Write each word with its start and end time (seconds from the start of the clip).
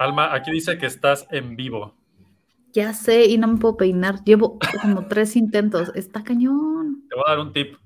Alma, 0.00 0.34
aquí 0.34 0.50
dice 0.50 0.78
que 0.78 0.86
estás 0.86 1.26
en 1.30 1.56
vivo. 1.56 1.94
Ya 2.72 2.94
sé, 2.94 3.26
y 3.26 3.36
no 3.36 3.48
me 3.48 3.58
puedo 3.58 3.76
peinar. 3.76 4.24
Llevo 4.24 4.58
como 4.80 5.06
tres 5.08 5.36
intentos. 5.36 5.92
Está 5.94 6.24
cañón. 6.24 7.04
Te 7.10 7.16
voy 7.16 7.24
a 7.26 7.30
dar 7.32 7.38
un 7.40 7.52
tip. 7.52 7.76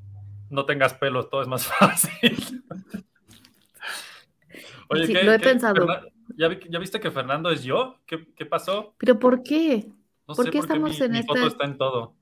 No 0.48 0.64
tengas 0.64 0.94
pelos, 0.94 1.28
todo 1.28 1.42
es 1.42 1.48
más 1.48 1.66
fácil. 1.78 2.62
Oye, 4.88 5.06
sí, 5.08 5.12
lo 5.12 5.32
he 5.32 5.40
pensado. 5.40 5.88
¿ya, 6.36 6.78
viste 6.78 7.00
que 7.00 7.10
Fernando 7.10 7.50
es 7.50 7.64
yo? 7.64 7.96
¿Qué, 8.06 8.46
pasó? 8.46 8.94
¿Pero 8.98 9.18
por 9.18 9.42
qué? 9.42 9.90
¿Por 10.24 10.50
qué 10.50 10.58
estamos 10.58 11.00
en 11.00 11.10
mi 11.10 11.18
esta... 11.18 11.34
foto 11.34 11.48
está 11.48 11.64
en 11.64 11.78
todo. 11.78 12.14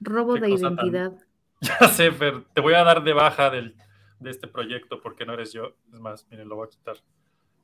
Robo 0.00 0.36
de 0.36 0.50
identidad. 0.50 1.12
Ya 1.60 1.88
sé, 1.88 2.10
Fer, 2.10 2.44
te 2.54 2.60
voy 2.60 2.74
a 2.74 2.82
dar 2.82 3.04
de 3.04 3.12
baja 3.12 3.48
del, 3.48 3.76
de 4.18 4.30
este 4.30 4.48
proyecto 4.48 5.00
porque 5.00 5.24
no 5.24 5.32
eres 5.32 5.52
yo. 5.52 5.76
Es 5.92 5.98
más, 5.98 6.26
miren, 6.28 6.48
lo 6.48 6.56
voy 6.56 6.66
a 6.66 6.70
quitar. 6.70 6.96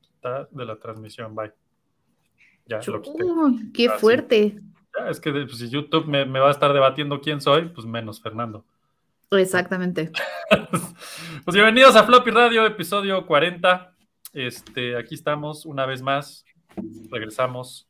Está 0.01 0.47
de 0.51 0.65
la 0.65 0.77
transmisión, 0.77 1.35
bye. 1.35 1.51
Ya 2.69 2.79
lo 2.85 3.01
quité. 3.01 3.25
¡Qué 3.73 3.89
fuerte! 3.89 4.61
Ya, 4.95 5.09
es 5.09 5.19
que 5.19 5.31
pues, 5.31 5.57
si 5.57 5.69
YouTube 5.69 6.05
me, 6.05 6.23
me, 6.25 6.39
va 6.39 6.49
a 6.49 6.51
estar 6.51 6.71
debatiendo 6.71 7.19
quién 7.19 7.41
soy, 7.41 7.67
pues 7.69 7.87
menos 7.87 8.21
Fernando. 8.21 8.63
Exactamente. 9.31 10.11
pues 11.45 11.55
bienvenidos 11.55 11.95
a 11.95 12.03
Floppy 12.03 12.29
Radio, 12.29 12.67
episodio 12.67 13.25
40. 13.25 13.95
Este, 14.33 14.95
aquí 14.95 15.15
estamos 15.15 15.65
una 15.65 15.87
vez 15.87 16.03
más. 16.03 16.45
Regresamos. 17.09 17.89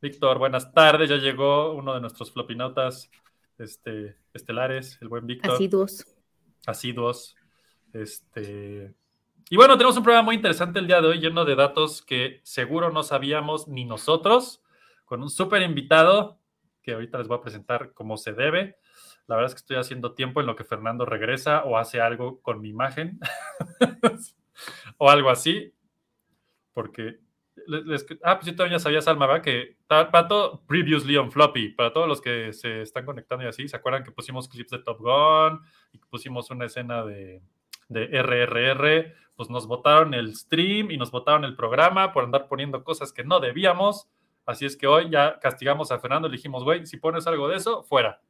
Víctor, 0.00 0.38
buenas 0.38 0.72
tardes. 0.72 1.10
Ya 1.10 1.16
llegó 1.16 1.72
uno 1.72 1.92
de 1.94 2.00
nuestros 2.00 2.30
flopinotas 2.32 3.10
este, 3.58 4.14
estelares, 4.32 4.96
el 5.00 5.08
buen 5.08 5.26
Víctor. 5.26 5.54
Asiduos. 5.54 6.06
Asiduos. 6.66 7.34
Este. 7.92 8.94
Y 9.52 9.56
bueno, 9.56 9.76
tenemos 9.76 9.96
un 9.96 10.04
programa 10.04 10.26
muy 10.26 10.36
interesante 10.36 10.78
el 10.78 10.86
día 10.86 11.00
de 11.00 11.08
hoy, 11.08 11.18
lleno 11.18 11.44
de 11.44 11.56
datos 11.56 12.02
que 12.02 12.40
seguro 12.44 12.90
no 12.90 13.02
sabíamos 13.02 13.66
ni 13.66 13.84
nosotros, 13.84 14.62
con 15.04 15.22
un 15.22 15.28
súper 15.28 15.62
invitado 15.62 16.38
que 16.82 16.92
ahorita 16.92 17.18
les 17.18 17.26
voy 17.26 17.38
a 17.38 17.40
presentar 17.40 17.92
como 17.92 18.16
se 18.16 18.32
debe. 18.32 18.76
La 19.26 19.34
verdad 19.34 19.50
es 19.50 19.54
que 19.56 19.62
estoy 19.64 19.76
haciendo 19.78 20.14
tiempo 20.14 20.40
en 20.40 20.46
lo 20.46 20.54
que 20.54 20.62
Fernando 20.62 21.04
regresa 21.04 21.64
o 21.64 21.76
hace 21.76 22.00
algo 22.00 22.40
con 22.42 22.60
mi 22.60 22.68
imagen 22.68 23.18
o 24.98 25.10
algo 25.10 25.30
así 25.30 25.74
porque 26.72 27.18
ah, 28.22 28.38
pues 28.38 28.46
yo 28.46 28.54
todavía 28.54 28.78
sabía, 28.78 29.02
Salma, 29.02 29.26
¿verdad? 29.26 29.42
Que 29.42 29.78
para 29.88 30.28
todo, 30.28 30.64
previously 30.66 31.16
on 31.16 31.32
floppy, 31.32 31.70
para 31.70 31.92
todos 31.92 32.06
los 32.06 32.20
que 32.20 32.52
se 32.52 32.82
están 32.82 33.04
conectando 33.04 33.44
y 33.44 33.48
así, 33.48 33.66
¿se 33.66 33.76
acuerdan 33.76 34.04
que 34.04 34.12
pusimos 34.12 34.48
clips 34.48 34.70
de 34.70 34.78
Top 34.78 35.00
Gun 35.00 35.60
y 35.92 35.98
pusimos 35.98 36.52
una 36.52 36.66
escena 36.66 37.04
de, 37.04 37.42
de 37.90 38.06
RRR? 38.06 39.14
Pues 39.36 39.50
nos 39.50 39.66
votaron 39.66 40.14
el 40.14 40.34
stream 40.34 40.90
y 40.90 40.96
nos 40.96 41.10
votaron 41.10 41.44
el 41.44 41.54
programa 41.54 42.12
por 42.12 42.24
andar 42.24 42.48
poniendo 42.48 42.82
cosas 42.82 43.12
que 43.12 43.24
no 43.24 43.40
debíamos. 43.40 44.08
Así 44.46 44.64
es 44.64 44.76
que 44.76 44.86
hoy 44.86 45.10
ya 45.10 45.38
castigamos 45.38 45.92
a 45.92 45.98
Fernando 45.98 46.28
y 46.28 46.30
le 46.30 46.36
dijimos, 46.38 46.64
güey, 46.64 46.86
si 46.86 46.96
pones 46.96 47.26
algo 47.26 47.48
de 47.48 47.56
eso, 47.56 47.82
fuera. 47.82 48.22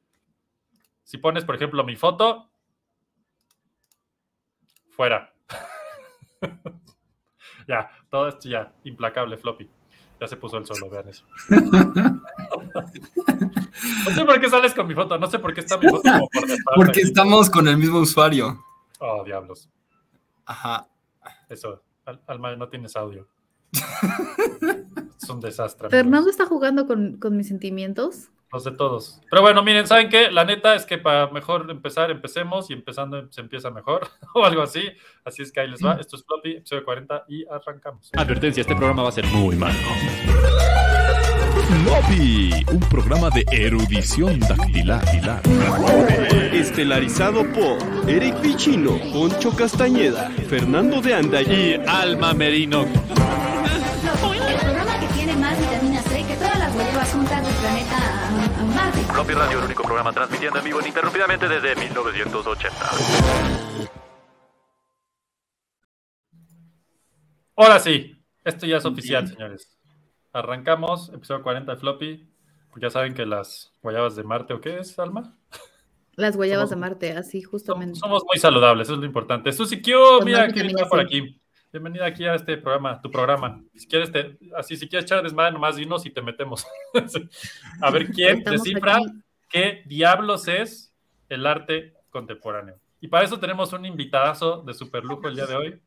Si 1.04 1.18
pones, 1.18 1.44
por 1.44 1.54
ejemplo, 1.54 1.84
mi 1.84 1.94
foto, 1.94 2.50
fuera. 4.90 5.32
Ya, 7.68 7.88
todo 8.10 8.26
esto 8.26 8.48
ya, 8.48 8.72
implacable 8.82 9.36
floppy. 9.36 9.70
Ya 10.20 10.26
se 10.26 10.36
puso 10.36 10.56
el 10.58 10.66
solo, 10.66 10.90
vean 10.90 11.08
eso. 11.08 11.24
no 11.48 11.60
sé 14.12 14.24
por 14.24 14.40
qué 14.40 14.50
sales 14.50 14.74
con 14.74 14.88
mi 14.88 14.94
foto, 14.94 15.16
no 15.18 15.28
sé 15.28 15.38
por 15.38 15.54
qué 15.54 15.60
está 15.60 15.78
mi 15.78 15.88
foto 15.88 16.02
como 16.02 16.28
por 16.28 16.44
Porque 16.74 17.02
estamos 17.02 17.48
con 17.48 17.68
el 17.68 17.76
mismo 17.76 18.00
usuario. 18.00 18.58
Oh, 19.00 19.24
diablos. 19.24 19.70
Ajá. 20.44 20.88
Eso, 21.48 21.82
Alma, 22.26 22.54
no 22.54 22.68
tienes 22.68 22.94
audio. 22.96 23.26
es 23.72 25.28
un 25.28 25.40
desastre. 25.40 25.88
Fernando 25.88 26.28
está 26.28 26.44
jugando 26.46 26.86
con, 26.86 27.18
con 27.18 27.36
mis 27.36 27.48
sentimientos. 27.48 28.30
Los 28.52 28.64
de 28.64 28.72
todos. 28.72 29.20
Pero 29.30 29.42
bueno, 29.42 29.62
miren, 29.62 29.86
¿saben 29.86 30.08
qué? 30.08 30.30
La 30.30 30.44
neta 30.44 30.74
es 30.74 30.84
que 30.84 30.98
para 30.98 31.30
mejor 31.30 31.70
empezar, 31.70 32.10
empecemos 32.10 32.68
y 32.68 32.74
empezando 32.74 33.30
se 33.30 33.40
empieza 33.40 33.70
mejor 33.70 34.08
o 34.34 34.44
algo 34.44 34.62
así. 34.62 34.82
Así 35.24 35.42
es 35.42 35.50
que 35.50 35.60
ahí 35.60 35.68
les 35.68 35.84
va. 35.84 35.94
Esto 35.94 36.16
es 36.16 36.24
Floppy, 36.24 36.56
episodio 36.56 36.84
40 36.84 37.24
y 37.28 37.46
arrancamos. 37.46 38.10
Advertencia, 38.16 38.60
este 38.60 38.74
programa 38.74 39.04
va 39.04 39.08
a 39.08 39.12
ser 39.12 39.26
muy 39.26 39.56
malo. 39.56 39.78
Floppy, 41.70 42.64
un 42.72 42.80
programa 42.80 43.30
de 43.30 43.44
erudición 43.50 44.40
dactilar. 44.40 45.04
Estelarizado 46.52 47.44
por 47.52 47.78
Eric 48.08 48.40
Vichino, 48.40 48.98
Poncho 49.12 49.54
Castañeda, 49.54 50.30
Fernando 50.48 51.00
de 51.00 51.14
Anda 51.14 51.42
y 51.42 51.80
Alma 51.86 52.34
Merino. 52.34 52.82
El 52.82 52.90
programa 54.58 55.00
que 55.00 55.06
tiene 55.14 55.36
más 55.36 55.56
vitamina 55.58 56.02
C 56.02 56.24
que 56.26 56.34
todas 56.34 56.58
las 56.58 56.74
huevas 56.74 57.12
juntas 57.12 57.46
del 57.46 57.54
planeta 57.54 58.20
Floppy 59.12 59.34
Radio, 59.34 59.58
el 59.58 59.64
único 59.66 59.82
programa 59.84 60.12
transmitiendo 60.12 60.58
en 60.58 60.64
vivo 60.64 60.80
ininterrumpidamente 60.80 61.48
desde 61.48 61.76
1980. 61.76 62.76
Ahora 67.56 67.78
sí, 67.78 68.16
esto 68.44 68.66
ya 68.66 68.78
es 68.78 68.84
oficial, 68.84 69.28
señores. 69.28 69.79
Arrancamos, 70.32 71.08
episodio 71.12 71.42
40 71.42 71.72
de 71.72 71.78
Floppy. 71.78 72.28
Ya 72.76 72.88
saben 72.88 73.14
que 73.14 73.26
las 73.26 73.72
guayabas 73.82 74.14
de 74.14 74.22
Marte, 74.22 74.54
¿o 74.54 74.60
qué 74.60 74.78
es, 74.78 74.96
Alma? 74.98 75.36
Las 76.14 76.36
guayabas 76.36 76.70
de 76.70 76.76
Marte, 76.76 77.12
así 77.12 77.42
justamente. 77.42 77.98
Somos 77.98 78.22
muy 78.24 78.38
saludables, 78.38 78.86
eso 78.86 78.94
es 78.94 79.00
lo 79.00 79.06
importante. 79.06 79.50
Susi 79.50 79.82
Q, 79.82 79.90
mira 80.24 80.48
quién 80.52 80.66
está 80.66 80.88
por 80.88 81.00
aquí. 81.00 81.40
Bienvenida 81.72 82.06
aquí 82.06 82.24
a 82.26 82.34
este 82.36 82.56
programa, 82.58 83.00
tu 83.00 83.10
programa. 83.10 83.60
Si 83.74 83.88
quieres, 83.88 84.12
te, 84.12 84.38
así, 84.56 84.76
si 84.76 84.88
quieres 84.88 85.04
echar 85.04 85.22
desmadre, 85.22 85.52
nomás 85.52 85.74
dinos 85.74 86.06
y 86.06 86.10
te 86.10 86.22
metemos. 86.22 86.64
a 87.80 87.90
ver 87.90 88.10
quién 88.10 88.44
descifra 88.44 89.00
qué 89.48 89.82
diablos 89.86 90.46
es 90.46 90.94
el 91.28 91.44
arte 91.44 91.94
contemporáneo. 92.10 92.76
Y 93.00 93.08
para 93.08 93.24
eso 93.24 93.40
tenemos 93.40 93.72
un 93.72 93.84
invitadazo 93.84 94.62
de 94.62 94.74
super 94.74 95.04
lujo 95.04 95.26
el 95.26 95.34
día 95.34 95.46
de 95.46 95.56
hoy. 95.56 95.80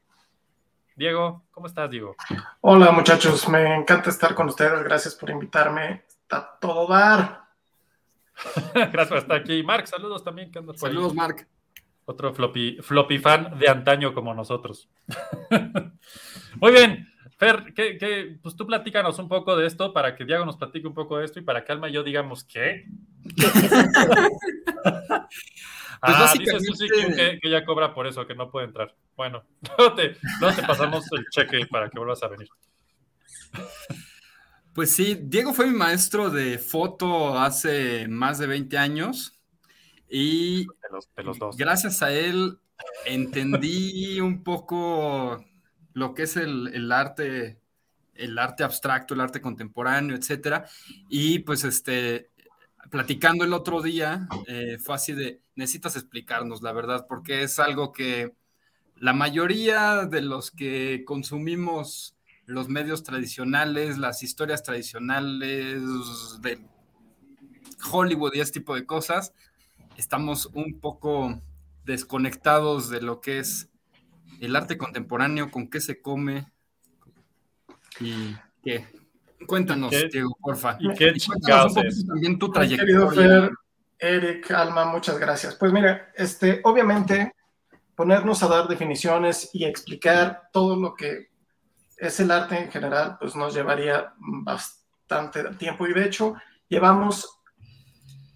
Diego, 0.96 1.44
¿cómo 1.52 1.66
estás, 1.68 1.90
Diego? 1.90 2.16
Hola, 2.62 2.92
muchachos. 2.92 3.50
Me 3.50 3.76
encanta 3.76 4.12
estar 4.12 4.36
con 4.36 4.48
ustedes. 4.48 4.84
Gracias 4.84 5.16
por 5.16 5.30
invitarme. 5.32 6.04
Está 6.08 6.58
todo 6.62 6.88
dar. 6.88 7.46
Gracias 8.76 9.08
por 9.08 9.18
estar 9.18 9.38
aquí. 9.38 9.64
Mark, 9.64 9.88
saludos 9.88 10.24
también. 10.24 10.52
saludos, 10.76 11.16
Mark. 11.16 11.48
Otro 12.06 12.34
floppy, 12.34 12.78
floppy 12.82 13.18
fan 13.18 13.58
de 13.58 13.70
antaño 13.70 14.14
como 14.14 14.34
nosotros. 14.34 14.88
Muy 16.62 16.72
bien. 16.72 17.10
Fer, 17.38 17.74
¿qué, 17.74 18.38
pues 18.42 18.56
tú 18.56 18.68
platícanos 18.68 19.18
un 19.18 19.28
poco 19.28 19.56
de 19.56 19.66
esto 19.66 19.92
para 19.94 20.16
que 20.16 20.26
Diego 20.26 20.46
nos 20.46 20.58
platique 20.58 20.88
un 20.88 20.94
poco 20.94 21.18
de 21.18 21.26
esto 21.26 21.40
y 21.40 21.44
para 21.44 21.66
que 21.66 21.72
Alma 21.72 21.90
y 21.90 21.94
yo 21.94 22.04
digamos 22.04 22.44
qué. 22.44 22.86
Pues 26.06 26.18
ah, 26.20 26.34
dice 26.38 26.60
Susi 26.60 26.88
que, 26.90 27.40
que, 27.42 27.48
ella 27.48 27.64
cobra 27.64 27.94
por 27.94 28.06
eso, 28.08 28.28
que 28.28 28.36
no 28.36 28.52
puede 28.52 28.66
entrar. 28.66 28.94
Bueno, 29.16 29.46
no 29.78 29.94
te, 29.94 30.18
no 30.42 30.54
te 30.54 30.62
pasamos 30.64 31.06
el 31.14 31.26
cheque 31.30 31.66
para 31.68 31.90
que 31.90 31.98
vuelvas 31.98 32.22
a 32.24 32.28
venir. 32.28 32.50
Pues 34.74 34.92
sí, 34.92 35.18
Diego 35.22 35.54
fue 35.54 35.68
mi 35.68 35.78
maestro 35.78 36.30
de 36.30 36.58
foto 36.58 37.40
hace 37.40 38.08
más 38.10 38.38
de 38.38 38.48
20 38.48 38.78
años. 38.78 39.40
Y 40.10 40.68
gracias 41.58 42.02
a 42.02 42.12
él 42.12 42.60
entendí 43.06 44.20
un 44.20 44.44
poco 44.44 45.46
lo 45.94 46.14
que 46.14 46.24
es 46.24 46.36
el, 46.36 46.92
arte, 46.92 47.62
el 48.14 48.38
arte 48.38 48.66
abstracto, 48.66 49.14
el 49.14 49.22
arte 49.22 49.40
contemporáneo, 49.40 50.18
etcétera. 50.18 50.66
Y 51.08 51.40
pues 51.40 51.64
este, 51.64 52.30
platicando 52.90 53.44
el 53.44 53.54
otro 53.54 53.82
día, 53.82 54.28
eh, 54.48 54.78
fue 54.80 54.96
así 54.96 55.14
de, 55.14 55.42
necesitas 55.56 55.96
explicarnos 55.96 56.62
la 56.62 56.74
verdad, 56.74 57.06
porque 57.08 57.44
es 57.44 57.60
algo 57.60 57.92
que 57.92 58.34
la 58.98 59.14
mayoría 59.14 60.06
de 60.06 60.22
los 60.22 60.52
que 60.52 61.04
consumimos 61.06 62.16
los 62.46 62.70
medios 62.70 63.04
tradicionales, 63.04 63.98
las 63.98 64.24
historias 64.24 64.64
tradicionales 64.64 65.82
de 66.42 66.60
Hollywood 67.92 68.34
y 68.34 68.42
ese 68.42 68.54
tipo 68.54 68.76
de 68.76 68.86
cosas, 68.86 69.34
estamos 69.98 70.50
un 70.54 70.80
poco 70.80 71.42
desconectados 71.86 72.90
de 72.90 73.02
lo 73.02 73.22
que 73.22 73.40
es 73.40 73.70
el 74.40 74.56
arte 74.56 74.78
contemporáneo, 74.78 75.52
con 75.52 75.70
qué 75.70 75.80
se 75.80 76.02
come 76.02 76.52
y 78.00 78.36
qué. 78.64 78.88
Cuéntanos, 79.46 79.92
Diego, 80.12 80.38
porfa. 80.42 80.78
¿Y 80.80 80.94
qué 80.94 81.14
chingados 81.14 81.74
también 81.74 82.38
tu 82.40 82.52
trayectoria. 82.52 83.52
Eric, 84.00 84.52
Alma, 84.52 84.86
muchas 84.86 85.18
gracias. 85.18 85.56
Pues 85.56 85.72
mira, 85.72 86.12
este, 86.16 86.60
obviamente 86.64 87.34
ponernos 87.96 88.44
a 88.44 88.48
dar 88.48 88.68
definiciones 88.68 89.50
y 89.54 89.66
explicar 89.66 90.50
todo 90.52 90.76
lo 90.76 90.94
que 90.94 91.30
es 91.98 92.20
el 92.20 92.32
arte 92.32 92.58
en 92.58 92.72
general, 92.72 93.18
pues 93.20 93.36
nos 93.36 93.54
llevaría 93.54 94.14
bastante 94.18 95.44
tiempo 95.56 95.88
y 95.88 95.94
de 95.94 96.06
hecho 96.06 96.36
llevamos 96.68 97.40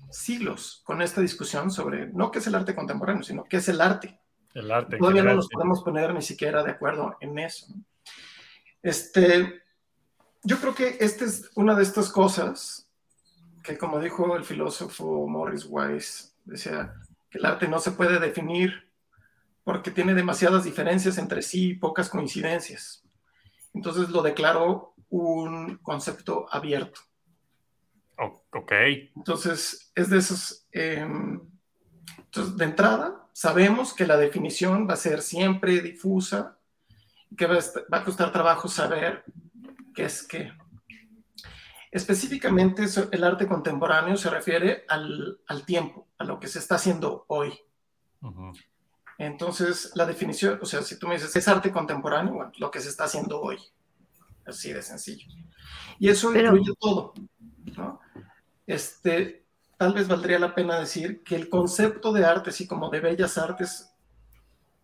siglos 0.10 0.82
con 0.86 1.02
esta 1.02 1.22
discusión 1.22 1.70
sobre 1.70 2.08
no 2.08 2.32
qué 2.32 2.40
es 2.40 2.48
el 2.48 2.56
arte 2.56 2.76
contemporáneo, 2.76 3.24
sino 3.24 3.44
qué 3.44 3.58
es 3.58 3.68
el 3.68 3.82
arte. 3.82 4.20
El 4.54 4.72
arte. 4.72 4.98
Todavía 4.98 5.24
no 5.24 5.36
nos 5.36 5.50
podemos 5.50 5.84
poner 5.84 6.14
ni 6.14 6.22
siquiera 6.22 6.64
de 6.64 6.72
acuerdo 6.72 7.18
en 7.20 7.38
eso. 7.40 7.68
Este, 8.82 9.62
yo 10.48 10.58
creo 10.60 10.74
que 10.74 10.98
esta 11.02 11.26
es 11.26 11.52
una 11.56 11.76
de 11.76 11.84
estas 11.84 12.10
cosas 12.10 12.90
que, 13.62 13.78
como 13.78 14.00
dijo 14.00 14.38
el 14.38 14.46
filósofo 14.46 15.28
Morris 15.28 15.66
Weiss, 15.68 16.34
decía 16.46 16.94
que 17.30 17.40
el 17.40 17.46
arte 17.46 17.68
no 17.68 17.80
se 17.80 17.92
puede 17.92 18.18
definir 18.18 18.90
porque 19.66 19.92
tiene 19.92 20.14
demasiadas 20.14 20.64
diferencias 20.64 21.18
entre 21.18 21.42
sí 21.42 21.72
y 21.72 21.76
pocas 21.76 22.10
coincidencias. 22.10 23.04
Entonces 23.74 24.10
lo 24.10 24.22
declaró 24.22 24.94
un 25.10 25.80
concepto 25.80 26.48
abierto. 26.50 27.02
Ok. 28.54 28.72
Entonces, 29.18 29.92
es 29.96 30.10
de 30.10 30.18
esos... 30.18 30.66
Em, 30.72 31.42
entonces, 32.20 32.56
de 32.56 32.66
entrada, 32.66 33.28
sabemos 33.34 33.94
que 33.94 34.08
la 34.08 34.16
definición 34.16 34.88
va 34.90 34.94
a 34.94 34.98
ser 34.98 35.22
siempre 35.22 35.82
difusa, 35.82 36.58
que 37.38 37.46
va 37.46 37.60
a, 37.92 38.04
costar 38.06 38.32
trabajo 38.32 38.70
saber 38.70 39.26
qué 39.98 40.06
es 40.06 40.22
qué. 40.22 40.52
Específicamente, 41.92 42.86
el 43.12 43.24
arte 43.24 43.48
contemporáneo 43.48 44.16
se 44.16 44.30
refiere 44.30 44.86
al, 44.88 45.40
tiempo, 45.66 46.08
a 46.20 46.24
lo 46.24 46.40
que 46.40 46.48
se 46.48 46.60
está 46.60 46.76
haciendo 46.76 47.26
hoy. 47.28 47.58
Entonces, 49.18 49.92
la 49.96 50.06
definición, 50.06 50.60
o 50.62 50.66
sea, 50.68 50.84
si 50.84 51.00
tú 51.00 51.08
me 51.08 51.16
dices, 51.16 51.36
es 51.36 51.48
arte 51.48 51.72
contemporáneo, 51.72 52.36
bueno, 52.36 52.52
lo 52.60 52.70
que 52.70 52.80
se 52.80 52.90
está 52.90 53.06
haciendo 53.06 53.42
hoy. 53.42 53.58
Así 54.46 54.72
de 54.72 54.84
sencillo. 54.84 55.26
Y 55.98 56.10
eso 56.10 56.32
incluye 56.34 56.74
todo, 56.80 57.14
¿no? 57.76 58.00
Este, 58.68 59.48
tal 59.78 59.94
vez 59.94 60.08
valdría 60.08 60.38
la 60.38 60.54
pena 60.54 60.80
decir 60.80 61.24
que 61.24 61.36
el 61.36 61.50
concepto 61.50 62.14
de 62.14 62.24
arte, 62.24 62.52
así 62.52 62.68
como 62.68 62.92
de 62.92 63.00
bellas 63.00 63.40
artes, 63.40 63.92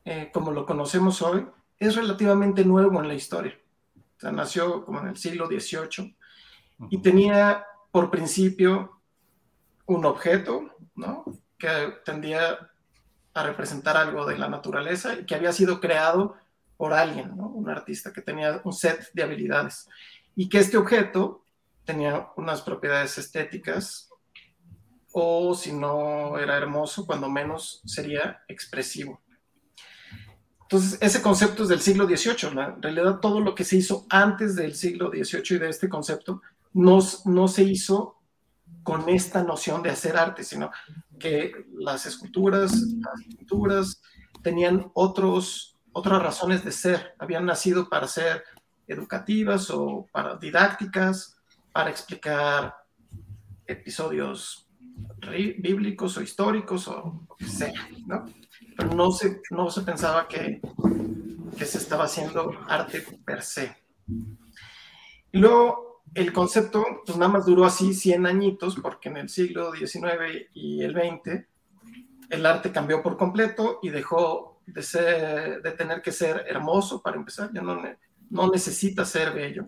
eh, 0.06 0.31
como 0.33 0.51
lo 0.51 0.66
conocemos 0.66 1.21
hoy, 1.21 1.45
es 1.77 1.95
relativamente 1.95 2.66
nuevo 2.66 3.00
en 3.00 3.07
la 3.07 3.13
historia. 3.13 3.54
Sea, 4.23 4.31
nació 4.31 4.85
como 4.85 5.01
en 5.01 5.07
el 5.07 5.17
siglo 5.17 5.47
XVIII 5.47 6.15
y 6.89 7.01
tenía 7.01 7.65
por 7.91 8.09
principio 8.09 9.01
un 9.85 10.05
objeto, 10.05 10.77
¿no? 10.95 11.25
Que 11.57 11.95
tendía 12.05 12.71
a 13.33 13.43
representar 13.43 13.97
algo 13.97 14.25
de 14.25 14.37
la 14.37 14.47
naturaleza 14.47 15.15
y 15.15 15.25
que 15.25 15.35
había 15.35 15.51
sido 15.51 15.81
creado 15.81 16.37
por 16.77 16.93
alguien, 16.93 17.35
¿no? 17.35 17.49
Un 17.49 17.69
artista 17.69 18.13
que 18.13 18.21
tenía 18.21 18.61
un 18.63 18.71
set 18.71 19.11
de 19.11 19.23
habilidades 19.23 19.89
y 20.37 20.47
que 20.47 20.59
este 20.59 20.77
objeto 20.77 21.43
tenía 21.83 22.29
unas 22.37 22.61
propiedades 22.61 23.17
estéticas 23.17 24.09
o 25.11 25.53
si 25.53 25.73
no 25.73 26.37
era 26.37 26.55
hermoso, 26.55 27.05
cuando 27.05 27.29
menos 27.29 27.81
sería 27.85 28.41
expresivo. 28.47 29.19
Entonces, 30.73 30.97
ese 31.01 31.21
concepto 31.21 31.61
es 31.61 31.69
del 31.69 31.81
siglo 31.81 32.07
XVIII. 32.07 32.49
En 32.49 32.81
realidad, 32.81 33.19
todo 33.19 33.39
lo 33.39 33.53
que 33.53 33.63
se 33.63 33.77
hizo 33.77 34.07
antes 34.09 34.55
del 34.55 34.73
siglo 34.73 35.11
XVIII 35.11 35.57
y 35.57 35.59
de 35.59 35.69
este 35.69 35.87
concepto 35.87 36.41
no, 36.73 36.97
no 37.25 37.47
se 37.47 37.61
hizo 37.61 38.15
con 38.81 39.07
esta 39.07 39.43
noción 39.43 39.83
de 39.83 39.91
hacer 39.91 40.17
arte, 40.17 40.43
sino 40.43 40.71
que 41.19 41.67
las 41.75 42.07
esculturas, 42.07 42.71
las 42.71 43.23
pinturas 43.23 44.01
tenían 44.41 44.89
otros, 44.95 45.77
otras 45.91 46.19
razones 46.19 46.65
de 46.65 46.71
ser. 46.71 47.13
Habían 47.19 47.45
nacido 47.45 47.87
para 47.87 48.07
ser 48.07 48.43
educativas 48.87 49.69
o 49.69 50.07
para 50.11 50.37
didácticas, 50.37 51.37
para 51.71 51.91
explicar 51.91 52.73
episodios 53.67 54.67
bíblicos 55.59 56.17
o 56.17 56.23
históricos 56.23 56.87
o 56.87 57.25
lo 57.29 57.35
que 57.37 57.45
sea, 57.45 57.87
¿no? 58.07 58.25
Pero 58.75 58.93
no 58.93 59.11
se, 59.11 59.41
no 59.51 59.69
se 59.69 59.81
pensaba 59.81 60.27
que, 60.27 60.61
que 61.57 61.65
se 61.65 61.77
estaba 61.77 62.05
haciendo 62.05 62.51
arte 62.67 63.03
per 63.25 63.41
se. 63.41 63.75
Y 65.31 65.37
luego 65.37 66.03
el 66.13 66.31
concepto, 66.31 66.85
pues 67.05 67.17
nada 67.17 67.31
más 67.31 67.45
duró 67.45 67.65
así 67.65 67.93
100 67.93 68.25
añitos, 68.25 68.75
porque 68.81 69.09
en 69.09 69.17
el 69.17 69.29
siglo 69.29 69.73
XIX 69.73 70.47
y 70.53 70.81
el 70.83 70.93
XX 70.93 71.47
el 72.29 72.45
arte 72.45 72.71
cambió 72.71 73.03
por 73.03 73.17
completo 73.17 73.79
y 73.81 73.89
dejó 73.89 74.59
de, 74.65 74.81
ser, 74.81 75.61
de 75.61 75.71
tener 75.71 76.01
que 76.01 76.11
ser 76.11 76.45
hermoso 76.47 77.01
para 77.01 77.17
empezar, 77.17 77.51
ya 77.53 77.61
no, 77.61 77.81
no 78.29 78.51
necesita 78.51 79.05
ser 79.05 79.33
bello. 79.33 79.65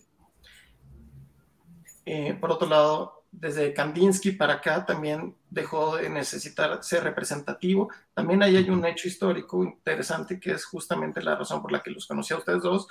Eh, 2.05 2.35
por 2.39 2.51
otro 2.51 2.67
lado, 2.67 3.14
desde 3.39 3.73
Kandinsky 3.73 4.31
para 4.31 4.55
acá 4.55 4.85
también 4.85 5.35
dejó 5.49 5.97
de 5.97 6.09
necesitar 6.09 6.83
ser 6.83 7.03
representativo. 7.03 7.89
También 8.13 8.41
ahí 8.41 8.55
hay 8.55 8.69
un 8.69 8.85
hecho 8.85 9.07
histórico 9.07 9.63
interesante 9.63 10.39
que 10.39 10.51
es 10.51 10.65
justamente 10.65 11.21
la 11.21 11.35
razón 11.35 11.61
por 11.61 11.71
la 11.71 11.81
que 11.81 11.91
los 11.91 12.07
conocí 12.07 12.33
a 12.33 12.37
ustedes 12.37 12.63
dos, 12.63 12.87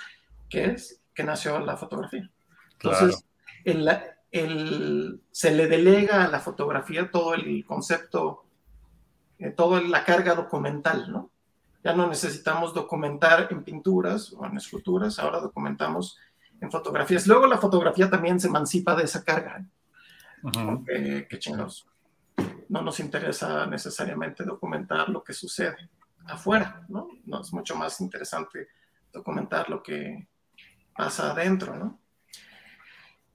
que 0.49 0.65
es 0.65 1.01
que 1.13 1.23
nació 1.23 1.59
la 1.59 1.77
fotografía. 1.77 2.29
Entonces, 2.73 3.25
se 5.31 5.51
le 5.51 5.67
delega 5.67 6.25
a 6.25 6.27
la 6.27 6.39
fotografía 6.39 7.09
todo 7.09 7.33
el 7.33 7.65
concepto, 7.65 8.45
eh, 9.39 9.51
toda 9.51 9.81
la 9.81 10.03
carga 10.03 10.35
documental, 10.35 11.11
¿no? 11.11 11.31
Ya 11.83 11.93
no 11.93 12.07
necesitamos 12.07 12.73
documentar 12.73 13.47
en 13.51 13.63
pinturas 13.63 14.33
o 14.33 14.45
en 14.45 14.57
esculturas, 14.57 15.19
ahora 15.19 15.39
documentamos 15.39 16.17
en 16.59 16.71
fotografías. 16.71 17.27
Luego 17.27 17.47
la 17.47 17.57
fotografía 17.57 18.09
también 18.09 18.39
se 18.39 18.47
emancipa 18.47 18.95
de 18.95 19.03
esa 19.03 19.23
carga. 19.23 19.65
¿Eh? 20.87 21.27
qué 21.29 21.39
chingados. 21.39 21.87
No 22.69 22.81
nos 22.81 22.99
interesa 22.99 23.65
necesariamente 23.67 24.43
documentar 24.43 25.09
lo 25.09 25.23
que 25.23 25.33
sucede 25.33 25.89
afuera, 26.27 26.85
¿no? 26.89 27.07
No 27.25 27.41
es 27.41 27.53
mucho 27.53 27.75
más 27.75 28.01
interesante 28.01 28.67
documentar 29.13 29.69
lo 29.69 29.81
que 29.81 30.27
pasa 30.95 31.31
adentro, 31.31 31.75
¿no? 31.75 31.99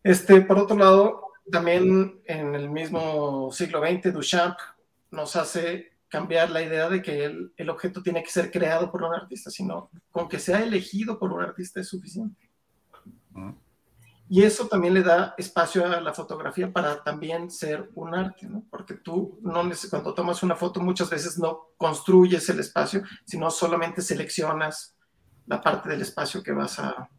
Este, 0.02 0.40
por 0.40 0.58
otro 0.58 0.76
lado, 0.76 1.32
también 1.50 2.20
en 2.24 2.54
el 2.54 2.70
mismo 2.70 3.50
siglo 3.52 3.80
XX, 3.80 4.12
Duchamp 4.12 4.56
nos 5.10 5.36
hace 5.36 5.92
cambiar 6.08 6.50
la 6.50 6.62
idea 6.62 6.88
de 6.88 7.02
que 7.02 7.24
el, 7.56 7.70
objeto 7.70 8.02
tiene 8.02 8.22
que 8.22 8.30
ser 8.30 8.50
creado 8.50 8.90
por 8.90 9.02
un 9.02 9.14
artista, 9.14 9.50
sino 9.50 9.90
con 10.10 10.28
que 10.28 10.38
sea 10.38 10.60
elegido 10.60 11.18
por 11.18 11.32
un 11.32 11.42
artista 11.42 11.80
es 11.80 11.88
suficiente. 11.88 12.50
Y 14.32 14.44
eso 14.44 14.68
también 14.68 14.94
le 14.94 15.02
da 15.02 15.34
espacio 15.36 15.84
a 15.84 16.00
la 16.00 16.14
fotografía 16.14 16.72
para 16.72 17.02
también 17.02 17.50
ser 17.50 17.90
un 17.96 18.14
arte, 18.14 18.46
¿no? 18.48 18.62
Porque 18.70 18.94
tú 18.94 19.40
no 19.42 19.68
cuando 19.90 20.14
tomas 20.14 20.44
una 20.44 20.54
foto 20.54 20.78
muchas 20.78 21.10
veces 21.10 21.36
no 21.36 21.70
construyes 21.76 22.48
el 22.48 22.60
espacio, 22.60 23.02
sino 23.24 23.50
solamente 23.50 24.00
seleccionas 24.00 24.94
la 25.46 25.60
parte 25.60 25.88
del 25.88 26.02
espacio 26.02 26.44
que 26.44 26.52
vas 26.52 26.78
a 26.78 27.10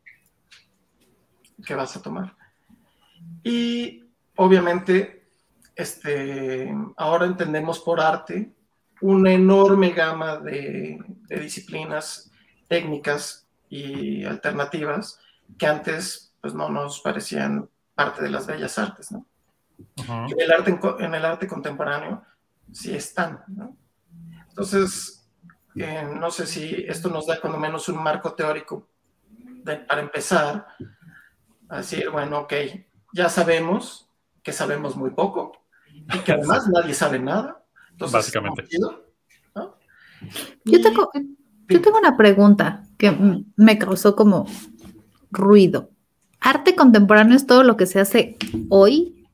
que 1.65 1.75
vas 1.75 1.97
a 1.97 2.01
tomar. 2.01 2.33
Y 3.43 4.05
obviamente 4.37 5.27
este 5.75 6.73
ahora 6.95 7.25
entendemos 7.25 7.79
por 7.79 7.99
arte 7.99 8.53
una 9.01 9.33
enorme 9.33 9.91
gama 9.91 10.37
de, 10.37 10.97
disciplinas 11.27 12.31
técnicas 12.69 13.49
y 13.67 14.23
alternativas 14.23 15.19
que 15.57 15.67
antes 15.67 16.30
pues, 16.41 16.53
no 16.53 16.69
nos 16.69 16.99
parecían 17.01 17.69
parte 17.95 18.23
de 18.23 18.29
las 18.29 18.47
bellas 18.47 18.77
artes. 18.77 19.11
¿no? 19.11 19.25
en, 19.97 20.39
el 20.39 20.51
arte, 20.51 20.79
en 20.99 21.15
el 21.15 21.25
arte 21.25 21.47
contemporáneo 21.47 22.23
sí 22.71 22.93
están. 22.93 23.43
¿no? 23.47 23.75
Entonces, 24.49 25.27
eh, 25.75 26.07
no 26.19 26.31
sé 26.31 26.45
si 26.45 26.85
esto 26.87 27.09
nos 27.09 27.27
da 27.27 27.39
cuando 27.39 27.59
menos 27.59 27.87
un 27.89 28.01
marco 28.01 28.33
teórico 28.33 28.87
para 29.87 30.01
empezar 30.01 30.67
a 31.69 31.77
decir, 31.77 32.09
bueno, 32.09 32.39
ok, 32.39 32.53
ya 33.13 33.29
sabemos 33.29 34.09
que 34.43 34.51
sabemos 34.51 34.95
muy 34.95 35.11
poco 35.11 35.63
y 36.13 36.19
que 36.19 36.31
además 36.33 36.67
nadie 36.67 36.93
sabe 36.93 37.19
nada 37.19 37.61
Básicamente. 38.09 38.67
Yo, 40.65 40.81
tengo, 40.81 41.11
yo 41.67 41.81
tengo 41.81 41.97
una 41.97 42.17
pregunta 42.17 42.83
que 42.97 43.15
me 43.55 43.77
causó 43.77 44.15
como 44.15 44.47
ruido. 45.29 45.90
¿Arte 46.41 46.75
contemporáneo 46.75 47.37
es 47.37 47.45
todo 47.45 47.63
lo 47.63 47.77
que 47.77 47.85
se 47.85 47.99
hace 47.99 48.37
hoy? 48.69 49.27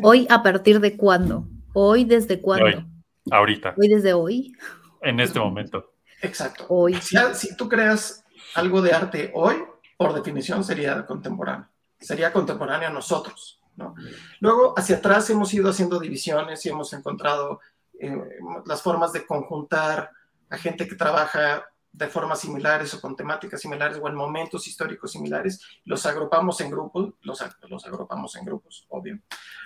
¿Hoy 0.00 0.26
a 0.30 0.42
partir 0.44 0.80
de 0.80 0.96
cuándo? 0.96 1.48
¿Hoy 1.72 2.04
desde 2.04 2.40
cuándo? 2.40 2.66
Hoy, 2.66 2.86
ahorita. 3.30 3.74
¿Hoy 3.76 3.88
desde 3.88 4.12
hoy? 4.12 4.56
En 5.02 5.18
este 5.18 5.40
momento. 5.40 5.92
Exacto. 6.22 6.66
Hoy. 6.68 6.94
Si, 6.94 7.16
si 7.34 7.56
tú 7.56 7.68
creas 7.68 8.24
algo 8.54 8.80
de 8.80 8.92
arte 8.92 9.32
hoy, 9.34 9.56
por 9.96 10.14
definición 10.14 10.62
sería 10.62 11.04
contemporáneo. 11.04 11.68
Sería 11.98 12.32
contemporáneo 12.32 12.88
a 12.88 12.92
nosotros. 12.92 13.60
¿no? 13.76 13.96
Luego, 14.38 14.74
hacia 14.78 14.96
atrás 14.96 15.28
hemos 15.30 15.52
ido 15.52 15.70
haciendo 15.70 15.98
divisiones 15.98 16.64
y 16.64 16.68
hemos 16.68 16.92
encontrado 16.92 17.60
eh, 17.98 18.16
las 18.64 18.80
formas 18.80 19.12
de 19.12 19.26
conjuntar 19.26 20.12
a 20.50 20.56
gente 20.56 20.86
que 20.86 20.94
trabaja 20.94 21.64
de 21.98 22.06
formas 22.06 22.40
similares 22.40 22.94
o 22.94 23.00
con 23.00 23.16
temáticas 23.16 23.60
similares 23.60 23.98
o 24.00 24.08
en 24.08 24.14
momentos 24.14 24.66
históricos 24.68 25.12
similares, 25.12 25.60
los 25.84 26.06
agrupamos 26.06 26.60
en 26.60 26.70
grupos, 26.70 27.14
los, 27.22 27.44
los 27.68 27.86
agrupamos 27.86 28.36
en 28.36 28.44
grupos, 28.44 28.86
obvio, 28.88 29.18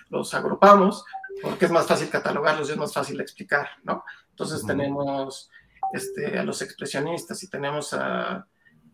los 0.09 0.33
agrupamos 0.33 1.05
porque 1.43 1.67
es 1.67 1.71
más 1.71 1.87
fácil 1.87 2.09
catalogarlos 2.09 2.69
y 2.69 2.73
es 2.73 2.79
más 2.79 2.93
fácil 2.93 3.21
explicar, 3.21 3.69
¿no? 3.85 4.05
Entonces 4.31 4.65
tenemos 4.67 5.51
este, 5.93 6.39
a 6.39 6.43
los 6.43 6.63
expresionistas 6.63 7.43
y 7.43 7.51
tenemos 7.51 7.93
a, 7.93 8.47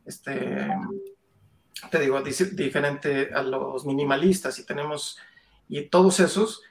este, 0.05 0.69
te 1.93 1.99
digo, 2.01 2.21
diferente 2.21 3.31
a 3.33 3.43
los 3.43 3.87
minimalistas 3.87 4.59
y 4.59 4.67
tenemos, 4.67 5.17
y 5.69 5.83
todos 5.83 6.19
esos, 6.19 6.63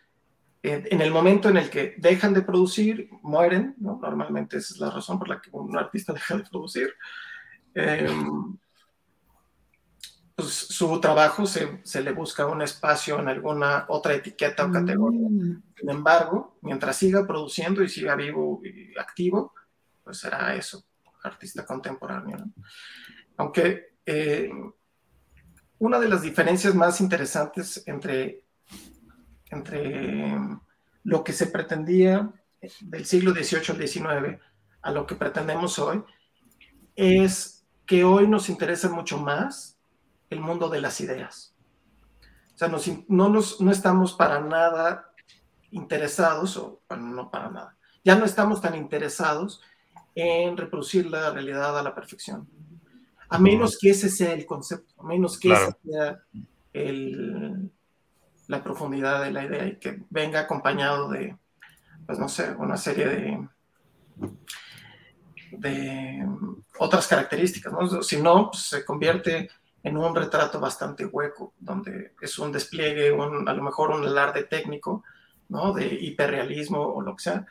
en 0.72 1.02
el 1.02 1.12
momento 1.12 1.50
en 1.50 1.58
el 1.58 1.70
que 1.70 1.96
dejan 1.98 2.34
de 2.34 2.42
producir, 2.42 3.10
mueren, 3.22 3.76
¿no? 3.80 4.00
Normalmente 4.02 4.58
esa 4.58 4.74
es 4.74 4.80
la 4.80 4.92
razón 4.92 5.20
por 5.20 5.30
la 5.30 5.42
que 5.42 5.50
un 5.52 5.78
artista 5.78 6.14
deja 6.14 6.38
de 6.38 6.44
producir. 6.44 6.94
Em, 7.74 8.58
pues, 10.36 10.50
su 10.50 11.00
trabajo 11.00 11.46
se, 11.46 11.80
se, 11.84 12.02
le 12.02 12.12
busca 12.12 12.46
un 12.46 12.62
espacio 12.62 13.20
en 13.20 13.28
alguna 13.28 13.86
otra 13.90 14.14
etiqueta 14.14 14.66
o 14.66 14.72
categoría. 14.72 15.28
Mm. 15.30 15.64
Sin 15.76 15.90
embargo, 15.90 16.58
mientras 16.62 16.96
siga 16.96 17.26
produciendo 17.26 17.84
y 17.84 17.90
siga 17.90 18.16
vivo 18.16 18.62
y 18.64 18.98
activo, 18.98 19.54
pues 20.04 20.20
será 20.20 20.56
eso, 20.56 20.86
artista 21.24 21.66
contemporáneo. 21.66 22.38
Aunque 23.38 23.98
eh, 24.06 24.50
una 25.80 26.00
de 26.00 26.10
las 26.10 26.22
diferencias 26.22 26.74
más 26.74 27.02
interesantes 27.02 27.84
entre, 27.86 28.47
entre 29.52 30.38
lo 31.04 31.24
que 31.24 31.34
se 31.34 31.48
pretendía 31.48 32.32
del 32.82 33.06
siglo 33.06 33.32
XVIII 33.32 33.70
al 33.70 33.88
XIX 33.88 34.42
a 34.82 34.92
lo 34.92 35.06
que 35.06 35.16
pretendemos 35.16 35.80
hoy 35.80 36.04
es 36.96 37.66
que 37.86 38.04
hoy 38.04 38.28
nos 38.28 38.50
interesa 38.50 38.90
mucho 38.90 39.18
más 39.18 39.78
el 40.30 40.42
mundo 40.42 40.70
de 40.70 40.82
las 40.82 41.00
ideas. 41.00 41.56
O 42.56 42.58
sea, 42.58 42.70
no, 43.08 43.30
nos, 43.30 43.62
no 43.62 43.72
estamos 43.72 44.14
para 44.14 44.42
nada 44.42 45.14
interesados, 45.72 46.58
o 46.58 46.82
bueno, 46.90 47.10
no 47.10 47.30
para 47.30 47.50
nada, 47.50 47.78
ya 48.04 48.16
no 48.16 48.26
estamos 48.26 48.62
tan 48.62 48.76
interesados 48.76 49.62
en 50.16 50.58
reproducir 50.58 51.06
la 51.06 51.30
realidad 51.30 51.78
a 51.78 51.84
la 51.84 51.94
perfección. 51.94 52.48
A 53.30 53.38
menos 53.38 53.78
que 53.78 53.92
ese 53.92 54.10
sea 54.10 54.34
el 54.34 54.46
concepto, 54.46 54.94
a 54.98 55.04
menos 55.04 55.38
que 55.40 55.52
ese 55.52 55.76
sea 55.84 56.20
el, 56.74 57.72
la 58.48 58.64
profundidad 58.64 59.24
de 59.24 59.32
la 59.32 59.44
idea 59.44 59.66
y 59.66 59.78
que 59.78 60.04
venga 60.10 60.42
acompañado 60.42 61.10
de, 61.10 61.38
pues 62.06 62.18
no 62.18 62.30
sé, 62.30 62.52
una 62.58 62.78
serie 62.78 63.08
de, 63.08 63.48
de 65.52 66.26
otras 66.80 67.08
características, 67.08 67.74
¿no? 67.74 68.02
Si 68.02 68.22
no, 68.22 68.50
pues, 68.52 68.64
se 68.64 68.86
convierte 68.86 69.50
en 69.84 69.98
un 69.98 70.16
retrato 70.16 70.60
bastante 70.60 71.06
hueco, 71.06 71.54
donde 71.60 72.14
es 72.22 72.38
un 72.40 72.52
despliegue, 72.52 73.10
a 73.10 73.54
lo 73.54 73.64
mejor 73.64 73.92
un 73.92 74.06
alarde 74.06 74.44
técnico, 74.44 75.04
¿no? 75.50 75.74
De 75.74 75.86
hiperrealismo 75.86 76.82
o 76.82 77.02
lo 77.02 77.16
que 77.16 77.24
sea. 77.24 77.46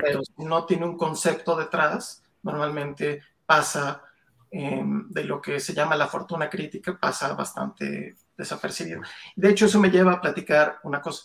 Pero 0.00 0.22
si 0.22 0.44
no 0.44 0.64
tiene 0.64 0.86
un 0.86 0.96
concepto 0.96 1.56
detrás, 1.56 2.22
normalmente 2.42 3.22
pasa 3.44 4.02
em, 4.50 5.08
de 5.08 5.24
lo 5.24 5.40
que 5.40 5.60
se 5.60 5.74
llama 5.74 5.96
la 5.96 6.08
fortuna 6.08 6.48
crítica, 6.48 6.98
pasa 6.98 7.34
bastante 7.34 8.16
desapercibido. 8.42 9.00
De 9.36 9.50
hecho, 9.50 9.66
eso 9.66 9.80
me 9.80 9.90
lleva 9.90 10.12
a 10.12 10.20
platicar 10.20 10.78
una 10.82 11.00
cosa. 11.00 11.24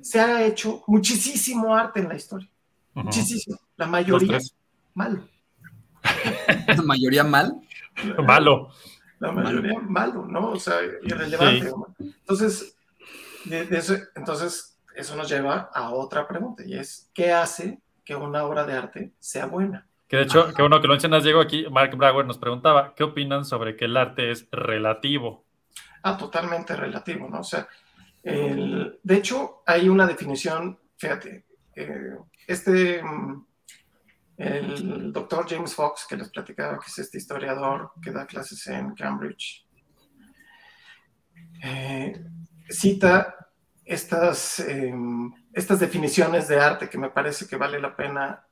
Se 0.00 0.20
ha 0.20 0.44
hecho 0.44 0.82
muchísimo 0.86 1.74
arte 1.74 2.00
en 2.00 2.08
la 2.08 2.16
historia. 2.16 2.48
Muchísimo. 2.94 3.58
La 3.76 3.86
mayoría 3.86 4.38
malo. 4.94 5.28
¿La 6.66 6.82
mayoría 6.82 7.24
mal? 7.24 7.52
Malo. 8.24 8.70
La 9.18 9.32
mayoría 9.32 9.78
malo, 9.80 10.26
¿no? 10.26 10.50
O 10.50 10.60
sea, 10.60 10.76
irrelevante. 11.02 11.72
Entonces, 11.98 12.76
eso, 13.50 13.94
entonces, 14.14 14.78
eso 14.94 15.16
nos 15.16 15.28
lleva 15.28 15.70
a 15.74 15.90
otra 15.90 16.26
pregunta 16.28 16.62
y 16.64 16.74
es, 16.74 17.10
¿qué 17.14 17.32
hace 17.32 17.80
que 18.04 18.14
una 18.14 18.44
obra 18.44 18.64
de 18.64 18.74
arte 18.74 19.12
sea 19.18 19.46
buena? 19.46 19.88
Que 20.08 20.18
de 20.18 20.22
hecho, 20.22 20.52
que 20.54 20.62
uno 20.62 20.80
que 20.80 20.86
lo 20.86 20.92
mencionas, 20.92 21.24
Diego, 21.24 21.40
aquí 21.40 21.66
Mark 21.70 21.96
Brauer 21.96 22.26
nos 22.26 22.38
preguntaba, 22.38 22.94
¿qué 22.94 23.02
opinan 23.02 23.44
sobre 23.44 23.76
que 23.76 23.86
el 23.86 23.96
arte 23.96 24.30
es 24.30 24.48
relativo? 24.52 25.45
Ah, 26.02 26.16
totalmente 26.16 26.76
relativo, 26.76 27.28
¿no? 27.28 27.40
O 27.40 27.44
sea, 27.44 27.68
de 28.22 29.16
hecho, 29.16 29.62
hay 29.66 29.88
una 29.88 30.06
definición, 30.06 30.78
fíjate, 30.96 31.46
eh, 31.76 32.16
este, 32.46 33.02
mm, 33.02 33.46
el 34.38 35.12
doctor 35.12 35.46
James 35.48 35.74
Fox, 35.74 36.06
que 36.08 36.16
les 36.16 36.30
platicaba, 36.30 36.78
que 36.78 36.86
es 36.88 36.98
este 36.98 37.18
historiador 37.18 37.92
que 38.02 38.10
da 38.10 38.26
clases 38.26 38.66
en 38.66 38.94
Cambridge, 38.94 39.66
eh, 41.62 42.24
cita 42.68 43.34
estas, 43.84 44.58
em, 44.60 45.32
estas 45.52 45.78
definiciones 45.78 46.48
de 46.48 46.58
arte 46.58 46.88
que 46.88 46.98
me 46.98 47.10
parece 47.10 47.46
que 47.46 47.56
vale 47.56 47.80
la 47.80 47.94
pena 47.94 48.44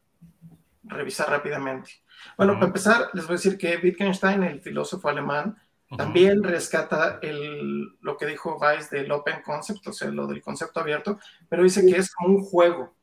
revisar 0.85 1.29
rápidamente. 1.29 1.91
Bueno, 2.37 2.55
para 2.55 2.67
empezar, 2.67 3.11
les 3.13 3.27
voy 3.27 3.35
a 3.35 3.39
decir 3.39 3.59
que 3.59 3.77
Wittgenstein, 3.83 4.43
el 4.45 4.61
filósofo 4.61 5.09
alemán, 5.09 5.57
también 5.97 6.43
rescata 6.43 7.19
el, 7.23 7.97
lo 8.01 8.17
que 8.17 8.27
dijo 8.27 8.57
Weiss 8.57 8.91
del 8.91 9.11
open 9.13 9.43
concept, 9.45 9.87
o 9.87 9.93
sea, 9.93 10.11
lo 10.11 10.27
del 10.27 10.43
concepto 10.43 10.81
abierto, 10.81 11.19
pero 11.49 11.63
dice 11.63 11.85
que 11.87 11.97
es 11.97 12.13
como 12.15 12.37
un 12.37 12.45
juego, 12.45 12.95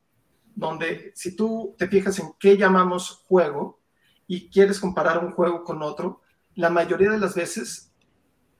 donde 0.54 1.12
si 1.14 1.36
tú 1.36 1.74
te 1.78 1.88
fijas 1.88 2.18
en 2.18 2.32
qué 2.38 2.56
llamamos 2.56 3.22
juego 3.26 3.80
y 4.26 4.50
quieres 4.50 4.80
comparar 4.80 5.24
un 5.24 5.32
juego 5.32 5.64
con 5.64 5.82
otro, 5.82 6.20
la 6.54 6.70
mayoría 6.70 7.10
de 7.10 7.18
las 7.18 7.34
veces 7.34 7.92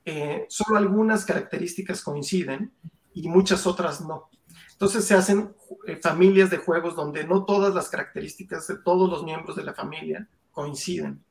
eh, 0.04 0.46
solo 0.48 0.78
algunas 0.78 1.24
características 1.24 2.02
coinciden 2.02 2.72
y 3.14 3.28
muchas 3.28 3.66
otras 3.66 4.00
no. 4.00 4.30
Entonces 4.72 5.04
se 5.04 5.14
hacen 5.14 5.54
eh, 5.86 5.96
familias 5.96 6.50
de 6.50 6.58
juegos 6.58 6.96
donde 6.96 7.24
no 7.24 7.44
todas 7.44 7.74
las 7.74 7.88
características 7.88 8.66
de 8.66 8.78
todos 8.78 9.08
los 9.08 9.22
miembros 9.22 9.56
de 9.56 9.64
la 9.64 9.74
familia 9.74 10.28
coinciden. 10.50 11.22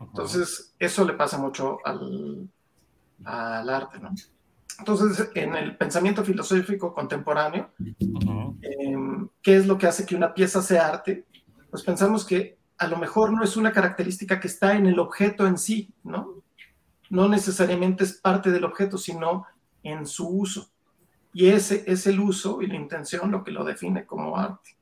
Entonces, 0.00 0.74
eso 0.78 1.04
le 1.04 1.14
pasa 1.14 1.38
mucho 1.38 1.78
al, 1.84 2.48
al 3.24 3.68
arte, 3.68 3.98
¿no? 3.98 4.10
Entonces, 4.78 5.30
en 5.34 5.54
el 5.54 5.76
pensamiento 5.76 6.24
filosófico 6.24 6.92
contemporáneo, 6.92 7.70
em, 8.60 9.28
¿qué 9.42 9.56
es 9.56 9.66
lo 9.66 9.78
que 9.78 9.86
hace 9.86 10.04
que 10.04 10.14
una 10.14 10.34
pieza 10.34 10.60
sea 10.60 10.88
arte? 10.88 11.24
Pues 11.70 11.82
pensamos 11.82 12.24
que 12.24 12.58
a 12.78 12.86
lo 12.86 12.98
mejor 12.98 13.32
no 13.32 13.42
es 13.42 13.56
una 13.56 13.72
característica 13.72 14.38
que 14.38 14.48
está 14.48 14.76
en 14.76 14.86
el 14.86 14.98
objeto 14.98 15.46
en 15.46 15.56
sí, 15.56 15.94
¿no? 16.04 16.42
No 17.08 17.28
necesariamente 17.28 18.04
es 18.04 18.14
parte 18.14 18.50
del 18.50 18.64
objeto, 18.64 18.98
sino 18.98 19.46
en 19.82 20.06
su 20.06 20.28
uso. 20.28 20.68
Y 21.32 21.48
ese 21.48 21.84
es 21.86 22.06
el 22.06 22.20
uso 22.20 22.60
y 22.60 22.66
la 22.66 22.76
intención 22.76 23.30
lo 23.30 23.44
que 23.44 23.52
lo 23.52 23.64
define 23.64 24.04
como 24.04 24.36
arte. 24.36 24.76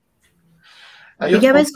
¿Y 1.28 1.38
ya 1.38 1.52
ves, 1.52 1.72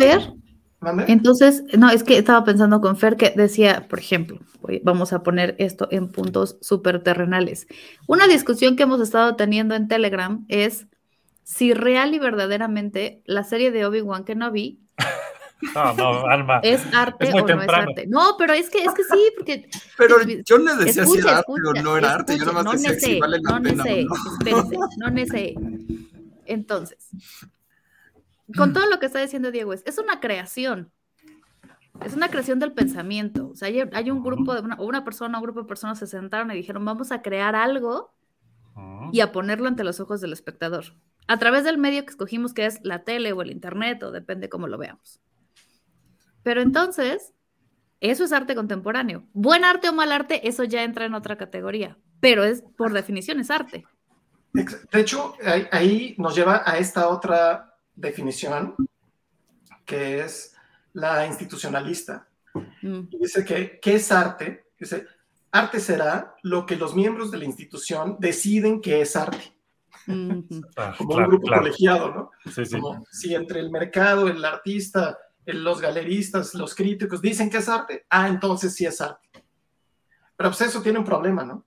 Entonces, 1.08 1.64
no, 1.76 1.90
es 1.90 2.04
que 2.04 2.18
estaba 2.18 2.44
pensando 2.44 2.80
con 2.80 2.96
Fer 2.96 3.16
que 3.16 3.32
decía, 3.34 3.86
por 3.88 3.98
ejemplo, 3.98 4.38
vamos 4.84 5.12
a 5.12 5.22
poner 5.22 5.56
esto 5.58 5.88
en 5.90 6.08
puntos 6.08 6.56
súper 6.60 7.02
terrenales. 7.02 7.66
Una 8.06 8.28
discusión 8.28 8.76
que 8.76 8.84
hemos 8.84 9.00
estado 9.00 9.34
teniendo 9.34 9.74
en 9.74 9.88
Telegram 9.88 10.44
es 10.48 10.86
si 11.42 11.74
real 11.74 12.14
y 12.14 12.18
verdaderamente 12.18 13.22
la 13.24 13.42
serie 13.42 13.72
de 13.72 13.86
Obi-Wan 13.86 14.24
Kenobi 14.24 14.80
no, 15.74 15.94
no, 15.94 16.26
Alma. 16.26 16.60
¿Es 16.62 16.82
arte 16.94 17.32
o 17.32 17.46
no 17.46 17.62
es 17.62 17.68
arte? 17.68 18.06
No, 18.06 18.36
pero 18.38 18.52
es 18.52 18.70
que, 18.70 18.84
es 18.84 18.92
que 18.92 19.02
sí, 19.02 19.32
porque. 19.36 19.68
Pero 19.96 20.16
yo 20.44 20.58
le 20.58 20.76
decía 20.76 21.04
si 21.04 21.18
era 21.18 21.38
arte 21.38 21.52
o 21.52 21.82
no 21.82 21.96
era 21.96 22.14
arte. 22.14 22.38
Yo 22.38 22.44
nomás 22.44 22.64
no 22.64 22.72
decía 22.72 22.94
si 22.94 23.18
vale 23.18 23.38
la 23.42 23.58
no 23.58 23.62
pena. 23.62 23.84
no. 23.84 24.14
Espérese, 24.38 24.76
no 24.98 25.10
necesé. 25.10 25.54
Entonces, 26.46 27.08
con 28.56 28.72
todo 28.72 28.86
lo 28.86 28.98
que 28.98 29.06
está 29.06 29.20
diciendo 29.20 29.50
Diego, 29.50 29.72
es, 29.72 29.82
es 29.86 29.98
una 29.98 30.20
creación. 30.20 30.92
Es 32.04 32.14
una 32.14 32.28
creación 32.28 32.58
del 32.58 32.72
pensamiento. 32.72 33.48
O 33.48 33.54
sea, 33.56 33.68
hay, 33.92 34.10
un 34.10 34.22
grupo 34.22 34.54
de 34.54 34.60
una, 34.60 34.80
una, 34.80 35.04
persona, 35.04 35.38
un 35.38 35.44
grupo 35.44 35.62
de 35.62 35.68
personas 35.68 35.98
se 35.98 36.06
sentaron 36.06 36.50
y 36.50 36.54
dijeron, 36.54 36.84
vamos 36.84 37.10
a 37.10 37.22
crear 37.22 37.56
algo 37.56 38.14
y 39.12 39.20
a 39.20 39.32
ponerlo 39.32 39.66
ante 39.66 39.84
los 39.84 39.98
ojos 39.98 40.20
del 40.20 40.32
espectador. 40.32 40.94
A 41.26 41.38
través 41.38 41.64
del 41.64 41.76
medio 41.76 42.04
que 42.04 42.10
escogimos, 42.10 42.54
que 42.54 42.66
es 42.66 42.78
la 42.82 43.02
tele 43.02 43.32
o 43.32 43.42
el 43.42 43.50
internet, 43.50 44.02
o 44.02 44.12
depende 44.12 44.48
cómo 44.48 44.68
lo 44.68 44.78
veamos. 44.78 45.20
Pero 46.42 46.60
entonces, 46.62 47.32
eso 48.00 48.24
es 48.24 48.32
arte 48.32 48.54
contemporáneo. 48.54 49.24
Buen 49.32 49.64
arte 49.64 49.88
o 49.88 49.92
mal 49.92 50.12
arte, 50.12 50.48
eso 50.48 50.64
ya 50.64 50.84
entra 50.84 51.04
en 51.04 51.14
otra 51.14 51.36
categoría. 51.36 51.98
Pero 52.20 52.44
es, 52.44 52.62
por 52.76 52.92
definición, 52.92 53.40
es 53.40 53.50
arte. 53.50 53.84
De 54.52 55.00
hecho, 55.00 55.34
ahí 55.72 56.14
nos 56.16 56.34
lleva 56.34 56.62
a 56.64 56.78
esta 56.78 57.08
otra 57.08 57.77
definición, 57.98 58.74
que 59.84 60.20
es 60.20 60.54
la 60.92 61.26
institucionalista. 61.26 62.28
Mm. 62.82 63.08
dice 63.20 63.44
que, 63.44 63.78
¿qué 63.80 63.96
es 63.96 64.10
arte? 64.10 64.66
Dice, 64.78 65.06
arte 65.52 65.80
será 65.80 66.34
lo 66.42 66.66
que 66.66 66.76
los 66.76 66.94
miembros 66.94 67.30
de 67.30 67.38
la 67.38 67.44
institución 67.44 68.16
deciden 68.18 68.80
que 68.80 69.00
es 69.00 69.16
arte. 69.16 69.54
Ah, 70.76 70.94
como 70.96 71.16
un 71.16 71.24
grupo 71.24 71.48
colegiado, 71.48 72.10
¿no? 72.14 72.30
Como 72.70 73.04
si 73.10 73.34
entre 73.34 73.60
el 73.60 73.70
mercado, 73.70 74.28
el 74.28 74.42
artista, 74.42 75.18
los 75.44 75.80
galeristas, 75.80 76.54
los 76.54 76.74
críticos 76.74 77.20
dicen 77.20 77.50
que 77.50 77.58
es 77.58 77.68
arte, 77.68 78.06
ah, 78.08 78.28
entonces 78.28 78.74
sí 78.74 78.86
es 78.86 79.00
arte. 79.00 79.28
Pero 80.36 80.50
pues 80.50 80.60
eso 80.62 80.80
tiene 80.80 80.98
un 80.98 81.04
problema, 81.04 81.44
¿no? 81.44 81.66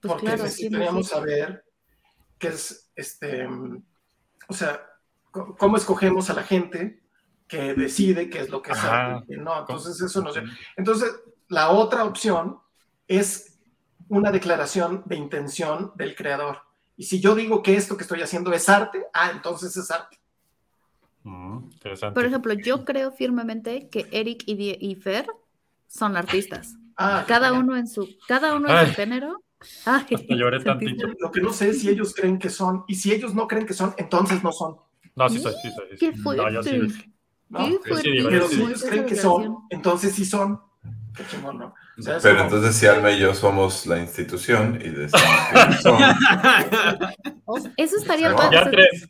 Pues 0.00 0.12
Porque 0.12 0.26
necesitaríamos 0.26 1.08
saber 1.08 1.64
qué 2.38 2.48
es, 2.48 2.90
este, 2.94 3.46
o 4.48 4.52
sea, 4.52 4.89
cómo 5.30 5.76
escogemos 5.76 6.30
a 6.30 6.34
la 6.34 6.42
gente 6.42 7.02
que 7.46 7.74
decide 7.74 8.30
qué 8.30 8.40
es 8.40 8.50
lo 8.50 8.62
que 8.62 8.72
es 8.72 8.78
arte, 8.78 9.36
no, 9.36 9.58
entonces 9.60 10.00
eso 10.00 10.22
no 10.22 10.32
sé. 10.32 10.42
Entonces, 10.76 11.10
la 11.48 11.70
otra 11.70 12.04
opción 12.04 12.58
es 13.08 13.58
una 14.08 14.30
declaración 14.30 15.02
de 15.06 15.16
intención 15.16 15.92
del 15.96 16.14
creador. 16.14 16.58
Y 16.96 17.04
si 17.04 17.20
yo 17.20 17.34
digo 17.34 17.62
que 17.62 17.74
esto 17.76 17.96
que 17.96 18.02
estoy 18.02 18.22
haciendo 18.22 18.52
es 18.52 18.68
arte, 18.68 19.04
ah, 19.12 19.30
entonces 19.32 19.76
es 19.76 19.90
arte. 19.90 20.18
Mm, 21.22 21.64
interesante. 21.72 22.14
Por 22.14 22.24
ejemplo, 22.24 22.52
yo 22.54 22.84
creo 22.84 23.12
firmemente 23.12 23.88
que 23.88 24.06
Eric 24.10 24.42
y, 24.46 24.54
Die- 24.54 24.78
y 24.80 24.94
Fer 24.96 25.26
son 25.86 26.16
artistas. 26.16 26.76
Ah, 26.96 27.24
Cada 27.26 27.48
genial. 27.48 27.64
uno 27.64 27.76
en 27.76 27.86
su, 27.88 28.08
cada 28.28 28.54
uno 28.54 28.68
en 28.68 28.76
Ay. 28.76 28.86
su 28.88 28.94
género. 28.94 29.42
Ay, 29.84 30.06
Hasta 30.14 30.34
lloré 30.34 30.60
tantito. 30.64 31.06
Lo 31.18 31.30
que 31.30 31.40
no 31.40 31.52
sé 31.52 31.70
es 31.70 31.80
si 31.80 31.88
ellos 31.88 32.14
creen 32.14 32.38
que 32.38 32.48
son, 32.50 32.84
y 32.88 32.94
si 32.94 33.12
ellos 33.12 33.34
no 33.34 33.46
creen 33.48 33.66
que 33.66 33.74
son, 33.74 33.94
entonces 33.98 34.42
no 34.42 34.52
son. 34.52 34.76
No, 35.16 35.28
sí 35.28 35.38
soy, 35.40 35.52
sí 35.62 35.70
soy. 35.72 35.86
sí 35.90 35.96
Qué. 35.98 36.12
No, 36.16 36.50
yo 36.50 36.62
sí. 36.62 36.70
fuerte. 36.78 37.10
¿no? 37.48 37.58
Qué 37.58 37.64
sí, 37.72 37.78
fuerte. 37.88 38.10
digo, 38.10 38.28
Pero 38.30 38.48
sí. 38.48 38.54
si 38.56 38.62
ellos 38.62 38.84
creen 38.88 39.06
que 39.06 39.16
son, 39.16 39.56
entonces 39.70 40.14
sí 40.14 40.24
son. 40.24 40.60
Qué 41.16 41.26
chingón, 41.26 41.58
¿no? 41.58 41.74
O 41.98 42.02
sea, 42.02 42.16
es 42.16 42.22
Pero 42.22 42.36
como- 42.36 42.48
entonces 42.48 42.76
si 42.76 42.86
Alma 42.86 43.10
y 43.10 43.18
yo 43.18 43.34
somos 43.34 43.84
la 43.86 43.98
institución 43.98 44.76
y 44.80 44.88
decimos 44.88 45.22
que 45.52 45.82
son. 45.82 45.98
Eso 47.76 47.96
estaría 47.96 48.30
No, 48.30 48.36
padre. 48.36 48.56
Ya 48.56 48.70
tres. 48.70 49.08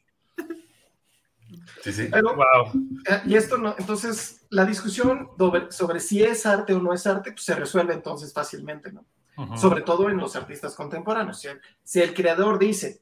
Sí, 1.83 1.93
sí. 1.93 2.09
pero, 2.11 2.35
Wow. 2.37 2.73
eh, 3.09 3.23
y 3.27 3.37
esto 3.37 3.57
no, 3.57 3.75
entonces 3.79 4.47
la 4.51 4.67
discusión 4.67 5.31
sobre, 5.39 5.73
sobre 5.73 5.99
si 6.01 6.23
es 6.23 6.45
arte 6.45 6.75
o 6.75 6.81
no 6.81 6.93
es 6.93 7.07
arte, 7.07 7.33
pues 7.33 7.43
se 7.45 7.55
resuelve 7.55 7.95
entonces 7.95 8.33
fácilmente, 8.35 8.93
¿no? 8.93 9.07
Ujú. 9.39 9.57
Sobre 9.57 9.81
todo 9.81 10.11
en 10.11 10.19
los 10.19 10.37
artistas 10.37 10.75
contemporáneos. 10.75 11.41
Si 11.41 11.49
el, 11.49 11.59
si 11.83 12.01
el 12.03 12.13
creador 12.13 12.59
dice, 12.59 13.01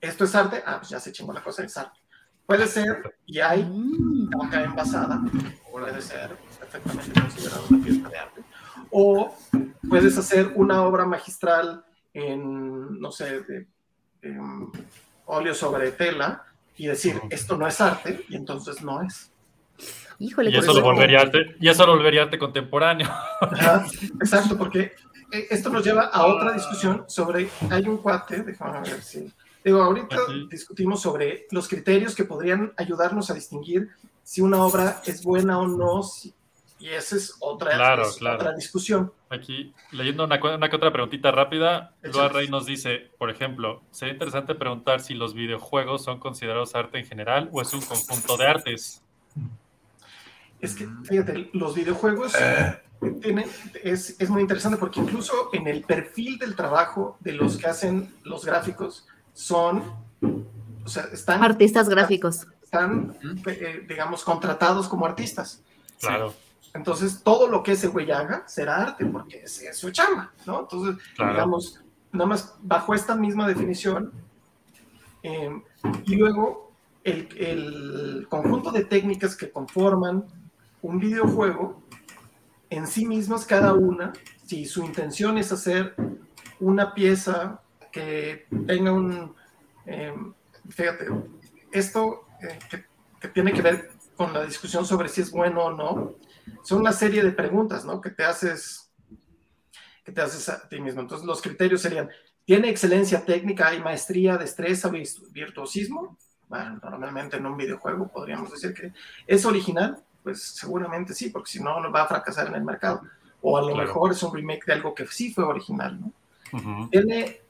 esto 0.00 0.24
es 0.24 0.34
arte, 0.34 0.60
ah, 0.66 0.78
pues 0.78 0.90
ya 0.90 0.98
se 0.98 1.12
chingó 1.12 1.32
la 1.32 1.42
cosa, 1.44 1.62
es 1.62 1.76
arte. 1.76 2.00
Puede 2.46 2.66
ser, 2.66 3.16
y 3.26 3.40
hay, 3.40 3.64
Mm. 3.64 4.30
acá 4.40 4.62
envasada, 4.64 5.20
puede 5.70 6.00
ser 6.00 6.36
perfectamente 6.58 7.20
considerado 7.20 7.64
una 7.68 7.84
pieza 7.84 8.08
de 8.08 8.18
arte. 8.18 8.40
O 8.90 9.36
puedes 9.88 10.16
hacer 10.16 10.52
una 10.54 10.82
obra 10.84 11.04
magistral 11.04 11.84
en, 12.14 13.00
no 13.00 13.10
sé, 13.10 13.40
de, 13.40 13.66
em, 14.22 14.70
óleo 15.26 15.54
sobre 15.54 15.90
tela 15.92 16.44
y 16.76 16.86
decir, 16.86 17.20
esto 17.30 17.56
no 17.56 17.66
es 17.66 17.80
arte, 17.80 18.24
y 18.28 18.36
entonces 18.36 18.82
no 18.82 19.02
es. 19.02 19.30
Híjole, 20.18 20.50
Y 20.50 20.56
eso 20.56 20.72
lo 20.72 20.82
volvería 20.82 21.20
arte, 21.20 21.56
y 21.60 21.68
eso 21.68 21.84
lo 21.84 21.96
volvería 21.96 22.22
arte 22.22 22.38
contemporáneo. 22.38 23.08
Ajá, 23.40 23.84
exacto, 24.20 24.56
porque 24.56 24.92
eh, 25.32 25.46
esto 25.50 25.68
nos 25.68 25.84
lleva 25.84 26.04
a 26.04 26.26
otra 26.26 26.52
discusión 26.52 27.04
sobre, 27.08 27.48
hay 27.70 27.86
un 27.88 27.98
cuate, 27.98 28.42
déjame 28.42 28.80
ver 28.88 29.02
si, 29.02 29.30
digo, 29.66 29.82
ahorita 29.82 30.16
Aquí. 30.16 30.46
discutimos 30.50 31.02
sobre 31.02 31.46
los 31.50 31.68
criterios 31.68 32.14
que 32.14 32.24
podrían 32.24 32.72
ayudarnos 32.76 33.30
a 33.30 33.34
distinguir 33.34 33.88
si 34.22 34.40
una 34.40 34.62
obra 34.64 35.02
es 35.04 35.22
buena 35.24 35.58
o 35.58 35.66
no, 35.66 36.02
si- 36.02 36.32
y 36.78 36.88
esa 36.90 37.16
es 37.16 37.34
otra, 37.40 37.72
Claro, 37.74 38.02
es 38.02 38.16
claro. 38.16 38.36
otra 38.36 38.52
discusión. 38.54 39.12
Aquí, 39.30 39.72
leyendo 39.92 40.24
una, 40.24 40.38
una 40.54 40.68
que 40.68 40.76
otra 40.76 40.92
preguntita 40.92 41.30
rápida. 41.32 41.94
Loa 42.02 42.28
Rey 42.28 42.48
nos 42.48 42.66
dice, 42.66 43.10
por 43.18 43.30
ejemplo, 43.30 43.82
sería 43.90 44.12
interesante 44.12 44.54
preguntar 44.54 45.00
si 45.00 45.14
los 45.14 45.32
videojuegos 45.34 46.04
son 46.04 46.20
considerados 46.20 46.74
arte 46.74 46.98
en 46.98 47.06
general 47.06 47.48
o 47.52 47.60
es 47.62 47.72
un 47.72 47.80
conjunto 47.80 48.36
de 48.36 48.46
artes. 48.46 49.02
Es 50.60 50.74
que, 50.74 50.86
fíjate, 51.04 51.50
los 51.54 51.74
videojuegos 51.74 52.34
Eh, 52.38 52.82
tienen, 53.20 53.46
es, 53.82 54.16
es 54.20 54.30
muy 54.30 54.40
interesante 54.42 54.78
porque 54.78 55.00
incluso 55.00 55.50
en 55.52 55.66
el 55.66 55.82
perfil 55.82 56.38
del 56.38 56.54
trabajo 56.56 57.16
de 57.20 57.32
los 57.32 57.56
que 57.56 57.66
hacen 57.66 58.14
los 58.24 58.44
gráficos 58.44 59.06
son, 59.36 59.82
o 60.84 60.88
sea, 60.88 61.04
están, 61.12 61.42
Artistas 61.44 61.88
gráficos. 61.90 62.46
están 62.62 63.14
eh, 63.46 63.84
digamos, 63.86 64.24
contratados 64.24 64.88
como 64.88 65.04
artistas. 65.04 65.62
Claro, 66.00 66.32
Entonces, 66.72 67.20
todo 67.22 67.46
lo 67.48 67.62
que 67.62 67.72
ese 67.72 67.88
güey 67.88 68.10
haga 68.10 68.44
será 68.48 68.76
arte, 68.82 69.04
porque 69.04 69.42
es, 69.42 69.60
es 69.60 69.76
su 69.76 69.90
chamba, 69.90 70.32
¿no? 70.46 70.60
Entonces, 70.60 70.96
Claro. 71.16 71.32
digamos, 71.32 71.80
nada 72.12 72.26
más 72.26 72.54
bajo 72.62 72.94
esta 72.94 73.14
misma 73.14 73.46
definición, 73.46 74.10
eh, 75.22 75.50
y 76.06 76.16
luego 76.16 76.72
el, 77.04 77.28
el 77.36 78.26
conjunto 78.30 78.70
de 78.72 78.84
técnicas 78.86 79.36
que 79.36 79.50
conforman 79.50 80.24
un 80.80 80.98
videojuego, 80.98 81.82
en 82.70 82.86
sí 82.86 83.04
mismas 83.06 83.44
cada 83.44 83.74
una, 83.74 84.12
si 84.46 84.64
su 84.64 84.82
intención 84.82 85.36
es 85.36 85.52
hacer 85.52 85.94
una 86.58 86.94
pieza 86.94 87.60
que 87.96 88.46
tenga 88.66 88.92
un, 88.92 89.34
eh, 89.86 90.14
fíjate, 90.68 91.06
esto 91.72 92.26
eh, 92.42 92.58
que, 92.70 92.84
que 93.18 93.28
tiene 93.28 93.54
que 93.54 93.62
ver 93.62 93.90
con 94.16 94.34
la 94.34 94.44
discusión 94.44 94.84
sobre 94.84 95.08
si 95.08 95.22
es 95.22 95.30
bueno 95.30 95.64
o 95.64 95.70
no, 95.72 96.14
son 96.62 96.80
una 96.80 96.92
serie 96.92 97.22
de 97.22 97.32
preguntas, 97.32 97.86
¿no? 97.86 98.00
Que 98.02 98.10
te 98.10 98.22
haces, 98.22 98.90
que 100.04 100.12
te 100.12 100.20
haces 100.20 100.46
a 100.50 100.68
ti 100.68 100.78
mismo. 100.78 101.00
Entonces, 101.00 101.26
los 101.26 101.40
criterios 101.40 101.80
serían, 101.80 102.10
¿tiene 102.44 102.68
excelencia 102.68 103.24
técnica, 103.24 103.68
hay 103.68 103.80
maestría, 103.80 104.36
destreza, 104.36 104.90
virtuosismo? 105.32 106.18
Bueno, 106.48 106.78
normalmente 106.82 107.38
en 107.38 107.46
un 107.46 107.56
videojuego 107.56 108.08
podríamos 108.08 108.50
decir 108.52 108.74
que 108.74 108.92
es 109.26 109.44
original, 109.46 110.04
pues 110.22 110.42
seguramente 110.42 111.14
sí, 111.14 111.30
porque 111.30 111.50
si 111.50 111.62
no, 111.62 111.80
no 111.80 111.90
va 111.90 112.02
a 112.02 112.08
fracasar 112.08 112.48
en 112.48 112.56
el 112.56 112.64
mercado. 112.64 113.00
O 113.40 113.56
a 113.56 113.62
lo 113.62 113.68
Claro. 113.72 113.86
mejor 113.86 114.12
es 114.12 114.22
un 114.22 114.34
remake 114.34 114.66
de 114.66 114.72
algo 114.74 114.94
que 114.94 115.06
sí 115.06 115.32
fue 115.32 115.44
original, 115.44 115.98
¿no? 115.98 116.12
Ujú. 116.52 116.88
tiene 116.90 117.40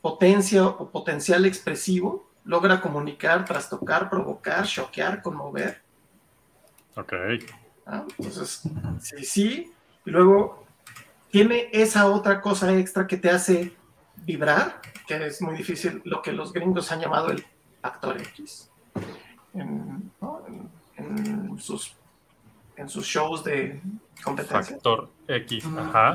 potencia 0.00 0.66
o 0.66 0.88
potencial 0.90 1.44
expresivo, 1.46 2.28
logra 2.44 2.80
comunicar, 2.80 3.44
trastocar, 3.44 4.08
provocar, 4.08 4.66
choquear, 4.66 5.22
conmover. 5.22 5.80
ok. 6.96 7.12
¿ah? 7.86 8.04
Entonces, 8.18 8.62
sí, 9.00 9.24
sí, 9.24 9.72
y 10.04 10.10
luego 10.10 10.64
tiene 11.30 11.68
esa 11.72 12.06
otra 12.08 12.40
cosa 12.40 12.74
extra 12.78 13.06
que 13.06 13.16
te 13.16 13.30
hace 13.30 13.76
vibrar, 14.24 14.80
que 15.06 15.26
es 15.26 15.42
muy 15.42 15.56
difícil, 15.56 16.00
lo 16.04 16.22
que 16.22 16.32
los 16.32 16.52
gringos 16.52 16.90
han 16.92 17.00
llamado 17.00 17.30
el 17.30 17.44
actor 17.82 18.20
X. 18.20 18.70
En, 19.54 20.10
¿no? 20.20 20.42
en- 20.46 20.68
en 20.96 21.58
sus, 21.60 21.94
en 22.78 22.88
sus 22.88 23.04
shows 23.04 23.44
de 23.44 23.80
competencia. 24.22 24.76
Factor 24.76 25.10
X, 25.26 25.64
ajá. 25.76 26.14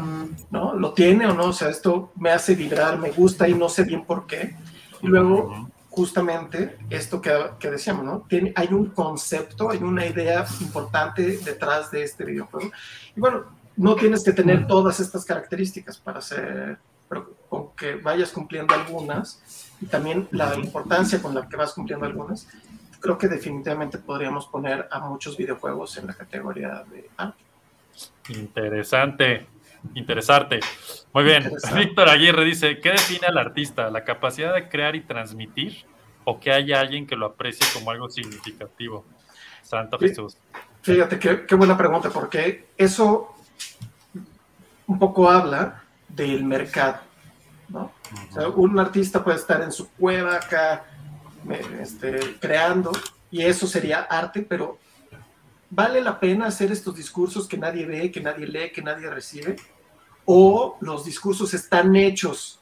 ¿no? 0.49 0.73
¿Lo 0.73 0.93
tiene 0.93 1.27
o 1.27 1.33
no? 1.33 1.47
O 1.47 1.53
sea, 1.53 1.69
esto 1.69 2.11
me 2.15 2.31
hace 2.31 2.55
vibrar, 2.55 2.97
me 2.97 3.11
gusta 3.11 3.47
y 3.47 3.53
no 3.53 3.69
sé 3.69 3.83
bien 3.83 4.05
por 4.05 4.25
qué. 4.25 4.55
Y 5.01 5.07
luego, 5.07 5.69
justamente, 5.89 6.77
esto 6.89 7.21
que, 7.21 7.31
que 7.59 7.69
decíamos, 7.69 8.05
¿no? 8.05 8.25
Tiene, 8.27 8.53
hay 8.55 8.69
un 8.71 8.87
concepto, 8.87 9.69
hay 9.69 9.79
una 9.79 10.05
idea 10.05 10.45
importante 10.61 11.37
detrás 11.37 11.91
de 11.91 12.03
este 12.03 12.25
videojuego. 12.25 12.71
Y 13.15 13.19
bueno, 13.19 13.43
no 13.75 13.95
tienes 13.95 14.23
que 14.23 14.33
tener 14.33 14.67
todas 14.67 14.99
estas 14.99 15.25
características 15.25 15.97
para 15.97 16.19
hacer, 16.19 16.77
pero 17.09 17.31
con 17.49 17.75
que 17.75 17.95
vayas 17.95 18.31
cumpliendo 18.31 18.73
algunas 18.73 19.41
y 19.81 19.85
también 19.85 20.27
la 20.31 20.55
importancia 20.55 21.21
con 21.21 21.35
la 21.35 21.47
que 21.47 21.57
vas 21.57 21.73
cumpliendo 21.73 22.05
algunas, 22.05 22.47
creo 23.03 23.17
que 23.17 23.27
definitivamente 23.27 23.97
podríamos 23.97 24.47
poner 24.47 24.87
a 24.89 24.99
muchos 25.01 25.35
videojuegos 25.35 25.97
en 25.97 26.07
la 26.07 26.13
categoría 26.13 26.85
de 26.89 27.09
arte. 27.17 27.43
Interesante, 28.29 29.45
interesante. 29.93 30.61
Muy 31.11 31.25
bien. 31.25 31.43
Interesante. 31.43 31.79
Víctor 31.79 32.07
Aguirre 32.07 32.45
dice, 32.45 32.79
¿qué 32.79 32.91
define 32.91 33.27
al 33.27 33.37
artista? 33.37 33.89
¿La 33.89 34.05
capacidad 34.05 34.53
de 34.53 34.69
crear 34.69 34.95
y 34.95 35.01
transmitir? 35.01 35.85
¿O 36.23 36.39
que 36.39 36.53
haya 36.53 36.79
alguien 36.79 37.05
que 37.05 37.17
lo 37.17 37.25
aprecie 37.25 37.67
como 37.73 37.91
algo 37.91 38.09
significativo? 38.09 39.03
Santo 39.63 39.97
Sí. 39.99 40.07
Jesús. 40.07 40.37
Fíjate, 40.81 41.19
qué, 41.19 41.45
qué 41.45 41.55
buena 41.55 41.77
pregunta, 41.77 42.09
porque 42.09 42.67
eso 42.77 43.35
un 44.87 44.97
poco 44.97 45.29
habla 45.29 45.83
del 46.07 46.45
mercado, 46.45 46.99
¿no? 47.67 47.91
O 48.29 48.33
sea, 48.33 48.47
un 48.47 48.79
artista 48.79 49.21
puede 49.21 49.37
estar 49.37 49.61
en 49.61 49.73
su 49.73 49.89
cueva 49.91 50.35
acá, 50.35 50.85
este, 51.79 52.37
creando, 52.39 52.91
y 53.31 53.41
eso 53.43 53.67
sería 53.67 54.01
arte, 54.01 54.41
pero 54.47 54.77
¿vale 55.69 56.01
la 56.01 56.19
pena 56.19 56.47
hacer 56.47 56.71
estos 56.71 56.95
discursos 56.95 57.47
que 57.47 57.57
nadie 57.57 57.85
ve, 57.85 58.11
que 58.11 58.21
nadie 58.21 58.47
lee, 58.47 58.71
que 58.71 58.81
nadie 58.81 59.09
recibe? 59.09 59.55
¿O 60.25 60.77
los 60.81 61.03
discursos 61.05 61.53
están 61.53 61.95
hechos 61.95 62.59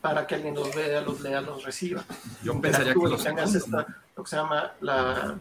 para 0.00 0.26
que 0.26 0.34
alguien 0.36 0.54
los 0.54 0.74
vea, 0.74 1.00
los 1.00 1.20
lea, 1.20 1.40
los 1.40 1.64
reciba? 1.64 2.04
Yo 2.42 2.60
pensaría 2.60 2.94
que 2.94 3.00
los 3.00 3.24
tengas 3.24 3.54
esta- 3.54 3.86
lo 4.16 4.22
que 4.22 4.30
se 4.30 4.36
llama 4.36 4.72
la, 4.80 5.36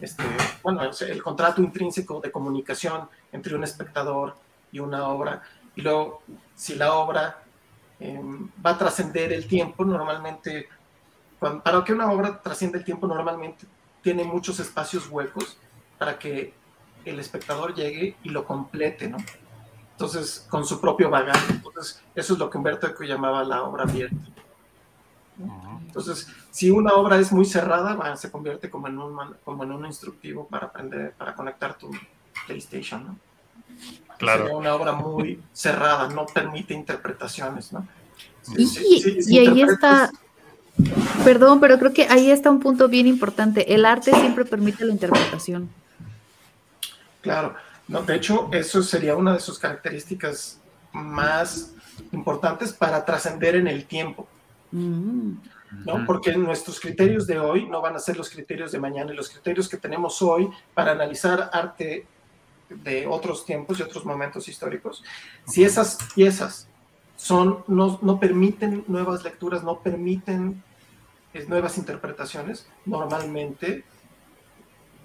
este, 0.00 0.24
bueno, 0.62 0.82
el 1.00 1.22
contrato 1.22 1.60
intrínseco 1.62 2.20
de 2.20 2.30
comunicación 2.30 3.08
entre 3.32 3.54
un 3.54 3.64
espectador 3.64 4.36
y 4.70 4.78
una 4.78 5.08
obra. 5.08 5.42
Y 5.74 5.80
luego, 5.82 6.22
si 6.54 6.74
la 6.74 6.92
obra 6.94 7.38
eh, 7.98 8.20
va 8.64 8.70
a 8.70 8.78
trascender 8.78 9.32
el 9.32 9.46
tiempo, 9.46 9.84
normalmente, 9.84 10.68
para 11.62 11.84
que 11.84 11.92
una 11.92 12.10
obra 12.10 12.40
trascienda 12.40 12.78
el 12.78 12.84
tiempo, 12.84 13.06
normalmente 13.06 13.66
tiene 14.02 14.24
muchos 14.24 14.60
espacios 14.60 15.08
huecos 15.08 15.56
para 15.98 16.18
que 16.18 16.54
el 17.04 17.18
espectador 17.18 17.74
llegue 17.74 18.16
y 18.22 18.28
lo 18.28 18.44
complete, 18.44 19.08
¿no? 19.08 19.18
Entonces, 19.92 20.46
con 20.48 20.64
su 20.64 20.80
propio 20.80 21.10
bagaje. 21.10 21.52
Entonces, 21.52 22.02
eso 22.14 22.32
es 22.32 22.38
lo 22.38 22.50
que 22.50 22.58
Humberto 22.58 22.86
Eco 22.86 23.04
llamaba 23.04 23.44
la 23.44 23.62
obra 23.62 23.84
abierta. 23.84 24.16
Entonces, 25.86 26.28
si 26.50 26.70
una 26.70 26.94
obra 26.94 27.18
es 27.18 27.32
muy 27.32 27.44
cerrada, 27.44 27.94
va, 27.94 28.16
se 28.16 28.30
convierte 28.30 28.70
como 28.70 28.88
en, 28.88 28.98
un, 28.98 29.34
como 29.44 29.64
en 29.64 29.72
un 29.72 29.86
instructivo 29.86 30.46
para 30.46 30.66
aprender, 30.66 31.12
para 31.12 31.34
conectar 31.34 31.76
tu 31.76 31.90
PlayStation, 32.46 33.06
¿no? 33.06 33.16
Claro. 34.18 34.44
Sería 34.44 34.58
una 34.58 34.74
obra 34.74 34.92
muy 34.92 35.42
cerrada, 35.52 36.08
no 36.08 36.26
permite 36.26 36.74
interpretaciones, 36.74 37.72
¿no? 37.72 37.86
y, 38.56 39.24
y 39.28 39.38
ahí 39.38 39.62
está, 39.62 40.10
perdón, 41.24 41.60
pero 41.60 41.78
creo 41.78 41.92
que 41.92 42.06
ahí 42.08 42.30
está 42.30 42.50
un 42.50 42.60
punto 42.60 42.88
bien 42.88 43.06
importante. 43.06 43.74
El 43.74 43.84
arte 43.84 44.12
siempre 44.12 44.44
permite 44.44 44.84
la 44.84 44.92
interpretación. 44.92 45.70
Claro, 47.20 47.54
no, 47.88 48.02
de 48.02 48.16
hecho, 48.16 48.48
eso 48.52 48.82
sería 48.82 49.16
una 49.16 49.34
de 49.34 49.40
sus 49.40 49.58
características 49.58 50.60
más 50.92 51.72
importantes 52.12 52.72
para 52.72 53.04
trascender 53.04 53.56
en 53.56 53.68
el 53.68 53.84
tiempo. 53.84 54.26
Mm. 54.72 55.32
¿no? 55.84 56.04
Porque 56.06 56.36
nuestros 56.36 56.80
criterios 56.80 57.26
de 57.26 57.38
hoy 57.38 57.66
no 57.66 57.80
van 57.80 57.96
a 57.96 57.98
ser 57.98 58.16
los 58.16 58.30
criterios 58.30 58.72
de 58.72 58.78
mañana 58.78 59.12
y 59.12 59.16
los 59.16 59.30
criterios 59.30 59.68
que 59.68 59.76
tenemos 59.76 60.20
hoy 60.20 60.50
para 60.74 60.92
analizar 60.92 61.50
arte 61.52 62.06
de 62.68 63.06
otros 63.06 63.44
tiempos 63.44 63.78
y 63.78 63.82
otros 63.82 64.04
momentos 64.04 64.48
históricos. 64.48 65.02
Si 65.46 65.64
esas 65.64 65.98
piezas 66.14 66.68
son, 67.22 67.62
no, 67.68 68.00
no 68.02 68.18
permiten 68.18 68.84
nuevas 68.88 69.22
lecturas, 69.22 69.62
no 69.62 69.78
permiten 69.78 70.60
eh, 71.32 71.44
nuevas 71.46 71.78
interpretaciones, 71.78 72.66
normalmente 72.84 73.84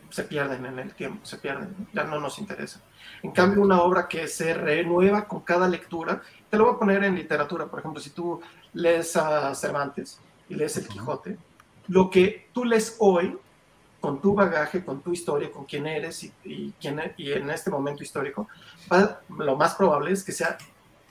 se 0.09 0.23
pierden 0.23 0.65
en 0.65 0.79
el 0.79 0.95
tiempo, 0.95 1.23
se 1.23 1.37
pierden, 1.37 1.75
ya 1.93 2.05
no 2.05 2.19
nos 2.19 2.39
interesa. 2.39 2.81
En 3.21 3.29
cambio, 3.29 3.61
una 3.61 3.83
obra 3.83 4.07
que 4.07 4.27
se 4.27 4.55
renueva 4.55 5.27
con 5.27 5.41
cada 5.41 5.69
lectura, 5.69 6.23
te 6.49 6.57
lo 6.57 6.65
voy 6.65 6.73
a 6.73 6.79
poner 6.79 7.03
en 7.03 7.13
literatura, 7.13 7.67
por 7.67 7.81
ejemplo, 7.81 8.01
si 8.01 8.09
tú 8.09 8.41
lees 8.73 9.15
a 9.15 9.53
Cervantes 9.53 10.19
y 10.49 10.55
lees 10.55 10.75
El 10.77 10.87
Quijote, 10.87 11.37
lo 11.87 12.09
que 12.09 12.49
tú 12.51 12.65
lees 12.65 12.95
hoy, 12.97 13.37
con 14.01 14.19
tu 14.19 14.33
bagaje, 14.33 14.83
con 14.83 15.01
tu 15.01 15.13
historia, 15.13 15.51
con 15.51 15.65
quién 15.65 15.85
eres 15.85 16.23
y, 16.23 16.73
quién, 16.81 16.99
e, 16.99 17.13
y 17.15 17.31
en 17.33 17.51
este 17.51 17.69
momento 17.69 18.01
histórico, 18.01 18.47
lo 19.37 19.55
más 19.55 19.75
probable 19.75 20.11
es 20.13 20.23
que 20.23 20.31
sea 20.31 20.57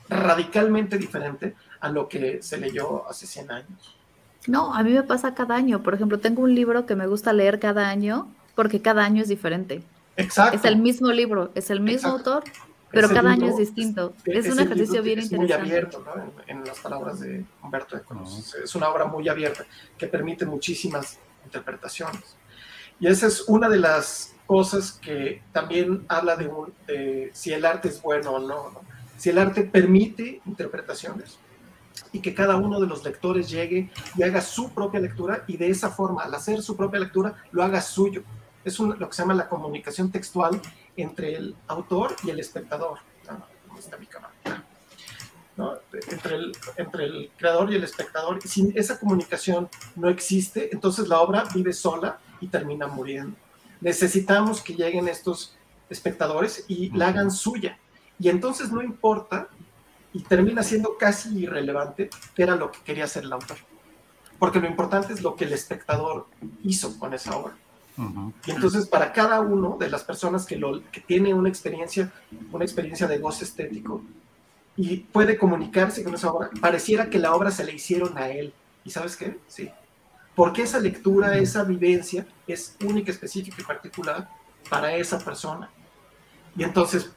radicalmente 0.09 0.97
diferente 0.97 1.55
a 1.79 1.89
lo 1.89 2.07
que 2.07 2.41
se 2.41 2.57
leyó 2.57 3.07
hace 3.09 3.27
100 3.27 3.51
años. 3.51 3.95
No, 4.47 4.73
a 4.73 4.81
mí 4.83 4.93
me 4.93 5.03
pasa 5.03 5.33
cada 5.33 5.55
año. 5.55 5.83
Por 5.83 5.93
ejemplo, 5.93 6.19
tengo 6.19 6.41
un 6.41 6.55
libro 6.55 6.85
que 6.85 6.95
me 6.95 7.07
gusta 7.07 7.33
leer 7.33 7.59
cada 7.59 7.89
año 7.89 8.27
porque 8.55 8.81
cada 8.81 9.03
año 9.03 9.21
es 9.21 9.27
diferente. 9.27 9.83
Exacto. 10.15 10.57
Es 10.57 10.65
el 10.65 10.77
mismo 10.77 11.11
libro, 11.11 11.51
es 11.53 11.69
el 11.69 11.79
mismo 11.79 12.09
autor, 12.09 12.43
pero 12.91 13.09
cada 13.09 13.31
año 13.31 13.47
es 13.47 13.57
distinto. 13.57 14.13
Es, 14.25 14.49
un 14.49 14.59
ejercicio 14.59 15.03
bien 15.03 15.19
interesante. 15.19 15.53
Es 15.53 15.59
muy 15.59 15.69
abierto, 15.69 16.03
¿no? 16.03 16.31
en, 16.47 16.65
las 16.65 16.79
palabras 16.79 17.19
de 17.19 17.45
Humberto 17.61 17.97
Eco. 17.97 18.23
Es 18.63 18.73
una 18.73 18.89
obra 18.89 19.05
muy 19.05 19.27
abierta 19.29 19.65
que 19.97 20.07
permite 20.07 20.45
muchísimas 20.45 21.19
interpretaciones. 21.45 22.35
Y 22.99 23.07
esa 23.07 23.27
es 23.27 23.41
una 23.47 23.69
de 23.69 23.77
las 23.77 24.33
cosas 24.47 24.93
que 24.93 25.43
también 25.51 26.05
habla 26.07 26.35
de, 26.35 26.47
un, 26.47 26.73
de 26.87 27.29
si 27.33 27.53
el 27.53 27.65
arte 27.65 27.89
es 27.89 28.01
bueno 28.01 28.31
o 28.31 28.39
no, 28.39 28.71
no. 28.71 28.81
Si 29.17 29.29
el 29.29 29.37
arte 29.37 29.63
permite 29.63 30.41
interpretaciones 30.45 31.39
y 32.11 32.19
que 32.19 32.33
cada 32.33 32.55
uno 32.55 32.79
de 32.79 32.87
los 32.87 33.03
lectores 33.03 33.49
llegue 33.49 33.89
y 34.15 34.23
haga 34.23 34.41
su 34.41 34.71
propia 34.73 34.99
lectura 34.99 35.43
y 35.47 35.57
de 35.57 35.69
esa 35.69 35.89
forma, 35.89 36.23
al 36.23 36.33
hacer 36.33 36.61
su 36.61 36.77
propia 36.77 36.99
lectura, 36.99 37.35
lo 37.51 37.63
haga 37.63 37.81
suyo 37.81 38.23
es 38.67 38.79
lo 38.79 39.09
que 39.09 39.15
se 39.15 39.21
llama 39.21 39.33
la 39.33 39.47
comunicación 39.47 40.11
textual 40.11 40.61
entre 40.95 41.35
el 41.35 41.55
autor 41.67 42.15
y 42.23 42.29
el 42.29 42.39
espectador. 42.39 42.99
Entre, 46.11 46.35
el, 46.35 46.51
entre 46.75 47.05
el 47.05 47.31
creador 47.35 47.71
y 47.71 47.75
el 47.75 47.83
espectador. 47.83 48.41
Si 48.41 48.71
esa 48.75 48.99
comunicación 48.99 49.69
no 49.95 50.09
existe, 50.09 50.69
entonces 50.71 51.07
la 51.07 51.21
obra 51.21 51.45
vive 51.53 51.73
sola 51.73 52.19
y 52.41 52.47
termina 52.47 52.87
muriendo. 52.87 53.35
Necesitamos 53.81 54.61
que 54.61 54.75
lleguen 54.75 55.07
estos 55.07 55.55
espectadores 55.89 56.65
y 56.67 56.89
la 56.91 57.07
hagan 57.07 57.31
suya. 57.31 57.79
Y 58.19 58.29
entonces 58.29 58.71
no 58.71 58.81
importa, 58.81 59.49
y 60.13 60.23
termina 60.23 60.63
siendo 60.63 60.97
casi 60.97 61.37
irrelevante, 61.37 62.09
qué 62.35 62.43
era 62.43 62.55
lo 62.55 62.71
que 62.71 62.79
quería 62.79 63.05
hacer 63.05 63.23
el 63.23 63.33
autor. 63.33 63.57
Porque 64.39 64.59
lo 64.59 64.67
importante 64.67 65.13
es 65.13 65.21
lo 65.21 65.35
que 65.35 65.45
el 65.45 65.53
espectador 65.53 66.27
hizo 66.63 66.97
con 66.99 67.13
esa 67.13 67.35
obra. 67.35 67.55
Y 68.45 68.51
entonces 68.51 68.85
para 68.85 69.11
cada 69.11 69.41
uno 69.41 69.75
de 69.79 69.89
las 69.89 70.03
personas 70.03 70.45
que, 70.45 70.55
lo, 70.55 70.83
que 70.91 71.01
tiene 71.01 71.33
una 71.33 71.49
experiencia, 71.49 72.11
una 72.51 72.63
experiencia 72.63 73.07
de 73.07 73.17
goce 73.17 73.43
estético 73.43 74.03
y 74.75 74.97
puede 74.97 75.35
comunicarse 75.35 76.03
con 76.03 76.13
esa 76.13 76.31
obra, 76.31 76.51
pareciera 76.61 77.09
que 77.09 77.17
la 77.17 77.33
obra 77.33 77.49
se 77.49 77.63
le 77.63 77.73
hicieron 77.73 78.15
a 78.19 78.29
él. 78.29 78.53
¿Y 78.85 78.91
sabes 78.91 79.17
qué? 79.17 79.39
Sí. 79.47 79.71
Porque 80.35 80.61
esa 80.61 80.79
lectura, 80.79 81.35
esa 81.37 81.63
vivencia 81.63 82.27
es 82.45 82.77
única, 82.85 83.11
específica 83.11 83.57
y 83.59 83.65
particular 83.65 84.29
para 84.69 84.93
esa 84.95 85.17
persona. 85.17 85.71
Y 86.57 86.63
entonces, 86.63 87.11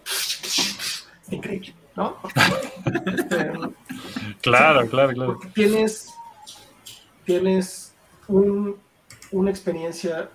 increíble, 1.31 1.75
¿no? 1.97 2.17
claro, 4.43 4.87
claro, 4.89 5.13
claro. 5.15 5.41
Tienes, 5.55 6.13
tienes 7.25 7.95
un, 8.29 8.77
una 9.33 9.51
experiencia 9.51 10.31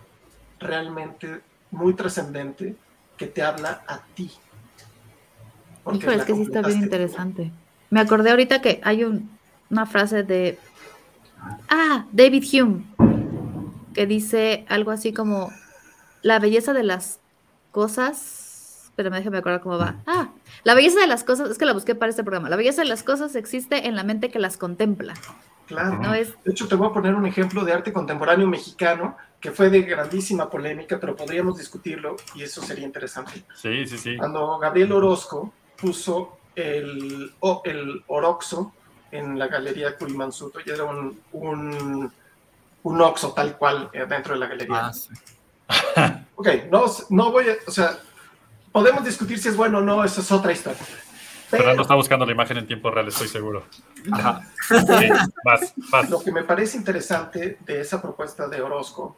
realmente 0.60 1.42
muy 1.72 1.94
trascendente 1.94 2.76
que 3.18 3.28
te 3.28 3.42
habla 3.42 3.84
a 3.88 4.00
ti. 4.16 4.32
Híjole, 5.94 6.18
es 6.18 6.26
que 6.26 6.34
sí 6.34 6.42
está 6.42 6.62
bien 6.62 6.82
interesante. 6.82 7.52
Me 7.92 8.00
acordé 8.00 8.32
ahorita 8.32 8.62
que 8.62 8.82
hay 8.84 9.04
una 9.70 9.86
frase 9.86 10.24
de, 10.24 10.58
ah, 11.70 12.08
David 12.12 12.44
Hume, 12.52 12.84
que 13.94 14.08
dice 14.08 14.66
algo 14.68 14.92
así 14.92 15.14
como, 15.14 15.52
la 16.24 16.40
belleza 16.40 16.74
de 16.74 16.84
las 16.84 17.20
cosas, 17.72 18.55
pero 18.96 19.12
me 19.12 19.18
déjame 19.18 19.38
acordar 19.38 19.62
cómo 19.62 19.78
va. 19.78 19.96
Ah, 20.06 20.30
la 20.64 20.74
belleza 20.74 21.00
de 21.00 21.08
las 21.08 21.24
cosas, 21.24 21.50
es 21.50 21.58
que 21.58 21.66
la 21.66 21.74
busqué 21.74 21.96
para 21.96 22.10
este 22.10 22.24
programa, 22.24 22.50
la 22.50 22.56
belleza 22.56 22.82
de 22.82 22.88
las 22.88 23.04
cosas 23.04 23.36
existe 23.36 23.88
en 23.88 23.96
la 23.96 24.04
mente 24.04 24.32
que 24.32 24.40
las 24.40 24.58
contempla. 24.58 25.14
Claro. 25.68 25.98
No 26.00 26.14
es... 26.14 26.34
De 26.44 26.52
hecho, 26.52 26.68
te 26.68 26.76
voy 26.76 26.88
a 26.88 26.94
poner 26.94 27.16
un 27.16 27.26
ejemplo 27.26 27.66
de 27.66 27.74
arte 27.74 27.92
contemporáneo 27.92 28.48
mexicano 28.48 29.18
que 29.40 29.52
fue 29.52 29.70
de 29.70 29.82
grandísima 29.82 30.50
polémica, 30.50 31.00
pero 31.00 31.16
podríamos 31.16 31.58
discutirlo 31.58 32.16
y 32.36 32.44
eso 32.44 32.62
sería 32.62 32.86
interesante. 32.86 33.44
Sí, 33.56 33.86
sí, 33.88 33.98
sí. 33.98 34.18
Cuando 34.18 34.60
Gabriel 34.60 34.92
Orozco 34.92 35.54
puso 35.76 36.38
el, 36.56 37.32
el 37.64 38.04
Oroxo 38.08 38.74
en 39.12 39.38
la 39.38 39.48
galería 39.48 39.98
Curimansuto, 39.98 40.60
y 40.66 40.70
era 40.70 40.84
un, 40.84 41.20
un, 41.34 42.12
un 42.84 43.02
Oxo 43.02 43.34
tal 43.34 43.58
cual 43.58 43.90
eh, 43.94 44.06
dentro 44.08 44.34
de 44.34 44.40
la 44.40 44.48
galería. 44.48 44.92
Ah, 45.96 46.22
ok, 46.36 46.48
no, 46.72 46.86
no 47.10 47.32
voy 47.32 47.50
a, 47.50 47.56
o 47.68 47.72
sea, 47.72 47.98
podemos 48.76 49.06
discutir 49.06 49.40
si 49.40 49.48
es 49.48 49.56
bueno 49.56 49.78
o 49.78 49.82
no, 49.82 50.04
esa 50.04 50.20
es 50.20 50.30
otra 50.34 50.52
historia. 50.52 50.82
Fernando 51.48 51.84
está 51.84 51.96
buscando 51.96 52.26
la 52.26 52.34
imagen 52.34 52.58
en 52.58 52.68
tiempo 52.68 52.92
real, 52.92 53.08
estoy 53.08 53.30
seguro. 53.30 53.64
Ajá. 54.12 54.42
Lo 56.10 56.20
que 56.22 56.34
me 56.34 56.44
parece 56.44 56.76
interesante 56.76 57.58
de 57.66 57.80
esa 57.80 58.02
propuesta 58.02 58.50
de 58.50 58.62
Orozco 58.62 59.16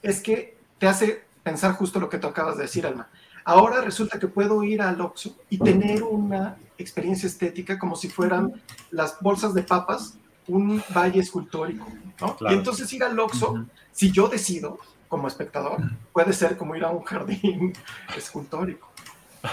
es 0.00 0.22
que 0.22 0.56
te 0.78 0.88
hace 0.88 1.26
pensar 1.42 1.72
justo 1.72 2.00
lo 2.00 2.08
que 2.08 2.16
tú 2.16 2.26
acabas 2.26 2.56
de 2.56 2.62
decir, 2.62 2.86
Alma. 2.86 3.08
Ahora 3.44 3.82
resulta 3.82 4.18
que 4.18 4.28
puedo 4.28 4.62
ir 4.62 4.80
al 4.80 4.98
Oxxo 4.98 5.36
y 5.50 5.58
tener 5.58 6.02
una 6.02 6.56
experiencia 6.78 7.26
estética 7.26 7.78
como 7.78 7.96
si 7.96 8.08
fueran 8.08 8.62
las 8.90 9.20
bolsas 9.20 9.52
de 9.52 9.62
papas, 9.62 10.16
un 10.46 10.82
valle 10.96 11.20
escultórico, 11.20 11.86
¿no? 12.18 12.36
Y 12.48 12.54
entonces 12.54 12.90
ir 12.94 13.04
al 13.04 13.18
Oxxo, 13.18 13.66
si 13.92 14.10
yo 14.10 14.28
decido 14.28 14.78
como 15.08 15.28
espectador, 15.28 15.78
puede 16.12 16.32
ser 16.32 16.56
como 16.56 16.74
ir 16.76 16.84
a 16.84 16.90
un 16.90 17.02
jardín 17.02 17.72
escultórico. 18.16 18.85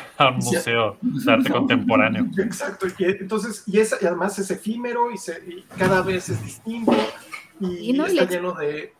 A 0.17 0.29
un 0.29 0.37
museo 0.37 0.97
de 1.01 1.31
arte 1.31 1.49
contemporáneo. 1.51 2.27
Exacto, 2.37 2.87
y 2.97 3.03
entonces, 3.05 3.63
y, 3.67 3.79
es, 3.79 3.93
además 3.93 4.37
es 4.39 4.51
efímero 4.51 5.11
y, 5.11 5.17
se, 5.17 5.63
cada 5.77 6.01
vez 6.01 6.29
es 6.29 6.41
distinto 6.43 6.95
y, 7.59 7.99
está 7.99 8.25
lleno 8.25 8.53
de, 8.53 8.93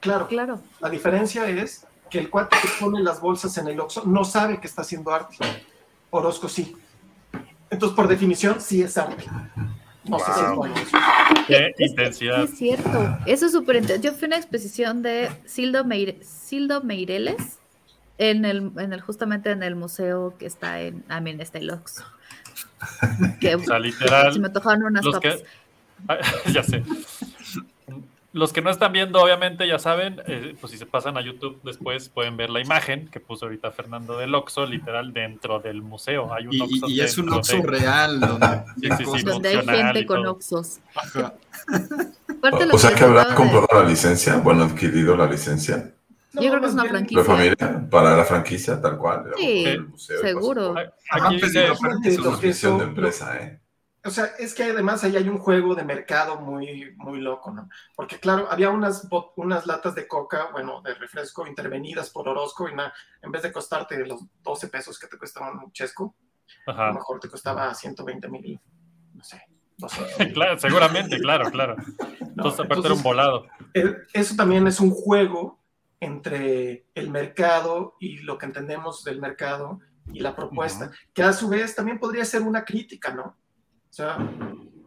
Claro. 0.00 0.28
claro. 0.28 0.60
La 0.80 0.88
diferencia 0.88 1.48
es 1.48 1.86
que 2.08 2.18
el 2.18 2.30
cuate 2.30 2.56
que 2.60 2.68
pone 2.80 3.02
las 3.02 3.20
bolsas 3.20 3.56
en 3.58 3.68
el 3.68 3.78
Oxxo 3.78 4.04
no 4.06 4.24
sabe 4.24 4.58
que 4.58 4.66
está 4.66 4.82
haciendo 4.82 5.12
arte. 5.12 5.36
Orozco 6.10 6.48
sí. 6.48 6.74
Entonces, 7.68 7.94
por 7.94 8.08
definición, 8.08 8.60
sí 8.60 8.82
es 8.82 8.96
arte. 8.98 9.24
No 10.04 10.18
sé 10.18 10.32
si 10.32 10.40
es 10.40 10.54
bueno. 10.56 10.74
Qué 11.46 11.72
intensidad. 11.78 12.44
Es, 12.44 12.56
cierto. 12.56 13.18
Eso 13.26 13.46
es 13.46 13.52
súper 13.52 13.76
interesante. 13.76 14.08
Yo 14.08 14.14
fui 14.14 14.24
a 14.24 14.28
una 14.28 14.36
exposición 14.38 15.02
de 15.02 15.30
Sildo, 15.44 15.84
Meireles 15.84 17.59
en 18.20 18.44
el, 18.44 18.70
en 18.76 18.92
el, 18.92 19.00
justamente 19.00 19.50
en 19.50 19.62
el 19.62 19.74
museo 19.74 20.34
que 20.38 20.44
está 20.44 20.78
en, 20.82 21.04
I 21.08 21.22
mean, 21.22 21.40
está 21.40 21.56
el 21.58 21.70
Oxxo. 21.70 22.04
Que, 23.40 23.54
o 23.56 23.60
sea, 23.60 23.78
literal. 23.78 24.34
Se 24.34 24.38
me 24.38 24.50
tocaron 24.50 24.84
unas 24.84 25.06
papas. 25.06 25.42
ya 26.52 26.62
sé. 26.62 26.84
Los 28.32 28.52
que 28.52 28.60
no 28.60 28.68
están 28.70 28.92
viendo, 28.92 29.20
obviamente, 29.20 29.66
ya 29.66 29.78
saben, 29.78 30.20
eh, 30.26 30.54
pues 30.60 30.70
si 30.70 30.78
se 30.78 30.84
pasan 30.84 31.16
a 31.16 31.22
YouTube 31.22 31.60
después 31.64 32.10
pueden 32.10 32.36
ver 32.36 32.50
la 32.50 32.60
imagen 32.60 33.08
que 33.08 33.20
puso 33.20 33.46
ahorita 33.46 33.70
Fernando 33.72 34.18
del 34.18 34.34
Oxo, 34.34 34.66
literal, 34.66 35.14
dentro 35.14 35.58
del 35.58 35.80
museo. 35.80 36.32
Hay 36.34 36.46
un 36.46 36.52
y, 36.54 36.68
y 36.88 37.00
es 37.00 37.16
un 37.16 37.32
Oxo 37.32 37.62
real, 37.62 38.20
donde, 38.20 39.24
donde 39.24 39.48
hay 39.48 39.66
gente 39.66 40.04
con 40.04 40.26
Oxos. 40.26 40.78
o 42.72 42.78
sea 42.78 42.94
que 42.94 43.02
habrá 43.02 43.34
comprado 43.34 43.82
la 43.82 43.88
licencia, 43.88 44.36
bueno, 44.36 44.64
adquirido 44.64 45.16
la 45.16 45.26
licencia. 45.26 45.94
Yo 46.32 46.48
creo 46.48 46.60
que 46.60 46.66
es 46.66 46.74
una 46.74 46.84
franquicia. 46.84 47.24
familia, 47.24 47.88
para 47.90 48.16
la 48.16 48.24
franquicia, 48.24 48.80
tal 48.80 48.98
cual. 48.98 49.32
Sí, 49.36 49.64
seguro. 49.96 50.74
Aquí 51.10 51.36
dice, 51.36 51.74
su 52.54 52.78
de 52.78 52.84
empresa, 52.84 53.36
¿eh? 53.38 53.60
O 54.02 54.10
sea, 54.10 54.26
es 54.38 54.54
que 54.54 54.62
además 54.64 55.04
ahí 55.04 55.16
hay 55.16 55.28
un 55.28 55.38
juego 55.38 55.74
de 55.74 55.84
mercado 55.84 56.40
muy, 56.40 56.94
muy 56.96 57.20
loco, 57.20 57.50
¿no? 57.50 57.68
Porque 57.94 58.18
claro, 58.18 58.48
había 58.50 58.70
unas, 58.70 59.06
unas 59.36 59.66
latas 59.66 59.94
de 59.94 60.08
coca, 60.08 60.48
bueno, 60.52 60.80
de 60.80 60.94
refresco 60.94 61.46
intervenidas 61.46 62.08
por 62.08 62.26
Orozco 62.26 62.66
y 62.66 62.72
en 62.72 63.30
vez 63.30 63.42
de 63.42 63.52
costarte 63.52 63.98
los 64.06 64.22
12 64.42 64.68
pesos 64.68 64.98
que 64.98 65.06
te 65.06 65.18
cuesta 65.18 65.42
un 65.50 65.70
chesco, 65.72 66.14
a 66.66 66.86
lo 66.86 66.94
mejor 66.94 67.20
te 67.20 67.28
costaba 67.28 67.74
120 67.74 68.28
mil, 68.28 68.58
no 69.12 69.22
sé. 69.22 69.42
claro, 70.34 70.58
seguramente, 70.58 71.18
claro, 71.18 71.50
claro. 71.50 71.76
entonces, 72.20 72.60
aparte 72.60 72.86
era 72.86 72.94
un 72.94 73.02
volado. 73.02 73.46
Eso 74.14 74.34
también 74.34 74.66
es 74.66 74.80
un 74.80 74.90
juego 74.90 75.59
entre 76.00 76.86
el 76.94 77.10
mercado 77.10 77.96
y 78.00 78.18
lo 78.18 78.38
que 78.38 78.46
entendemos 78.46 79.04
del 79.04 79.20
mercado 79.20 79.80
y 80.12 80.20
la 80.20 80.34
propuesta, 80.34 80.90
que 81.12 81.22
a 81.22 81.32
su 81.32 81.48
vez 81.48 81.74
también 81.74 81.98
podría 81.98 82.24
ser 82.24 82.42
una 82.42 82.64
crítica, 82.64 83.14
¿no? 83.14 83.22
O 83.22 83.92
sea, 83.92 84.18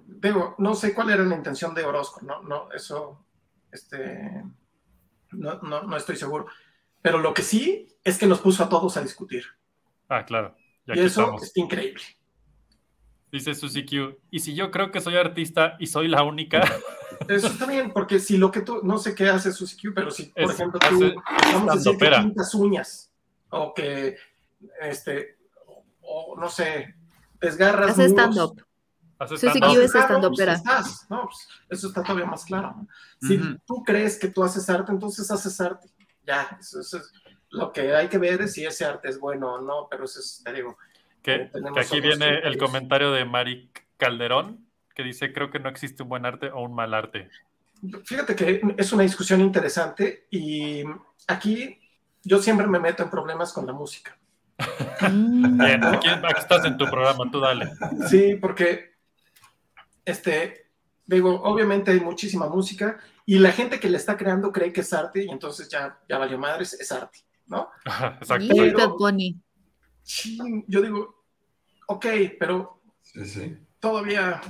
digo, 0.07 0.55
no 0.57 0.73
sé 0.73 0.93
cuál 0.93 1.11
era 1.11 1.23
la 1.23 1.35
intención 1.35 1.73
de 1.73 1.85
Orozco, 1.85 2.21
¿no? 2.25 2.41
No, 2.41 2.71
eso, 2.71 3.25
este, 3.71 4.43
no, 5.31 5.61
no, 5.61 5.83
no 5.83 5.97
estoy 5.97 6.15
seguro. 6.15 6.47
Pero 7.01 7.19
lo 7.19 7.33
que 7.33 7.41
sí 7.41 7.87
es 8.03 8.17
que 8.17 8.25
nos 8.25 8.39
puso 8.39 8.63
a 8.63 8.69
todos 8.69 8.97
a 8.97 9.01
discutir. 9.01 9.45
Ah, 10.09 10.25
claro. 10.25 10.55
Y, 10.87 10.99
eso 10.99 11.35
es 11.41 11.55
increíble. 11.55 12.01
Dice 13.33 13.55
Susi 13.55 13.83
Q. 13.83 14.15
Y 14.29 14.41
si 14.41 14.53
yo 14.53 14.69
creo 14.69 14.91
que 14.91 15.01
soy 15.01 15.15
artista 15.15 15.75
y 15.79 15.87
soy 15.87 16.07
la 16.07 16.21
única. 16.21 16.61
Eso 17.27 17.47
está 17.47 17.65
bien, 17.65 17.91
porque 17.91 18.19
si 18.19 18.37
lo 18.37 18.51
que 18.51 18.61
tú, 18.61 18.81
no 18.83 18.99
sé 18.99 19.15
qué 19.15 19.27
hace 19.27 19.51
Susi 19.51 19.75
Q, 19.75 19.91
pero 19.95 20.11
si, 20.11 20.25
por 20.25 20.51
ejemplo, 20.51 20.79
tú, 20.79 21.15
vamos 21.51 21.71
a 21.71 21.75
decir 21.77 21.97
que 21.97 22.11
pintas 22.11 22.53
uñas, 22.53 23.11
o 23.49 23.73
que, 23.73 24.17
este, 24.81 25.39
o, 26.01 26.35
no 26.39 26.47
sé, 26.47 26.93
desgarras. 27.41 27.89
Hace 27.97 28.09
stand-up. 28.09 28.63
Susi 29.27 29.59
Q 29.59 29.81
es 29.81 29.89
stand-up. 29.89 30.35
Pues, 30.35 31.07
no, 31.09 31.23
pues, 31.23 31.47
eso 31.69 31.87
está 31.87 32.03
todavía 32.03 32.27
más 32.27 32.45
claro. 32.45 32.85
Si 33.19 33.39
tú 33.65 33.83
crees 33.83 34.19
que 34.19 34.27
tú 34.27 34.43
haces 34.43 34.69
arte, 34.69 34.91
entonces 34.91 35.31
haces 35.31 35.59
arte. 35.59 35.89
Ya, 36.23 36.55
eso, 36.59 36.81
es 36.81 37.11
lo 37.49 37.71
que 37.71 37.95
hay 37.95 38.09
que 38.09 38.19
ver 38.19 38.43
es 38.43 38.53
si 38.53 38.63
ese 38.63 38.85
arte 38.85 39.09
es 39.09 39.19
bueno 39.19 39.55
o 39.55 39.61
no, 39.61 39.87
pero 39.89 40.05
eso 40.05 40.19
es, 40.19 40.39
te 40.43 40.53
digo, 40.53 40.77
que, 41.23 41.49
aquí 41.77 42.01
viene 42.01 42.39
el 42.39 42.57
comentario 42.57 43.11
de 43.11 43.25
Mari 43.25 43.69
Calderón, 43.97 44.67
que 44.93 45.03
dice, 45.03 45.33
creo 45.33 45.49
que 45.49 45.59
no 45.59 45.69
existe 45.69 46.03
un 46.03 46.09
buen 46.09 46.25
arte 46.25 46.51
o 46.51 46.61
un 46.61 46.75
mal 46.75 46.93
arte. 46.93 47.29
Fíjate 48.05 48.35
que 48.35 48.61
es 48.77 48.93
una 48.93 49.03
discusión 49.03 49.41
interesante 49.41 50.27
y 50.29 50.83
aquí 51.27 51.79
yo 52.23 52.41
siempre 52.41 52.67
me 52.67 52.79
meto 52.79 53.03
en 53.03 53.09
problemas 53.09 53.51
con 53.51 53.65
la 53.65 53.73
música. 53.73 54.17
Bien, 55.01 55.83
aquí, 55.83 56.07
estás 56.37 56.65
en 56.65 56.77
tu 56.77 56.85
programa, 56.85 57.29
tú 57.31 57.39
dale. 57.39 57.71
Sí, 58.07 58.35
porque, 58.35 58.93
este, 60.05 60.67
digo, 61.05 61.41
obviamente 61.43 61.91
hay 61.91 61.99
muchísima 61.99 62.47
música 62.47 62.99
y 63.25 63.39
la 63.39 63.51
gente 63.51 63.79
que 63.79 63.89
le 63.89 63.97
está 63.97 64.15
creando 64.15 64.51
cree 64.51 64.71
que 64.71 64.81
es 64.81 64.93
arte 64.93 65.23
y 65.23 65.29
entonces 65.29 65.69
ya, 65.69 65.97
ya 66.07 66.17
valió 66.17 66.37
madres, 66.37 66.73
es 66.73 66.91
arte, 66.91 67.19
¿no? 67.47 67.69
Exacto 68.21 68.97
yo 70.67 70.81
digo, 70.81 71.23
ok, 71.87 72.05
pero 72.39 72.81
todavía, 73.79 74.41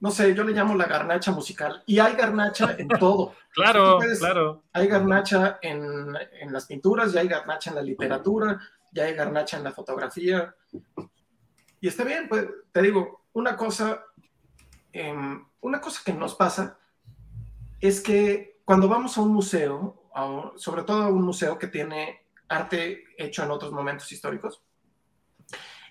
no 0.00 0.10
sé, 0.10 0.34
yo 0.34 0.44
le 0.44 0.52
llamo 0.52 0.74
la 0.74 0.86
garnacha 0.86 1.32
musical. 1.32 1.82
Y 1.86 1.98
hay 1.98 2.14
garnacha 2.14 2.76
en 2.78 2.88
todo. 3.00 3.34
claro, 3.50 3.98
claro. 4.18 4.62
Hay 4.72 4.86
garnacha 4.86 5.58
en, 5.62 6.12
las 6.52 6.66
pinturas, 6.66 7.12
ya 7.12 7.20
hay 7.20 7.28
garnacha 7.28 7.70
en 7.70 7.76
la 7.76 7.82
literatura, 7.82 8.60
ya 8.92 9.04
hay 9.04 9.14
garnacha 9.14 9.56
en 9.56 9.64
la 9.64 9.72
fotografía. 9.72 10.54
Y 11.80 11.88
está 11.88 12.04
bien, 12.04 12.28
pues 12.28 12.46
te 12.70 12.82
digo, 12.82 13.24
una 13.32 13.56
cosa, 13.56 14.04
em, 14.92 15.44
una 15.60 15.80
cosa 15.80 16.02
que 16.04 16.12
nos 16.12 16.34
pasa 16.34 16.78
es 17.80 18.00
que 18.00 18.60
cuando 18.64 18.88
vamos 18.88 19.18
a 19.18 19.22
un 19.22 19.32
museo, 19.32 20.02
sobre 20.56 20.84
todo 20.84 21.02
a 21.02 21.08
un 21.08 21.22
museo 21.22 21.58
que 21.58 21.66
tiene 21.66 22.21
arte 22.52 23.04
hecho 23.16 23.42
en 23.42 23.50
otros 23.50 23.72
momentos 23.72 24.10
históricos. 24.12 24.62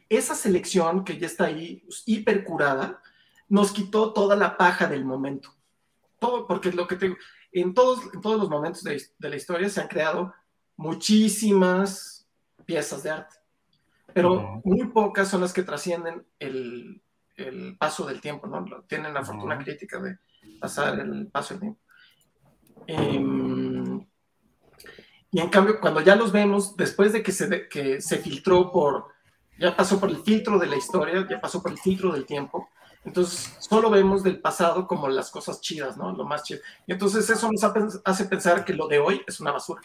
Esa 0.10 0.36
selección 0.36 1.04
que 1.04 1.18
ya 1.18 1.28
está 1.28 1.46
ahí, 1.46 1.84
hipercurada, 2.06 3.02
nos 3.48 3.72
quitó 3.72 4.14
toda 4.14 4.36
la 4.36 4.58
paja 4.58 4.88
del 4.88 5.06
momento. 5.06 5.56
Todo, 6.20 6.48
porque 6.48 6.70
es 6.70 6.76
lo 6.76 6.88
que 6.88 6.96
te 6.96 7.16
en 7.52 7.74
todos, 7.74 8.02
en 8.14 8.22
todos 8.22 8.40
los 8.40 8.50
momentos 8.50 8.84
de, 8.84 9.02
la 9.20 9.36
historia 9.36 9.70
se 9.70 9.82
han 9.82 9.88
creado 9.88 10.34
muchísimas 10.78 12.28
piezas 12.66 13.04
de 13.04 13.10
arte, 13.10 13.36
pero 14.14 14.62
muy 14.64 14.88
pocas 14.88 15.28
son 15.28 15.42
las 15.42 15.52
que 15.52 15.64
trascienden 15.64 16.26
el, 16.40 17.02
el 17.36 17.78
paso 17.78 18.06
del 18.06 18.22
tiempo, 18.22 18.48
¿no? 18.48 18.84
Tienen 18.88 19.14
la 19.14 19.24
fortuna 19.24 19.58
crítica 19.58 20.00
de 20.00 20.18
pasar 20.60 21.00
el 21.00 21.28
paso 21.28 21.56
del 21.56 21.62
tiempo. 21.62 21.80
Eh, 22.88 24.08
y 25.32 25.40
en 25.40 25.50
cambio, 25.50 25.80
cuando 25.80 26.02
ya 26.02 26.16
los 26.16 26.32
vemos, 26.32 26.76
después 26.76 27.14
de 27.14 27.24
que 27.24 27.32
se, 27.32 27.70
que 27.70 28.02
se 28.02 28.18
filtró 28.18 28.72
por, 28.72 29.08
ya 29.58 29.76
pasó 29.76 30.00
por 30.00 30.10
el 30.10 30.18
filtro 30.18 30.60
de 30.60 30.68
la 30.68 30.76
historia, 30.76 31.26
ya 31.30 31.40
pasó 31.40 31.62
por 31.62 31.72
el 31.72 31.78
filtro 31.78 32.12
del 32.12 32.26
tiempo, 32.26 32.70
entonces 33.06 33.56
solo 33.60 33.90
vemos 33.90 34.24
del 34.24 34.40
pasado 34.40 34.88
como 34.88 35.08
las 35.08 35.32
cosas 35.32 35.62
chidas, 35.62 35.98
¿no? 35.98 36.12
Lo 36.12 36.26
más 36.26 36.44
chido. 36.44 36.60
Y 36.86 36.92
entonces 36.92 37.30
eso 37.30 37.50
nos 37.52 37.64
hace 38.04 38.26
pensar 38.26 38.64
que 38.66 38.74
lo 38.74 38.88
de 38.88 39.00
hoy 39.00 39.22
es 39.26 39.40
una 39.40 39.52
basura. 39.52 39.82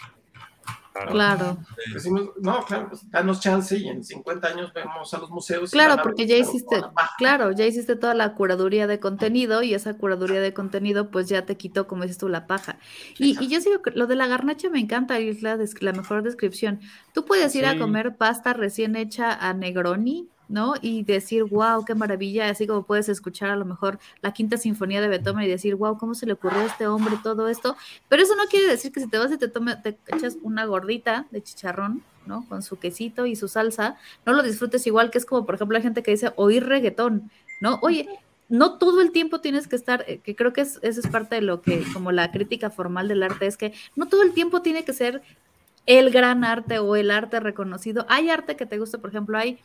Claro. 1.09 1.59
Decimos, 1.93 2.31
no, 2.41 2.65
claro, 2.65 2.89
pues 2.89 3.09
danos 3.11 3.41
chance 3.41 3.77
y 3.77 3.89
en 3.89 4.03
50 4.03 4.49
años 4.49 4.73
vemos 4.73 5.13
a 5.13 5.19
los 5.19 5.31
museos. 5.31 5.71
Claro, 5.71 6.03
porque 6.03 6.27
ya 6.27 6.37
hiciste, 6.37 6.83
claro, 7.19 7.53
ya 7.53 7.67
hiciste 7.67 7.97
toda 7.97 8.15
la 8.15 8.35
curaduría 8.35 8.87
de 8.87 8.99
contenido 8.99 9.63
y 9.63 9.75
esa 9.75 9.99
curaduría 9.99 10.41
de 10.41 10.55
contenido 10.55 11.11
pues 11.11 11.29
ya 11.29 11.45
te 11.45 11.57
quitó, 11.57 11.87
como 11.87 12.03
dices 12.03 12.19
tú, 12.19 12.29
la 12.29 12.47
paja. 12.47 12.79
Y, 13.19 13.43
y 13.43 13.49
yo 13.49 13.61
sigo, 13.61 13.81
lo 13.95 14.07
de 14.07 14.17
la 14.17 14.27
garnacha 14.27 14.71
me 14.71 14.81
encanta 14.81 15.21
y 15.21 15.29
es 15.29 15.43
la, 15.43 15.59
la 15.81 15.93
mejor 15.93 16.23
descripción. 16.23 16.81
Tú 17.13 17.25
puedes 17.25 17.55
ir 17.55 17.67
a 17.67 17.79
comer 17.79 18.17
pasta 18.17 18.53
recién 18.53 18.97
hecha 18.97 19.33
a 19.33 19.53
Negroni 19.53 20.31
¿no? 20.49 20.75
Y 20.81 21.03
decir, 21.03 21.45
wow, 21.45 21.85
qué 21.85 21.95
maravilla, 21.95 22.49
así 22.49 22.67
como 22.67 22.85
puedes 22.85 23.09
escuchar 23.09 23.51
a 23.51 23.57
lo 23.57 23.65
mejor 23.65 23.99
la 24.23 24.33
quinta 24.33 24.57
sinfonía 24.57 25.01
de 25.01 25.09
Beethoven 25.09 25.45
y 25.45 25.49
decir, 25.49 25.75
wow, 25.75 25.99
¿cómo 25.99 26.15
se 26.15 26.27
le 26.27 26.35
ocurrió 26.35 26.61
a 26.61 26.67
este 26.67 26.87
hombre 26.87 27.17
todo 27.23 27.49
esto? 27.49 27.77
Pero 28.09 28.23
eso 28.23 28.37
no 28.37 28.45
quiere 28.47 28.69
decir 28.69 28.93
que 28.93 29.01
si 29.01 29.09
te 29.09 29.19
vas 29.19 29.33
y 29.33 29.39
te, 29.39 29.49
tome, 29.49 29.77
te 29.77 29.99
echas 30.09 30.37
una 30.43 30.65
gordita 30.65 31.27
de 31.31 31.43
chicharrón, 31.43 32.03
¿no? 32.27 32.47
Con 32.49 32.63
su 32.63 32.79
quesito 32.79 33.27
y 33.27 33.37
su 33.37 33.49
salsa, 33.49 33.97
no 34.25 34.33
lo 34.33 34.43
disfrutes 34.43 34.87
igual 34.87 35.11
que 35.11 35.19
es 35.19 35.27
como, 35.27 35.47
por 35.47 35.57
ejemplo, 35.57 35.77
la 35.77 35.83
gente 35.83 36.03
que 36.03 36.13
dice 36.13 36.33
oír 36.37 36.65
reggaetón, 36.67 37.31
¿no? 37.61 37.79
Oye, 37.83 38.09
no 38.49 38.79
todo 38.79 39.01
el 39.01 39.11
tiempo 39.11 39.41
tienes 39.41 39.67
que 39.67 39.77
estar, 39.77 40.05
eh, 40.07 40.19
que 40.19 40.37
creo 40.37 40.53
que 40.53 40.61
es, 40.61 40.79
eso 40.83 41.01
es 41.01 41.09
parte 41.09 41.37
de 41.37 41.43
lo 41.43 41.63
que, 41.63 41.85
como 41.93 42.13
la 42.13 42.31
crítica 42.31 42.71
formal 42.71 43.09
del 43.09 43.23
arte, 43.23 43.47
es 43.47 43.57
que 43.57 43.73
no 43.97 44.07
todo 44.07 44.23
el 44.23 44.33
tiempo 44.33 44.63
tiene 44.63 44.85
que 44.85 44.93
ser 44.93 45.23
el 45.87 46.11
gran 46.11 46.45
arte 46.45 46.79
o 46.79 46.97
el 46.97 47.11
arte 47.11 47.41
reconocido. 47.41 48.07
Hay 48.09 48.29
arte 48.29 48.57
que 48.57 48.67
te 48.67 48.79
gusta, 48.79 48.99
por 48.99 49.11
ejemplo, 49.11 49.39
hay 49.39 49.59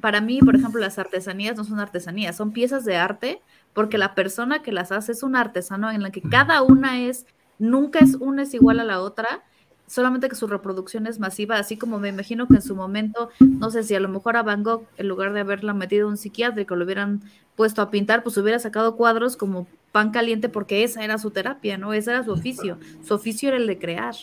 para 0.00 0.20
mí, 0.20 0.40
por 0.40 0.56
ejemplo, 0.56 0.80
las 0.80 0.98
artesanías 0.98 1.56
no 1.56 1.64
son 1.64 1.80
artesanías, 1.80 2.36
son 2.36 2.52
piezas 2.52 2.84
de 2.84 2.96
arte 2.96 3.40
porque 3.72 3.98
la 3.98 4.14
persona 4.14 4.62
que 4.62 4.72
las 4.72 4.92
hace 4.92 5.12
es 5.12 5.22
un 5.22 5.36
artesano 5.36 5.90
en 5.90 6.02
la 6.02 6.10
que 6.10 6.22
cada 6.22 6.62
una 6.62 7.00
es, 7.00 7.26
nunca 7.58 8.00
es 8.00 8.16
una 8.16 8.42
es 8.42 8.54
igual 8.54 8.80
a 8.80 8.84
la 8.84 9.00
otra, 9.00 9.42
solamente 9.86 10.28
que 10.28 10.34
su 10.34 10.46
reproducción 10.46 11.06
es 11.06 11.18
masiva, 11.18 11.58
así 11.58 11.76
como 11.76 11.98
me 11.98 12.08
imagino 12.08 12.48
que 12.48 12.54
en 12.54 12.62
su 12.62 12.74
momento, 12.74 13.30
no 13.40 13.70
sé 13.70 13.82
si 13.82 13.94
a 13.94 14.00
lo 14.00 14.08
mejor 14.08 14.36
a 14.36 14.42
Van 14.42 14.62
Gogh, 14.62 14.86
en 14.96 15.08
lugar 15.08 15.32
de 15.32 15.40
haberla 15.40 15.74
metido 15.74 16.08
un 16.08 16.16
psiquiátrico, 16.16 16.76
lo 16.76 16.84
hubieran 16.84 17.22
puesto 17.56 17.82
a 17.82 17.90
pintar, 17.90 18.22
pues 18.22 18.36
hubiera 18.36 18.58
sacado 18.58 18.96
cuadros 18.96 19.36
como 19.36 19.66
pan 19.92 20.10
caliente 20.10 20.48
porque 20.48 20.82
esa 20.82 21.04
era 21.04 21.18
su 21.18 21.30
terapia, 21.30 21.78
¿no? 21.78 21.92
Ese 21.92 22.10
era 22.10 22.24
su 22.24 22.32
oficio. 22.32 22.78
Su 23.06 23.14
oficio 23.14 23.48
era 23.48 23.58
el 23.58 23.66
de 23.68 23.78
crear. 23.78 24.14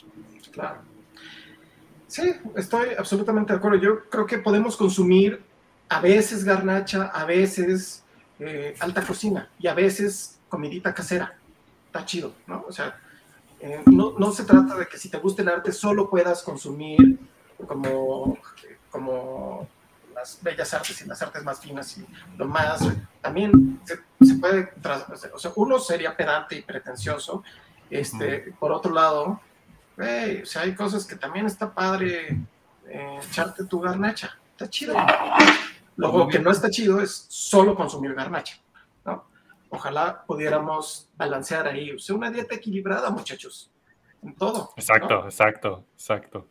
Claro. 0.52 0.82
Sí, 2.08 2.34
estoy 2.58 2.90
absolutamente 2.98 3.54
de 3.54 3.60
acuerdo. 3.60 3.78
Yo 3.78 4.10
creo 4.10 4.26
que 4.26 4.38
podemos 4.38 4.76
consumir 4.76 5.40
a 5.92 6.00
veces 6.00 6.46
garnacha, 6.46 7.08
a 7.08 7.26
veces 7.26 8.02
eh, 8.40 8.74
alta 8.80 9.02
cocina 9.06 9.50
y 9.60 9.68
a 9.68 9.74
veces 9.74 10.40
comidita 10.48 10.94
casera. 10.94 11.36
Está 11.88 12.06
chido, 12.06 12.34
¿no? 12.48 12.64
O 12.66 12.72
sea, 12.72 12.98
eh, 13.60 13.84
no, 13.88 14.14
no, 14.18 14.32
se 14.32 14.46
trata 14.46 14.78
de 14.78 14.88
que 14.88 14.98
si 14.98 15.10
te 15.10 15.18
gusta 15.18 15.42
el 15.42 15.50
arte 15.50 15.74
solo 15.74 16.10
puedas 16.10 16.44
consumir 16.44 17.20
como, 17.68 18.38
como 18.90 19.68
las 20.16 20.42
bellas 20.42 20.74
artes 20.74 21.02
y 21.02 21.08
las 21.10 21.22
artes 21.22 21.44
más 21.44 21.60
finas 21.60 21.98
y 21.98 22.08
lo 22.38 22.48
más, 22.48 22.88
también 23.20 23.82
se, 23.84 24.36
puede, 24.36 24.72
o 25.34 25.40
sea, 25.40 25.52
uno 25.58 25.78
sería 25.78 26.16
pedante 26.16 26.56
y 26.56 26.62
pretencioso, 26.62 27.44
este, 27.90 28.56
por 28.58 28.72
otro 28.72 28.94
lado, 28.94 29.42
o 29.98 30.46
sea, 30.46 30.62
hay 30.62 30.74
cosas 30.74 31.06
que 31.06 31.18
también 31.18 31.48
está 31.48 31.74
padre 31.74 32.38
eh, 32.88 33.20
echarte 33.30 33.66
tu 33.66 33.82
garnacha, 33.82 34.38
está 34.54 34.70
chido. 34.70 34.96
Lo 35.98 36.28
que 36.28 36.40
no 36.40 36.52
está 36.52 36.70
chido 36.70 37.02
es 37.02 37.26
solo 37.30 37.76
consumir 37.76 38.14
garnacha, 38.14 38.58
¿no? 39.06 39.26
Ojalá 39.70 40.24
pudiéramos 40.26 41.10
balancear 41.18 41.68
ahí, 41.68 41.92
o 41.92 42.00
sea, 42.00 42.16
una 42.16 42.32
dieta 42.32 42.56
equilibrada, 42.56 43.10
muchachos. 43.10 43.70
en 44.24 44.36
todo. 44.36 44.72
Exacto, 44.76 45.26
exacto, 45.26 45.86
exacto. 45.94 46.48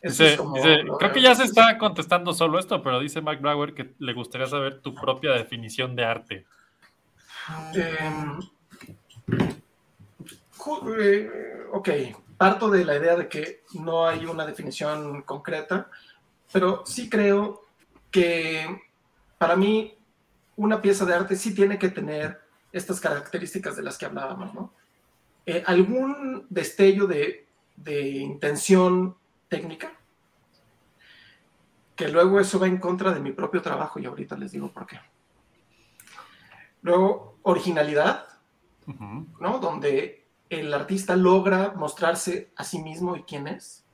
creo 0.00 1.12
que 1.12 1.22
ya 1.22 1.34
se 1.34 1.44
está 1.44 1.76
contestando 1.78 2.32
solo 2.32 2.58
esto, 2.58 2.82
pero 2.82 3.00
dice 3.00 3.20
Mike 3.20 3.42
Brower 3.42 3.74
que 3.74 3.94
le 3.98 4.12
gustaría 4.12 4.46
saber 4.46 4.80
tu 4.80 4.94
propia 4.94 5.32
definición 5.32 5.96
de 5.96 6.04
arte. 6.04 6.46
Eh, 7.74 8.12
ok, 11.72 11.88
parto 12.36 12.70
de 12.70 12.84
la 12.84 12.96
idea 12.96 13.16
de 13.16 13.28
que 13.28 13.62
no 13.74 14.06
hay 14.06 14.26
una 14.26 14.46
definición 14.46 15.22
concreta, 15.22 15.88
pero 16.52 16.82
sí 16.84 17.08
creo 17.08 17.65
que 18.16 18.80
para 19.36 19.56
mí 19.56 19.94
una 20.56 20.80
pieza 20.80 21.04
de 21.04 21.12
arte 21.12 21.36
sí 21.36 21.54
tiene 21.54 21.78
que 21.78 21.90
tener 21.90 22.40
estas 22.72 22.98
características 22.98 23.76
de 23.76 23.82
las 23.82 23.98
que 23.98 24.06
hablábamos, 24.06 24.54
¿no? 24.54 24.72
Eh, 25.44 25.62
algún 25.66 26.46
destello 26.48 27.06
de, 27.06 27.46
de 27.76 28.08
intención 28.08 29.16
técnica, 29.48 29.92
que 31.94 32.08
luego 32.08 32.40
eso 32.40 32.58
va 32.58 32.68
en 32.68 32.78
contra 32.78 33.12
de 33.12 33.20
mi 33.20 33.32
propio 33.32 33.60
trabajo 33.60 34.00
y 34.00 34.06
ahorita 34.06 34.34
les 34.38 34.52
digo 34.52 34.72
por 34.72 34.86
qué. 34.86 34.98
Luego, 36.80 37.38
originalidad, 37.42 38.28
¿no? 39.40 39.58
Donde 39.58 40.26
el 40.48 40.72
artista 40.72 41.16
logra 41.16 41.74
mostrarse 41.76 42.50
a 42.56 42.64
sí 42.64 42.78
mismo 42.78 43.14
y 43.14 43.24
quién 43.24 43.46
es. 43.46 43.85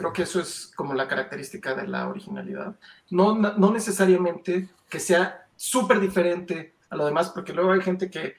Creo 0.00 0.14
que 0.14 0.22
eso 0.22 0.40
es 0.40 0.72
como 0.74 0.94
la 0.94 1.06
característica 1.06 1.74
de 1.74 1.86
la 1.86 2.08
originalidad. 2.08 2.74
No, 3.10 3.34
no 3.34 3.70
necesariamente 3.70 4.70
que 4.88 4.98
sea 4.98 5.46
súper 5.56 6.00
diferente 6.00 6.74
a 6.88 6.96
lo 6.96 7.04
demás, 7.04 7.28
porque 7.28 7.52
luego 7.52 7.72
hay 7.72 7.82
gente 7.82 8.10
que 8.10 8.38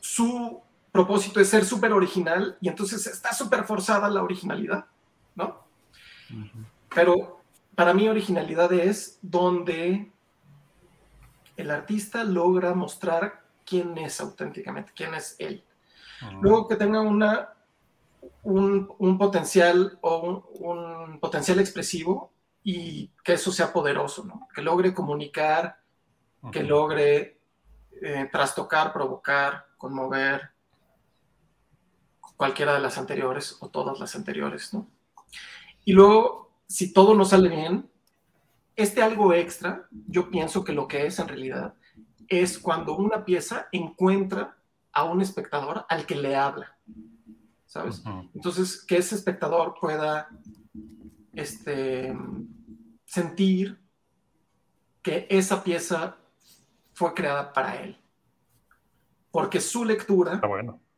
su 0.00 0.60
propósito 0.90 1.38
es 1.38 1.48
ser 1.48 1.64
súper 1.64 1.92
original 1.92 2.58
y 2.60 2.66
entonces 2.66 3.06
está 3.06 3.32
súper 3.32 3.62
forzada 3.62 4.10
la 4.10 4.24
originalidad, 4.24 4.86
¿no? 5.36 5.62
Pero 6.92 7.40
para 7.76 7.94
mí 7.94 8.08
originalidad 8.08 8.72
es 8.72 9.20
donde 9.22 10.10
el 11.56 11.70
artista 11.70 12.24
logra 12.24 12.74
mostrar 12.74 13.44
quién 13.64 13.96
es 13.96 14.20
auténticamente, 14.20 14.90
quién 14.92 15.14
es 15.14 15.36
él. 15.38 15.62
Luego 16.40 16.66
que 16.66 16.74
tenga 16.74 17.00
una, 17.00 17.50
un, 18.42 19.18
potencial 19.18 19.98
o 20.00 20.48
un, 20.54 21.20
potencial 21.20 21.60
expresivo 21.60 22.32
y 22.62 23.08
que 23.24 23.34
eso 23.34 23.52
sea 23.52 23.72
poderoso, 23.72 24.24
¿no? 24.24 24.48
Que 24.54 24.62
logre 24.62 24.94
comunicar, 24.94 25.78
que 26.50 26.62
logre 26.62 27.40
eh, 28.00 28.28
trastocar, 28.30 28.92
provocar, 28.92 29.66
conmover, 29.76 30.50
cualquiera 32.36 32.74
de 32.74 32.80
las 32.80 32.98
anteriores 32.98 33.56
o 33.60 33.68
todas 33.68 34.00
las 34.00 34.16
anteriores, 34.16 34.74
¿no? 34.74 34.88
Y 35.84 35.92
luego, 35.92 36.52
si 36.66 36.92
todo 36.92 37.14
no 37.14 37.24
sale 37.24 37.48
bien, 37.48 37.90
este 38.76 39.02
algo 39.02 39.32
extra, 39.32 39.86
yo 39.90 40.30
pienso 40.30 40.64
que 40.64 40.72
lo 40.72 40.88
que 40.88 41.06
es 41.06 41.18
en 41.18 41.28
realidad 41.28 41.74
es 42.28 42.58
cuando 42.58 42.96
una 42.96 43.24
pieza 43.24 43.68
encuentra 43.72 44.56
a 44.92 45.04
un 45.04 45.20
espectador 45.20 45.84
al 45.88 46.06
que 46.06 46.16
le 46.16 46.36
habla, 46.36 46.71
¿sabes? 47.72 48.02
Entonces, 48.34 48.84
que 48.84 48.98
ese 48.98 49.14
espectador 49.14 49.74
pueda 49.80 50.28
este, 51.32 52.14
sentir 53.06 53.80
que 55.00 55.26
esa 55.30 55.64
pieza 55.64 56.18
fue 56.92 57.14
creada 57.14 57.50
para 57.50 57.82
él, 57.82 57.96
porque 59.30 59.58
su 59.58 59.86
lectura 59.86 60.38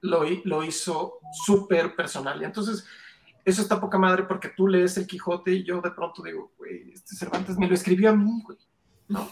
lo, 0.00 0.24
lo, 0.44 0.64
hizo 0.64 1.20
súper 1.46 1.94
personal. 1.94 2.42
Y 2.42 2.44
entonces, 2.44 2.84
eso 3.44 3.62
está 3.62 3.80
poca 3.80 3.96
madre 3.96 4.24
porque 4.24 4.48
tú 4.48 4.66
lees 4.66 4.96
el 4.96 5.06
Quijote 5.06 5.52
y 5.52 5.62
yo 5.62 5.80
de 5.80 5.92
pronto 5.92 6.24
digo, 6.24 6.50
güey, 6.58 6.90
este 6.92 7.14
Cervantes 7.14 7.56
me 7.56 7.68
lo 7.68 7.74
escribió 7.74 8.10
a 8.10 8.16
mí, 8.16 8.42
güey, 8.42 8.58
¿no? 9.06 9.28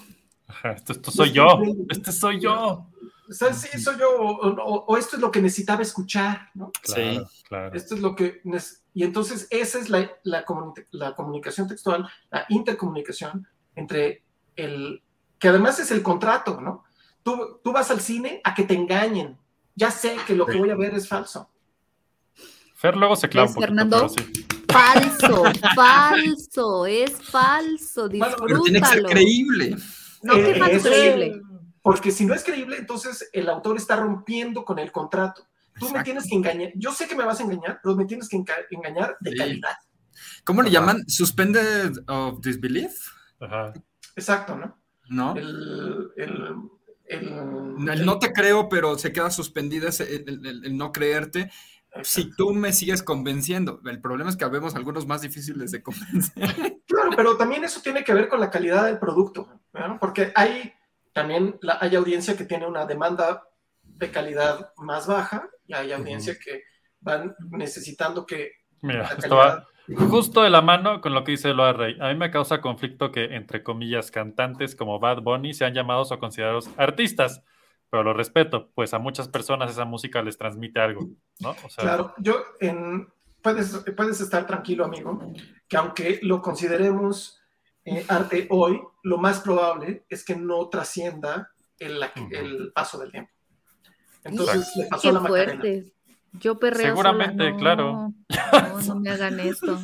esto, 0.76 1.10
soy 1.10 1.32
yo, 1.32 1.60
este 1.88 2.12
soy 2.12 2.38
yo. 2.38 2.86
Sí, 3.32 3.80
soy 3.80 3.98
yo, 3.98 4.10
o, 4.18 4.96
esto 4.96 5.16
es 5.16 5.22
lo 5.22 5.30
que 5.30 5.40
necesitaba 5.40 5.82
escuchar, 5.82 6.50
¿no? 6.54 6.70
sí, 6.82 7.20
claro. 7.48 7.74
Esto 7.76 7.94
es 7.94 8.00
lo 8.00 8.14
que... 8.14 8.40
Y 8.94 9.04
entonces 9.04 9.46
esa 9.50 9.78
es 9.78 9.88
la, 9.88 10.10
la, 10.22 10.44
la 10.90 11.14
comunicación 11.14 11.66
textual, 11.66 12.08
la 12.30 12.46
intercomunicación 12.48 13.46
entre 13.74 14.22
el... 14.56 15.02
que 15.38 15.48
además 15.48 15.78
es 15.78 15.90
el 15.90 16.02
contrato, 16.02 16.60
¿no? 16.60 16.84
Tú, 17.22 17.60
tú 17.62 17.72
vas 17.72 17.90
al 17.90 18.00
cine 18.00 18.40
a 18.44 18.54
que 18.54 18.64
te 18.64 18.74
engañen. 18.74 19.38
Ya 19.74 19.90
sé 19.90 20.16
que 20.26 20.34
lo 20.34 20.44
que 20.44 20.58
voy 20.58 20.70
a 20.70 20.76
ver 20.76 20.94
es 20.94 21.08
falso. 21.08 21.48
Fer 22.74 22.96
luego 22.96 23.16
se 23.16 23.28
clava 23.28 23.48
un 23.48 23.54
poquito, 23.54 23.68
Fernando? 23.68 24.08
Falso, 24.68 25.44
falso, 25.74 26.86
es 26.86 27.12
falso. 27.22 28.08
Disfrútalo. 28.08 28.62
tiene 28.62 28.80
que 28.80 28.86
ser 28.86 29.02
creíble. 29.04 29.76
No, 30.22 30.34
¿qué 30.34 30.50
eh, 30.50 30.62
es 30.72 30.82
creíble? 30.82 31.42
Porque 31.82 32.12
si 32.12 32.24
no 32.24 32.34
es 32.34 32.44
creíble, 32.44 32.76
entonces 32.78 33.28
el 33.32 33.48
autor 33.48 33.76
está 33.76 33.96
rompiendo 33.96 34.64
con 34.64 34.78
el 34.78 34.92
contrato. 34.92 35.46
Tú 35.78 35.90
me 35.90 36.02
tienes 36.04 36.28
que 36.28 36.36
engañar. 36.36 36.70
Yo 36.76 36.92
sé 36.92 37.08
que 37.08 37.16
me 37.16 37.24
vas 37.24 37.40
a 37.40 37.42
engañar, 37.42 37.80
pero 37.82 37.96
me 37.96 38.04
tienes 38.04 38.28
que 38.28 38.42
engañar 38.70 39.16
de 39.20 39.34
calidad. 39.34 39.76
¿Cómo 40.44 40.62
le 40.62 40.70
llaman? 40.70 41.02
Suspended 41.08 41.92
of 42.06 42.40
disbelief. 42.40 42.92
Ajá. 43.40 43.72
Exacto, 44.14 44.56
¿no? 44.56 44.78
¿No? 45.08 45.34
El, 45.36 46.12
el, 46.16 46.56
el, 47.06 48.04
no 48.04 48.18
te 48.18 48.32
creo, 48.32 48.68
pero 48.68 48.98
se 48.98 49.12
queda 49.12 49.30
suspendida 49.30 49.90
el, 50.00 50.76
no 50.76 50.92
creerte. 50.92 51.50
Si 52.02 52.30
tú 52.34 52.52
me 52.52 52.72
sigues 52.72 53.02
convenciendo, 53.02 53.80
el 53.84 54.00
problema 54.00 54.30
es 54.30 54.36
que 54.36 54.44
habemos 54.44 54.74
algunos 54.74 55.06
más 55.06 55.20
difíciles 55.20 55.70
de 55.72 55.82
convencer. 55.82 56.78
Claro, 56.86 57.10
pero 57.16 57.36
también 57.36 57.64
eso 57.64 57.80
tiene 57.82 58.04
que 58.04 58.14
ver 58.14 58.28
con 58.28 58.40
la 58.40 58.50
calidad 58.50 58.86
del 58.86 58.98
producto, 58.98 59.60
¿no? 59.72 59.98
porque 59.98 60.32
hay 60.34 60.72
también 61.12 61.58
hay 61.80 61.94
audiencia 61.96 62.36
que 62.36 62.44
tiene 62.44 62.66
una 62.66 62.86
demanda 62.86 63.44
de 63.82 64.10
calidad 64.10 64.72
más 64.76 65.06
baja 65.06 65.48
y 65.66 65.74
hay 65.74 65.92
audiencia 65.92 66.36
que 66.42 66.62
van 67.00 67.34
necesitando 67.50 68.26
que... 68.26 68.52
Mira, 68.80 69.08
estaba 69.16 69.66
justo 70.08 70.42
de 70.42 70.50
la 70.50 70.62
mano 70.62 71.00
con 71.00 71.14
lo 71.14 71.24
que 71.24 71.32
dice 71.32 71.52
Loa 71.52 71.72
Rey. 71.72 71.96
A 72.00 72.08
mí 72.08 72.14
me 72.14 72.30
causa 72.30 72.60
conflicto 72.60 73.12
que, 73.12 73.36
entre 73.36 73.62
comillas, 73.62 74.10
cantantes 74.10 74.74
como 74.74 74.98
Bad 74.98 75.22
Bunny 75.22 75.54
sean 75.54 75.74
llamados 75.74 76.12
o 76.12 76.18
considerados 76.18 76.70
artistas, 76.76 77.42
pero 77.90 78.02
lo 78.02 78.14
respeto, 78.14 78.70
pues 78.74 78.94
a 78.94 78.98
muchas 78.98 79.28
personas 79.28 79.70
esa 79.70 79.84
música 79.84 80.22
les 80.22 80.38
transmite 80.38 80.80
algo, 80.80 81.08
¿no? 81.40 81.54
claro, 81.76 82.14
yo 82.18 82.42
en... 82.60 83.08
Puedes, 83.42 83.84
puedes 83.96 84.20
estar 84.20 84.46
tranquilo, 84.46 84.84
amigo, 84.84 85.20
que 85.66 85.76
aunque 85.76 86.20
lo 86.22 86.40
consideremos 86.40 87.41
eh, 87.84 88.04
arte 88.08 88.46
hoy, 88.50 88.80
lo 89.02 89.18
más 89.18 89.40
probable 89.40 90.04
es 90.08 90.24
que 90.24 90.36
no 90.36 90.68
trascienda 90.68 91.50
el, 91.78 92.00
el 92.30 92.72
paso 92.72 92.98
del 92.98 93.10
tiempo. 93.10 93.30
Entonces 94.24 94.70
le 94.76 94.86
pasó 94.86 95.08
a 95.08 95.12
la 95.12 95.20
fuerte. 95.20 95.92
Yo 96.34 96.58
perreo 96.58 96.88
Seguramente, 96.88 97.54
claro. 97.56 97.92
No, 97.92 98.14
no 98.86 99.00
me 99.00 99.10
hagan 99.10 99.38
esto. 99.40 99.78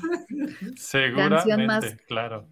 Seguramente, 0.76 1.98
claro. 2.06 2.48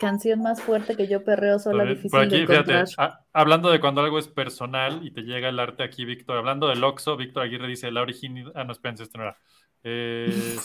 Canción 0.00 0.40
más 0.40 0.62
fuerte 0.62 0.96
que 0.96 1.06
yo 1.06 1.22
perreo 1.24 1.58
sola, 1.58 1.84
difícil 1.84 2.10
por 2.10 2.20
aquí, 2.22 2.46
Fíjate, 2.46 2.84
hablando 3.34 3.70
de 3.70 3.80
cuando 3.80 4.00
algo 4.00 4.18
es 4.18 4.28
personal 4.28 5.06
y 5.06 5.10
te 5.10 5.20
llega 5.22 5.50
el 5.50 5.60
arte 5.60 5.82
aquí, 5.82 6.06
Víctor, 6.06 6.38
hablando 6.38 6.68
del 6.68 6.82
Oxo, 6.82 7.18
Víctor 7.18 7.42
Aguirre 7.42 7.68
dice, 7.68 7.90
la 7.90 8.00
originalidad, 8.00 8.52
ah, 8.54 8.64
no, 8.64 8.72
espérense, 8.72 9.02
esto 9.02 9.18
no 9.18 9.24
era. 9.24 9.36
Eh, 9.82 10.58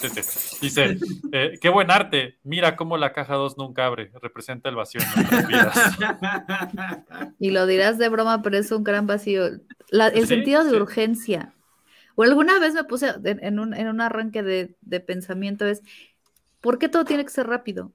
Dice, 0.61 0.97
eh, 1.31 1.57
qué 1.61 1.69
buen 1.69 1.89
arte. 1.89 2.37
Mira 2.43 2.75
cómo 2.75 2.97
la 2.97 3.13
caja 3.13 3.35
2 3.35 3.57
nunca 3.57 3.85
abre. 3.85 4.11
Representa 4.21 4.69
el 4.69 4.75
vacío 4.75 5.01
en 5.01 5.07
nuestras 5.15 5.47
vidas. 5.47 5.75
Y 7.39 7.51
lo 7.51 7.65
dirás 7.65 7.97
de 7.97 8.09
broma, 8.09 8.41
pero 8.41 8.57
es 8.57 8.71
un 8.71 8.83
gran 8.83 9.07
vacío. 9.07 9.45
el 9.91 10.27
sentido 10.27 10.63
de 10.63 10.75
urgencia. 10.75 11.53
O 12.15 12.23
alguna 12.23 12.59
vez 12.59 12.73
me 12.73 12.83
puse 12.83 13.13
en 13.23 13.59
un, 13.59 13.73
en 13.73 13.87
un 13.87 14.01
arranque 14.01 14.41
de, 14.41 14.99
pensamiento 15.01 15.65
es, 15.65 15.81
¿por 16.61 16.79
qué 16.79 16.89
todo 16.89 17.05
tiene 17.05 17.23
que 17.25 17.31
ser 17.31 17.47
rápido? 17.47 17.91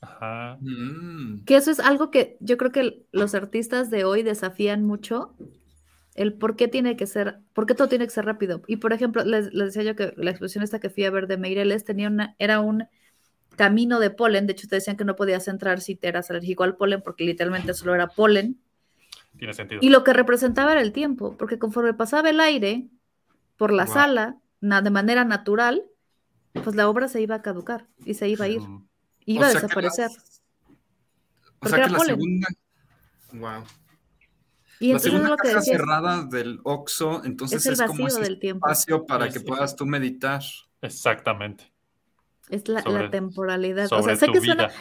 Ajá. 0.00 0.58
Mm. 0.60 1.44
Que 1.44 1.56
eso 1.56 1.70
es 1.70 1.78
algo 1.78 2.10
que 2.10 2.36
yo 2.40 2.56
creo 2.56 2.72
que 2.72 3.04
los 3.12 3.34
artistas 3.34 3.90
de 3.90 4.04
hoy 4.04 4.22
desafían 4.22 4.84
mucho 4.84 5.34
el 6.20 6.34
por 6.34 6.54
qué 6.54 6.68
tiene 6.68 6.96
que 6.96 7.06
ser, 7.06 7.38
por 7.54 7.64
qué 7.64 7.74
todo 7.74 7.88
tiene 7.88 8.04
que 8.04 8.12
ser 8.12 8.26
rápido. 8.26 8.60
Y 8.66 8.76
por 8.76 8.92
ejemplo, 8.92 9.24
les, 9.24 9.50
decía 9.52 9.82
yo 9.82 9.96
que 9.96 10.12
la 10.18 10.30
exposición 10.30 10.62
esta 10.62 10.78
que 10.78 10.90
fui 10.90 11.06
a 11.06 11.10
ver 11.10 11.26
de 11.26 11.38
Meireles 11.38 11.82
tenía 11.82 12.08
una, 12.08 12.36
era 12.38 12.60
un 12.60 12.84
camino 13.56 13.98
de 14.00 14.10
polen, 14.10 14.46
de 14.46 14.52
hecho 14.52 14.68
te 14.68 14.76
decían 14.76 14.98
que 14.98 15.06
no 15.06 15.16
podías 15.16 15.48
entrar 15.48 15.80
si 15.80 15.96
te 15.96 16.08
eras 16.08 16.28
alérgico 16.28 16.62
al 16.62 16.76
polen 16.76 17.00
porque 17.00 17.24
literalmente 17.24 17.72
solo 17.72 17.94
era 17.94 18.08
polen. 18.08 18.60
Tiene 19.38 19.54
sentido. 19.54 19.80
Y 19.82 19.88
lo 19.88 20.04
que 20.04 20.12
representaba 20.12 20.72
era 20.72 20.82
el 20.82 20.92
tiempo, 20.92 21.38
porque 21.38 21.58
conforme 21.58 21.94
pasaba 21.94 22.28
el 22.28 22.40
aire 22.40 22.88
por 23.56 23.72
la 23.72 23.86
sala, 23.86 24.36
de 24.60 24.90
manera 24.90 25.24
natural, 25.24 25.84
pues 26.52 26.76
la 26.76 26.86
obra 26.86 27.08
se 27.08 27.22
iba 27.22 27.36
a 27.36 27.42
caducar 27.42 27.88
y 28.04 28.12
se 28.12 28.28
iba 28.28 28.44
a 28.44 28.48
ir, 28.48 28.60
iba 29.24 29.46
a 29.46 29.54
desaparecer. 29.54 30.10
O 31.60 31.68
sea 31.68 31.84
que 31.86 31.90
la 31.90 31.98
segunda... 32.00 32.48
Wow. 33.32 33.64
Y 34.80 34.92
la 34.92 34.98
entonces 34.98 35.00
segunda 35.00 35.28
lo 35.28 35.38
que 35.38 35.48
caja 35.48 35.54
decías, 35.54 35.78
cerrada 35.78 36.24
del 36.24 36.60
Oxxo, 36.64 37.24
entonces 37.24 37.62
Es 37.62 37.66
el 37.66 37.72
es, 37.74 37.82
como 37.82 38.08
ese 38.08 38.20
del 38.22 38.38
tiempo. 38.40 38.66
espacio 38.66 39.06
para 39.06 39.26
Sí, 39.26 39.32
que 39.32 39.40
sí, 39.40 39.44
puedas 39.46 39.76
tú 39.76 39.86
meditar. 39.86 40.42
Exactamente. 40.82 41.72
es 42.48 42.68
la, 42.68 42.84
la 42.88 43.04
sobre- 43.04 43.08
temporalidad. 43.08 43.92
O 43.92 44.02
sea, 44.02 44.16
sé 44.16 44.26
tu 44.26 44.32
que 44.32 44.40
vida. 44.40 44.68
suena, 44.68 44.72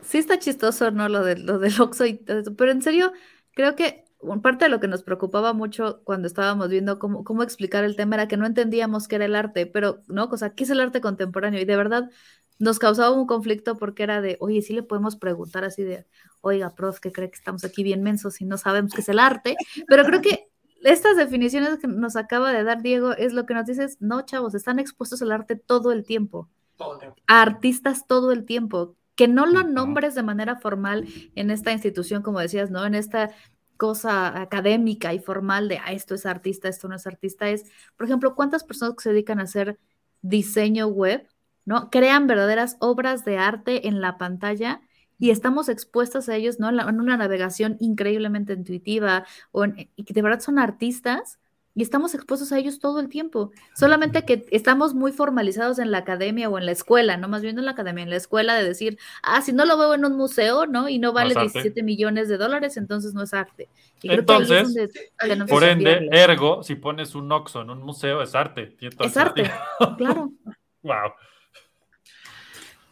sí 0.00 0.18
está 0.18 0.38
chistoso, 0.38 0.90
¿no? 0.90 1.08
Lo, 1.08 1.24
de, 1.24 1.38
lo 1.38 1.58
del 1.58 1.80
Oxxo 1.80 2.06
y 2.06 2.18
todo 2.18 2.38
eso, 2.40 2.56
pero 2.56 2.72
en 2.72 2.82
serio, 2.82 3.12
creo 3.54 3.74
que 3.76 4.04
un- 4.20 4.42
parte 4.42 4.64
de 4.66 4.68
lo 4.70 4.80
que 4.80 4.88
nos 4.88 5.02
preocupaba 5.02 5.52
mucho 5.52 6.02
cuando 6.04 6.26
estábamos 6.28 6.68
viendo 6.70 6.98
cómo, 6.98 7.24
cómo 7.24 7.42
explicar 7.42 7.84
el 7.84 7.96
tema 7.96 8.16
era 8.16 8.28
que 8.28 8.36
no 8.36 8.46
entendíamos 8.46 9.08
qué 9.08 9.16
era 9.16 9.24
el 9.26 9.34
arte, 9.36 9.66
pero, 9.66 10.02
¿no? 10.08 10.24
O 10.26 10.36
sea, 10.36 10.54
¿qué 10.54 10.64
es 10.64 10.70
el 10.70 10.80
arte 10.80 11.00
contemporáneo? 11.00 11.60
Y 11.60 11.64
de 11.64 11.76
verdad 11.76 12.10
nos 12.58 12.78
causaba 12.78 13.10
un 13.10 13.26
conflicto 13.26 13.76
porque 13.76 14.02
era 14.02 14.20
de, 14.20 14.36
oye, 14.40 14.62
sí 14.62 14.72
le 14.72 14.82
podemos 14.82 15.16
preguntar 15.16 15.64
así 15.64 15.82
de, 15.82 16.06
oiga, 16.40 16.74
prof, 16.74 17.00
que 17.00 17.12
cree 17.12 17.30
que 17.30 17.36
estamos 17.36 17.64
aquí 17.64 17.82
bien 17.82 18.02
mensos 18.02 18.40
y 18.40 18.44
no 18.44 18.56
sabemos 18.58 18.92
qué 18.94 19.00
es 19.00 19.08
el 19.08 19.18
arte, 19.18 19.56
pero 19.86 20.04
creo 20.04 20.22
que 20.22 20.48
estas 20.82 21.16
definiciones 21.16 21.78
que 21.78 21.88
nos 21.88 22.16
acaba 22.16 22.52
de 22.52 22.62
dar 22.62 22.82
Diego 22.82 23.12
es 23.12 23.32
lo 23.32 23.46
que 23.46 23.54
nos 23.54 23.66
dices, 23.66 23.96
no, 24.00 24.22
chavos, 24.22 24.54
están 24.54 24.78
expuestos 24.78 25.20
al 25.22 25.32
arte 25.32 25.56
todo 25.56 25.90
el 25.90 26.04
tiempo 26.04 26.48
Todo 26.76 26.94
el 26.94 27.00
tiempo. 27.00 27.22
a 27.26 27.42
artistas 27.42 28.06
todo 28.06 28.32
el 28.32 28.44
tiempo. 28.44 28.94
Que 29.16 29.28
no 29.28 29.46
lo 29.46 29.62
nombres 29.62 30.14
de 30.14 30.22
manera 30.22 30.56
formal 30.56 31.06
en 31.34 31.50
esta 31.50 31.72
institución, 31.72 32.22
como 32.22 32.38
decías, 32.38 32.70
¿no? 32.70 32.84
En 32.84 32.94
esta 32.94 33.30
cosa 33.78 34.40
académica 34.40 35.14
y 35.14 35.18
formal 35.18 35.68
de, 35.68 35.78
ah, 35.78 35.92
esto 35.92 36.14
es 36.14 36.26
artista, 36.26 36.68
esto 36.68 36.88
no 36.88 36.96
es 36.96 37.06
artista, 37.06 37.48
es, 37.48 37.64
por 37.96 38.06
ejemplo, 38.06 38.34
¿cuántas 38.34 38.62
personas 38.64 38.94
que 38.96 39.02
se 39.02 39.10
dedican 39.10 39.40
a 39.40 39.44
hacer 39.44 39.78
diseño 40.22 40.88
web, 40.88 41.26
¿no? 41.66 41.90
Crean 41.90 42.26
verdaderas 42.26 42.76
obras 42.80 43.24
de 43.26 43.36
arte 43.38 43.86
en 43.88 44.00
la 44.00 44.16
pantalla 44.16 44.80
y 45.18 45.30
estamos 45.30 45.68
expuestos 45.68 46.28
a 46.30 46.36
ellos, 46.36 46.58
¿no? 46.60 46.68
En, 46.70 46.76
la- 46.76 46.84
en 46.88 47.00
una 47.00 47.16
navegación 47.18 47.76
increíblemente 47.80 48.54
intuitiva 48.54 49.26
o 49.52 49.64
en- 49.64 49.90
y 49.96 50.04
que 50.04 50.14
de 50.14 50.22
verdad 50.22 50.40
son 50.40 50.58
artistas 50.58 51.38
y 51.74 51.82
estamos 51.82 52.14
expuestos 52.14 52.52
a 52.52 52.58
ellos 52.58 52.78
todo 52.78 53.00
el 53.00 53.10
tiempo. 53.10 53.50
Solamente 53.74 54.24
que 54.24 54.46
estamos 54.50 54.94
muy 54.94 55.12
formalizados 55.12 55.78
en 55.78 55.90
la 55.90 55.98
academia 55.98 56.48
o 56.48 56.56
en 56.56 56.64
la 56.64 56.72
escuela, 56.72 57.18
no 57.18 57.28
más 57.28 57.42
bien 57.42 57.58
en 57.58 57.66
la 57.66 57.72
academia, 57.72 58.02
en 58.02 58.08
la 58.08 58.16
escuela 58.16 58.54
de 58.54 58.64
decir, 58.64 58.98
ah, 59.22 59.42
si 59.42 59.52
no 59.52 59.66
lo 59.66 59.76
veo 59.76 59.92
en 59.92 60.06
un 60.06 60.16
museo, 60.16 60.64
¿no? 60.64 60.88
Y 60.88 60.98
no 60.98 61.12
vale 61.12 61.34
arte. 61.34 61.42
17 61.42 61.82
millones 61.82 62.30
de 62.30 62.38
dólares, 62.38 62.78
entonces 62.78 63.12
no 63.12 63.22
es 63.22 63.34
arte. 63.34 63.68
Y 64.02 64.08
creo 64.08 64.24
que 64.24 64.32
es 64.36 64.50
Entonces, 64.50 64.90
ahí- 65.18 65.28
tenemos 65.28 65.50
Por 65.50 65.62
que 65.64 65.70
ende, 65.70 66.08
ergo, 66.12 66.62
si 66.62 66.76
pones 66.76 67.14
un 67.14 67.30
Oxxo 67.30 67.60
en 67.60 67.68
un 67.68 67.82
museo, 67.82 68.22
es 68.22 68.34
arte. 68.34 68.74
Es 68.80 69.16
arte, 69.18 69.50
claro. 69.98 70.32
Wow. 70.82 71.12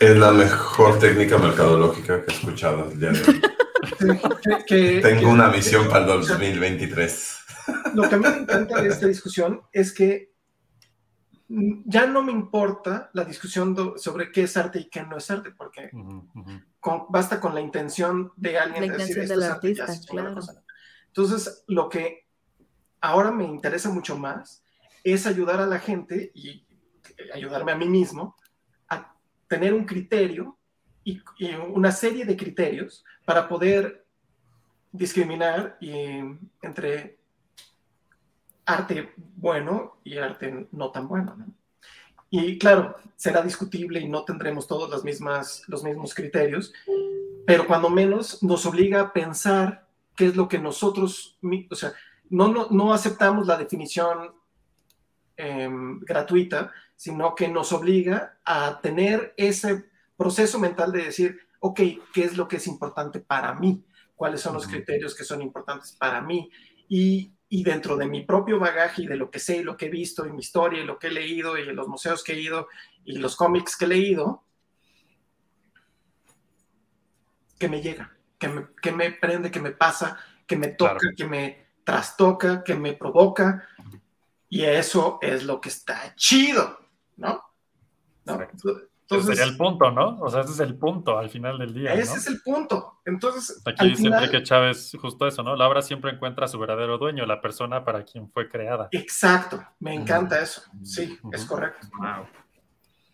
Es 0.04 0.16
la 0.18 0.32
mejor 0.32 0.98
técnica 0.98 1.38
mercadológica 1.38 2.22
que 2.24 2.30
he 2.32 2.34
escuchado 2.34 2.90
el 2.90 3.00
día 3.00 3.10
de 3.12 3.20
hoy. 3.20 3.40
que- 4.42 4.64
que- 4.66 5.00
Tengo 5.00 5.20
que- 5.20 5.26
una 5.26 5.48
misión 5.48 5.88
para 5.88 6.04
el 6.04 6.10
o 6.10 6.22
sea, 6.22 6.36
2023. 6.36 7.38
Lo 7.94 8.06
que 8.08 8.14
a 8.14 8.18
mí 8.18 8.24
me 8.28 8.36
encanta 8.38 8.82
de 8.82 8.88
esta 8.88 9.06
discusión 9.06 9.62
es 9.72 9.92
que 9.94 10.32
ya 11.86 12.06
no 12.06 12.22
me 12.22 12.32
importa 12.32 13.08
la 13.14 13.24
discusión 13.24 13.74
do- 13.74 13.96
sobre 13.96 14.30
qué 14.30 14.42
es 14.42 14.56
arte 14.58 14.80
y 14.80 14.90
qué 14.90 15.02
no 15.04 15.16
es 15.16 15.30
arte, 15.30 15.52
porque 15.56 15.90
con- 16.80 17.06
basta 17.08 17.40
con 17.40 17.54
la 17.54 17.60
intención 17.62 18.30
de 18.36 18.58
alguien 18.58 18.86
La 18.88 18.92
de 18.92 18.98
decir 18.98 19.18
esto 19.20 19.32
del 19.34 19.42
es 19.42 19.50
arte 19.50 19.74
ya 19.74 19.86
claro. 20.06 20.36
Entonces, 21.06 21.64
lo 21.68 21.88
que 21.88 22.26
ahora 23.00 23.30
me 23.30 23.44
interesa 23.44 23.88
mucho 23.88 24.18
más 24.18 24.62
es 25.02 25.26
ayudar 25.26 25.60
a 25.60 25.66
la 25.66 25.78
gente 25.78 26.30
y 26.34 26.66
eh, 27.16 27.30
ayudarme 27.34 27.72
a 27.72 27.76
mí 27.76 27.88
mismo 27.88 28.36
tener 29.54 29.72
un 29.72 29.84
criterio 29.84 30.58
y, 31.04 31.20
una 31.72 31.92
serie 31.92 32.24
de 32.24 32.36
criterios 32.36 33.04
para 33.24 33.46
poder 33.46 34.04
discriminar 34.90 35.78
entre 36.60 37.18
arte 38.64 39.12
bueno 39.16 39.98
y 40.02 40.18
arte 40.18 40.66
no 40.72 40.90
tan 40.90 41.06
bueno. 41.06 41.36
¿no? 41.36 41.46
Y 42.30 42.58
claro, 42.58 42.96
será 43.14 43.42
discutible 43.42 44.00
y 44.00 44.08
no 44.08 44.24
tendremos 44.24 44.66
todos 44.66 44.90
las 44.90 45.04
mismas, 45.04 45.62
los 45.68 45.84
mismos 45.84 46.14
criterios, 46.14 46.72
pero 47.46 47.68
cuando 47.68 47.88
menos 47.90 48.42
nos 48.42 48.66
obliga 48.66 49.02
a 49.02 49.12
pensar 49.12 49.86
qué 50.16 50.26
es 50.26 50.34
lo 50.34 50.48
que 50.48 50.58
nosotros, 50.58 51.38
o 51.70 51.74
sea, 51.76 51.92
no, 52.28 52.48
no, 52.48 52.66
no 52.70 52.92
aceptamos 52.92 53.46
la 53.46 53.56
definición 53.56 54.32
em, 55.36 56.00
gratuita, 56.00 56.72
sino 56.96 57.34
que 57.34 57.48
nos 57.48 57.72
obliga 57.72 58.38
a 58.44 58.80
tener 58.80 59.34
ese 59.36 59.84
proceso 60.16 60.58
mental 60.58 60.92
de 60.92 61.04
decir, 61.04 61.38
ok, 61.60 61.80
¿qué 62.12 62.24
es 62.24 62.36
lo 62.36 62.46
que 62.48 62.56
es 62.56 62.66
importante 62.66 63.20
para 63.20 63.54
mí? 63.54 63.84
¿Cuáles 64.14 64.40
son 64.40 64.54
los 64.54 64.66
criterios 64.66 65.14
que 65.14 65.24
son 65.24 65.42
importantes 65.42 65.92
para 65.92 66.20
mí? 66.20 66.50
Y, 66.88 67.32
y 67.48 67.64
dentro 67.64 67.96
de 67.96 68.06
mi 68.06 68.22
propio 68.24 68.58
bagaje 68.58 69.02
y 69.02 69.06
de 69.06 69.16
lo 69.16 69.30
que 69.30 69.38
sé 69.38 69.56
y 69.58 69.62
lo 69.64 69.76
que 69.76 69.86
he 69.86 69.90
visto 69.90 70.26
y 70.26 70.32
mi 70.32 70.40
historia 70.40 70.82
y 70.82 70.86
lo 70.86 70.98
que 70.98 71.08
he 71.08 71.10
leído 71.10 71.58
y 71.58 71.64
los 71.64 71.88
museos 71.88 72.22
que 72.22 72.34
he 72.34 72.40
ido 72.40 72.68
y 73.04 73.18
los 73.18 73.36
cómics 73.36 73.76
que 73.76 73.84
he 73.86 73.88
leído, 73.88 74.44
que 77.58 77.68
me 77.68 77.80
llega, 77.82 78.16
que 78.38 78.48
me, 78.48 78.66
que 78.82 78.92
me 78.92 79.10
prende, 79.12 79.50
que 79.50 79.60
me 79.60 79.70
pasa, 79.72 80.18
que 80.46 80.56
me 80.56 80.68
toca, 80.68 80.98
Claro. 80.98 81.16
que 81.16 81.24
me 81.24 81.66
trastoca, 81.84 82.62
que 82.64 82.74
me 82.74 82.94
provoca. 82.94 83.68
Y 84.48 84.62
eso 84.64 85.18
es 85.22 85.44
lo 85.44 85.60
que 85.60 85.68
está 85.68 86.14
chido, 86.16 86.78
¿no? 87.16 87.42
¿No? 88.24 88.40
Ese 88.40 88.88
Entonces, 89.02 89.36
sería 89.36 89.44
el 89.52 89.56
punto, 89.56 89.90
¿no? 89.90 90.18
O 90.20 90.30
sea, 90.30 90.40
ese 90.40 90.52
es 90.52 90.60
el 90.60 90.76
punto 90.76 91.18
al 91.18 91.28
final 91.28 91.58
del 91.58 91.74
día. 91.74 91.92
ese 91.94 92.12
¿no? 92.12 92.16
es 92.16 92.26
el 92.26 92.40
punto. 92.40 93.00
Entonces, 93.04 93.62
Aquí 93.66 93.88
dice 93.88 94.04
final, 94.04 94.24
Enrique 94.24 94.42
Chávez 94.42 94.96
justo 95.00 95.26
eso, 95.26 95.42
¿no? 95.42 95.56
La 95.56 95.68
obra 95.68 95.82
siempre 95.82 96.10
encuentra 96.10 96.46
a 96.46 96.48
su 96.48 96.58
verdadero 96.58 96.96
dueño, 96.98 97.26
la 97.26 97.40
persona 97.40 97.84
para 97.84 98.04
quien 98.04 98.30
fue 98.30 98.48
creada. 98.48 98.88
exacto, 98.92 99.62
me 99.80 99.94
encanta 99.94 100.40
eso. 100.40 100.62
Sí, 100.82 101.18
es 101.32 101.44
correcto. 101.44 101.86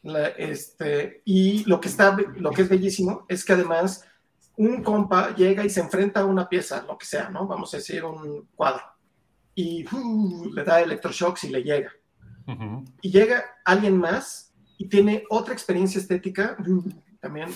La- 0.02 0.28
este, 0.28 1.22
y 1.24 1.64
lo 1.64 1.80
que, 1.80 1.88
está, 1.88 2.16
lo 2.36 2.50
que 2.52 2.62
es 2.62 2.68
bellísimo 2.68 3.26
es 3.28 3.44
que 3.44 3.52
además 3.52 4.06
un 4.56 4.82
compa 4.82 5.34
llega 5.34 5.64
y 5.64 5.70
se 5.70 5.80
enfrenta 5.80 6.20
a 6.20 6.24
una 6.24 6.48
pieza, 6.48 6.84
lo 6.86 6.96
que 6.96 7.06
sea, 7.06 7.30
¿no? 7.30 7.46
Vamos 7.46 7.72
a 7.74 7.78
decir 7.78 8.04
un 8.04 8.46
cuadro, 8.54 8.82
y 9.54 9.86
uh, 9.94 10.52
le 10.52 10.64
da 10.64 10.80
electroshocks 10.80 11.44
y 11.44 11.50
le 11.50 11.62
llega. 11.62 11.92
Y 13.00 13.10
llega 13.10 13.44
alguien 13.64 13.96
más 13.96 14.52
y 14.76 14.88
tiene 14.88 15.24
otra 15.30 15.52
experiencia 15.52 16.00
estética, 16.00 16.56
también 17.20 17.50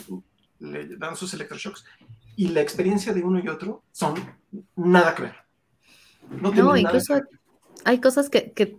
le 0.61 0.97
dan 0.97 1.17
sus 1.17 1.35
electroshocks, 1.35 1.85
y 2.37 2.49
la 2.49 2.61
experiencia 2.61 3.13
de 3.13 3.23
uno 3.23 3.41
y 3.43 3.49
otro 3.49 3.83
son 3.93 4.15
nada 4.77 5.15
que 5.15 5.23
ver. 5.23 5.35
No, 6.31 6.53
nada 6.53 6.79
incluso 6.79 7.15
que 7.15 7.21
ver. 7.21 7.29
hay 7.85 8.01
cosas 8.01 8.31
que, 8.31 8.53
que 8.53 8.79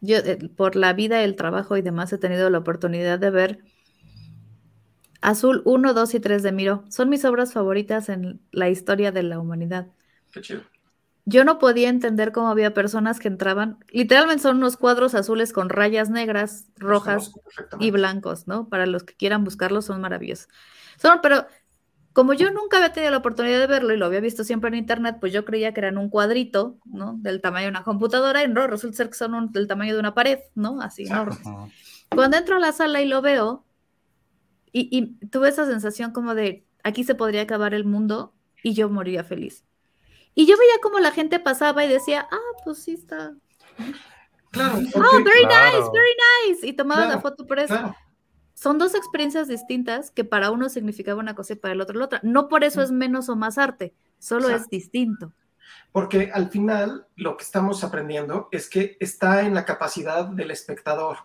yo 0.00 0.18
eh, 0.18 0.38
por 0.54 0.76
la 0.76 0.92
vida, 0.92 1.22
el 1.22 1.36
trabajo 1.36 1.76
y 1.76 1.82
demás 1.82 2.12
he 2.12 2.18
tenido 2.18 2.50
la 2.50 2.58
oportunidad 2.58 3.18
de 3.18 3.30
ver. 3.30 3.64
Azul 5.20 5.62
1, 5.64 5.94
2 5.94 6.14
y 6.14 6.20
3 6.20 6.42
de 6.42 6.52
Miro 6.52 6.84
son 6.90 7.08
mis 7.08 7.24
obras 7.24 7.54
favoritas 7.54 8.10
en 8.10 8.40
la 8.52 8.68
historia 8.68 9.10
de 9.12 9.22
la 9.22 9.38
humanidad. 9.38 9.86
Qué 10.30 10.42
chido. 10.42 10.62
Yo 11.26 11.44
no 11.44 11.58
podía 11.58 11.88
entender 11.88 12.32
cómo 12.32 12.48
había 12.48 12.74
personas 12.74 13.18
que 13.18 13.28
entraban, 13.28 13.78
literalmente 13.88 14.42
son 14.42 14.58
unos 14.58 14.76
cuadros 14.76 15.14
azules 15.14 15.52
con 15.54 15.70
rayas 15.70 16.10
negras, 16.10 16.66
rojas 16.76 17.32
y 17.80 17.90
blancos, 17.90 18.46
¿no? 18.46 18.68
Para 18.68 18.84
los 18.86 19.04
que 19.04 19.14
quieran 19.14 19.42
buscarlos 19.42 19.86
son 19.86 20.02
maravillosos. 20.02 20.48
Son, 20.98 21.20
pero 21.22 21.46
como 22.12 22.34
yo 22.34 22.50
nunca 22.52 22.76
había 22.76 22.92
tenido 22.92 23.10
la 23.10 23.16
oportunidad 23.18 23.58
de 23.58 23.66
verlo 23.66 23.94
y 23.94 23.96
lo 23.96 24.06
había 24.06 24.20
visto 24.20 24.44
siempre 24.44 24.68
en 24.68 24.74
internet, 24.74 25.16
pues 25.18 25.32
yo 25.32 25.44
creía 25.44 25.72
que 25.72 25.80
eran 25.80 25.96
un 25.98 26.10
cuadrito, 26.10 26.76
¿no? 26.84 27.14
Del 27.18 27.40
tamaño 27.40 27.64
de 27.64 27.70
una 27.70 27.84
computadora 27.84 28.44
y 28.44 28.48
no, 28.48 28.66
resulta 28.66 28.98
ser 28.98 29.08
que 29.08 29.14
son 29.14 29.34
un- 29.34 29.50
del 29.50 29.66
tamaño 29.66 29.94
de 29.94 30.00
una 30.00 30.14
pared, 30.14 30.38
¿no? 30.54 30.80
Así 30.82 31.04
enormes. 31.06 31.40
Ujú. 31.44 31.70
Cuando 32.14 32.36
entro 32.36 32.56
a 32.56 32.60
la 32.60 32.72
sala 32.72 33.00
y 33.00 33.08
lo 33.08 33.22
veo, 33.22 33.64
y, 34.72 34.88
y 34.90 35.26
tuve 35.28 35.48
esa 35.48 35.66
sensación 35.66 36.12
como 36.12 36.34
de, 36.34 36.66
aquí 36.82 37.02
se 37.04 37.14
podría 37.14 37.42
acabar 37.42 37.74
el 37.74 37.84
mundo 37.84 38.34
y 38.62 38.74
yo 38.74 38.88
moriría 38.88 39.24
feliz. 39.24 39.64
Y 40.34 40.46
yo 40.46 40.56
veía 40.58 40.74
como 40.82 40.98
la 40.98 41.10
gente 41.12 41.38
pasaba 41.40 41.84
y 41.84 41.88
decía, 41.88 42.26
ah, 42.30 42.38
pues 42.64 42.78
sí 42.82 42.94
está. 42.94 43.34
Claro, 44.50 44.78
Oh, 44.94 45.22
very 45.24 45.44
Claro. 45.46 45.78
nice, 45.78 45.90
very 45.92 46.14
nice. 46.54 46.66
Y 46.66 46.72
tomaban 46.74 47.04
la 47.08 47.14
Claro, 47.14 47.22
foto 47.22 47.46
por 47.46 47.58
eso. 47.58 47.74
claro. 47.74 47.96
Son 48.54 48.78
dos 48.78 48.94
experiencias 48.94 49.48
distintas 49.48 50.10
que 50.12 50.24
para 50.24 50.50
uno 50.52 50.68
significaba 50.68 51.18
una 51.20 51.34
cosa 51.34 51.54
y 51.54 51.56
para 51.56 51.74
el 51.74 51.80
otro 51.80 51.98
la 51.98 52.04
otra. 52.04 52.20
No 52.22 52.48
por 52.48 52.62
eso 52.64 52.82
es 52.82 52.92
menos 52.92 53.28
o 53.28 53.34
más 53.36 53.58
arte, 53.58 53.94
solo 54.18 54.48
es 54.48 54.68
distinto. 54.70 55.32
Porque 55.90 56.30
al 56.32 56.50
final 56.50 57.06
lo 57.16 57.36
que 57.36 57.42
estamos 57.44 57.82
aprendiendo 57.82 58.48
es 58.52 58.68
que 58.70 58.96
está 59.00 59.42
en 59.42 59.54
la 59.54 59.64
capacidad 59.64 60.26
del 60.26 60.50
espectador. 60.52 61.18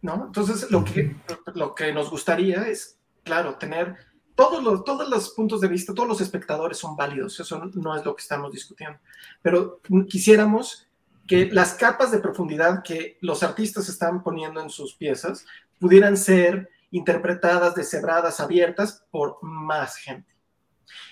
¿No? 0.00 0.26
Entonces, 0.26 0.70
lo 0.70 0.84
que, 0.84 1.16
lo 1.54 1.74
que 1.74 1.92
nos 1.92 2.10
gustaría 2.10 2.68
es, 2.68 2.98
claro, 3.24 3.56
tener 3.56 3.96
todos 4.34 4.62
los, 4.62 4.84
todos 4.84 5.08
los 5.08 5.30
puntos 5.30 5.60
de 5.60 5.68
vista, 5.68 5.94
todos 5.94 6.08
los 6.08 6.20
espectadores 6.20 6.78
son 6.78 6.96
válidos, 6.96 7.38
eso 7.38 7.58
no 7.74 7.96
es 7.96 8.04
lo 8.04 8.16
que 8.16 8.22
estamos 8.22 8.52
discutiendo. 8.52 8.98
Pero 9.42 9.80
quisiéramos 10.08 10.88
que 11.26 11.46
las 11.46 11.74
capas 11.74 12.10
de 12.10 12.18
profundidad 12.18 12.82
que 12.82 13.18
los 13.20 13.42
artistas 13.42 13.88
están 13.88 14.22
poniendo 14.22 14.60
en 14.60 14.70
sus 14.70 14.94
piezas 14.94 15.46
pudieran 15.78 16.16
ser 16.16 16.70
interpretadas, 16.90 17.74
deshebradas, 17.74 18.40
abiertas 18.40 19.04
por 19.10 19.38
más 19.42 19.96
gente. 19.96 20.32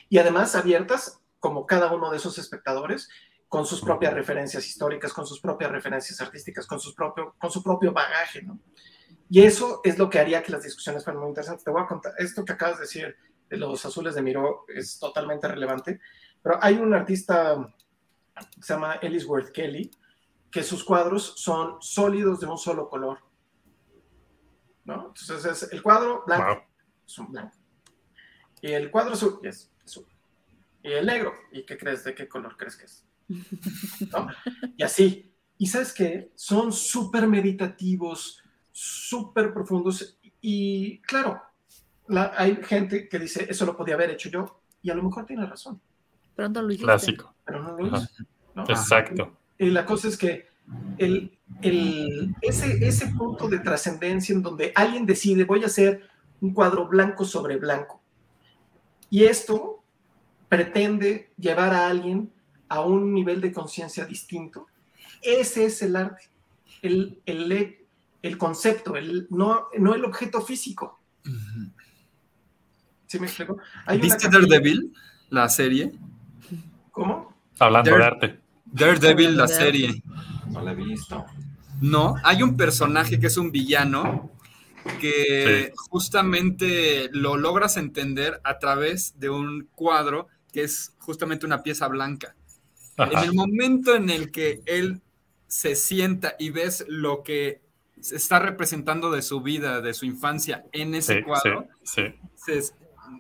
Y 0.09 0.19
además 0.19 0.55
abiertas 0.55 1.21
como 1.41 1.67
cada 1.67 1.93
uno 1.93 2.11
de 2.11 2.19
esos 2.19 2.39
espectadores, 2.39 3.09
con 3.49 3.67
sus 3.67 3.83
propias 3.83 4.15
referencias 4.15 4.67
históricas, 4.67 5.13
con 5.13 5.27
sus 5.27 5.41
propias 5.41 5.73
referencias 5.73 6.21
artísticas, 6.21 6.67
con, 6.67 6.81
sus 6.81 6.95
propio, 6.95 7.35
con 7.39 7.51
su 7.51 7.63
propio 7.63 7.93
bagaje, 7.93 8.43
¿no? 8.43 8.59
Y 9.33 9.41
eso 9.41 9.81
es 9.83 9.97
lo 9.99 10.11
que 10.11 10.19
haría 10.19 10.43
que 10.43 10.53
las 10.53 10.63
discusiones 10.63 11.05
fueran 11.05 11.23
muy 11.23 11.31
interesantes. 11.31 11.65
Te 11.65 11.71
voy 11.71 11.81
a 11.81 11.87
contar, 11.87 12.13
esto 12.19 12.45
que 12.45 12.53
acabas 12.53 12.77
de 12.77 12.83
decir 12.83 13.17
de 13.49 13.57
los 13.57 13.83
azules 13.87 14.15
de 14.15 14.21
Miró 14.21 14.67
es 14.69 14.99
totalmente 14.99 15.49
relevante, 15.49 16.01
pero 16.43 16.59
hay 16.61 16.75
un 16.75 16.93
artista 16.93 17.75
que 18.55 18.63
se 18.63 18.75
llama 18.75 18.97
Ellisworth 18.97 19.51
Kelly, 19.51 19.91
que 20.51 20.63
sus 20.63 20.85
cuadros 20.85 21.33
son 21.39 21.81
sólidos 21.81 22.41
de 22.41 22.47
un 22.47 22.59
solo 22.59 22.91
color. 22.91 23.21
¿no? 24.85 25.15
Entonces 25.17 25.47
es 25.47 25.73
el 25.73 25.83
cuadro 25.83 26.25
blanco, 26.27 26.67
es 27.07 27.19
un 27.19 27.33
blanco. 27.33 27.57
Y 28.61 28.71
el 28.71 28.91
cuadro 28.91 29.15
azul 29.15 29.41
es 29.45 29.73
azul. 29.83 30.07
Y 30.83 30.93
el 30.93 31.07
negro, 31.07 31.33
¿y 31.53 31.65
qué 31.65 31.79
crees? 31.79 32.05
¿De 32.05 32.15
qué 32.15 32.29
color 32.29 32.55
crees 32.59 32.77
que 32.77 32.85
es? 32.85 33.09
¿No? 34.13 34.27
Y 34.77 34.83
así. 34.83 35.35
Y 35.57 35.69
sabes 35.69 35.95
qué? 35.95 36.33
Son 36.35 36.71
súper 36.71 37.27
meditativos, 37.27 38.42
súper 38.73 39.53
profundos. 39.53 40.19
Y 40.41 40.99
claro, 41.01 41.41
hay 42.37 42.59
gente 42.65 43.09
que 43.09 43.19
dice, 43.19 43.47
eso 43.49 43.65
lo 43.65 43.77
podía 43.77 43.95
haber 43.95 44.11
hecho 44.11 44.29
yo. 44.29 44.61
Y 44.83 44.91
a 44.91 44.95
lo 44.95 45.03
mejor 45.03 45.27
tiene 45.27 45.47
razón. 45.47 45.81
Pronto 46.35 46.63
lo 46.63 46.69
hiciste. 46.69 46.85
Clásico. 46.85 47.35
Pero 47.45 47.63
no 47.63 47.77
lo 47.77 47.87
hizo. 47.87 48.09
¿no? 48.55 48.65
Exacto. 48.65 49.37
Y 49.59 49.71
la 49.71 49.87
cosa 49.87 50.09
es 50.09 50.17
que 50.17 50.47
el, 50.99 51.39
el, 51.61 52.35
ese, 52.41 52.85
ese 52.87 53.09
punto 53.09 53.49
de 53.49 53.61
trascendencia 53.61 54.35
en 54.35 54.43
donde 54.43 54.73
alguien 54.75 55.07
decide, 55.07 55.45
voy 55.45 55.63
a 55.63 55.67
hacer 55.67 56.09
un 56.41 56.53
cuadro 56.53 56.89
blanco 56.89 57.25
sobre 57.25 57.57
blanco. 57.57 58.01
Y 59.11 59.25
esto 59.25 59.83
pretende 60.49 61.31
llevar 61.39 61.75
a 61.75 61.89
alguien 61.89 62.33
a 62.69 62.81
un 62.81 63.13
nivel 63.13 63.41
de 63.41 63.53
conciencia 63.53 64.05
distinto. 64.07 64.67
Ese 65.21 65.67
es 65.67 65.83
el 65.83 65.95
arte, 65.95 66.25
el, 66.81 67.21
el, 67.27 67.82
el 68.23 68.39
concepto, 68.39 68.97
el, 68.97 69.27
no, 69.31 69.69
no 69.79 69.95
el 69.95 70.05
objeto 70.05 70.41
físico. 70.41 71.01
¿Sí 73.07 73.19
me 73.19 73.27
explico? 73.27 73.59
Hay 73.85 73.99
¿Viste 73.99 74.29
Daredevil, 74.29 74.95
la 75.29 75.49
serie? 75.49 75.93
¿Cómo? 76.91 77.35
Hablando 77.59 77.91
Dare- 77.91 78.03
de 78.03 78.07
arte. 78.07 78.41
Daredevil, 78.65 79.37
la 79.37 79.49
serie. 79.49 80.03
No 80.51 80.63
la 80.63 80.73
he 80.73 80.75
visto. 80.75 81.27
No, 81.81 82.15
hay 82.23 82.43
un 82.43 82.57
personaje 82.57 83.19
que 83.19 83.27
es 83.27 83.37
un 83.37 83.51
villano 83.51 84.31
que 85.01 85.73
justamente 85.91 87.09
lo 87.13 87.37
logras 87.37 87.77
entender 87.77 88.41
a 88.45 88.59
través 88.59 89.19
de 89.19 89.31
un 89.31 89.69
cuadro 89.75 90.29
que 90.53 90.63
es 90.63 90.95
justamente 90.99 91.47
una 91.47 91.63
pieza 91.63 91.89
blanca. 91.89 92.35
En 92.99 93.19
el 93.19 93.33
momento 93.35 93.95
en 93.95 94.11
el 94.11 94.31
que 94.31 94.63
él 94.67 95.01
se 95.47 95.75
sienta 95.77 96.35
y 96.39 96.51
ves 96.51 96.85
lo 96.89 97.23
que 97.23 97.62
está 98.11 98.39
representando 98.39 99.11
de 99.11 99.23
su 99.23 99.41
vida, 99.41 99.81
de 99.81 99.95
su 99.95 100.07
infancia 100.07 100.65
en 100.73 100.95
ese 100.95 101.17
Sí, 101.19 101.23
cuadro, 101.23 101.69
sí. 101.85 102.15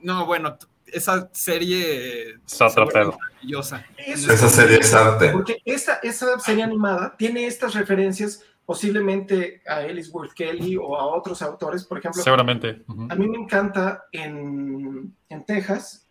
no, 0.02 0.26
bueno, 0.26 0.58
esa 0.86 1.30
serie 1.32 2.38
se 2.44 2.64
maravillosa. 2.64 3.84
Eso 3.96 4.32
Esa 4.32 4.48
serie 4.48 4.78
es 4.78 4.92
arte. 4.92 5.30
Porque 5.30 5.58
esta, 5.64 5.94
esa 6.02 6.38
serie 6.38 6.64
animada 6.64 7.16
tiene 7.16 7.46
estas 7.46 7.74
referencias 7.74 8.44
posiblemente 8.64 9.62
a 9.66 9.82
Ellisworth 9.82 10.32
Kelly 10.32 10.76
o 10.76 10.96
a 10.96 11.06
otros 11.06 11.42
autores. 11.42 11.84
Por 11.84 11.98
ejemplo, 11.98 12.22
Seguramente. 12.22 12.84
A 13.08 13.14
mí 13.14 13.26
me 13.28 13.38
encanta 13.38 14.04
en, 14.12 15.14
en 15.28 15.44
Texas, 15.44 16.08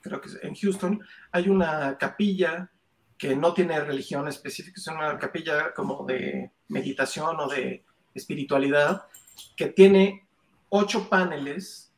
creo 0.00 0.20
que 0.20 0.28
es 0.28 0.38
en 0.42 0.54
Houston, 0.54 1.00
hay 1.32 1.48
una 1.48 1.96
capilla 1.98 2.70
que 3.16 3.36
no 3.36 3.54
tiene 3.54 3.78
religión 3.80 4.26
específica, 4.28 4.80
es 4.80 4.86
una 4.88 5.18
capilla 5.18 5.72
como 5.72 6.04
de 6.04 6.50
meditación 6.68 7.38
o 7.40 7.48
de 7.48 7.84
espiritualidad, 8.14 9.06
que 9.56 9.66
tiene 9.66 10.26
ocho 10.68 11.08
paneles 11.08 11.92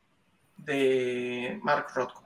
de 0.57 1.61
Mark 1.63 1.89
Rothko. 1.95 2.25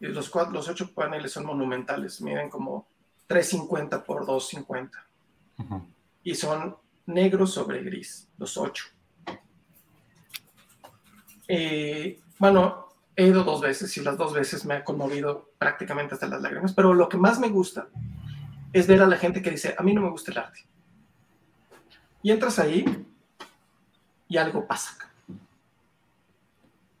Y 0.00 0.06
los, 0.06 0.32
cua- 0.32 0.50
los 0.50 0.68
ocho 0.68 0.92
paneles 0.92 1.32
son 1.32 1.46
monumentales, 1.46 2.20
miden 2.20 2.50
como 2.50 2.86
350 3.26 4.04
por 4.04 4.26
250 4.26 5.06
Ujú. 5.58 5.86
y 6.24 6.34
son 6.34 6.76
negros 7.06 7.52
sobre 7.54 7.82
gris, 7.82 8.28
los 8.36 8.56
ocho. 8.56 8.86
Eh, 11.48 12.20
bueno, 12.38 12.88
he 13.16 13.26
ido 13.26 13.44
dos 13.44 13.60
veces 13.60 13.96
y 13.96 14.00
las 14.02 14.16
dos 14.16 14.32
veces 14.32 14.64
me 14.64 14.74
ha 14.74 14.84
conmovido 14.84 15.50
prácticamente 15.58 16.14
hasta 16.14 16.26
las 16.28 16.40
lágrimas, 16.42 16.72
pero 16.72 16.94
lo 16.94 17.08
que 17.08 17.16
más 17.16 17.38
me 17.38 17.48
gusta 17.48 17.88
es 18.72 18.86
ver 18.86 19.02
a 19.02 19.06
la 19.06 19.16
gente 19.18 19.42
que 19.42 19.50
dice, 19.50 19.74
a 19.78 19.82
mí 19.82 19.92
no 19.92 20.00
me 20.00 20.10
gusta 20.10 20.32
el 20.32 20.38
arte. 20.38 20.60
Y 22.22 22.30
entras 22.30 22.58
ahí 22.58 22.84
y 24.28 24.36
algo 24.36 24.66
pasa, 24.66 24.96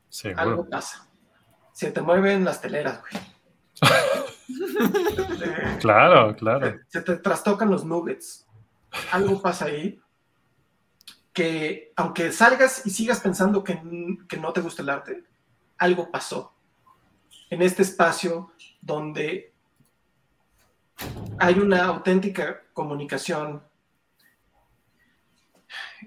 Seguro. 0.08 0.40
algo 0.42 0.68
pasa. 0.68 1.06
Se 1.72 1.90
te 1.90 2.00
mueven 2.02 2.44
las 2.44 2.60
teleras, 2.60 3.00
güey. 3.00 3.22
Claro, 5.80 6.36
claro. 6.36 6.78
se 6.88 7.00
te 7.00 7.16
trastocan 7.16 7.68
los 7.70 7.84
nuggets. 7.84 8.46
Algo 9.10 9.40
pasa 9.40 9.64
ahí 9.64 10.00
que 11.32 11.92
aunque 11.96 12.30
salgas 12.30 12.86
y 12.86 12.90
sigas 12.90 13.20
pensando 13.20 13.64
que, 13.64 13.80
que 14.28 14.36
no 14.36 14.52
te 14.52 14.60
gusta 14.60 14.82
el 14.82 14.90
arte, 14.90 15.24
algo 15.78 16.10
pasó 16.10 16.54
en 17.50 17.62
este 17.62 17.82
espacio 17.82 18.52
donde 18.80 19.52
hay 21.38 21.58
una 21.58 21.84
auténtica 21.86 22.62
comunicación 22.72 23.62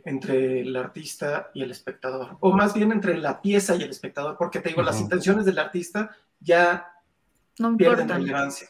entre 0.05 0.61
el 0.61 0.75
artista 0.75 1.49
y 1.53 1.63
el 1.63 1.71
espectador, 1.71 2.37
o 2.39 2.53
más 2.55 2.73
bien 2.73 2.91
entre 2.91 3.17
la 3.17 3.41
pieza 3.41 3.75
y 3.75 3.81
el 3.83 3.89
espectador, 3.89 4.37
porque 4.37 4.59
te 4.59 4.69
digo, 4.69 4.81
las 4.83 5.01
intenciones 5.01 5.45
del 5.45 5.57
artista 5.59 6.15
ya 6.39 6.87
No 7.59 7.75
pierden 7.75 8.07
relevancia. 8.09 8.69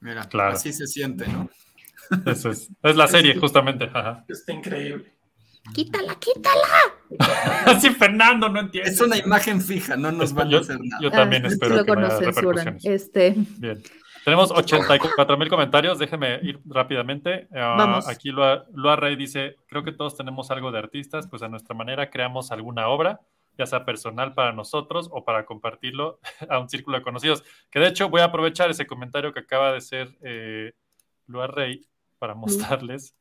Mira, 0.00 0.24
Claro. 0.28 0.54
así 0.54 0.72
se 0.72 0.86
siente, 0.86 1.26
¿no? 1.28 1.48
Eso 2.26 2.50
es, 2.50 2.68
es 2.82 2.96
la 2.96 3.06
serie, 3.08 3.34
justamente. 3.38 3.84
Ajá. 3.92 4.24
Está 4.28 4.52
increíble. 4.52 5.12
Quítala, 5.72 6.16
quítala. 6.16 6.66
Así 7.66 7.90
Fernando 7.90 8.48
no 8.48 8.58
entiende. 8.60 8.90
Es 8.90 9.00
una 9.00 9.16
imagen 9.16 9.60
fija, 9.62 9.96
no 9.96 10.10
nos 10.10 10.32
van 10.32 10.52
a 10.52 10.58
hacer 10.58 10.76
nada. 10.82 11.00
yo 11.00 11.10
también 11.12 11.44
Ah, 11.44 11.48
espero 11.48 11.84
que 11.84 11.92
no 11.92 12.06
haya 12.06 12.18
repercusiones. 12.18 12.84
Este, 12.84 13.34
Bien. 13.58 13.80
Tenemos 14.24 14.50
84 14.50 15.36
mil 15.36 15.48
comentarios. 15.48 15.98
Déjeme 15.98 16.38
ir 16.42 16.60
rápidamente. 16.64 17.48
Ah, 17.52 17.74
Vamos. 17.76 18.08
Aquí 18.08 18.30
Lua, 18.30 18.66
Lua 18.72 18.96
Rey 18.96 19.16
dice: 19.16 19.56
Creo 19.68 19.82
que 19.82 19.92
todos 19.92 20.16
tenemos 20.16 20.50
algo 20.50 20.70
de 20.70 20.78
artistas, 20.78 21.26
pues 21.28 21.42
a 21.42 21.48
nuestra 21.48 21.74
manera 21.74 22.10
creamos 22.10 22.52
alguna 22.52 22.88
obra, 22.88 23.20
ya 23.58 23.66
sea 23.66 23.84
personal 23.84 24.34
para 24.34 24.52
nosotros 24.52 25.08
o 25.12 25.24
para 25.24 25.44
compartirlo 25.44 26.20
a 26.48 26.58
un 26.58 26.68
círculo 26.68 26.98
de 26.98 27.02
conocidos. 27.02 27.42
Que 27.70 27.80
de 27.80 27.88
hecho 27.88 28.08
voy 28.08 28.20
a 28.20 28.26
aprovechar 28.26 28.70
ese 28.70 28.86
comentario 28.86 29.32
que 29.32 29.40
acaba 29.40 29.72
de 29.72 29.80
ser 29.80 30.16
eh, 30.22 30.72
Lua 31.26 31.46
Rey 31.46 31.86
para 32.18 32.34
mostrarles 32.34 33.16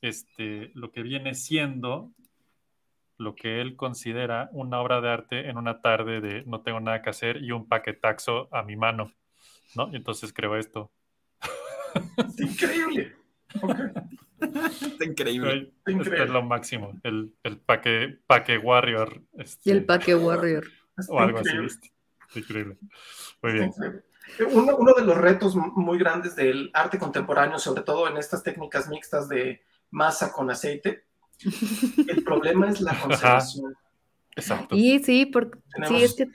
este, 0.00 0.70
lo 0.74 0.92
que 0.92 1.02
viene 1.02 1.34
siendo 1.34 2.12
lo 3.18 3.34
que 3.34 3.60
él 3.60 3.74
considera 3.74 4.48
una 4.52 4.80
obra 4.80 5.00
de 5.00 5.08
arte 5.08 5.50
en 5.50 5.58
una 5.58 5.82
tarde 5.82 6.20
de 6.20 6.44
no 6.46 6.60
tengo 6.60 6.78
nada 6.78 7.02
que 7.02 7.10
hacer 7.10 7.42
y 7.42 7.50
un 7.50 7.66
paquetaxo 7.66 8.48
a 8.52 8.62
mi 8.62 8.76
mano. 8.76 9.12
¿No? 9.74 9.88
Y 9.92 9.96
entonces 9.96 10.32
creo 10.32 10.56
esto. 10.56 10.90
Está 12.16 12.42
increíble. 12.42 13.16
Está 14.40 15.04
increíble. 15.04 15.72
Esto 15.78 15.90
increíble. 15.90 16.24
es 16.24 16.30
lo 16.30 16.42
máximo. 16.42 16.92
El, 17.02 17.34
el 17.42 17.58
paque, 17.58 18.18
paque 18.26 18.58
warrior. 18.58 19.22
este, 19.38 19.70
y 19.70 19.72
el 19.72 19.84
Paque 19.84 20.14
Warrior. 20.14 20.66
Está 20.96 21.12
o 21.12 21.18
algo 21.20 21.38
así. 21.38 21.48
increíble. 22.34 22.76
Está. 22.76 22.86
Muy 23.42 23.52
Está 23.52 23.52
bien. 23.52 23.64
increíble. 23.68 24.02
Uno, 24.52 24.76
uno 24.76 24.92
de 24.92 25.04
los 25.04 25.16
retos 25.16 25.56
muy 25.56 25.96
grandes 25.98 26.36
del 26.36 26.70
arte 26.74 26.98
contemporáneo, 26.98 27.58
sobre 27.58 27.82
todo 27.82 28.06
en 28.08 28.18
estas 28.18 28.42
técnicas 28.42 28.88
mixtas 28.88 29.26
de 29.28 29.62
masa 29.90 30.30
con 30.32 30.50
aceite, 30.50 31.04
el 32.08 32.22
problema 32.24 32.68
es 32.68 32.80
la 32.82 33.00
conservación. 33.00 33.74
Exacto. 34.36 34.76
Y 34.76 34.98
sí, 35.02 35.24
porque 35.26 35.58
Tenemos- 35.72 35.98
sí, 35.98 36.04
es 36.04 36.14
que 36.14 36.28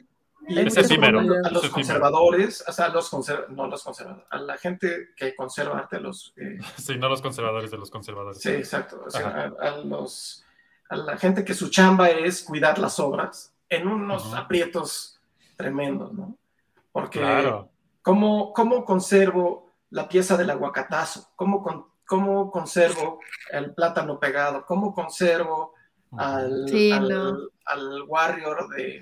Y 0.47 0.59
Es 0.59 0.77
a 0.77 1.49
los 1.51 1.69
conservadores, 1.69 2.63
o 2.67 2.71
sea, 2.71 2.85
a 2.85 2.89
los 2.89 3.11
conser- 3.11 3.47
no 3.49 3.67
los 3.67 3.83
conservadores, 3.83 4.25
a 4.29 4.37
la 4.39 4.57
gente 4.57 5.09
que 5.15 5.35
conserva 5.35 5.77
arte, 5.79 5.97
a 5.97 5.99
los 5.99 6.33
eh, 6.37 6.57
Sí, 6.77 6.97
no 6.97 7.09
los 7.09 7.21
conservadores 7.21 7.71
de 7.71 7.77
los 7.77 7.89
conservadores. 7.89 8.41
Sí, 8.41 8.49
exacto. 8.49 9.03
O 9.05 9.09
sea, 9.09 9.53
a, 9.59 9.67
a 9.69 9.77
los, 9.77 10.43
a 10.89 10.95
la 10.97 11.17
gente 11.17 11.45
que 11.45 11.53
su 11.53 11.69
chamba 11.69 12.09
es 12.09 12.43
cuidar 12.43 12.77
las 12.79 12.99
obras 12.99 13.53
en 13.69 13.87
unos 13.87 14.33
aprietos 14.33 15.19
tremendos, 15.55 16.11
¿no? 16.13 16.35
Porque 16.91 17.19
Claro. 17.19 17.69
¿cómo, 18.01 18.51
¿cómo 18.53 18.83
conservo 18.85 19.71
la 19.91 20.07
pieza 20.09 20.35
del 20.37 20.49
aguacatazo? 20.49 21.31
¿Cómo, 21.35 21.63
con- 21.63 21.85
¿Cómo 22.05 22.51
conservo 22.51 23.19
el 23.51 23.73
plátano 23.73 24.19
pegado? 24.19 24.65
¿Cómo 24.65 24.93
conservo 24.93 25.73
al, 26.17 26.67
Sí, 26.67 26.91
al, 26.91 27.07
no. 27.09 27.37
al 27.65 28.03
warrior 28.07 28.67
de, 28.75 29.01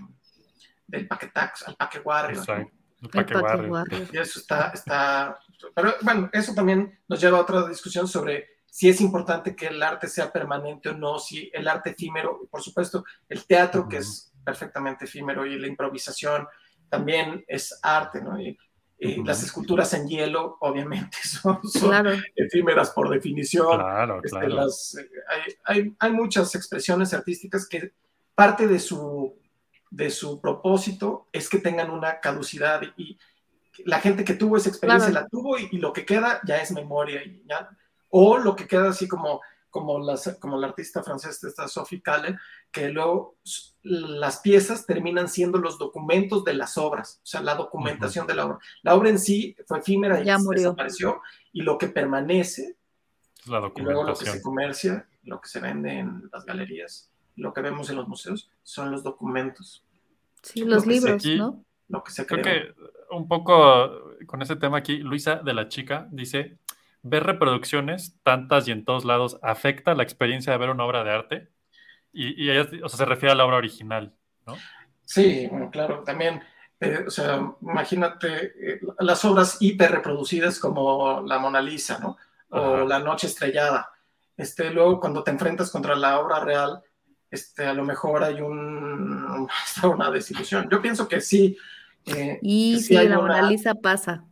del 0.91 1.07
paquetax, 1.07 1.67
al 1.67 1.75
paque 1.75 1.99
warrior? 1.99 2.35
¿no? 2.37 2.41
Exacto. 2.43 2.71
El 3.01 3.09
Paque 3.09 3.33
Paque 3.33 3.43
Warrior. 3.45 3.69
Warrior. 3.71 4.07
Y 4.13 4.17
eso 4.19 4.39
está, 4.39 4.69
está, 4.75 5.39
pero 5.73 5.95
bueno, 6.03 6.29
eso 6.33 6.53
también 6.53 6.99
nos 7.07 7.19
lleva 7.19 7.39
a 7.39 7.41
otra 7.41 7.67
discusión 7.67 8.07
sobre 8.07 8.47
si 8.67 8.89
es 8.89 9.01
importante 9.01 9.55
que 9.55 9.67
el 9.67 9.81
arte 9.81 10.07
sea 10.07 10.31
permanente 10.31 10.89
o 10.89 10.93
no, 10.93 11.17
si 11.17 11.49
el 11.51 11.67
arte 11.67 11.89
efímero, 11.91 12.47
por 12.51 12.61
supuesto, 12.61 13.03
el 13.27 13.43
teatro 13.47 13.87
que 13.89 13.97
es 13.97 14.31
perfectamente 14.45 15.05
efímero 15.05 15.47
y 15.47 15.57
la 15.57 15.65
improvisación 15.67 16.47
también 16.89 17.43
es 17.47 17.79
arte, 17.81 18.21
¿no? 18.21 18.39
Y, 18.39 18.55
y 18.99 19.13
Ujú. 19.15 19.25
las 19.25 19.41
esculturas 19.41 19.91
en 19.95 20.07
hielo, 20.07 20.57
obviamente, 20.61 21.17
son, 21.23 21.59
son 21.67 21.89
Claro. 21.89 22.11
efímeras 22.35 22.91
por 22.91 23.09
definición. 23.09 23.79
Claro, 23.79 24.17
Este, 24.23 24.29
claro. 24.39 24.47
las, 24.55 24.95
eh, 24.95 25.09
hay, 25.27 25.53
hay- 25.65 25.95
hay 25.99 26.11
muchas 26.11 26.53
expresiones 26.53 27.13
artísticas 27.15 27.67
que 27.67 27.93
parte 28.35 28.67
de 28.67 28.77
su, 28.79 29.40
de 29.91 30.09
su 30.09 30.41
propósito 30.41 31.27
es 31.31 31.47
que 31.49 31.59
tengan 31.59 31.91
una 31.91 32.19
caducidad 32.19 32.81
y 32.97 33.19
la 33.85 33.99
gente 33.99 34.23
que 34.25 34.33
tuvo 34.33 34.57
esa 34.57 34.69
experiencia 34.69 35.09
Claro. 35.11 35.23
la 35.25 35.29
tuvo 35.29 35.57
y, 35.59 35.69
y 35.71 35.77
lo 35.77 35.93
que 35.93 36.05
queda 36.05 36.41
ya 36.45 36.57
es 36.57 36.71
memoria 36.71 37.23
y 37.23 37.43
ya, 37.47 37.69
o 38.09 38.37
lo 38.39 38.55
que 38.55 38.67
queda 38.67 38.89
así 38.89 39.07
como 39.07 39.41
como, 39.69 39.99
las, 39.99 40.37
como 40.41 40.57
la 40.57 40.67
artista 40.67 41.01
francesa 41.01 41.47
esta 41.47 41.65
Sophie 41.65 42.01
Calle, 42.01 42.35
que 42.73 42.89
luego 42.89 43.37
las 43.83 44.41
piezas 44.41 44.85
terminan 44.85 45.29
siendo 45.29 45.59
los 45.59 45.77
documentos 45.79 46.43
de 46.43 46.53
las 46.55 46.77
obras, 46.77 47.21
o 47.23 47.25
sea, 47.25 47.41
la 47.41 47.55
documentación 47.55 48.27
de 48.27 48.35
la 48.35 48.47
obra. 48.47 48.59
La 48.81 48.95
obra 48.95 49.09
en 49.11 49.17
sí 49.17 49.55
fue 49.65 49.79
efímera 49.79 50.19
y 50.21 50.25
Ya 50.25 50.37
murió. 50.39 50.63
desapareció, 50.71 51.21
y 51.53 51.61
lo 51.61 51.77
que 51.77 51.87
permanece 51.87 52.75
Es 53.39 53.47
la 53.47 53.71
y 53.73 53.81
luego 53.81 54.03
lo 54.03 54.13
que 54.17 54.25
se 54.25 54.39
documentación. 54.39 54.41
comercia, 54.41 55.09
lo 55.23 55.39
que 55.39 55.47
se 55.47 55.61
vende 55.61 55.99
en 55.99 56.29
las 56.33 56.43
galerías, 56.43 57.09
lo 57.35 57.53
que 57.53 57.61
vemos 57.61 57.89
en 57.89 57.95
los 57.97 58.07
museos, 58.07 58.49
son 58.63 58.91
los 58.91 59.03
documentos, 59.03 59.83
Sí, 60.43 60.65
los 60.65 60.85
Lo 60.87 60.91
libros, 60.93 61.13
aquí- 61.13 61.37
¿no? 61.37 61.63
lo 61.87 62.03
que 62.03 62.11
se 62.11 62.25
Creo 62.25 62.41
creó. 62.41 62.53
que 62.73 62.73
un 63.11 63.27
poco 63.27 64.15
con 64.25 64.41
ese 64.41 64.55
tema 64.55 64.77
aquí, 64.79 64.97
Luisa 64.97 65.35
de 65.35 65.53
la 65.53 65.67
Chica 65.67 66.07
dice, 66.11 66.57
ver 67.03 67.23
reproducciones 67.23 68.15
tantas 68.23 68.67
y 68.67 68.71
en 68.71 68.83
todos 68.83 69.05
lados 69.05 69.37
afecta 69.43 69.93
la 69.93 70.01
experiencia 70.03 70.51
de 70.51 70.57
ver 70.57 70.69
una 70.71 70.83
obra 70.85 71.03
de 71.03 71.11
arte. 71.11 71.47
Y, 72.13 72.43
y 72.43 72.49
ella, 72.49 72.67
o 72.83 72.89
sea, 72.89 72.97
se 72.97 73.05
refiere 73.05 73.31
a 73.33 73.35
la 73.35 73.45
obra 73.45 73.57
original, 73.57 74.13
¿no? 74.47 74.55
Sí, 75.05 75.47
bueno, 75.51 75.69
claro, 75.69 76.03
también, 76.03 76.41
eh, 76.79 77.03
o 77.05 77.09
sea, 77.11 77.53
imagínate 77.61 78.45
eh, 78.75 78.79
las 78.99 79.23
obras 79.25 79.57
hiper 79.61 79.91
reproducidas 79.91 80.59
como 80.59 81.21
la 81.21 81.37
Mona 81.39 81.61
Lisa, 81.61 81.99
¿no? 81.99 82.17
O 82.49 82.75
Ajá. 82.77 82.85
La 82.85 82.99
Noche 82.99 83.27
Estrellada. 83.27 83.91
Este, 84.35 84.71
luego, 84.71 84.99
cuando 84.99 85.23
te 85.23 85.31
enfrentas 85.31 85.69
contra 85.71 85.95
la 85.95 86.19
obra 86.19 86.39
real, 86.43 86.81
este, 87.31 87.65
a 87.65 87.73
lo 87.73 87.83
mejor 87.85 88.23
hay 88.23 88.41
un, 88.41 89.47
hasta 89.63 89.87
una 89.87 90.11
desilusión. 90.11 90.67
Yo 90.69 90.81
pienso 90.81 91.07
que 91.07 91.21
sí. 91.21 91.57
eh, 92.05 92.37
Y 92.41 92.75
que 92.75 92.81
sí, 92.81 92.95
hay 92.97 93.07
la 93.09 93.19
una- 93.19 93.37
Mona 93.37 93.49
Lisa 93.49 93.73
pasa. 93.75 94.25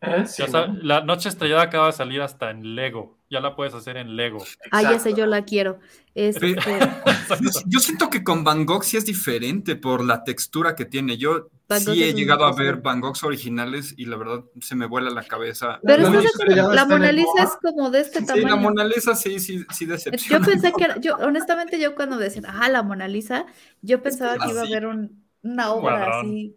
¿eh? 0.00 0.24
Sí, 0.26 0.42
O 0.42 0.48
sea, 0.48 0.68
¿no? 0.68 0.78
la 0.82 1.00
noche 1.02 1.28
estrellada 1.28 1.62
acaba 1.62 1.86
de 1.86 1.92
salir 1.92 2.20
hasta 2.22 2.50
en 2.50 2.74
Lego. 2.74 3.16
Ya 3.28 3.40
la 3.40 3.56
puedes 3.56 3.74
hacer 3.74 3.96
en 3.96 4.14
Lego. 4.14 4.38
Ah, 4.70 4.82
ya 4.82 4.98
sé, 5.00 5.12
yo 5.14 5.26
la 5.26 5.44
quiero. 5.44 5.80
Este, 6.14 6.54
Yo, 6.54 7.50
yo 7.66 7.80
siento 7.80 8.08
que 8.08 8.22
con 8.22 8.44
Van 8.44 8.64
Gogh 8.66 8.84
sí 8.84 8.96
es 8.96 9.04
diferente 9.04 9.74
por 9.74 10.04
la 10.04 10.22
textura 10.22 10.76
que 10.76 10.84
tiene. 10.84 11.16
Yo 11.16 11.48
Van 11.68 11.84
Gogh 11.84 11.94
sí 11.94 12.02
he 12.04 12.14
llegado 12.14 12.44
a 12.44 12.54
ver 12.54 12.76
Van 12.76 13.00
Goghs 13.00 13.24
originales 13.24 13.92
y 13.96 14.04
la 14.06 14.16
verdad 14.16 14.44
se 14.60 14.76
me 14.76 14.86
vuela 14.86 15.10
la 15.10 15.24
cabeza. 15.24 15.80
pero 15.84 16.08
La 16.10 16.20
es 16.20 16.24
Estrellada 16.26 16.74
la 16.74 16.84
Mona 16.84 17.10
Lisa 17.12 17.42
es 17.42 17.50
como 17.60 17.90
de 17.90 18.00
este 18.00 18.20
Sí, 18.20 18.26
tamaño. 18.26 18.48
la 18.48 18.56
Mona 18.56 18.84
Lisa 18.84 19.14
sí, 19.16 19.40
sí, 19.40 19.64
sí 19.72 19.86
Yo 19.86 19.92
decepciona. 19.92 20.46
pensé 20.46 20.72
que 20.72 20.84
era, 20.84 21.00
yo 21.00 21.16
honestamente 21.16 21.80
yo 21.80 21.94
cuando 21.96 22.18
decían, 22.18 22.44
ah, 22.48 22.68
la 22.68 22.82
Mona 22.84 23.08
Lisa, 23.08 23.46
yo 23.82 24.00
pensaba 24.02 24.38
que 24.38 24.50
iba 24.52 24.60
a 24.62 24.64
haber 24.64 24.86
un- 24.86 25.24
una 25.42 25.70
obra 25.72 25.96
cuadrón. 26.06 26.26
así. 26.26 26.56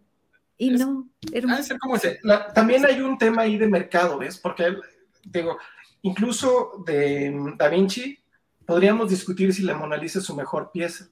Y 0.58 0.74
Es- 0.76 0.80
no, 0.82 1.10
era 1.32 1.48
un- 1.48 1.54
Ha 1.54 1.58
de 1.58 1.64
ser 1.64 1.80
como 1.80 1.96
ese. 1.96 2.20
La- 2.24 2.52
también 2.54 2.86
hay 2.86 3.02
un 3.02 3.18
tema 3.18 3.44
ahí 3.44 3.58
de 3.58 3.68
mercado, 3.68 4.18
¿ves? 4.20 4.38
Porque, 4.38 4.76
digo, 5.24 5.58
incluso 6.04 6.84
de 6.86 7.34
Da 7.58 7.68
Vinci, 7.70 8.20
podríamos 8.66 9.10
discutir 9.10 9.54
si 9.54 9.64
la 9.64 9.76
Mona 9.76 9.98
Lisa 9.98 10.20
es 10.20 10.26
su 10.26 10.36
mejor 10.36 10.72
pieza. 10.72 11.08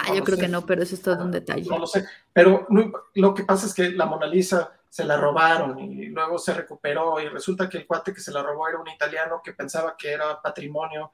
Ah, 0.00 0.08
no 0.08 0.14
yo 0.16 0.24
creo 0.24 0.36
sé. 0.36 0.42
que 0.42 0.48
no, 0.48 0.64
pero 0.66 0.82
eso 0.82 0.94
es 0.94 1.02
todo 1.02 1.22
un 1.24 1.30
detalle. 1.30 1.68
No 1.68 1.78
lo 1.78 1.86
sé, 1.86 2.04
pero 2.32 2.66
lo 3.14 3.34
que 3.34 3.44
pasa 3.44 3.66
es 3.66 3.74
que 3.74 3.90
la 3.90 4.06
Mona 4.06 4.26
Lisa 4.26 4.72
se 4.88 5.04
la 5.04 5.16
robaron 5.16 5.78
y 5.78 6.06
luego 6.06 6.38
se 6.38 6.52
recuperó 6.52 7.18
y 7.20 7.28
resulta 7.28 7.68
que 7.68 7.78
el 7.78 7.86
cuate 7.86 8.12
que 8.12 8.20
se 8.20 8.30
la 8.32 8.42
robó 8.42 8.68
era 8.68 8.78
un 8.78 8.88
italiano 8.88 9.40
que 9.42 9.52
pensaba 9.54 9.96
que 9.96 10.12
era 10.12 10.40
patrimonio 10.42 11.10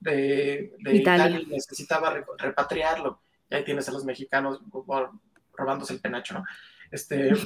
de, 0.00 0.74
de 0.80 0.96
Italia. 0.96 1.26
Italia 1.28 1.40
y 1.40 1.46
necesitaba 1.46 2.10
re- 2.10 2.24
repatriarlo. 2.38 3.20
Y 3.50 3.54
ahí 3.54 3.64
tienes 3.64 3.88
a 3.88 3.92
los 3.92 4.04
mexicanos 4.04 4.60
bueno, 4.70 5.20
robándose 5.56 5.94
el 5.94 6.00
penacho, 6.00 6.34
¿no? 6.34 6.44
Este, 6.90 7.30
eh, 7.30 7.36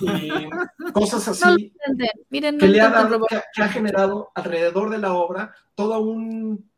y 0.00 0.90
cosas 0.92 1.28
así 1.28 1.44
entienden. 1.86 2.10
Miren, 2.30 2.54
no 2.56 2.60
que 2.60 2.68
le 2.68 2.80
ha, 2.80 2.86
intenten 2.86 3.02
dado- 3.04 3.18
robar. 3.18 3.28
que, 3.30 3.42
que 3.54 3.62
ha 3.62 3.68
generado 3.68 4.32
alrededor 4.34 4.90
de 4.90 4.98
la 4.98 5.12
obra 5.14 5.54
todo 5.74 6.00
un, 6.00 6.68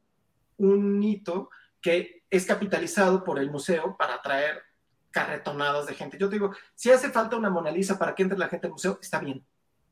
un 0.59 1.03
hito 1.03 1.51
que 1.81 2.20
es 2.31 2.47
capitalizado 2.47 3.25
por 3.25 3.39
el 3.39 3.51
museo 3.51 3.97
para 3.99 4.15
atraer 4.15 4.63
carretonadas 5.11 5.87
de 5.87 5.95
gente. 5.95 6.17
Yo 6.19 6.29
te 6.29 6.37
digo, 6.37 6.55
si 6.75 6.91
hace 6.91 7.11
falta 7.11 7.37
una 7.37 7.51
Mona 7.51 7.71
Lisa 7.71 7.99
para 7.99 8.15
que 8.15 8.23
entre 8.23 8.39
la 8.39 8.49
gente 8.49 8.67
al 8.69 8.73
museo, 8.73 8.99
está 9.03 9.19
bien, 9.19 9.45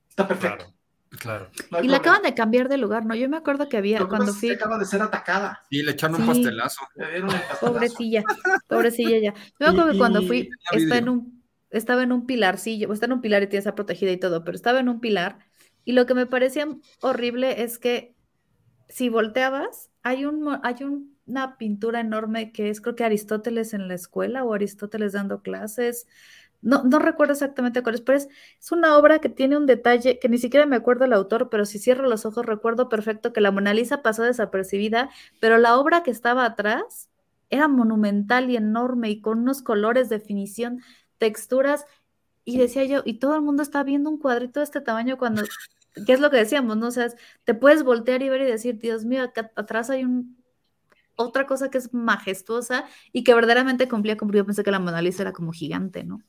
está 0.08 0.26
perfecto. 0.28 0.64
Claro, 1.18 1.48
claro. 1.48 1.50
no 1.70 1.78
hay 1.78 1.84
Y 1.86 1.88
la 1.88 1.96
acaban 1.96 2.22
de 2.22 2.34
cambiar 2.34 2.68
de 2.68 2.76
lugar, 2.76 3.04
¿no? 3.04 3.14
Yo 3.14 3.28
me 3.28 3.36
acuerdo 3.38 3.68
que 3.68 3.76
había, 3.78 3.98
cuando 4.06 4.32
fui, 4.32 4.50
acaba 4.50 4.78
de 4.78 4.84
ser 4.84 5.02
atacada. 5.02 5.62
Sí, 5.70 5.82
le 5.82 5.92
echaron 5.92 6.16
Sí. 6.16 6.22
un 6.22 6.28
pastelazo. 6.28 6.86
Le 6.94 7.10
dieron 7.10 7.30
el 7.30 7.36
pastelazo. 7.40 7.66
pobrecilla, 7.72 8.22
pobrecilla 8.68 9.18
ya. 9.18 9.34
Yo 9.34 9.40
me 9.60 9.66
acuerdo 9.68 9.92
que 9.92 9.98
cuando 9.98 10.22
fui, 10.22 10.50
está 10.72 10.98
en 10.98 11.08
un, 11.08 11.44
estaba 11.70 12.02
en 12.02 12.12
un 12.12 12.26
pilarcillo, 12.26 12.92
está 12.92 13.06
en 13.06 13.12
un 13.14 13.20
pilar 13.20 13.42
y 13.42 13.46
tiene 13.48 13.60
esa 13.60 13.74
protegida 13.74 14.10
y 14.12 14.18
todo, 14.18 14.44
pero 14.44 14.54
estaba 14.54 14.78
en 14.80 14.88
un 14.88 15.00
pilar. 15.00 15.38
Y 15.84 15.92
lo 15.92 16.06
que 16.06 16.14
me 16.14 16.26
parecía 16.26 16.68
horrible 17.00 17.62
es 17.62 17.78
que 17.78 18.14
si 18.88 19.08
volteabas, 19.08 19.90
hay 20.02 20.24
un, 20.26 20.60
hay 20.62 20.84
un- 20.84 21.17
una 21.28 21.58
pintura 21.58 22.00
enorme 22.00 22.52
que 22.52 22.70
es 22.70 22.80
creo 22.80 22.96
que 22.96 23.04
Aristóteles 23.04 23.74
en 23.74 23.88
la 23.88 23.94
escuela 23.94 24.44
o 24.44 24.54
Aristóteles 24.54 25.12
dando 25.12 25.42
clases. 25.42 26.06
No, 26.60 26.82
no 26.82 26.98
recuerdo 26.98 27.34
exactamente 27.34 27.82
cuál 27.82 27.96
es, 27.96 28.00
pero 28.00 28.18
es, 28.18 28.28
es 28.60 28.72
una 28.72 28.96
obra 28.98 29.20
que 29.20 29.28
tiene 29.28 29.56
un 29.56 29.66
detalle 29.66 30.18
que 30.18 30.28
ni 30.28 30.38
siquiera 30.38 30.66
me 30.66 30.76
acuerdo 30.76 31.04
el 31.04 31.12
autor, 31.12 31.50
pero 31.50 31.64
si 31.66 31.78
cierro 31.78 32.08
los 32.08 32.26
ojos 32.26 32.44
recuerdo 32.46 32.88
perfecto 32.88 33.32
que 33.32 33.40
la 33.40 33.52
Mona 33.52 33.74
Lisa 33.74 34.02
pasó 34.02 34.24
desapercibida, 34.24 35.10
pero 35.40 35.58
la 35.58 35.78
obra 35.78 36.02
que 36.02 36.10
estaba 36.10 36.44
atrás 36.44 37.08
era 37.50 37.68
monumental 37.68 38.50
y 38.50 38.56
enorme 38.56 39.10
y 39.10 39.20
con 39.20 39.38
unos 39.40 39.62
colores, 39.62 40.08
definición, 40.08 40.82
texturas. 41.18 41.86
Y 42.44 42.58
decía 42.58 42.84
yo, 42.84 43.02
y 43.04 43.14
todo 43.18 43.34
el 43.36 43.42
mundo 43.42 43.62
está 43.62 43.82
viendo 43.84 44.10
un 44.10 44.18
cuadrito 44.18 44.60
de 44.60 44.64
este 44.64 44.80
tamaño 44.80 45.18
cuando, 45.18 45.42
¿qué 46.06 46.12
es 46.12 46.20
lo 46.20 46.30
que 46.30 46.38
decíamos? 46.38 46.76
¿No? 46.76 46.88
O 46.88 46.90
sea, 46.90 47.08
te 47.44 47.54
puedes 47.54 47.84
voltear 47.84 48.22
y 48.22 48.28
ver 48.30 48.42
y 48.42 48.44
decir, 48.46 48.78
Dios 48.78 49.04
mío, 49.04 49.22
acá 49.24 49.52
atrás 49.56 49.90
hay 49.90 50.04
un, 50.04 50.37
otra 51.18 51.46
cosa 51.46 51.70
que 51.70 51.78
es 51.78 51.92
majestuosa 51.92 52.86
y 53.12 53.24
que 53.24 53.34
verdaderamente 53.34 53.88
cumplía 53.88 54.16
yo 54.16 54.46
pensé 54.46 54.64
que 54.64 54.70
la 54.70 54.78
Mona 54.78 55.02
Lisa 55.02 55.22
era 55.22 55.32
como 55.32 55.52
gigante, 55.52 56.04
¿no? 56.04 56.22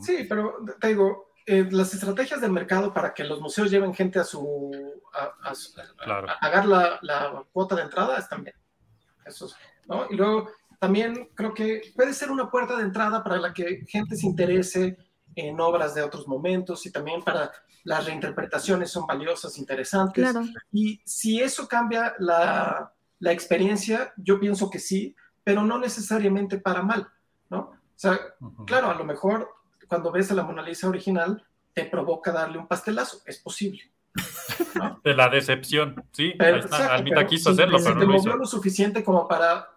Sí, 0.00 0.24
pero 0.28 0.56
te 0.80 0.88
digo, 0.88 1.32
eh, 1.46 1.68
las 1.70 1.92
estrategias 1.94 2.40
del 2.40 2.52
mercado 2.52 2.92
para 2.92 3.12
que 3.14 3.24
los 3.24 3.40
museos 3.40 3.70
lleven 3.70 3.94
gente 3.94 4.18
a 4.18 4.24
su. 4.24 4.70
a, 5.12 5.50
a 5.50 5.54
su- 5.54 5.78
a- 5.80 6.04
Claro. 6.04 6.28
a 6.30 6.38
pagar 6.40 6.66
la, 6.66 6.98
la 7.02 7.44
cuota 7.52 7.76
de 7.76 7.82
entrada 7.82 8.18
están 8.18 8.44
bien. 8.44 8.56
Eso 9.24 9.46
es, 9.46 9.56
¿no? 9.86 10.06
Y 10.10 10.16
luego 10.16 10.50
también 10.78 11.30
creo 11.34 11.52
que 11.54 11.92
puede 11.94 12.14
ser 12.14 12.30
una 12.30 12.50
puerta 12.50 12.76
de 12.76 12.84
entrada 12.84 13.22
para 13.22 13.38
la 13.38 13.52
que 13.52 13.84
gente 13.88 14.16
se 14.16 14.26
interese 14.26 14.96
en 15.34 15.60
obras 15.60 15.94
de 15.94 16.02
otros 16.02 16.26
momentos 16.26 16.84
y 16.86 16.90
también 16.92 17.22
para 17.22 17.52
las 17.84 18.04
reinterpretaciones 18.06 18.90
son 18.90 19.06
valiosas, 19.06 19.58
interesantes. 19.58 20.30
Claro. 20.30 20.46
Y 20.72 21.00
si 21.04 21.40
eso 21.40 21.68
cambia 21.68 22.14
la, 22.18 22.92
la 23.20 23.32
experiencia, 23.32 24.12
yo 24.16 24.38
pienso 24.40 24.70
que 24.70 24.78
sí, 24.78 25.14
pero 25.44 25.62
no 25.64 25.78
necesariamente 25.78 26.58
para 26.58 26.82
mal, 26.82 27.08
¿no? 27.50 27.58
O 27.60 27.76
sea, 28.00 28.18
claro, 28.66 28.90
a 28.90 28.94
lo 28.94 29.04
mejor 29.04 29.48
cuando 29.88 30.12
ves 30.12 30.30
a 30.30 30.34
la 30.34 30.44
Mona 30.44 30.62
Lisa 30.62 30.88
original 30.88 31.44
te 31.74 31.84
provoca 31.84 32.30
darle 32.32 32.58
un 32.58 32.66
pastelazo, 32.68 33.22
es 33.26 33.38
posible. 33.38 33.90
¿no? 34.74 35.00
De 35.04 35.14
la 35.14 35.28
decepción, 35.28 36.04
sí. 36.12 36.32
Pero, 36.38 36.54
ahí 36.56 36.60
está. 36.60 36.76
exacto, 36.76 36.94
Almita 36.94 37.16
pero 37.16 37.28
quiso 37.28 37.50
si- 37.50 37.54
hacerlo, 37.54 37.78
si 37.78 37.84
pero 37.84 37.98
te 38.00 38.06
no 38.06 38.12
lo 38.12 38.18
movió 38.18 38.30
hizo. 38.32 38.38
lo 38.38 38.46
suficiente 38.46 39.02
como 39.04 39.26
para 39.26 39.68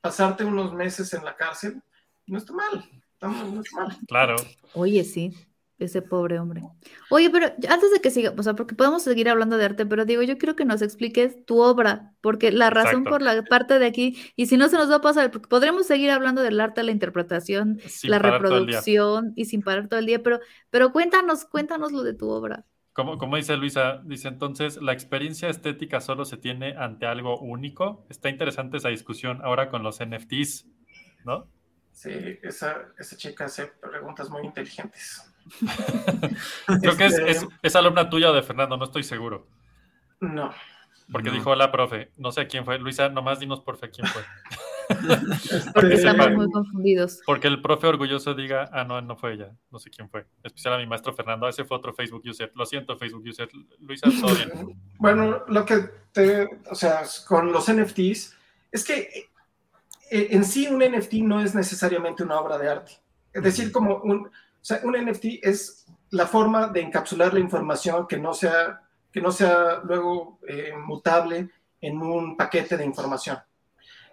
pasarte 0.00 0.44
unos 0.44 0.72
meses 0.74 1.12
en 1.14 1.24
la 1.24 1.36
cárcel, 1.36 1.82
no 2.26 2.38
está 2.38 2.52
mal, 2.52 2.88
está 3.14 3.28
mal, 3.28 3.54
no 3.54 3.60
está 3.60 3.76
mal. 3.80 3.98
Claro. 4.08 4.36
Oye, 4.74 5.04
sí, 5.04 5.34
ese 5.80 6.02
pobre 6.02 6.38
hombre. 6.38 6.62
Oye, 7.08 7.30
pero 7.30 7.46
antes 7.46 7.90
de 7.92 8.00
que 8.00 8.10
siga, 8.10 8.34
o 8.36 8.42
sea, 8.42 8.54
porque 8.54 8.74
podemos 8.74 9.02
seguir 9.02 9.28
hablando 9.28 9.56
de 9.56 9.64
arte, 9.64 9.86
pero 9.86 10.04
digo, 10.04 10.22
yo 10.22 10.38
quiero 10.38 10.54
que 10.54 10.64
nos 10.64 10.82
expliques 10.82 11.44
tu 11.46 11.60
obra, 11.60 12.12
porque 12.20 12.52
la 12.52 12.70
razón 12.70 13.00
Exacto. 13.00 13.10
por 13.10 13.22
la 13.22 13.42
parte 13.44 13.78
de 13.78 13.86
aquí, 13.86 14.16
y 14.36 14.46
si 14.46 14.56
no 14.56 14.68
se 14.68 14.76
nos 14.76 14.90
va 14.90 14.96
a 14.96 15.00
pasar, 15.00 15.30
porque 15.30 15.48
podremos 15.48 15.86
seguir 15.86 16.10
hablando 16.10 16.42
del 16.42 16.60
arte, 16.60 16.82
la 16.82 16.92
interpretación, 16.92 17.80
Sin 17.86 18.10
la 18.10 18.18
reproducción 18.18 19.32
y 19.36 19.46
sin 19.46 19.62
parar 19.62 19.88
todo 19.88 19.98
el 19.98 20.06
día, 20.06 20.22
pero, 20.22 20.40
pero 20.70 20.92
cuéntanos, 20.92 21.46
cuéntanos 21.46 21.92
lo 21.92 22.02
de 22.02 22.14
tu 22.14 22.28
obra. 22.28 22.64
Como, 22.92 23.18
como 23.18 23.36
dice 23.36 23.56
Luisa, 23.56 24.02
dice 24.04 24.28
entonces, 24.28 24.76
¿la 24.82 24.92
experiencia 24.92 25.48
estética 25.48 26.00
solo 26.00 26.24
se 26.24 26.36
tiene 26.36 26.76
ante 26.76 27.06
algo 27.06 27.38
único? 27.38 28.04
Está 28.10 28.28
interesante 28.28 28.76
esa 28.76 28.88
discusión 28.88 29.40
ahora 29.42 29.70
con 29.70 29.82
los 29.82 30.00
NFTs, 30.04 30.66
¿no? 31.24 31.48
Sí, 31.92 32.10
esa, 32.42 32.88
esa 32.98 33.16
chica 33.16 33.44
hace 33.44 33.66
preguntas 33.66 34.30
muy 34.30 34.44
inteligentes. 34.44 35.29
Creo 36.80 36.96
que 36.96 37.06
es, 37.06 37.18
es, 37.18 37.46
es, 37.62 37.76
alumna 37.76 38.08
tuya 38.08 38.30
o 38.30 38.34
de 38.34 38.42
Fernando, 38.42 38.76
no 38.76 38.84
estoy 38.84 39.02
seguro. 39.02 39.46
No. 40.20 40.52
Porque 41.12 41.30
dijo 41.30 41.54
la 41.54 41.72
profe, 41.72 42.12
no 42.16 42.30
sé 42.30 42.46
quién 42.46 42.64
fue. 42.64 42.78
Luisa, 42.78 43.08
nomás 43.08 43.40
dinos 43.40 43.60
por 43.60 43.76
fe 43.76 43.90
quién 43.90 44.06
fue. 44.06 44.22
porque 45.74 45.94
estamos 45.94 46.30
muy 46.32 46.50
confundidos. 46.50 47.20
Porque 47.26 47.48
el 47.48 47.60
profe 47.62 47.86
orgulloso 47.86 48.34
diga, 48.34 48.68
ah, 48.72 48.84
no, 48.84 49.00
no 49.00 49.16
fue 49.16 49.34
ella, 49.34 49.52
no 49.70 49.78
sé 49.78 49.90
quién 49.90 50.08
fue. 50.08 50.26
Especial 50.42 50.74
a 50.74 50.78
mi 50.78 50.86
maestro 50.86 51.12
Fernando, 51.12 51.48
ese 51.48 51.64
fue 51.64 51.76
otro 51.76 51.92
Facebook 51.92 52.22
user. 52.24 52.52
Lo 52.54 52.64
siento, 52.64 52.96
Facebook 52.96 53.24
user. 53.26 53.48
Luisa, 53.80 54.08
todo 54.20 54.34
bien. 54.34 54.50
Bueno, 54.98 55.44
lo 55.48 55.64
que 55.64 55.90
te, 56.12 56.60
o 56.70 56.74
sea, 56.74 57.02
con 57.26 57.52
los 57.52 57.72
NFTs, 57.72 58.36
es 58.70 58.84
que 58.84 59.30
eh, 60.10 60.28
en 60.30 60.44
sí 60.44 60.68
un 60.68 60.80
NFT 60.80 61.14
no 61.22 61.40
es 61.40 61.54
necesariamente 61.54 62.22
una 62.22 62.38
obra 62.38 62.58
de 62.58 62.68
arte. 62.68 62.92
Es 63.32 63.42
decir, 63.42 63.72
como 63.72 63.96
un, 63.98 64.30
sea, 64.62 64.80
un 64.84 64.92
NFT 64.92 65.24
es 65.42 65.86
la 66.10 66.26
forma 66.26 66.68
de 66.68 66.80
encapsular 66.80 67.32
la 67.32 67.40
información 67.40 68.06
que 68.06 68.18
no 68.18 68.34
sea, 68.34 68.82
que 69.12 69.20
no 69.20 69.32
sea 69.32 69.80
luego 69.84 70.38
eh, 70.46 70.72
mutable 70.76 71.50
en 71.80 72.00
un 72.00 72.36
paquete 72.36 72.76
de 72.76 72.84
información. 72.84 73.38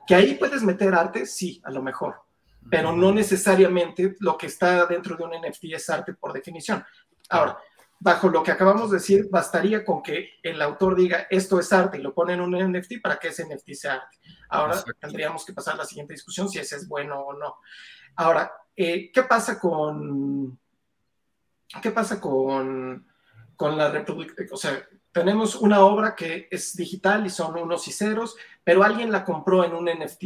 Que 0.05 0.15
ahí 0.15 0.35
puedes 0.35 0.63
meter 0.63 0.93
arte, 0.93 1.25
sí, 1.25 1.61
a 1.65 1.71
lo 1.71 1.81
mejor, 1.81 2.21
pero 2.69 2.93
no 2.93 3.11
necesariamente 3.11 4.15
lo 4.19 4.37
que 4.37 4.47
está 4.47 4.85
dentro 4.85 5.15
de 5.15 5.23
un 5.23 5.31
NFT 5.31 5.65
es 5.73 5.89
arte 5.89 6.13
por 6.13 6.31
definición. 6.31 6.85
Ahora, 7.29 7.57
bajo 7.99 8.29
lo 8.29 8.43
que 8.43 8.51
acabamos 8.51 8.91
de 8.91 8.97
decir, 8.97 9.27
bastaría 9.29 9.83
con 9.83 10.01
que 10.01 10.31
el 10.43 10.61
autor 10.61 10.95
diga 10.95 11.27
esto 11.29 11.59
es 11.59 11.73
arte 11.73 11.97
y 11.97 12.01
lo 12.01 12.13
pone 12.13 12.33
en 12.33 12.41
un 12.41 12.51
NFT 12.51 13.01
para 13.01 13.17
que 13.17 13.29
ese 13.29 13.45
NFT 13.45 13.71
sea 13.73 13.93
arte. 13.95 14.17
Ahora 14.49 14.83
tendríamos 14.99 15.45
que 15.45 15.53
pasar 15.53 15.73
a 15.73 15.77
la 15.77 15.85
siguiente 15.85 16.13
discusión 16.13 16.47
si 16.47 16.59
ese 16.59 16.75
es 16.75 16.87
bueno 16.87 17.19
o 17.19 17.33
no. 17.33 17.55
Ahora, 18.15 18.51
eh, 18.77 19.11
¿qué 19.11 19.23
pasa 19.23 19.59
con 19.59 20.59
qué 21.81 21.91
pasa 21.91 22.21
con, 22.21 23.05
con 23.55 23.75
la 23.75 23.89
reproducción? 23.89 24.47
O 24.51 24.57
sea, 24.57 24.87
tenemos 25.11 25.55
una 25.55 25.81
obra 25.81 26.15
que 26.15 26.47
es 26.51 26.75
digital 26.75 27.25
y 27.25 27.29
son 27.29 27.57
unos 27.57 27.87
y 27.87 27.91
ceros, 27.91 28.35
pero 28.63 28.83
alguien 28.83 29.11
la 29.11 29.25
compró 29.25 29.65
en 29.65 29.73
un 29.73 29.85
NFT. 29.85 30.23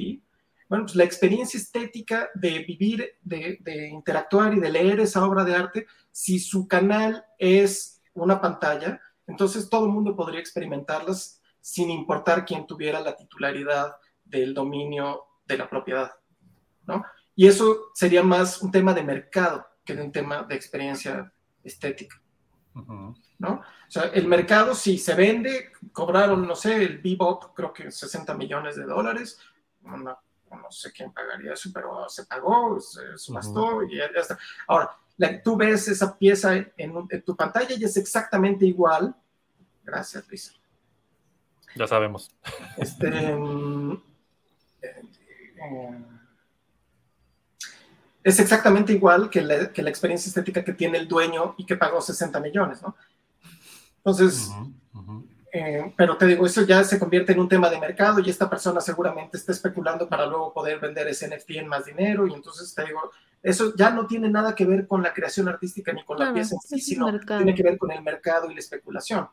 Bueno, 0.68 0.86
pues 0.86 0.96
la 0.96 1.06
experiencia 1.06 1.58
estética 1.58 2.30
de 2.34 2.60
vivir, 2.60 3.16
de, 3.22 3.58
de, 3.62 3.88
interactuar 3.88 4.54
y 4.54 4.60
de 4.60 4.70
leer 4.70 5.00
esa 5.00 5.26
obra 5.26 5.44
de 5.44 5.56
arte, 5.56 5.88
si 6.12 6.40
su 6.40 6.68
canal 6.68 7.26
es 7.40 8.02
una 8.14 8.40
pantalla, 8.42 9.02
entonces 9.28 9.70
todo 9.70 9.86
el 9.86 9.92
mundo 9.92 10.16
podría 10.16 10.42
experimentarlas 10.42 11.42
sin 11.62 11.90
importar 11.90 12.46
quién 12.46 12.68
tuviera 12.68 13.00
la 13.00 13.16
titularidad 13.16 13.96
del 14.26 14.54
dominio 14.54 15.26
de 15.46 15.58
la 15.58 15.70
propiedad, 15.70 16.12
¿no? 16.86 17.04
Y 17.42 17.48
eso 17.48 17.90
sería 17.96 18.22
más 18.22 18.62
un 18.62 18.70
tema 18.70 18.94
de 18.94 19.02
mercado 19.02 19.66
que 19.84 19.96
de 19.96 20.04
un 20.04 20.12
tema 20.12 20.44
de 20.44 20.54
experiencia 20.54 21.34
estética. 21.64 22.22
¿no? 23.40 23.54
O 23.54 23.64
sea, 23.88 24.04
el 24.14 24.28
mercado 24.28 24.76
si 24.76 25.00
se 25.00 25.16
vende, 25.16 25.72
cobraron, 25.92 26.48
no 26.48 26.54
sé, 26.54 26.84
el 26.84 27.00
Bebop, 27.00 27.56
creo 27.56 27.74
que 27.74 27.90
60 27.90 28.36
millones 28.36 28.76
de 28.76 28.84
dólares, 28.84 29.40
no, 29.82 30.20
sé 30.70 30.92
quién 30.92 31.12
pagaría 31.12 31.54
eso, 31.54 31.72
pero 31.74 32.08
se 32.10 32.28
pagó, 32.28 32.80
se 32.80 33.18
subastó 33.18 33.82
y 33.86 33.98
ya, 33.98 34.06
está. 34.06 34.38
Ahora, 34.68 34.92
tú 35.44 35.58
ves 35.58 35.88
esa 35.88 36.16
pieza 36.16 36.54
en, 36.78 37.24
tu 37.26 37.36
pantalla 37.36 37.76
y 37.76 37.84
es 37.84 37.98
exactamente 37.98 38.68
igual. 38.68 39.16
Gracias, 39.84 40.28
Luis. 40.28 40.62
Ya 41.76 41.88
sabemos. 41.88 42.30
Este, 42.78 43.08
eh, 43.08 43.36
eh, 44.84 45.02
es 48.24 48.40
exactamente 48.40 48.94
igual 48.94 49.30
que 49.30 49.42
la, 49.42 49.56
experiencia 49.56 50.30
estética 50.30 50.64
que 50.64 50.74
tiene 50.74 50.98
el 50.98 51.08
dueño 51.08 51.56
y 51.58 51.66
que 51.66 51.76
pagó 51.76 52.02
60 52.02 52.40
millones, 52.40 52.82
¿no? 52.82 52.96
Entonces, 53.98 54.52
eh, 55.54 55.94
pero 55.98 56.18
te 56.18 56.28
digo, 56.28 56.46
eso 56.46 56.64
ya 56.64 56.84
se 56.84 57.00
convierte 57.00 57.34
en 57.34 57.40
un 57.40 57.50
tema 57.50 57.70
de 57.70 57.80
mercado 57.80 58.20
y 58.20 58.30
esta 58.30 58.50
persona 58.50 58.80
seguramente 58.80 59.38
está 59.38 59.52
especulando 59.52 60.08
para 60.08 60.26
luego 60.26 60.54
poder 60.54 60.80
vender 60.80 61.08
ese 61.08 61.28
NFT 61.28 61.52
en 61.52 61.68
más 61.68 61.86
dinero 61.86 62.28
y 62.28 62.34
entonces 62.34 62.74
te 62.74 62.86
digo, 62.86 63.12
eso 63.44 63.76
ya 63.76 63.90
no 63.90 64.08
tiene 64.08 64.30
nada 64.30 64.56
que 64.56 64.66
ver 64.66 64.88
con 64.88 65.02
la 65.02 65.14
creación 65.14 65.48
artística 65.48 65.92
ni 65.92 66.04
con 66.04 66.20
la 66.20 66.34
pieza 66.34 66.56
en 66.56 66.62
sí, 66.62 66.80
sino 66.80 67.20
tiene 67.20 67.56
que 67.56 67.64
ver 67.64 67.78
con 67.78 67.92
el 67.92 68.02
mercado 68.02 68.50
y 68.50 68.54
la 68.54 68.60
especulación. 68.60 69.28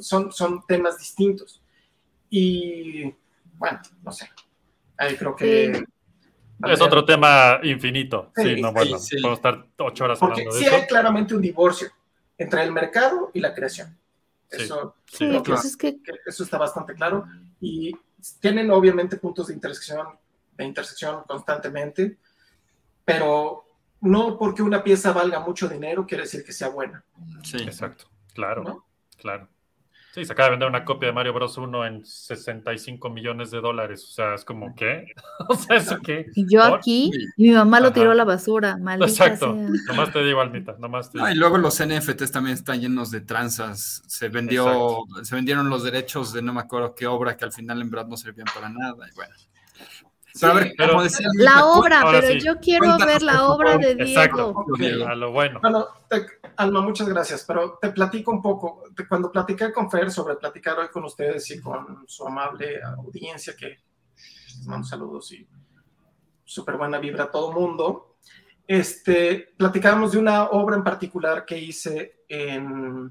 son, 0.00 0.32
son 0.32 0.66
temas 0.66 0.98
distintos. 0.98 1.62
Y 2.28 3.14
bueno, 3.56 3.80
no 4.02 4.10
sé. 4.10 4.28
Ahí 4.96 5.16
creo 5.16 5.36
que... 5.36 5.84
Es 6.66 6.80
otro 6.80 7.04
tema 7.04 7.58
infinito. 7.62 8.32
Sí, 8.36 8.60
no, 8.60 8.72
bueno, 8.72 8.96
podemos 8.98 9.38
estar 9.38 9.66
ocho 9.78 10.04
horas 10.04 10.18
Porque 10.18 10.42
hablando 10.42 10.56
de 10.56 10.64
sí 10.64 10.74
hay 10.74 10.86
claramente 10.86 11.34
un 11.34 11.42
divorcio 11.42 11.88
entre 12.38 12.62
el 12.62 12.72
mercado 12.72 13.30
y 13.32 13.40
la 13.40 13.54
creación. 13.54 13.96
Eso, 14.50 14.96
pues 15.44 15.76
que... 15.76 15.96
eso 16.26 16.44
está 16.44 16.58
bastante 16.58 16.94
claro. 16.94 17.26
Y 17.60 17.96
tienen 18.40 18.70
obviamente 18.70 19.16
puntos 19.16 19.48
de 19.48 19.54
intersección, 19.54 20.06
de 20.56 20.64
intersección 20.64 21.22
constantemente, 21.26 22.16
pero 23.04 23.64
no 24.00 24.38
porque 24.38 24.62
una 24.62 24.82
pieza 24.82 25.12
valga 25.12 25.40
mucho 25.40 25.68
dinero 25.68 26.06
quiere 26.06 26.24
decir 26.24 26.44
que 26.44 26.52
sea 26.52 26.68
buena. 26.68 27.04
Sí, 27.42 27.56
exacto. 27.62 28.06
Claro, 28.34 28.84
claro. 29.16 29.48
Sí, 30.14 30.24
se 30.24 30.32
acaba 30.32 30.46
de 30.46 30.50
vender 30.52 30.68
una 30.68 30.84
copia 30.84 31.08
de 31.08 31.12
Mario 31.12 31.32
Bros. 31.32 31.58
1 31.58 31.86
en 31.86 32.04
65 32.04 33.10
millones 33.10 33.50
de 33.50 33.60
dólares. 33.60 34.06
O 34.08 34.12
sea, 34.12 34.36
es 34.36 34.44
como, 34.44 34.72
¿qué? 34.76 35.06
o 35.48 35.56
sea, 35.56 35.78
¿eso 35.78 35.98
qué? 36.04 36.26
Y 36.36 36.46
yo 36.48 36.62
aquí, 36.62 37.10
y 37.36 37.48
mi 37.48 37.50
mamá 37.50 37.80
lo 37.80 37.92
tiró 37.92 38.12
a 38.12 38.14
la 38.14 38.22
basura, 38.22 38.76
maldita 38.76 39.10
Exacto. 39.10 39.56
Nomás 39.88 40.12
te 40.12 40.22
digo, 40.22 40.40
Almita, 40.40 40.76
nomás 40.78 41.10
te 41.10 41.18
digo. 41.18 41.26
Ah, 41.26 41.32
y 41.32 41.34
luego 41.34 41.58
los 41.58 41.84
NFTs 41.84 42.30
también 42.30 42.54
están 42.54 42.80
llenos 42.80 43.10
de 43.10 43.22
tranzas. 43.22 44.04
Se 44.06 44.28
vendió, 44.28 45.02
se 45.24 45.34
vendieron 45.34 45.68
los 45.68 45.82
derechos 45.82 46.32
de 46.32 46.42
no 46.42 46.52
me 46.52 46.60
acuerdo 46.60 46.94
qué 46.94 47.08
obra 47.08 47.36
que 47.36 47.44
al 47.44 47.52
final 47.52 47.82
en 47.82 47.90
verdad 47.90 48.06
no 48.06 48.16
servían 48.16 48.46
para 48.54 48.68
nada. 48.68 49.08
Y 49.10 49.14
bueno. 49.16 49.34
Ver, 50.42 50.74
pero, 50.76 51.00
la 51.34 51.64
obra, 51.64 52.02
pero 52.10 52.32
yo 52.32 52.58
quiero 52.58 52.98
ver 52.98 53.22
la 53.22 53.46
obra 53.46 53.78
de 53.78 53.94
Diego. 53.94 54.10
Exacto, 54.10 54.54
a 55.06 55.14
lo 55.14 55.30
bueno. 55.30 55.60
Bueno, 55.60 55.86
Alma, 56.56 56.80
muchas 56.80 57.08
gracias, 57.08 57.44
pero 57.46 57.78
te 57.80 57.90
platico 57.90 58.32
un 58.32 58.42
poco. 58.42 58.82
Cuando 59.08 59.30
platiqué 59.30 59.72
con 59.72 59.88
Fer 59.88 60.10
sobre 60.10 60.34
platicar 60.34 60.76
hoy 60.78 60.88
con 60.88 61.04
ustedes 61.04 61.48
y 61.52 61.60
con 61.60 62.04
su 62.08 62.26
amable 62.26 62.82
audiencia, 62.82 63.54
que 63.56 63.78
les 64.56 64.66
mando 64.66 64.86
saludos 64.86 65.30
y 65.32 65.46
súper 66.44 66.76
buena 66.76 66.98
vibra 66.98 67.24
a 67.24 67.30
todo 67.30 67.52
mundo, 67.52 68.16
este, 68.66 69.54
platicábamos 69.56 70.12
de 70.12 70.18
una 70.18 70.44
obra 70.50 70.76
en 70.76 70.82
particular 70.82 71.44
que 71.44 71.58
hice 71.58 72.24
en, 72.28 73.08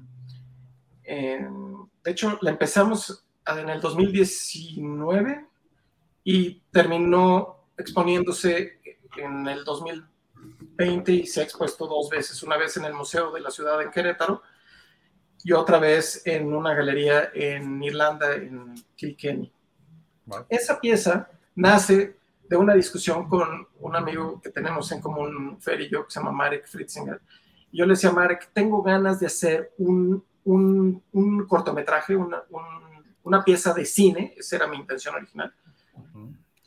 en 1.04 1.74
de 2.04 2.10
hecho, 2.10 2.38
la 2.42 2.50
empezamos 2.50 3.24
en 3.46 3.70
el 3.70 3.80
2019 3.80 5.46
y 6.24 6.62
terminó 6.72 7.68
exponiéndose 7.76 8.80
en 9.16 9.46
el 9.46 9.62
2020 9.64 11.12
y 11.12 11.26
se 11.26 11.40
ha 11.40 11.44
expuesto 11.44 11.86
dos 11.86 12.08
veces, 12.08 12.42
una 12.42 12.56
vez 12.56 12.76
en 12.78 12.86
el 12.86 12.94
Museo 12.94 13.30
de 13.30 13.40
la 13.40 13.50
Ciudad 13.50 13.80
en 13.82 13.90
Querétaro 13.90 14.42
y 15.44 15.52
otra 15.52 15.78
vez 15.78 16.22
en 16.24 16.52
una 16.52 16.74
galería 16.74 17.30
en 17.34 17.82
Irlanda, 17.82 18.34
en 18.34 18.74
Kilkenny. 18.96 19.52
Esa 20.48 20.80
pieza 20.80 21.28
nace 21.54 22.16
de 22.48 22.56
una 22.56 22.74
discusión 22.74 23.28
con 23.28 23.68
un 23.80 23.96
amigo 23.96 24.40
que 24.40 24.50
tenemos 24.50 24.90
en 24.92 25.02
común, 25.02 25.58
Fer 25.60 25.82
y 25.82 25.90
yo, 25.90 26.06
que 26.06 26.12
se 26.12 26.20
llama 26.20 26.32
Marek 26.32 26.66
Fritzinger. 26.66 27.20
Yo 27.70 27.84
le 27.84 27.92
decía 27.92 28.10
a 28.10 28.14
Marek, 28.14 28.50
tengo 28.54 28.82
ganas 28.82 29.20
de 29.20 29.26
hacer 29.26 29.74
un, 29.76 30.24
un, 30.44 31.02
un 31.12 31.46
cortometraje, 31.46 32.16
una, 32.16 32.42
una 33.22 33.44
pieza 33.44 33.74
de 33.74 33.84
cine, 33.84 34.34
esa 34.36 34.56
era 34.56 34.66
mi 34.66 34.76
intención 34.76 35.14
original, 35.14 35.52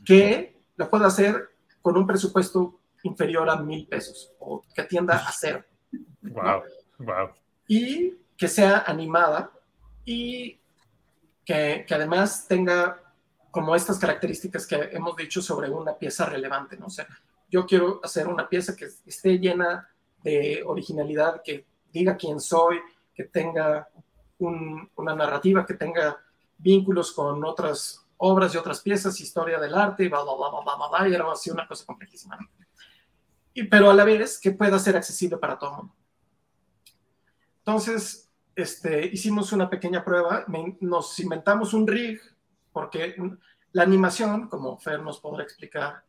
que 0.05 0.61
lo 0.75 0.89
pueda 0.89 1.07
hacer 1.07 1.49
con 1.81 1.97
un 1.97 2.07
presupuesto 2.07 2.79
inferior 3.03 3.49
a 3.49 3.57
mil 3.57 3.87
pesos 3.87 4.31
o 4.39 4.63
que 4.73 4.81
atienda 4.81 5.15
a 5.15 5.31
cero. 5.31 5.63
Wow, 6.21 6.63
wow. 6.99 7.29
Y 7.67 8.13
que 8.37 8.47
sea 8.47 8.83
animada 8.87 9.51
y 10.05 10.59
que, 11.45 11.85
que, 11.87 11.95
además 11.95 12.47
tenga 12.47 13.01
como 13.51 13.75
estas 13.75 13.97
características 13.97 14.67
que 14.67 14.75
hemos 14.91 15.15
dicho 15.15 15.41
sobre 15.41 15.69
una 15.69 15.97
pieza 15.97 16.25
relevante, 16.25 16.77
¿no? 16.77 16.87
O 16.87 16.89
sea, 16.89 17.07
yo 17.49 17.65
quiero 17.65 17.99
hacer 18.03 18.27
una 18.27 18.47
pieza 18.47 18.75
que 18.75 18.87
esté 19.05 19.39
llena 19.39 19.89
de 20.23 20.63
originalidad, 20.65 21.41
que 21.43 21.65
diga 21.91 22.17
quién 22.17 22.39
soy, 22.39 22.79
que 23.13 23.23
tenga 23.25 23.87
una 24.39 25.15
narrativa, 25.15 25.65
que 25.65 25.73
tenga 25.73 26.17
vínculos 26.57 27.11
con 27.11 27.43
otras 27.43 28.06
obras 28.17 28.53
y 28.53 28.57
otras 28.57 28.81
piezas, 28.81 29.19
historia 29.19 29.59
del 29.59 29.75
arte, 29.75 30.05
y 30.05 30.07
bla, 30.07 30.23
bla, 30.23 30.33
bla, 30.35 30.49
bla, 30.49 30.75
bla, 30.75 30.87
bla, 30.89 31.09
y 31.09 31.13
era 31.13 31.31
así 31.31 31.49
una 31.49 31.67
cosa 31.67 31.85
complejísima. 31.85 32.37
Y, 33.53 33.63
pero 33.63 33.89
a 33.89 33.93
la 33.93 34.03
vez 34.03 34.39
que 34.39 34.51
pueda 34.51 34.77
ser 34.79 34.97
accesible 34.97 35.37
para 35.37 35.57
todo 35.57 35.69
el 35.69 35.75
mundo. 35.77 35.95
Entonces, 37.59 38.29
este, 38.55 39.05
hicimos 39.05 39.51
una 39.51 39.69
pequeña 39.69 40.03
prueba, 40.03 40.45
nos 40.79 41.19
inventamos 41.19 41.73
un 41.73 41.85
rig, 41.85 42.19
porque 42.71 43.15
la 43.71 43.83
animación, 43.83 44.47
como 44.47 44.77
Fer 44.79 45.01
nos 45.01 45.19
podrá 45.19 45.43
explicar, 45.43 46.03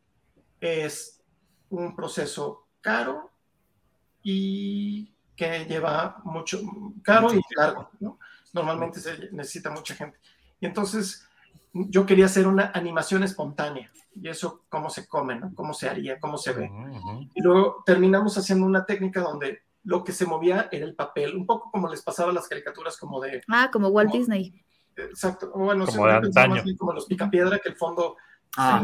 es 0.61 1.23
un 1.71 1.95
proceso 1.95 2.69
caro 2.81 3.31
y 4.23 5.13
que 5.37 5.67
lleva 5.67 6.21
mucho, 6.25 6.61
caro 7.03 7.33
y 7.33 7.41
largo, 7.57 7.91
¿no? 8.01 8.19
Normalmente 8.53 9.01
se 9.01 9.31
necesita 9.31 9.71
mucha 9.71 9.95
gente. 9.95 10.19
Y 10.61 10.67
entonces 10.67 11.28
yo 11.89 12.07
quería 12.07 12.27
hacer 12.27 12.47
una 12.47 12.71
animación 12.75 13.23
espontánea. 13.23 13.91
Y 14.21 14.29
eso, 14.29 14.65
cómo 14.69 14.91
se 14.91 15.07
come, 15.07 15.37
¿no? 15.37 15.55
Cómo 15.55 15.75
se 15.75 15.89
haría, 15.89 16.19
cómo 16.19 16.39
se 16.39 16.53
ve. 16.53 16.71
Y 17.35 17.43
luego 17.43 17.83
terminamos 17.87 18.37
haciendo 18.37 18.67
una 18.67 18.85
técnica 18.85 19.21
donde 19.21 19.63
lo 19.85 20.03
que 20.03 20.13
se 20.13 20.27
movía 20.27 20.69
era 20.73 20.85
el 20.85 20.95
papel, 20.95 21.37
un 21.37 21.47
poco 21.47 21.71
como 21.71 21.89
les 21.89 22.03
pasaba 22.03 22.31
a 22.31 22.35
las 22.35 22.49
caricaturas 22.49 22.97
como 22.99 23.21
de... 23.21 23.43
Ah, 23.49 23.71
como 23.73 23.89
Walt 23.89 24.13
Disney. 24.13 24.53
Exacto. 24.97 25.51
Bueno, 25.55 25.87
como, 25.87 26.05
más 26.05 26.65
bien 26.65 26.77
como 26.77 26.93
los 26.93 27.07
picapiedra, 27.07 27.59
que 27.59 27.71
el 27.71 27.77
fondo, 27.77 28.17
ah. 28.57 28.83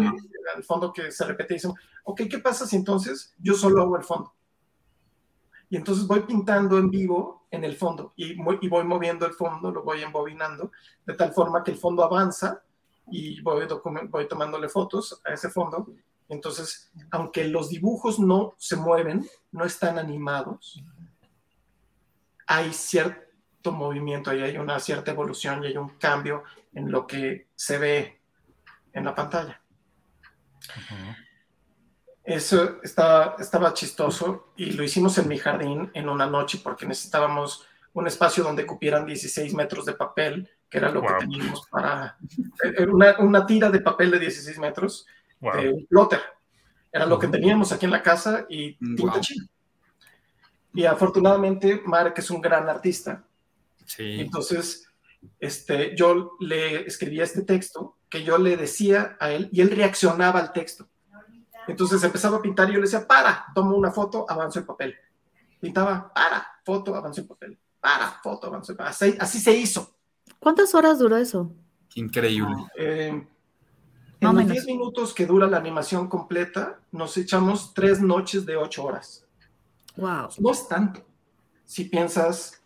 el 0.56 0.64
fondo 0.64 0.92
que 0.92 1.10
se 1.10 1.24
repite 1.24 1.54
y 1.54 1.56
dicen, 1.56 1.74
ok, 2.04 2.22
¿qué 2.30 2.38
pasa 2.38 2.66
si 2.66 2.76
entonces 2.76 3.34
yo 3.38 3.54
solo 3.54 3.82
hago 3.82 3.96
el 3.96 4.04
fondo? 4.04 4.32
Y 5.68 5.76
entonces 5.76 6.06
voy 6.06 6.20
pintando 6.20 6.78
en 6.78 6.90
vivo 6.90 7.46
en 7.50 7.64
el 7.64 7.74
fondo 7.74 8.12
y, 8.16 8.32
y 8.60 8.68
voy 8.68 8.84
moviendo 8.84 9.26
el 9.26 9.32
fondo, 9.32 9.72
lo 9.72 9.82
voy 9.82 10.02
embobinando, 10.02 10.70
de 11.04 11.14
tal 11.14 11.32
forma 11.32 11.64
que 11.64 11.72
el 11.72 11.76
fondo 11.76 12.04
avanza 12.04 12.62
y 13.10 13.40
voy, 13.40 13.66
voy 14.08 14.28
tomándole 14.28 14.68
fotos 14.68 15.20
a 15.24 15.32
ese 15.32 15.50
fondo. 15.50 15.88
Entonces, 16.28 16.90
aunque 17.10 17.44
los 17.44 17.68
dibujos 17.68 18.18
no 18.18 18.54
se 18.58 18.76
mueven, 18.76 19.28
no 19.52 19.64
están 19.64 19.98
animados, 19.98 20.82
hay 22.46 22.72
cierto 22.72 23.72
movimiento, 23.72 24.34
y 24.34 24.42
hay 24.42 24.56
una 24.58 24.78
cierta 24.80 25.10
evolución 25.10 25.62
y 25.64 25.68
hay 25.68 25.76
un 25.76 25.90
cambio 25.98 26.44
en 26.72 26.90
lo 26.90 27.06
que 27.06 27.48
se 27.54 27.78
ve 27.78 28.20
en 28.92 29.04
la 29.04 29.14
pantalla. 29.14 29.60
Eso 32.22 32.82
estaba, 32.82 33.36
estaba 33.38 33.74
chistoso 33.74 34.52
y 34.56 34.72
lo 34.72 34.82
hicimos 34.82 35.18
en 35.18 35.28
mi 35.28 35.36
jardín 35.36 35.90
en 35.92 36.08
una 36.08 36.26
noche 36.26 36.58
porque 36.62 36.86
necesitábamos 36.86 37.66
un 37.92 38.06
espacio 38.06 38.42
donde 38.42 38.66
cupieran 38.66 39.04
16 39.04 39.52
metros 39.54 39.84
de 39.84 39.92
papel 39.92 40.50
que 40.68 40.78
era 40.78 40.90
lo 40.90 41.02
que 41.02 41.14
teníamos 41.20 41.68
para 41.70 42.16
eh, 42.64 42.86
una, 42.86 43.18
una, 43.18 43.46
tira 43.46 43.70
de 43.70 43.80
papel 43.80 44.10
de 44.10 44.18
16 44.18 44.58
metros 44.58 45.06
de 45.40 45.72
un 45.72 45.86
plotter. 45.86 46.20
Era 46.90 47.06
lo 47.06 47.18
que 47.18 47.28
teníamos 47.28 47.72
aquí 47.72 47.86
en 47.86 47.92
la 47.92 48.02
casa 48.02 48.46
y 48.48 48.74
tinta 48.96 49.20
china. 49.20 49.46
Y 50.72 50.84
afortunadamente 50.84 51.82
Mark 51.84 52.14
es 52.16 52.30
un 52.30 52.40
gran 52.40 52.68
artista. 52.68 53.24
Sí. 53.84 54.20
Entonces, 54.20 54.88
este, 55.38 55.94
yo 55.96 56.36
le 56.40 56.86
escribía 56.86 57.24
este 57.24 57.42
texto 57.42 57.96
que 58.08 58.22
yo 58.22 58.38
le 58.38 58.56
decía 58.56 59.16
a 59.20 59.30
él 59.30 59.48
y 59.52 59.60
él 59.60 59.70
reaccionaba 59.70 60.40
al 60.40 60.52
texto. 60.52 60.88
Entonces 61.66 62.02
empezaba 62.02 62.38
a 62.38 62.42
pintar 62.42 62.68
y 62.68 62.74
yo 62.74 62.78
le 62.78 62.84
decía, 62.84 63.06
para, 63.06 63.46
tomo 63.54 63.76
una 63.76 63.90
foto, 63.90 64.26
avanzo 64.28 64.58
el 64.58 64.66
papel. 64.66 64.94
Pintaba, 65.60 66.12
para, 66.12 66.46
foto, 66.64 66.94
avanzo 66.94 67.22
el 67.22 67.26
papel. 67.26 67.58
Para, 67.80 68.20
foto, 68.22 68.48
avanzo 68.48 68.72
el 68.72 68.78
papel. 68.78 68.90
Así, 68.90 69.16
así 69.18 69.40
se 69.40 69.52
hizo. 69.56 69.96
¿Cuántas 70.38 70.74
horas 70.74 70.98
duró 70.98 71.16
eso? 71.16 71.52
Increíble. 71.94 72.54
Eh, 72.76 73.26
en 74.20 74.36
los 74.36 74.48
10 74.48 74.66
minutos 74.66 75.14
que 75.14 75.26
dura 75.26 75.46
la 75.46 75.58
animación 75.58 76.08
completa, 76.08 76.80
nos 76.92 77.16
echamos 77.16 77.74
tres 77.74 78.00
noches 78.00 78.46
de 78.46 78.56
8 78.56 78.84
horas. 78.84 79.26
Wow. 79.96 80.28
No 80.38 80.50
es 80.50 80.68
tanto. 80.68 81.04
Si 81.64 81.84
piensas 81.84 82.62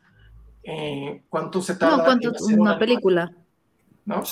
eh, 0.62 1.24
cuánto 1.28 1.60
se 1.62 1.76
tarda. 1.76 1.96
No, 1.98 2.04
cuánto 2.04 2.32
en 2.48 2.60
una, 2.60 2.78
película. 2.78 3.32
¿no? 4.04 4.22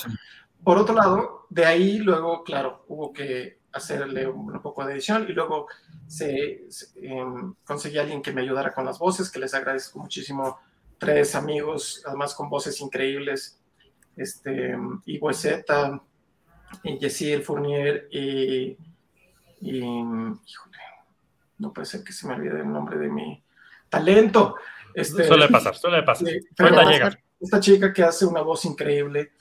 Por 0.63 0.77
otro 0.77 0.95
lado, 0.95 1.47
de 1.49 1.65
ahí 1.65 1.99
luego, 1.99 2.43
claro, 2.43 2.85
hubo 2.87 3.13
que 3.13 3.59
hacerle 3.71 4.27
un, 4.27 4.59
poco 4.61 4.85
de 4.85 4.93
edición 4.93 5.25
y 5.29 5.33
luego 5.33 5.67
se, 6.07 6.67
em, 6.95 7.53
conseguí 7.63 7.97
a 7.97 8.01
alguien 8.01 8.21
que 8.21 8.33
me 8.33 8.41
ayudara 8.41 8.73
con 8.73 8.85
las 8.85 8.99
voces, 8.99 9.29
que 9.29 9.39
les 9.39 9.53
agradezco 9.53 9.99
muchísimo 9.99 10.59
tres 10.97 11.35
amigos, 11.35 12.03
además 12.05 12.33
con 12.33 12.49
voces 12.49 12.79
increíbles, 12.81 13.59
este, 14.15 14.75
Ivo 15.05 15.33
Zeta, 15.33 16.01
y 16.83 16.97
Jessie 16.97 17.41
Fournier 17.41 18.07
y, 18.11 18.77
y, 19.61 19.77
híjole, 19.77 20.77
no 21.59 21.73
puede 21.73 21.85
ser 21.85 22.03
que 22.03 22.11
se 22.11 22.27
me 22.27 22.33
olvide 22.33 22.59
el 22.59 22.71
nombre 22.71 22.97
de 22.97 23.09
mi 23.09 23.43
talento. 23.89 24.55
Este, 24.93 25.25
suele 25.25 25.47
pasar, 25.47 25.75
suele 25.75 26.03
pasar. 26.03 26.27
Esta 27.39 27.59
chica 27.59 27.93
que 27.93 28.03
hace 28.03 28.25
una 28.25 28.41
voz 28.41 28.65
increíble, 28.65 29.31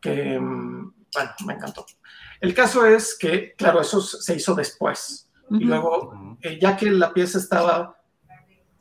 que, 0.00 0.38
bueno, 0.38 1.30
me 1.46 1.54
encantó. 1.54 1.84
El 2.40 2.54
caso 2.54 2.86
es 2.86 3.16
que, 3.18 3.54
claro, 3.54 3.80
eso 3.80 4.00
se 4.00 4.36
hizo 4.36 4.54
después. 4.54 5.30
Y 5.50 5.64
luego, 5.64 6.38
eh, 6.40 6.58
ya 6.60 6.76
que 6.76 6.90
la 6.90 7.12
pieza 7.12 7.38
estaba 7.38 7.98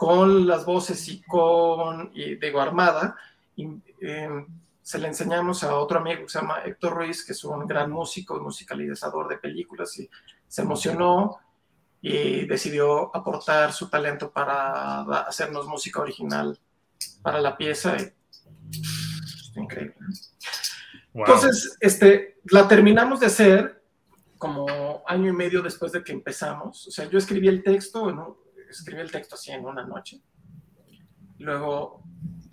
con 0.04 0.46
las 0.46 0.66
voces 0.66 1.08
y 1.08 1.22
con, 1.22 2.12
y, 2.14 2.36
digo, 2.36 2.60
armada, 2.60 3.16
y, 3.56 3.70
em, 4.02 4.46
se 4.82 5.00
le 5.00 5.08
enseñamos 5.08 5.64
a 5.64 5.78
otro 5.78 6.00
amigo 6.00 6.24
que 6.24 6.30
se 6.30 6.42
llama 6.42 6.60
Héctor 6.66 6.94
Ruiz, 6.94 7.26
que 7.26 7.32
es 7.32 7.42
un 7.46 7.66
gran 7.66 7.90
músico 7.90 8.36
y 8.36 8.42
musicalizador 8.42 9.30
de 9.30 9.38
películas, 9.38 9.98
y 9.98 10.10
se 10.46 10.62
emocionó 10.62 11.38
y 12.02 12.46
decidió 12.46 13.16
aportar 13.16 13.72
su 13.72 13.90
talento 13.90 14.30
para 14.30 15.04
hacernos 15.22 15.68
música 15.68 16.02
original 16.02 16.60
para 17.22 17.40
la 17.40 17.56
pieza. 17.56 17.96
increíble. 19.56 19.96
Entonces, 21.14 21.78
este, 21.80 22.42
la 22.52 22.68
terminamos 22.68 23.22
de 23.22 23.28
hacer 23.28 23.82
como 24.38 25.02
año 25.08 25.30
y 25.30 25.34
medio 25.34 25.62
después 25.62 25.94
de 25.94 26.04
que 26.04 26.12
empezamos. 26.12 26.90
O 26.90 26.92
sea, 26.92 27.10
yo 27.10 27.18
escribí 27.18 27.48
el 27.48 27.64
texto, 27.64 28.12
¿no? 28.12 28.43
Escribí 28.74 29.02
el 29.02 29.12
texto 29.12 29.36
así 29.36 29.52
en 29.52 29.66
una 29.66 29.86
noche. 29.86 30.22
Luego, 31.40 32.04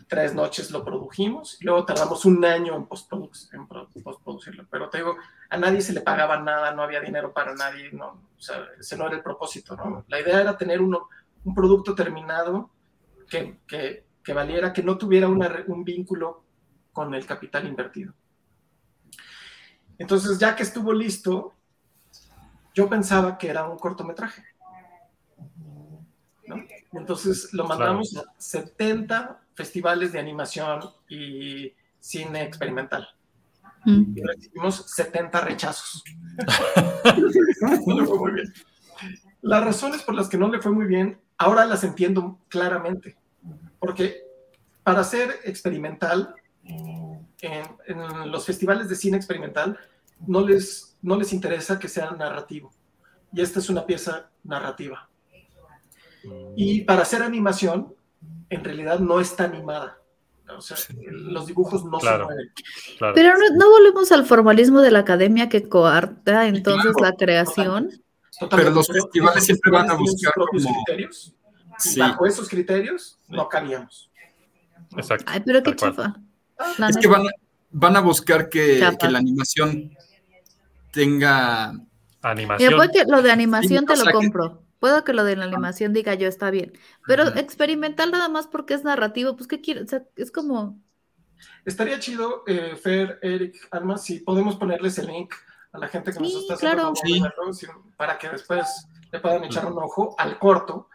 tres 0.09 0.35
noches 0.35 0.71
lo 0.71 0.85
produjimos. 0.85 1.57
Y 1.61 1.65
luego 1.65 1.85
tardamos 1.85 2.25
un 2.25 2.45
año 2.45 2.77
en, 2.77 2.87
postproducirlo. 2.87 4.67
Pero 4.71 4.91
te 4.91 4.99
digo, 4.99 5.17
a 5.49 5.57
nadie 5.57 5.81
se 5.81 5.93
le 5.93 6.01
pagaba 6.01 6.41
nada, 6.41 6.73
no 6.73 6.83
había 6.83 7.01
dinero 7.01 7.33
para 7.33 7.55
nadie. 7.55 7.91
No, 7.93 8.09
o 8.37 8.41
sea, 8.41 8.67
ese 8.79 8.97
no 8.97 9.07
era 9.07 9.17
el 9.17 9.23
propósito. 9.23 9.77
¿no? 9.77 10.05
La 10.09 10.21
idea 10.21 10.41
era 10.41 10.57
tener 10.57 10.81
uno, 10.81 11.09
un 11.45 11.55
producto 11.55 11.95
terminado 11.95 12.71
que, 13.29 13.61
que, 13.67 14.05
que 14.23 14.33
valiera, 14.33 14.73
que 14.73 14.83
no 14.83 14.99
tuviera 14.99 15.29
una, 15.29 15.65
un 15.69 15.85
vínculo 15.85 16.45
con 16.93 17.15
el 17.15 17.25
capital 17.25 17.67
invertido. 17.67 18.13
Entonces, 19.97 20.39
ya 20.39 20.57
que 20.57 20.63
estuvo 20.63 20.93
listo, 20.93 21.55
yo 22.75 22.89
pensaba 22.89 23.39
que 23.39 23.49
era 23.49 23.69
un 23.69 23.79
cortometraje. 23.79 24.43
Entonces 26.93 27.53
lo 27.53 27.67
mandamos 27.67 28.17
a 28.17 28.25
70 28.39 29.41
festivales 29.55 30.13
de 30.13 30.19
animación 30.19 30.81
y 31.09 31.73
cine 31.99 32.43
experimental. 32.43 33.09
Mm. 33.85 34.17
Y 34.17 34.23
recibimos 34.23 34.91
70 34.91 35.41
rechazos. 35.41 36.05
muy 37.83 38.33
bien. 38.33 38.53
Las 39.43 39.65
razones 39.65 40.03
por 40.03 40.15
las 40.15 40.29
que 40.29 40.39
no 40.39 40.49
le 40.49 40.61
fue 40.61 40.73
muy 40.73 40.87
bien, 40.87 41.19
ahora 41.39 41.65
las 41.65 41.85
entiendo 41.85 42.39
claramente. 42.49 43.17
Porque 43.79 44.23
para 44.83 45.05
ser 45.05 45.41
experimental, 45.45 46.35
en, 46.65 47.27
en, 47.43 48.31
los 48.31 48.45
festivales 48.45 48.89
de 48.89 48.97
cine 48.97 49.17
experimental, 49.17 49.79
no 50.27 50.47
les, 50.47 50.97
no 51.03 51.17
les 51.17 51.33
interesa 51.33 51.79
que 51.79 51.89
sea 51.89 52.11
narrativo. 52.13 52.73
Y 53.33 53.41
esta 53.41 53.59
es 53.61 53.71
una 53.71 53.87
pieza 53.87 54.31
narrativa. 54.45 55.10
Y 56.57 56.83
para 56.83 57.03
hacer 57.03 57.23
animación, 57.23 57.95
en 58.49 58.65
realidad 58.65 58.99
no 58.99 59.21
está 59.21 59.45
animada. 59.45 59.99
O 60.57 60.61
sea, 60.61 60.77
los 60.99 61.47
dibujos 61.47 61.85
no 61.85 62.01
se 62.01 62.11
mueven. 62.11 62.53
Pero 63.15 63.35
no, 63.57 63.71
volvemos 63.71 64.11
al 64.13 64.27
formalismo 64.27 64.81
de 64.81 64.91
la 64.91 65.01
academia 65.01 65.49
que 65.49 65.69
coarta 65.69 66.49
entonces 66.49 66.93
la 67.01 67.13
creación. 67.13 67.91
Pero 68.51 68.71
los 68.71 68.87
festivales 68.89 69.45
siempre 69.45 69.71
van 69.71 69.91
a 69.91 69.95
buscar 69.95 70.33
propios 70.35 70.65
criterios. 70.67 71.35
Bajo 71.97 72.27
esos 72.27 72.49
criterios 72.49 73.19
no 73.29 73.49
cabíamos. 73.49 74.11
Exacto. 74.97 75.25
Ay, 75.29 75.43
pero 75.45 75.63
qué 75.63 75.77
chafa. 75.77 76.17
es 76.89 76.97
que 76.97 77.07
van 77.07 77.27
a, 77.27 77.31
van 77.71 77.97
a 77.97 78.01
buscar 78.01 78.49
que, 78.49 78.85
que, 78.99 79.09
la 79.09 79.19
animación 79.19 79.97
tenga 80.91 81.75
animación. 82.23 82.75
Mira, 82.75 82.89
que 82.89 83.05
lo 83.05 83.23
de 83.23 83.31
animación 83.31 83.87
te 83.87 83.97
lo 83.97 84.11
compro. 84.11 84.63
Puedo 84.81 85.05
que 85.05 85.13
lo 85.13 85.25
de 85.25 85.37
la 85.37 85.45
animación 85.45 85.93
diga 85.93 86.15
yo 86.15 86.27
está 86.27 86.51
bien, 86.51 86.73
pero 87.07 87.29
experimental 87.37 88.11
nada 88.11 88.29
más 88.29 88.47
porque 88.47 88.75
es 88.75 88.83
narrativo, 88.83 89.37
pues 89.37 89.47
¿qué 89.47 89.61
quieres? 89.61 89.85
O 89.85 89.89
sea, 89.89 90.03
es 90.17 90.33
como... 90.33 90.81
Estaría 91.65 92.01
chido, 92.01 92.43
eh, 92.47 92.75
Fer, 92.77 93.19
Eric, 93.23 93.69
Alma, 93.71 93.99
si 93.99 94.21
podemos 94.21 94.57
ponerles 94.57 94.99
el 94.99 95.07
link 95.07 95.35
a 95.73 95.79
la 95.79 95.89
gente 95.89 96.13
que 96.13 96.19
nos 96.19 96.35
está 96.35 96.55
haciendo 96.55 96.93
claro. 96.95 97.53
para 97.97 98.19
que 98.19 98.31
después 98.31 98.87
le 99.13 99.21
puedan 99.21 99.45
echar 99.45 99.67
un 99.67 99.79
ojo 99.79 100.15
al 100.19 100.39
corto. 100.39 100.89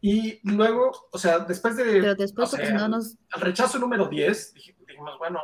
Y 0.00 0.40
luego, 0.50 0.90
o 1.12 1.18
sea, 1.18 1.40
después 1.40 1.76
de... 1.76 1.84
Pero 1.84 2.14
después, 2.14 2.54
no 2.72 2.88
nos... 2.88 3.16
Al 3.32 3.42
rechazo 3.42 3.78
número 3.78 4.06
10, 4.06 4.54
dijimos, 4.54 5.18
bueno, 5.18 5.40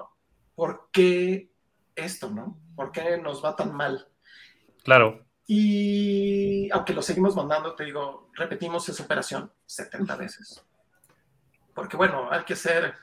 ¿por 0.55 0.89
qué 0.91 1.53
esto, 1.95 2.31
no? 2.31 2.59
¿Por 2.75 2.91
qué 2.91 3.19
nos 3.19 3.45
va 3.45 3.55
tan 3.55 3.75
mal? 3.75 4.09
Claro. 4.83 5.26
Y 5.47 6.71
aunque 6.71 6.93
lo 6.93 7.03
seguimos 7.03 7.37
mandando, 7.37 7.75
te 7.75 7.85
digo, 7.85 8.31
repetimos 8.35 8.89
esa 8.89 9.05
operación 9.05 9.51
70 9.67 10.17
veces. 10.17 10.65
Porque 11.75 11.97
bueno, 11.97 12.29
hay 12.31 12.45
que 12.45 12.57
ser... 12.57 12.95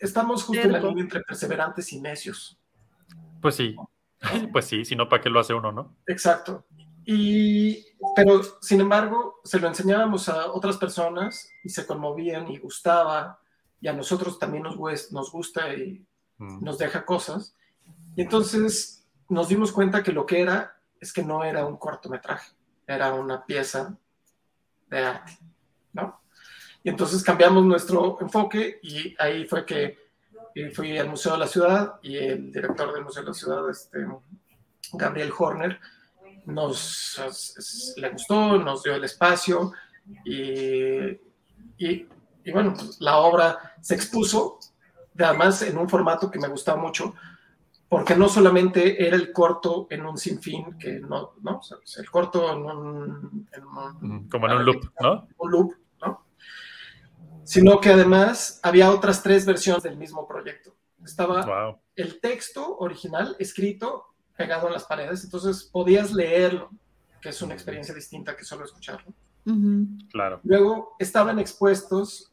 Estamos 0.00 0.44
justo 0.44 0.62
en 0.62 0.72
la 0.72 0.80
línea 0.80 1.02
entre 1.02 1.20
perseverantes 1.20 1.92
y 1.92 2.00
necios. 2.00 2.58
Pues 3.42 3.56
sí, 3.56 3.76
pues 4.52 4.64
sí, 4.64 4.84
si 4.84 4.96
no, 4.96 5.08
¿para 5.08 5.22
qué 5.22 5.28
lo 5.28 5.40
hace 5.40 5.52
uno, 5.52 5.72
no? 5.72 5.96
Exacto. 6.06 6.64
Y, 7.04 7.84
pero, 8.16 8.40
sin 8.62 8.80
embargo, 8.80 9.40
se 9.44 9.60
lo 9.60 9.68
enseñábamos 9.68 10.28
a 10.30 10.50
otras 10.52 10.78
personas 10.78 11.50
y 11.62 11.68
se 11.68 11.86
conmovían 11.86 12.50
y 12.50 12.58
gustaba, 12.58 13.38
y 13.80 13.88
a 13.88 13.92
nosotros 13.92 14.38
también 14.38 14.62
nos, 14.62 14.78
nos 15.12 15.30
gusta 15.30 15.74
y 15.74 16.06
mm. 16.38 16.64
nos 16.64 16.78
deja 16.78 17.04
cosas. 17.04 17.54
Y 18.16 18.22
entonces 18.22 19.06
nos 19.28 19.48
dimos 19.48 19.72
cuenta 19.72 20.02
que 20.02 20.12
lo 20.12 20.24
que 20.24 20.40
era 20.40 20.73
es 21.04 21.12
que 21.12 21.22
no 21.22 21.44
era 21.44 21.66
un 21.66 21.76
cortometraje, 21.76 22.52
era 22.86 23.12
una 23.12 23.44
pieza 23.44 23.96
de 24.88 24.98
arte, 24.98 25.38
¿no? 25.92 26.22
Y 26.82 26.88
entonces 26.88 27.22
cambiamos 27.22 27.64
nuestro 27.64 28.18
enfoque 28.20 28.80
y 28.82 29.14
ahí 29.18 29.46
fue 29.46 29.64
que 29.64 29.98
fui 30.72 30.96
al 30.98 31.08
Museo 31.08 31.32
de 31.32 31.38
la 31.38 31.46
Ciudad 31.46 31.94
y 32.02 32.16
el 32.16 32.52
director 32.52 32.92
del 32.92 33.04
Museo 33.04 33.22
de 33.22 33.28
la 33.28 33.34
Ciudad, 33.34 33.70
este, 33.70 34.06
Gabriel 34.92 35.32
Horner, 35.36 35.80
nos 36.46 37.94
le 37.96 38.08
gustó, 38.10 38.58
nos 38.58 38.82
dio 38.82 38.94
el 38.94 39.04
espacio 39.04 39.72
y, 40.24 41.18
y, 41.78 42.06
bueno, 42.52 42.74
pues, 42.74 43.00
la 43.00 43.18
obra 43.18 43.74
se 43.80 43.94
expuso, 43.94 44.58
además 45.18 45.62
en 45.62 45.78
un 45.78 45.88
formato 45.88 46.30
que 46.30 46.38
me 46.38 46.48
gustaba 46.48 46.80
mucho, 46.80 47.14
porque 47.94 48.16
no 48.16 48.28
solamente 48.28 49.06
era 49.06 49.14
el 49.14 49.30
corto 49.30 49.86
en 49.88 50.04
un 50.04 50.18
sinfín, 50.18 50.76
que 50.76 50.98
no, 50.98 51.34
¿no? 51.42 51.60
el 51.96 52.10
corto 52.10 52.52
en 52.52 52.64
un, 52.64 54.28
Como 54.28 54.46
en 54.48 54.52
un 54.52 54.64
loop, 54.64 54.90
¿no? 55.00 55.28
Un 55.38 55.50
loop, 55.52 55.74
¿no? 56.02 56.26
Sino 57.44 57.80
que 57.80 57.90
además 57.90 58.58
había 58.64 58.90
otras 58.90 59.22
tres 59.22 59.46
versiones 59.46 59.84
del 59.84 59.96
mismo 59.96 60.26
proyecto. 60.26 60.74
Estaba 61.04 61.78
el 61.94 62.20
texto 62.20 62.78
original 62.78 63.36
escrito 63.38 64.06
pegado 64.36 64.66
en 64.66 64.72
las 64.72 64.86
paredes, 64.86 65.22
entonces 65.22 65.62
podías 65.62 66.12
leerlo, 66.12 66.70
que 67.22 67.28
es 67.28 67.40
una 67.42 67.54
experiencia 67.54 67.94
distinta 67.94 68.36
que 68.36 68.42
solo 68.42 68.64
escucharlo. 68.64 69.14
Claro. 70.10 70.40
Luego 70.42 70.96
estaban 70.98 71.38
expuestos 71.38 72.32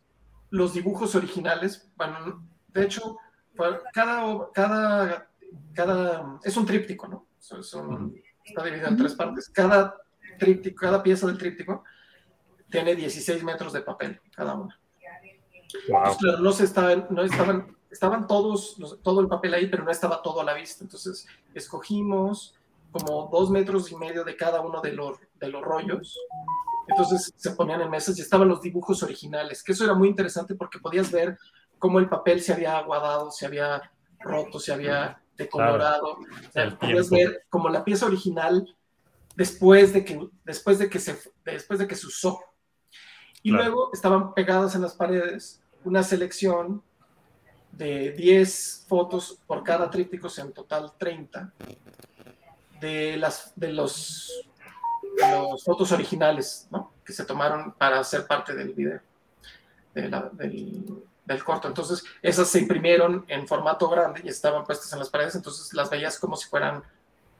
los 0.49 0.73
dibujos 0.73 1.13
originales, 1.13 1.87
bueno, 1.95 2.43
de 2.69 2.83
hecho, 2.83 3.19
cada, 3.93 4.49
cada, 4.53 5.30
cada, 5.73 6.39
es 6.43 6.55
un 6.57 6.65
tríptico, 6.65 7.07
¿no? 7.07 7.27
Está 7.39 8.63
dividido 8.63 8.87
en 8.87 8.97
tres 8.97 9.15
partes. 9.15 9.49
Cada 9.49 9.95
tríptico, 10.37 10.81
cada 10.81 11.01
pieza 11.03 11.27
del 11.27 11.37
tríptico 11.37 11.83
tiene 12.69 12.95
16 12.95 13.43
metros 13.43 13.73
de 13.73 13.81
papel, 13.81 14.19
cada 14.35 14.55
una. 14.55 14.79
no, 16.39 16.51
se 16.51 16.63
estaban, 16.63 17.07
no 17.09 17.23
estaban 17.23 17.75
estaban 17.91 18.25
todos, 18.25 18.77
todo 19.03 19.19
el 19.19 19.27
papel 19.27 19.53
ahí, 19.53 19.67
pero 19.67 19.83
no 19.83 19.91
estaba 19.91 20.21
todo 20.21 20.41
a 20.41 20.45
la 20.45 20.53
vista. 20.53 20.83
Entonces, 20.83 21.27
escogimos 21.53 22.55
como 22.91 23.29
dos 23.31 23.49
metros 23.49 23.91
y 23.91 23.95
medio 23.95 24.23
de 24.23 24.35
cada 24.35 24.61
uno 24.61 24.81
de 24.81 24.93
los, 24.93 25.19
de 25.39 25.49
los 25.49 25.61
rollos. 25.61 26.17
Entonces 26.87 27.33
se 27.35 27.51
ponían 27.51 27.81
en 27.81 27.89
mesas 27.89 28.17
y 28.17 28.21
estaban 28.21 28.47
los 28.47 28.61
dibujos 28.61 29.03
originales, 29.03 29.63
que 29.63 29.71
eso 29.71 29.85
era 29.85 29.93
muy 29.93 30.09
interesante 30.09 30.55
porque 30.55 30.79
podías 30.79 31.11
ver 31.11 31.37
cómo 31.79 31.99
el 31.99 32.09
papel 32.09 32.41
se 32.41 32.53
había 32.53 32.77
aguadado, 32.77 33.31
se 33.31 33.45
había 33.45 33.91
roto, 34.19 34.59
se 34.59 34.73
había 34.73 35.21
decolorado. 35.43 36.17
podías 36.79 37.09
ver 37.09 37.45
como 37.49 37.69
la 37.69 37.83
pieza 37.83 38.05
original 38.05 38.75
después 39.35 39.93
de 39.93 40.05
que, 40.05 40.27
después 40.43 40.79
de 40.79 40.89
que, 40.89 40.99
se, 40.99 41.17
después 41.45 41.79
de 41.79 41.87
que 41.87 41.95
se 41.95 42.07
usó. 42.07 42.39
Y 43.43 43.51
luego 43.51 43.89
estaban 43.93 44.33
pegadas 44.33 44.75
en 44.75 44.81
las 44.81 44.93
paredes 44.93 45.61
una 45.83 46.03
selección 46.03 46.83
de 47.71 48.11
10 48.11 48.85
fotos 48.87 49.39
por 49.47 49.63
cada 49.63 49.89
tríptico, 49.89 50.27
en 50.37 50.53
total 50.53 50.93
30, 50.97 51.53
de, 52.79 53.17
las, 53.17 53.53
de, 53.55 53.71
los, 53.71 54.47
fotos 55.63 55.91
originales 55.91 56.67
¿no? 56.71 56.93
que 57.05 57.13
se 57.13 57.25
tomaron 57.25 57.73
para 57.73 58.03
ser 58.03 58.27
parte 58.27 58.53
del 58.53 58.73
video, 58.73 58.99
del, 59.93 61.03
del, 61.25 61.43
corto. 61.43 61.67
Entonces, 61.67 62.03
esas 62.21 62.47
se 62.47 62.59
imprimieron 62.59 63.25
en 63.27 63.47
formato 63.47 63.89
grande 63.89 64.21
y 64.23 64.29
estaban 64.29 64.63
puestas 64.63 64.91
en 64.93 64.99
las 64.99 65.09
paredes, 65.09 65.35
entonces 65.35 65.73
las 65.73 65.89
veías 65.89 66.19
como 66.19 66.35
si 66.35 66.49
fueran 66.49 66.83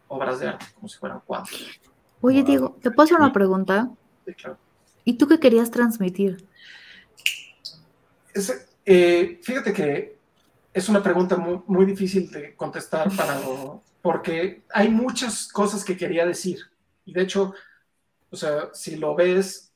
obras 0.08 0.40
de 0.40 0.50
arte, 0.50 0.66
como 0.76 0.88
si 0.88 0.98
fueran 0.98 1.22
cuadros. 1.22 1.80
Oye, 2.22 2.44
Diego, 2.44 2.78
¿te 2.82 2.92
puedo 2.92 3.06
hacer 3.06 3.18
una 3.18 3.34
pregunta? 3.34 3.90
Sí, 4.26 4.34
claro. 4.34 4.58
¿Y 5.04 5.14
tú 5.14 5.28
qué 5.28 5.40
querías 5.40 5.72
transmitir? 5.72 6.46
Eh, 8.86 9.40
fíjate 9.42 9.74
que 9.74 10.18
es 10.74 10.90
una 10.90 11.04
pregunta 11.04 11.36
muy, 11.38 11.86
difícil 11.86 12.32
de 12.32 12.56
contestar 12.56 13.14
para, 13.16 13.40
porque 14.02 14.64
hay 14.74 14.90
muchas 14.90 15.48
cosas 15.48 15.84
que 15.84 15.98
quería 15.98 16.26
decir. 16.26 16.60
Y 17.06 17.14
de 17.14 17.22
hecho, 17.22 17.54
o 18.30 18.36
sea, 18.36 18.70
si 18.74 18.96
lo 18.96 19.16
ves, 19.16 19.72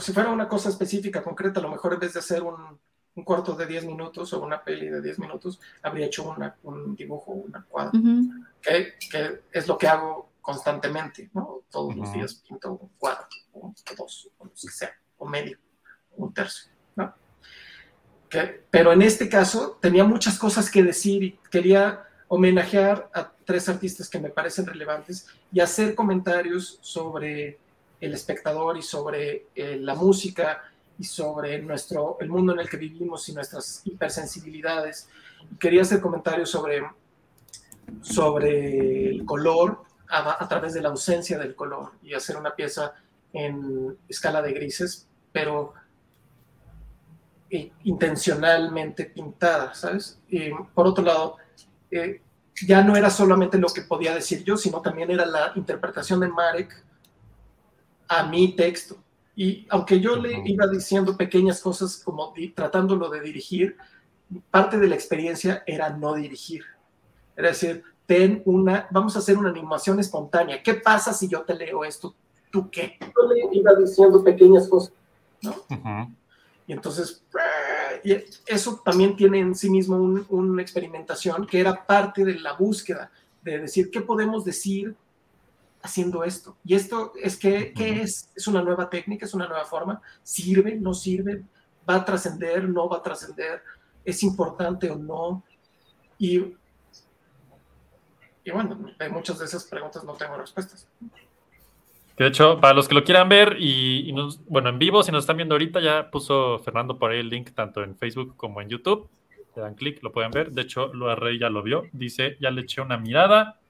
si 0.00 0.12
fuera 0.12 0.30
una 0.30 0.48
cosa 0.48 0.68
específica, 0.68 1.22
concreta, 1.22 1.60
a 1.60 1.62
lo 1.62 1.70
mejor 1.70 1.94
en 1.94 2.00
vez 2.00 2.12
de 2.12 2.20
hacer 2.20 2.42
un, 2.42 2.78
un 3.16 3.24
corto 3.24 3.54
de 3.54 3.66
10 3.66 3.86
minutos 3.86 4.32
o 4.32 4.42
una 4.42 4.62
peli 4.62 4.88
de 4.88 5.00
10 5.00 5.18
minutos, 5.20 5.60
habría 5.82 6.06
hecho 6.06 6.28
una, 6.28 6.56
un 6.64 6.96
dibujo, 6.96 7.32
una 7.32 7.64
cuadra, 7.64 7.92
que, 8.60 8.94
que, 9.10 9.42
es 9.52 9.68
lo 9.68 9.78
que 9.78 9.86
hago 9.86 10.32
constantemente, 10.40 11.30
¿no? 11.32 11.62
Todos 11.70 11.96
los 11.96 12.12
días 12.12 12.34
pinto 12.46 12.72
un 12.72 12.90
cuadro, 12.98 13.26
o 13.52 13.72
dos, 13.96 14.30
o 14.38 14.44
lo 14.44 14.50
que 14.50 14.68
sea, 14.68 14.92
o 15.18 15.26
medio, 15.26 15.58
un 16.16 16.34
tercio 16.34 16.74
pero 18.70 18.92
en 18.92 19.02
este 19.02 19.28
caso 19.28 19.78
tenía 19.80 20.04
muchas 20.04 20.38
cosas 20.38 20.70
que 20.70 20.82
decir 20.82 21.22
y 21.22 21.38
quería 21.50 22.04
homenajear 22.28 23.10
a 23.14 23.32
tres 23.44 23.68
artistas 23.68 24.08
que 24.08 24.18
me 24.18 24.30
parecen 24.30 24.66
relevantes 24.66 25.26
y 25.52 25.60
hacer 25.60 25.94
comentarios 25.94 26.78
sobre 26.80 27.58
el 28.00 28.12
espectador 28.12 28.76
y 28.76 28.82
sobre 28.82 29.46
eh, 29.54 29.76
la 29.80 29.94
música 29.94 30.62
y 30.98 31.04
sobre 31.04 31.60
nuestro, 31.60 32.18
el 32.20 32.28
mundo 32.28 32.52
en 32.52 32.60
el 32.60 32.68
que 32.68 32.76
vivimos 32.76 33.28
y 33.28 33.32
nuestras 33.32 33.82
hipersensibilidades. 33.84 35.08
Quería 35.58 35.82
hacer 35.82 36.00
comentarios 36.00 36.50
sobre, 36.50 36.82
sobre 38.00 39.10
el 39.10 39.24
color 39.24 39.82
a, 40.08 40.46
través 40.48 40.74
de 40.74 40.80
la 40.80 40.90
ausencia 40.90 41.38
del 41.38 41.54
color 41.54 41.92
y 42.02 42.14
hacer 42.14 42.36
una 42.36 42.54
pieza 42.54 42.94
en 43.32 43.96
escala 44.08 44.40
de 44.42 44.52
grises, 44.52 45.08
pero 45.32 45.74
intencionalmente 47.84 49.04
pintada, 49.06 49.74
¿sabes? 49.74 50.18
Por 50.74 50.86
otro 50.86 51.04
lado, 51.04 51.36
eh, 51.90 52.20
ya 52.66 52.82
no 52.82 52.96
era 52.96 53.10
solamente 53.10 53.58
lo 53.58 53.68
que 53.68 53.82
podía 53.82 54.14
decir 54.14 54.44
yo, 54.44 54.56
sino 54.56 54.80
también 54.80 55.10
era 55.10 55.26
la 55.26 55.52
interpretación 55.56 56.20
de 56.20 56.28
Marek 56.28 56.84
a 58.08 58.24
mi 58.24 58.54
texto. 58.54 58.96
Y 59.36 59.66
aunque 59.68 60.00
yo 60.00 60.16
le 60.16 60.42
iba 60.44 60.66
diciendo 60.66 61.16
pequeñas 61.16 61.60
cosas 61.60 61.96
como 61.96 62.32
tratándolo 62.54 63.08
de 63.10 63.20
dirigir, 63.20 63.76
parte 64.50 64.78
de 64.78 64.86
la 64.86 64.94
experiencia 64.94 65.62
era 65.66 65.90
no 65.90 66.14
dirigir. 66.14 66.62
Era 67.36 67.48
decir, 67.48 67.82
ten 68.06 68.42
una, 68.44 68.86
vamos 68.90 69.16
a 69.16 69.18
hacer 69.18 69.36
una 69.36 69.50
animación 69.50 69.98
espontánea. 69.98 70.62
¿Qué 70.62 70.74
pasa 70.74 71.12
si 71.12 71.28
yo 71.28 71.42
te 71.42 71.54
leo 71.54 71.84
esto? 71.84 72.14
¿Tú 72.50 72.70
qué? 72.70 72.96
Yo 73.00 73.28
le 73.28 73.56
iba 73.58 73.74
diciendo 73.74 74.22
pequeñas 74.22 74.68
cosas, 74.68 74.92
¿no? 75.42 75.54
Y 76.66 76.72
entonces, 76.72 77.22
y 78.04 78.12
eso 78.46 78.80
también 78.84 79.16
tiene 79.16 79.40
en 79.40 79.54
sí 79.54 79.68
mismo 79.68 79.96
una 79.96 80.62
experimentación 80.62 81.46
que 81.46 81.58
era 81.58 81.84
parte 81.84 82.24
de 82.24 82.38
la 82.38 82.52
búsqueda, 82.52 83.10
de 83.42 83.58
decir, 83.58 83.90
¿qué 83.90 84.00
podemos 84.00 84.44
decir 84.44 84.94
haciendo 85.84 86.24
esto? 86.24 86.56
Y 86.64 86.74
esto 86.74 87.12
es 87.22 87.36
que, 87.36 87.74
¿qué 87.74 88.00
es? 88.00 88.32
¿Es 88.34 88.48
una 88.48 88.62
nueva 88.62 88.88
técnica? 88.88 89.26
¿Es 89.26 89.34
una 89.34 89.46
nueva 89.46 89.66
forma? 89.66 90.00
¿Sirve? 90.22 90.76
¿No 90.76 90.94
sirve? 90.94 91.44
¿Va 91.88 91.96
a 91.96 92.04
trascender? 92.04 92.66
¿No 92.66 92.88
va 92.88 92.96
a 92.96 93.02
trascender? 93.02 93.62
¿Es 94.02 94.22
importante 94.22 94.90
o 94.90 94.96
no? 94.96 95.44
Y, 96.18 96.38
y 98.44 98.50
bueno, 98.50 98.92
de 98.98 99.08
muchas 99.10 99.38
de 99.38 99.44
esas 99.44 99.64
preguntas 99.64 100.02
no 100.04 100.14
tengo 100.14 100.38
respuestas. 100.38 100.88
de 102.16 102.26
hecho, 102.26 102.58
para 102.60 102.72
los 102.72 102.88
que 102.88 102.94
lo 102.94 103.04
quieran 103.04 103.28
ver 103.28 103.56
y, 103.58 104.10
bueno, 104.46 104.70
en 104.70 104.78
vivo, 104.78 105.02
si 105.02 105.12
nos 105.12 105.24
están 105.24 105.36
viendo 105.36 105.54
ahorita, 105.54 105.80
ya 105.80 106.10
puso 106.10 106.58
Fernando 106.60 106.98
por 106.98 107.10
ahí 107.10 107.20
el 107.20 107.28
link 107.28 107.50
tanto 107.50 107.82
en 107.82 107.94
Facebook 107.94 108.36
como 108.38 108.62
en 108.62 108.70
YouTube. 108.70 109.10
Le 109.54 109.62
dan 109.62 109.74
clic, 109.74 110.02
lo 110.02 110.12
pueden 110.12 110.30
ver. 110.30 110.50
De 110.50 110.62
hecho, 110.62 110.92
lo 110.94 111.14
Rey 111.14 111.38
ya 111.38 111.50
lo 111.50 111.62
vio. 111.62 111.84
Dice, 111.92 112.38
ya 112.40 112.50
le 112.50 112.62
eché 112.62 112.80
una 112.80 112.96
mirada. 112.96 113.60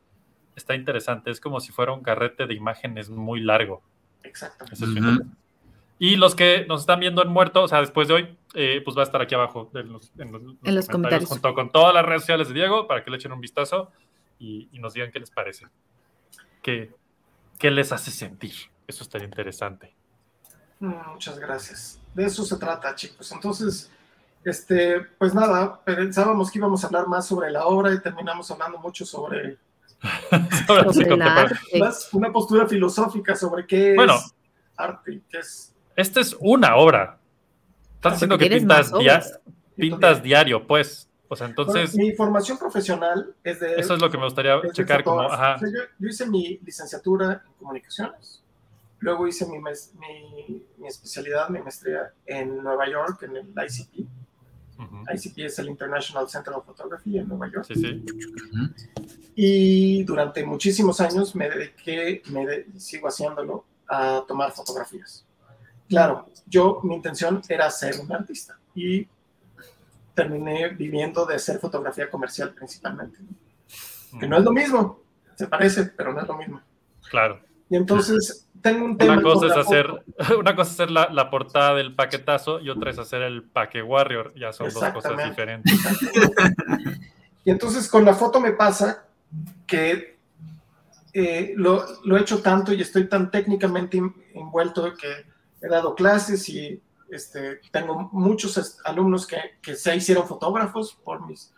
Está 0.56 0.74
interesante. 0.74 1.30
Es 1.30 1.40
como 1.40 1.60
si 1.60 1.72
fuera 1.72 1.92
un 1.92 2.02
carrete 2.02 2.46
de 2.46 2.54
imágenes 2.54 3.10
muy 3.10 3.40
largo. 3.40 3.82
Exacto. 4.22 4.64
Y 5.98 6.16
los 6.16 6.34
que 6.34 6.66
nos 6.66 6.80
están 6.80 7.00
viendo 7.00 7.22
en 7.22 7.28
muerto, 7.28 7.62
o 7.62 7.68
sea, 7.68 7.80
después 7.80 8.08
de 8.08 8.14
hoy, 8.14 8.38
eh, 8.54 8.82
pues 8.84 8.96
va 8.96 9.02
a 9.02 9.04
estar 9.04 9.22
aquí 9.22 9.34
abajo 9.34 9.70
en 9.74 9.92
los, 9.92 10.10
comentarios, 10.10 10.88
comentarios, 10.88 11.28
junto 11.28 11.54
con 11.54 11.70
todas 11.70 11.94
las 11.94 12.04
redes 12.04 12.22
sociales 12.22 12.48
de 12.48 12.54
Diego 12.54 12.86
para 12.88 13.04
que 13.04 13.10
le 13.10 13.16
echen 13.16 13.32
un 13.32 13.40
vistazo 13.40 13.92
y, 14.38 14.68
y 14.72 14.80
nos 14.80 14.94
digan 14.94 15.12
qué 15.12 15.20
les 15.20 15.30
parece. 15.30 15.66
¿qué, 16.64 16.90
qué 17.58 17.70
les 17.70 17.92
hace 17.92 18.10
sentir? 18.10 18.54
Eso 18.88 19.04
estaría 19.04 19.26
interesante. 19.26 19.94
Muchas 20.80 21.38
gracias. 21.38 22.00
De 22.14 22.24
eso 22.24 22.44
se 22.44 22.56
trata, 22.56 22.94
chicos. 22.94 23.30
Entonces, 23.30 23.90
este, 24.44 25.00
pues 25.18 25.32
nada, 25.34 25.80
pensábamos 25.84 26.50
que 26.50 26.58
íbamos 26.58 26.82
a 26.82 26.88
hablar 26.88 27.06
más 27.06 27.26
sobre 27.26 27.50
la 27.50 27.66
obra 27.66 27.92
y 27.94 28.00
terminamos 28.00 28.50
hablando 28.50 28.78
mucho 28.78 29.06
sobre, 29.06 29.58
una 32.12 32.32
postura 32.32 32.66
filosófica 32.66 33.34
sobre 33.34 33.66
qué 33.66 33.94
es 33.94 34.34
arte, 34.76 35.22
qué 35.28 35.38
es. 35.38 35.74
Esta 35.96 36.20
es 36.20 36.36
una 36.40 36.76
obra. 36.76 37.18
Estás 37.96 38.14
diciendo 38.14 38.38
que 38.38 38.50
pintas, 38.50 38.92
pintas 39.76 40.22
diario, 40.22 40.66
pues. 40.66 41.08
O 41.28 41.36
sea, 41.36 41.46
entonces. 41.46 41.96
mi 41.96 42.12
formación 42.12 42.58
profesional 42.58 43.34
es 43.42 43.60
de. 43.60 43.76
Eso 43.76 43.94
es 43.94 44.00
lo 44.00 44.10
que 44.10 44.18
me 44.18 44.24
gustaría 44.24 44.60
checar 44.72 45.02
como. 45.02 45.22
Ajá. 45.22 45.58
yo, 45.60 46.08
hice 46.08 46.26
mi 46.26 46.58
licenciatura 46.58 47.42
en 47.46 47.52
comunicaciones. 47.58 48.42
Luego 49.00 49.26
hice 49.26 49.46
mi, 49.46 49.58
mi, 49.58 50.86
especialidad, 50.86 51.48
mi 51.48 51.60
maestría 51.60 52.12
en 52.24 52.62
Nueva 52.62 52.88
York, 52.88 53.22
en 53.22 53.36
el 53.36 53.48
ICP. 53.48 54.06
ICP 54.78 55.38
es 55.38 55.58
el 55.58 55.68
International 55.68 56.28
Center 56.28 56.54
of 56.54 56.66
Photography 56.66 57.18
en 57.18 57.28
Nueva 57.28 57.50
York. 57.50 57.66
Sí, 57.68 57.74
sí. 57.74 58.04
Y 59.36 60.04
durante 60.04 60.44
muchísimos 60.44 61.00
años 61.00 61.34
me 61.34 61.48
dediqué, 61.48 62.22
me 62.30 62.66
sigo 62.78 63.08
haciéndolo, 63.08 63.64
a 63.88 64.24
tomar 64.26 64.52
fotografías. 64.52 65.26
Claro, 65.88 66.26
yo, 66.46 66.80
mi 66.82 66.94
intención 66.94 67.42
era 67.48 67.70
ser 67.70 68.00
un 68.00 68.12
artista 68.12 68.58
y 68.74 69.06
terminé 70.14 70.68
viviendo 70.68 71.26
de 71.26 71.34
hacer 71.34 71.58
fotografía 71.58 72.10
comercial 72.10 72.54
principalmente. 72.54 73.18
Que 74.18 74.26
no 74.26 74.38
es 74.38 74.44
lo 74.44 74.52
mismo, 74.52 75.00
se 75.34 75.46
parece, 75.46 75.86
pero 75.86 76.12
no 76.12 76.20
es 76.20 76.28
lo 76.28 76.36
mismo. 76.36 76.60
Claro. 77.10 77.40
Y 77.68 77.76
entonces 77.76 78.48
tengo 78.64 78.86
un 78.86 78.96
tema. 78.96 79.12
Una 79.12 79.22
cosa 79.22 79.46
es 79.46 79.56
hacer, 79.56 80.04
una 80.38 80.56
cosa 80.56 80.70
es 80.70 80.80
hacer 80.80 80.90
la, 80.90 81.10
la, 81.10 81.30
portada 81.30 81.74
del 81.74 81.94
paquetazo 81.94 82.60
y 82.60 82.70
otra 82.70 82.90
es 82.90 82.98
hacer 82.98 83.20
el 83.20 83.42
paque 83.42 83.82
warrior. 83.82 84.32
Ya 84.34 84.54
son 84.54 84.70
dos 84.72 84.84
cosas 84.84 85.22
diferentes. 85.22 85.70
y 87.44 87.50
entonces 87.50 87.86
con 87.88 88.06
la 88.06 88.14
foto 88.14 88.40
me 88.40 88.52
pasa 88.52 89.04
que 89.66 90.16
eh, 91.12 91.52
lo, 91.56 91.84
lo, 92.04 92.16
he 92.16 92.22
hecho 92.22 92.40
tanto 92.40 92.72
y 92.72 92.80
estoy 92.80 93.06
tan 93.06 93.30
técnicamente 93.30 94.00
envuelto 94.32 94.94
que 94.94 95.26
he 95.60 95.68
dado 95.68 95.94
clases 95.94 96.48
y 96.48 96.80
este, 97.10 97.60
tengo 97.70 98.08
muchos 98.12 98.80
alumnos 98.86 99.26
que, 99.26 99.36
que 99.60 99.76
se 99.76 99.94
hicieron 99.94 100.26
fotógrafos 100.26 100.94
por 101.04 101.26
mis, 101.26 101.52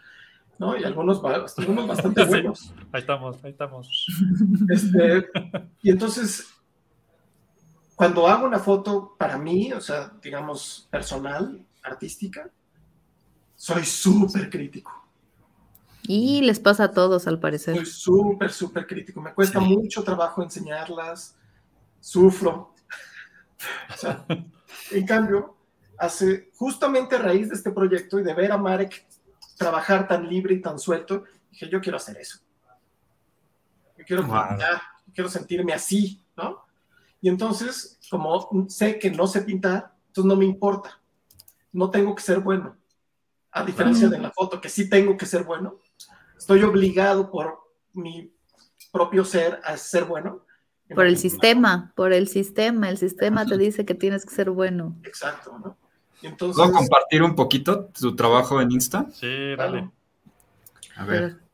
¿no? 0.59 0.77
Y 0.77 0.83
algunos, 0.83 1.23
algunos 1.25 1.87
bastante 1.87 2.25
buenos. 2.29 2.75
ahí 2.91 3.01
estamos, 3.01 3.45
ahí 3.45 3.53
estamos. 3.53 4.07
Este, 4.69 5.29
y 5.83 5.91
entonces, 5.91 6.56
cuando 7.97 8.29
hago 8.29 8.47
una 8.47 8.59
foto 8.59 9.17
para 9.19 9.39
mí, 9.39 9.73
o 9.73 9.81
sea, 9.81 10.13
digamos, 10.23 10.87
personal, 10.91 11.67
artística, 11.83 12.49
soy 13.57 13.87
súper 13.87 14.51
crítico. 14.51 14.93
Y 16.03 16.43
les 16.43 16.61
pasa 16.61 16.85
a 16.85 16.93
todos, 16.93 17.27
al 17.27 17.41
parecer. 17.41 17.75
Soy 17.75 17.87
súper, 17.87 18.53
súper 18.53 18.87
crítico. 18.87 19.21
Me 19.23 19.33
cuesta 19.33 19.61
mucho 19.61 20.05
trabajo 20.05 20.43
enseñarlas. 20.43 21.37
Sufro. 21.99 22.75
o 23.95 23.97
sea, 23.97 24.27
en 24.91 25.07
cambio, 25.07 25.57
hace 25.99 26.51
justamente 26.55 27.17
a 27.17 27.21
raíz 27.21 27.49
de 27.49 27.55
este 27.55 27.71
proyecto 27.71 28.21
y 28.21 28.23
de 28.23 28.35
ver 28.35 28.53
a 28.53 28.59
Marek 28.59 29.07
trabajar 29.57 30.07
tan 30.07 30.29
libre 30.29 30.55
y 30.55 30.61
tan 30.61 30.79
suelto, 30.79 31.25
dije, 31.51 31.71
yo 31.71 31.81
quiero 31.81 31.97
hacer 31.97 32.19
eso. 32.19 32.41
Yo 33.97 34.05
quiero 34.05 34.23
pintar, 34.23 34.83
quiero 35.15 35.31
sentirme 35.31 35.73
así, 35.73 36.23
¿no? 36.37 36.66
Y 37.21 37.29
entonces, 37.29 37.99
como 38.11 38.67
sé 38.69 38.99
que 38.99 39.11
no 39.11 39.27
sé 39.27 39.43
pintar, 39.43 39.95
entonces 40.09 40.29
no 40.29 40.37
me 40.37 40.45
importa. 40.45 41.01
No 41.73 41.91
tengo 41.91 42.15
que 42.15 42.23
ser 42.23 42.41
bueno. 42.41 42.77
A 43.51 43.65
diferencia 43.65 44.09
de 44.09 44.19
la 44.19 44.31
foto, 44.31 44.61
que 44.61 44.69
sí 44.69 44.89
tengo 44.89 45.17
que 45.17 45.25
ser 45.25 45.45
bueno, 45.45 45.79
estoy 46.37 46.63
obligado 46.63 47.31
por 47.31 47.59
mi 47.95 48.31
propio 48.93 49.25
ser 49.25 49.61
a 49.65 49.77
ser 49.77 50.05
bueno. 50.05 50.45
Por 50.95 51.07
el 51.07 51.17
sistema, 51.17 51.93
por 51.97 52.13
el 52.13 52.29
sistema. 52.29 52.91
El 52.91 52.99
sistema 52.99 53.47
te 53.47 53.57
dice 53.57 53.85
que 53.85 53.95
tienes 53.95 54.25
que 54.25 54.35
ser 54.35 54.51
bueno. 54.51 54.97
Exacto, 55.05 55.59
¿no? 55.59 55.77
entonces... 56.23 56.57
¿Puedo 56.57 56.73
compartir 56.73 57.23
un 57.23 57.35
poquito 57.35 57.87
tu 57.87 58.15
trabajo 58.15 58.61
en 58.61 58.73
Insta? 58.73 59.07
Sí, 59.11 59.57
dale. 59.57 59.91
A 60.97 61.05
ver. 61.05 61.46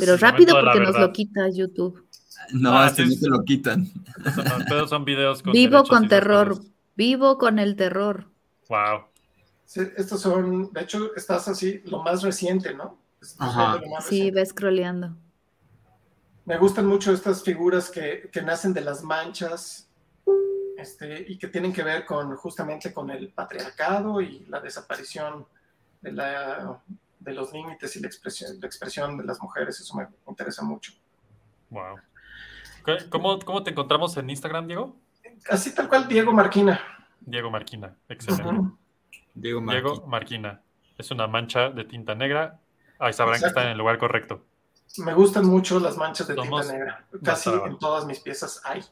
Pero, 0.00 0.16
rápido 0.16 0.60
porque 0.60 0.80
nos 0.80 0.98
lo 0.98 1.12
quita 1.12 1.48
YouTube. 1.48 2.06
No, 2.52 2.78
ah, 2.78 2.86
este 2.86 3.06
no 3.06 3.14
te 3.20 3.28
lo 3.28 3.44
quitan. 3.44 3.86
Son, 4.68 4.88
son 4.88 5.04
videos 5.04 5.42
con 5.42 5.52
Vivo 5.52 5.84
con 5.84 6.08
terror. 6.08 6.60
Vivo 6.96 7.38
con 7.38 7.58
el 7.58 7.76
terror. 7.76 8.26
Wow. 8.68 9.04
estos 9.96 10.20
son, 10.20 10.72
de 10.72 10.82
hecho, 10.82 11.14
estás 11.16 11.48
así, 11.48 11.82
lo 11.86 12.02
más 12.02 12.22
reciente, 12.22 12.74
¿no? 12.74 12.98
Ajá. 13.38 13.80
Sí, 14.08 14.30
ves 14.30 14.50
scrolleando. 14.50 15.16
Me 16.44 16.58
gustan 16.58 16.86
mucho 16.86 17.12
estas 17.12 17.42
figuras 17.42 17.90
que, 17.90 18.28
que 18.30 18.42
nacen 18.42 18.74
de 18.74 18.82
las 18.82 19.02
manchas 19.02 19.88
este, 20.76 21.24
y 21.26 21.38
que 21.38 21.48
tienen 21.48 21.72
que 21.72 21.82
ver 21.82 22.04
con 22.04 22.36
justamente 22.36 22.92
con 22.92 23.10
el 23.10 23.30
patriarcado 23.30 24.20
y 24.20 24.44
la 24.48 24.60
desaparición 24.60 25.46
de, 26.02 26.12
la, 26.12 26.78
de 27.24 27.32
los 27.32 27.52
límites 27.52 27.96
y 27.96 28.00
la 28.00 28.06
expresión, 28.06 28.60
la 28.60 28.66
expresión 28.66 29.16
de 29.16 29.24
las 29.24 29.40
mujeres. 29.40 29.80
Eso 29.80 29.96
me 29.96 30.06
interesa 30.28 30.62
mucho. 30.62 30.92
Wow. 31.70 31.96
¿Cómo, 33.10 33.38
¿Cómo 33.38 33.62
te 33.62 33.70
encontramos 33.70 34.16
en 34.16 34.28
Instagram, 34.28 34.66
Diego? 34.66 34.94
Así 35.48 35.74
tal 35.74 35.88
cual, 35.88 36.06
Diego 36.06 36.32
Marquina. 36.32 36.80
Diego 37.20 37.50
Marquina, 37.50 37.96
excelente. 38.08 38.76
Diego, 39.34 39.60
Marquina. 40.06 40.60
Es 40.96 41.10
una 41.10 41.26
mancha 41.26 41.70
de 41.70 41.84
tinta 41.84 42.14
negra. 42.14 42.60
Ahí 42.98 43.12
sabrán 43.12 43.40
que 43.40 43.46
está 43.46 43.64
en 43.64 43.70
el 43.70 43.78
lugar 43.78 43.98
correcto. 43.98 44.44
Me 44.98 45.12
gustan 45.12 45.46
mucho 45.46 45.80
las 45.80 45.96
manchas 45.96 46.28
de 46.28 46.36
tinta 46.36 46.72
negra. 46.72 47.06
Casi 47.22 47.50
en 47.50 47.78
todas 47.78 48.06
mis 48.06 48.20
piezas 48.20 48.60
hay. 48.64 48.82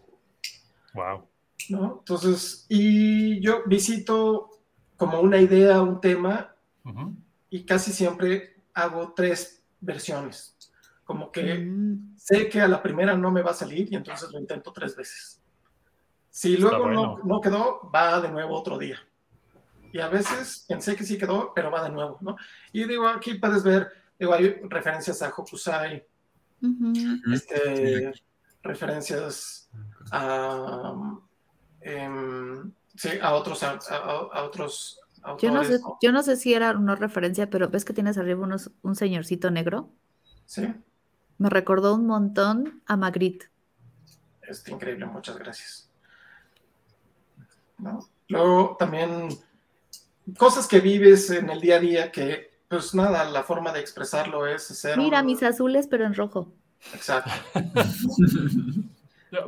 Wow. 0.94 1.28
¿No? 1.68 1.98
Entonces, 2.00 2.66
y 2.68 3.40
yo 3.40 3.62
visito 3.66 4.50
como 4.96 5.20
una 5.20 5.38
idea, 5.38 5.80
un 5.80 6.00
tema, 6.00 6.54
y 7.52 7.66
casi 7.66 7.92
siempre 7.92 8.56
hago 8.72 9.12
tres 9.14 9.62
versiones. 9.78 10.56
Como 11.04 11.30
que 11.30 11.54
mm. 11.54 12.16
sé 12.16 12.48
que 12.48 12.62
a 12.62 12.66
la 12.66 12.82
primera 12.82 13.14
no 13.14 13.30
me 13.30 13.42
va 13.42 13.50
a 13.50 13.54
salir 13.54 13.92
y 13.92 13.96
entonces 13.96 14.32
lo 14.32 14.40
intento 14.40 14.72
tres 14.72 14.96
veces. 14.96 15.38
Si 16.30 16.56
luego 16.56 16.88
no, 16.88 17.18
no, 17.18 17.40
quedó, 17.42 17.90
va 17.94 18.22
de 18.22 18.30
nuevo 18.30 18.58
otro 18.58 18.78
día. 18.78 18.98
Y 19.92 20.00
a 20.00 20.08
veces 20.08 20.64
pensé 20.66 20.96
que 20.96 21.04
sí 21.04 21.18
quedó, 21.18 21.52
pero 21.54 21.70
va 21.70 21.84
de 21.84 21.90
nuevo, 21.90 22.16
¿no? 22.22 22.36
Y 22.72 22.86
digo, 22.86 23.06
aquí 23.06 23.34
puedes 23.34 23.62
ver, 23.62 23.92
digo, 24.18 24.32
hay 24.32 24.48
referencias 24.62 25.20
a 25.20 25.28
Hokusai, 25.28 26.06
este, 27.34 28.14
referencias 28.62 29.68
a, 30.10 31.18
em, 31.82 32.72
sí, 32.96 33.10
a 33.20 33.34
otros, 33.34 33.62
a, 33.62 34.42
otros 34.42 35.01
Yo 35.40 35.52
no, 35.52 35.64
sé, 35.64 35.80
yo 36.00 36.12
no 36.12 36.22
sé 36.22 36.36
si 36.36 36.52
era 36.52 36.72
una 36.72 36.96
referencia, 36.96 37.48
pero 37.48 37.68
ves 37.68 37.84
que 37.84 37.92
tienes 37.92 38.18
arriba 38.18 38.42
unos, 38.42 38.70
un 38.82 38.96
señorcito 38.96 39.50
negro. 39.50 39.88
Sí. 40.46 40.68
Me 41.38 41.48
recordó 41.48 41.94
un 41.94 42.06
montón 42.06 42.82
a 42.86 42.96
Magritte. 42.96 43.48
Es 44.42 44.66
increíble, 44.68 45.06
muchas 45.06 45.38
gracias. 45.38 45.90
Luego 48.28 48.76
también 48.78 49.28
cosas 50.36 50.66
que 50.66 50.80
vives 50.80 51.30
en 51.30 51.50
el 51.50 51.60
día 51.60 51.76
a 51.76 51.80
día 51.80 52.12
que, 52.12 52.50
pues 52.68 52.94
nada, 52.94 53.24
la 53.24 53.42
forma 53.42 53.72
de 53.72 53.80
expresarlo 53.80 54.46
es 54.46 54.70
hacer. 54.70 54.96
Mira, 54.96 55.22
mis 55.22 55.42
azules, 55.42 55.86
pero 55.86 56.04
en 56.04 56.14
rojo. 56.14 56.52
Exacto. 56.94 57.30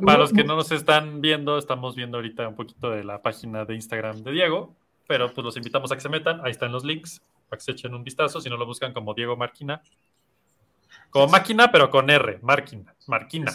Para 0.03 0.17
los 0.17 0.33
que 0.33 0.43
no 0.43 0.55
nos 0.55 0.71
están 0.71 1.21
viendo, 1.21 1.57
estamos 1.57 1.95
viendo 1.95 2.17
ahorita 2.17 2.47
un 2.47 2.55
poquito 2.55 2.89
de 2.89 3.03
la 3.03 3.21
página 3.21 3.65
de 3.65 3.75
Instagram 3.75 4.23
de 4.23 4.31
Diego, 4.31 4.75
pero 5.07 5.33
pues 5.33 5.43
los 5.43 5.57
invitamos 5.57 5.91
a 5.91 5.95
que 5.95 6.01
se 6.01 6.09
metan, 6.09 6.41
ahí 6.43 6.51
están 6.51 6.71
los 6.71 6.83
links, 6.83 7.21
para 7.49 7.57
que 7.57 7.63
se 7.63 7.71
echen 7.71 7.93
un 7.93 8.03
vistazo, 8.03 8.41
si 8.41 8.49
no 8.49 8.57
lo 8.57 8.65
buscan 8.65 8.93
como 8.93 9.13
Diego 9.13 9.35
Marquina, 9.35 9.81
como 11.09 11.27
máquina, 11.27 11.71
pero 11.71 11.89
con 11.89 12.09
R, 12.09 12.39
Marquina, 12.41 12.93
Marquina, 13.07 13.53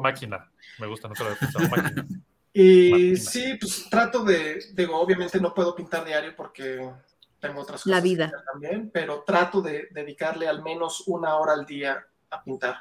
máquina. 0.00 0.50
Me 0.78 0.86
gusta, 0.86 1.08
no 1.08 1.14
te 1.14 1.24
lo 1.24 1.32
he 1.32 1.36
pensado, 1.36 1.68
máquina. 1.68 2.06
Y 2.50 3.14
sí, 3.16 3.56
pues 3.60 3.88
trato 3.88 4.24
de, 4.24 4.58
digo, 4.72 4.98
obviamente 4.98 5.38
no 5.38 5.54
puedo 5.54 5.76
pintar 5.76 6.04
diario 6.04 6.34
porque 6.34 6.90
tengo 7.38 7.60
otras 7.60 7.82
cosas 7.82 7.96
La 7.96 8.00
vida. 8.00 8.32
también, 8.50 8.90
pero 8.92 9.22
trato 9.22 9.60
de 9.60 9.88
dedicarle 9.92 10.48
al 10.48 10.62
menos 10.62 11.04
una 11.06 11.36
hora 11.36 11.52
al 11.52 11.66
día 11.66 12.04
a 12.30 12.42
pintar. 12.42 12.78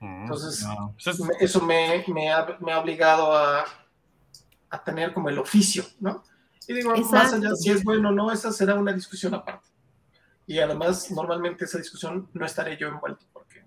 Mm, 0.00 0.22
Entonces, 0.22 0.66
eso 1.40 1.60
me, 1.60 2.04
me, 2.08 2.32
ha, 2.32 2.56
me, 2.60 2.72
ha, 2.72 2.78
obligado 2.78 3.36
a, 3.36 3.64
a, 4.70 4.84
tener 4.84 5.12
como 5.12 5.28
el 5.28 5.38
oficio, 5.38 5.84
¿no? 6.00 6.22
Y 6.68 6.74
digo, 6.74 6.94
más 6.96 7.32
allá 7.32 7.54
si 7.54 7.70
es 7.70 7.84
bueno 7.84 8.10
o 8.10 8.12
no, 8.12 8.30
esa 8.32 8.52
será 8.52 8.74
una 8.74 8.92
discusión 8.92 9.34
aparte. 9.34 9.68
Y 10.46 10.58
además, 10.58 11.10
normalmente 11.10 11.64
esa 11.64 11.78
discusión 11.78 12.28
no 12.32 12.44
estaré 12.44 12.76
yo 12.76 12.88
envuelto 12.88 13.24
porque... 13.32 13.64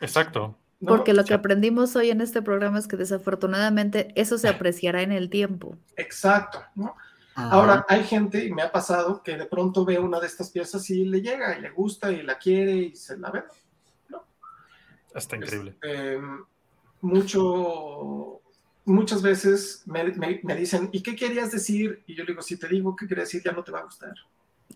Exacto. 0.00 0.56
Porque 0.86 1.12
lo 1.12 1.24
que 1.24 1.34
aprendimos 1.34 1.94
hoy 1.94 2.10
en 2.10 2.22
este 2.22 2.40
programa 2.40 2.78
es 2.78 2.88
que 2.88 2.96
desafortunadamente 2.96 4.12
eso 4.14 4.38
se 4.38 4.48
apreciará 4.48 5.02
en 5.02 5.12
el 5.12 5.28
tiempo. 5.28 5.76
Exacto, 5.96 6.62
¿no? 6.74 6.96
Ahora, 7.34 7.86
hay 7.88 8.04
gente, 8.04 8.44
y 8.44 8.52
me 8.52 8.62
ha 8.62 8.72
pasado, 8.72 9.22
que 9.22 9.36
de 9.36 9.46
pronto 9.46 9.84
ve 9.84 9.98
una 9.98 10.20
de 10.20 10.26
estas 10.26 10.50
piezas 10.50 10.88
y 10.90 11.04
le 11.04 11.22
llega 11.22 11.56
y 11.56 11.60
le 11.60 11.70
gusta 11.70 12.10
y 12.10 12.22
la 12.22 12.38
quiere 12.38 12.72
y 12.72 12.96
se 12.96 13.16
la 13.16 13.30
ve. 13.30 13.44
¿no? 14.08 14.24
Está 15.14 15.36
increíble. 15.36 15.76
Este, 15.80 16.18
mucho, 17.00 18.40
muchas 18.84 19.22
veces 19.22 19.82
me, 19.86 20.04
me, 20.42 20.56
dicen, 20.56 20.88
¿y 20.92 21.02
qué 21.02 21.14
querías 21.16 21.50
decir? 21.50 22.02
Y 22.06 22.14
yo 22.14 22.24
le 22.24 22.32
digo, 22.32 22.42
si 22.42 22.58
te 22.58 22.68
digo 22.68 22.96
qué 22.96 23.06
quería 23.06 23.24
decir, 23.24 23.42
ya 23.44 23.52
no 23.52 23.62
te 23.62 23.72
va 23.72 23.80
a 23.80 23.84
gustar. 23.84 24.14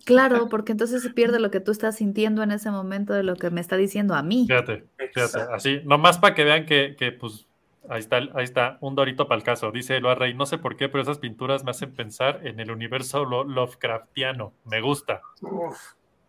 Claro, 0.04 0.48
porque 0.48 0.72
entonces 0.72 1.02
se 1.02 1.10
pierde 1.10 1.38
lo 1.38 1.50
que 1.50 1.60
tú 1.60 1.70
estás 1.70 1.96
sintiendo 1.96 2.42
en 2.42 2.50
ese 2.50 2.70
momento 2.70 3.14
de 3.14 3.22
lo 3.22 3.36
que 3.36 3.50
me 3.50 3.60
está 3.60 3.76
diciendo 3.76 4.14
a 4.14 4.22
mí. 4.22 4.46
Fíjate, 4.46 4.84
fíjate, 4.96 5.40
así, 5.52 5.80
nomás 5.84 6.18
para 6.18 6.34
que 6.34 6.44
vean 6.44 6.66
que, 6.66 6.96
que, 6.98 7.12
pues, 7.12 7.46
ahí 7.88 8.00
está, 8.00 8.16
ahí 8.34 8.44
está, 8.44 8.76
un 8.80 8.94
dorito 8.94 9.28
para 9.28 9.38
el 9.38 9.44
caso. 9.44 9.70
Dice 9.70 9.96
Eloa 9.96 10.14
Rey, 10.14 10.34
no 10.34 10.46
sé 10.46 10.58
por 10.58 10.76
qué, 10.76 10.88
pero 10.88 11.02
esas 11.02 11.18
pinturas 11.18 11.64
me 11.64 11.70
hacen 11.70 11.92
pensar 11.92 12.40
en 12.46 12.60
el 12.60 12.70
universo 12.70 13.24
Lovecraftiano. 13.24 14.52
Me 14.64 14.80
gusta. 14.80 15.22
Uf, 15.40 15.78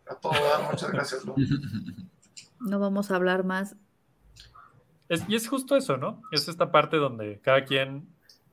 a 0.07 0.15
todo 0.15 0.33
muchas 0.71 0.91
gracias, 0.91 1.25
No 2.59 2.79
vamos 2.79 3.11
a 3.11 3.15
hablar 3.15 3.43
más. 3.43 3.75
Y 5.27 5.35
es 5.35 5.47
justo 5.47 5.75
eso, 5.75 5.97
¿no? 5.97 6.21
Es 6.31 6.47
esta 6.47 6.71
parte 6.71 6.97
donde 6.97 7.39
cada 7.41 7.65
quien, 7.65 8.07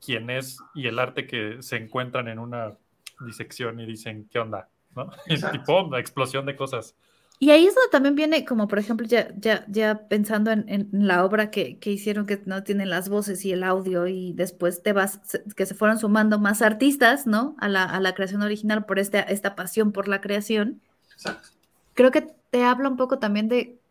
quien 0.05 0.31
es 0.31 0.59
y 0.75 0.87
el 0.87 0.99
arte 0.99 1.27
que 1.27 1.63
se 1.63 1.77
encuentran 1.77 2.29
en 2.29 2.39
una 2.39 2.77
disección 3.21 3.81
y 3.81 3.87
dicen, 3.87 4.29
¿qué 4.31 4.39
onda? 4.39 4.69
¿no? 4.95 5.11
tipo, 5.53 5.89
la 5.91 6.01
explosión 6.01 6.47
de 6.47 6.57
cosas. 6.57 6.95
Y 7.39 7.51
ahí 7.51 7.67
es 7.67 7.75
donde 7.75 7.91
también 7.91 8.15
viene, 8.15 8.45
como 8.45 8.69
por 8.69 8.79
ejemplo, 8.79 9.05
ya, 9.05 9.35
ya, 9.37 9.65
ya 9.67 10.07
pensando 10.07 10.53
en, 10.53 10.89
la 10.93 11.25
obra 11.25 11.51
que, 11.51 11.79
que, 11.79 11.91
hicieron, 11.91 12.25
que 12.25 12.41
no 12.45 12.63
tienen 12.63 12.89
las 12.89 13.09
voces 13.09 13.45
y 13.45 13.51
el 13.51 13.65
audio, 13.65 14.07
y 14.07 14.33
después 14.33 14.83
te 14.83 14.93
vas, 14.93 15.21
que 15.57 15.67
se 15.67 15.75
fueron 15.75 15.99
sumando 15.99 16.39
más 16.39 16.63
artistas, 16.63 17.27
¿no? 17.27 17.57
A 17.59 17.69
la, 17.69 17.85
a 17.85 17.99
la 17.99 18.15
creación 18.15 18.43
original 18.43 18.85
por 18.85 19.01
este, 19.01 19.25
esta 19.33 19.57
pasión 19.57 19.91
por 19.91 20.07
la 20.07 20.21
creación. 20.21 20.81
Exacto. 21.15 21.49
Creo 21.95 22.13
que 22.13 22.29
te 22.51 22.63
habla 22.63 22.89
un 22.89 22.97
poco 22.97 23.19
también 23.19 23.49
de 23.49 23.82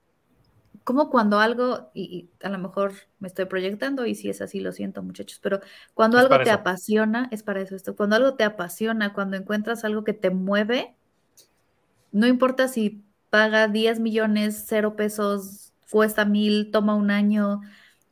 como 0.84 1.10
cuando 1.10 1.40
algo, 1.40 1.92
y, 1.94 2.30
a 2.44 2.50
lo 2.50 2.58
mejor 2.58 2.94
me 3.20 3.28
estoy 3.28 3.46
proyectando, 3.46 4.06
y 4.06 4.16
si 4.16 4.30
es 4.30 4.42
así, 4.42 4.60
lo 4.60 4.72
siento 4.72 5.04
muchachos, 5.04 5.40
pero 5.42 5.60
cuando 5.94 6.18
algo 6.18 6.40
te 6.44 6.52
apasiona, 6.52 7.28
es 7.32 7.44
para 7.44 7.62
eso 7.62 7.76
esto, 7.76 7.96
cuando 7.96 8.16
algo 8.16 8.34
te 8.36 8.44
apasiona, 8.44 9.14
cuando 9.14 9.38
encuentras 9.38 9.84
algo 9.86 10.04
que 10.04 10.14
te 10.14 10.30
mueve, 10.30 10.96
no 12.12 12.28
importa 12.28 12.68
si 12.68 13.04
paga 13.30 13.68
10 13.68 14.00
millones, 14.00 14.66
cero 14.68 14.96
pesos, 14.96 15.72
cuesta 15.90 16.26
mil, 16.26 16.72
toma 16.72 16.96
un 16.96 17.12
año, 17.12 17.62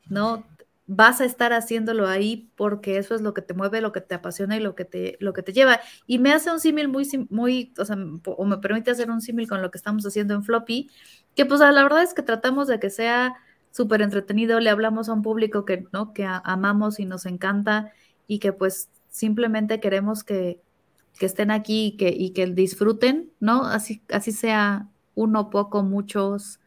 ¿no? 0.08 0.44
Vas 0.92 1.20
a 1.20 1.24
estar 1.24 1.52
haciéndolo 1.52 2.08
ahí 2.08 2.50
porque 2.56 2.98
eso 2.98 3.14
es 3.14 3.20
lo 3.20 3.32
que 3.32 3.42
te 3.42 3.54
mueve, 3.54 3.80
lo 3.80 3.92
que 3.92 4.00
te 4.00 4.16
apasiona 4.16 4.56
y 4.56 4.60
lo 4.60 4.74
que 4.74 4.84
te, 4.84 5.16
lo 5.20 5.32
que 5.32 5.42
te 5.44 5.52
lleva. 5.52 5.80
Y 6.06 6.18
me 6.18 6.32
hace 6.32 6.50
un 6.50 6.58
símil 6.58 6.88
muy, 6.88 7.08
muy, 7.30 7.72
o 7.78 7.84
sea, 7.84 7.96
o 8.24 8.44
me 8.44 8.58
permite 8.58 8.90
hacer 8.90 9.08
un 9.08 9.20
símil 9.20 9.48
con 9.48 9.62
lo 9.62 9.70
que 9.70 9.78
estamos 9.78 10.04
haciendo 10.04 10.34
en 10.34 10.42
Floppy, 10.42 10.90
que 11.36 11.46
pues 11.46 11.60
la 11.60 11.70
verdad 11.70 12.02
es 12.02 12.12
que 12.12 12.22
tratamos 12.22 12.66
de 12.66 12.80
que 12.80 12.90
sea 12.90 13.34
súper 13.70 14.02
entretenido, 14.02 14.58
le 14.58 14.70
hablamos 14.70 15.08
a 15.08 15.12
un 15.12 15.22
público 15.22 15.64
que, 15.64 15.86
¿no? 15.92 16.12
que 16.12 16.26
amamos 16.26 16.98
y 16.98 17.04
nos 17.04 17.24
encanta 17.24 17.92
y 18.26 18.40
que 18.40 18.52
pues 18.52 18.90
simplemente 19.10 19.78
queremos 19.78 20.24
que, 20.24 20.60
que 21.18 21.26
estén 21.26 21.52
aquí 21.52 21.86
y 21.86 21.96
que, 21.96 22.08
y 22.08 22.30
que 22.30 22.46
disfruten, 22.46 23.32
¿no? 23.38 23.64
Así, 23.64 24.02
así 24.08 24.32
sea 24.32 24.88
uno, 25.14 25.50
poco, 25.50 25.82
muchos. 25.82 26.60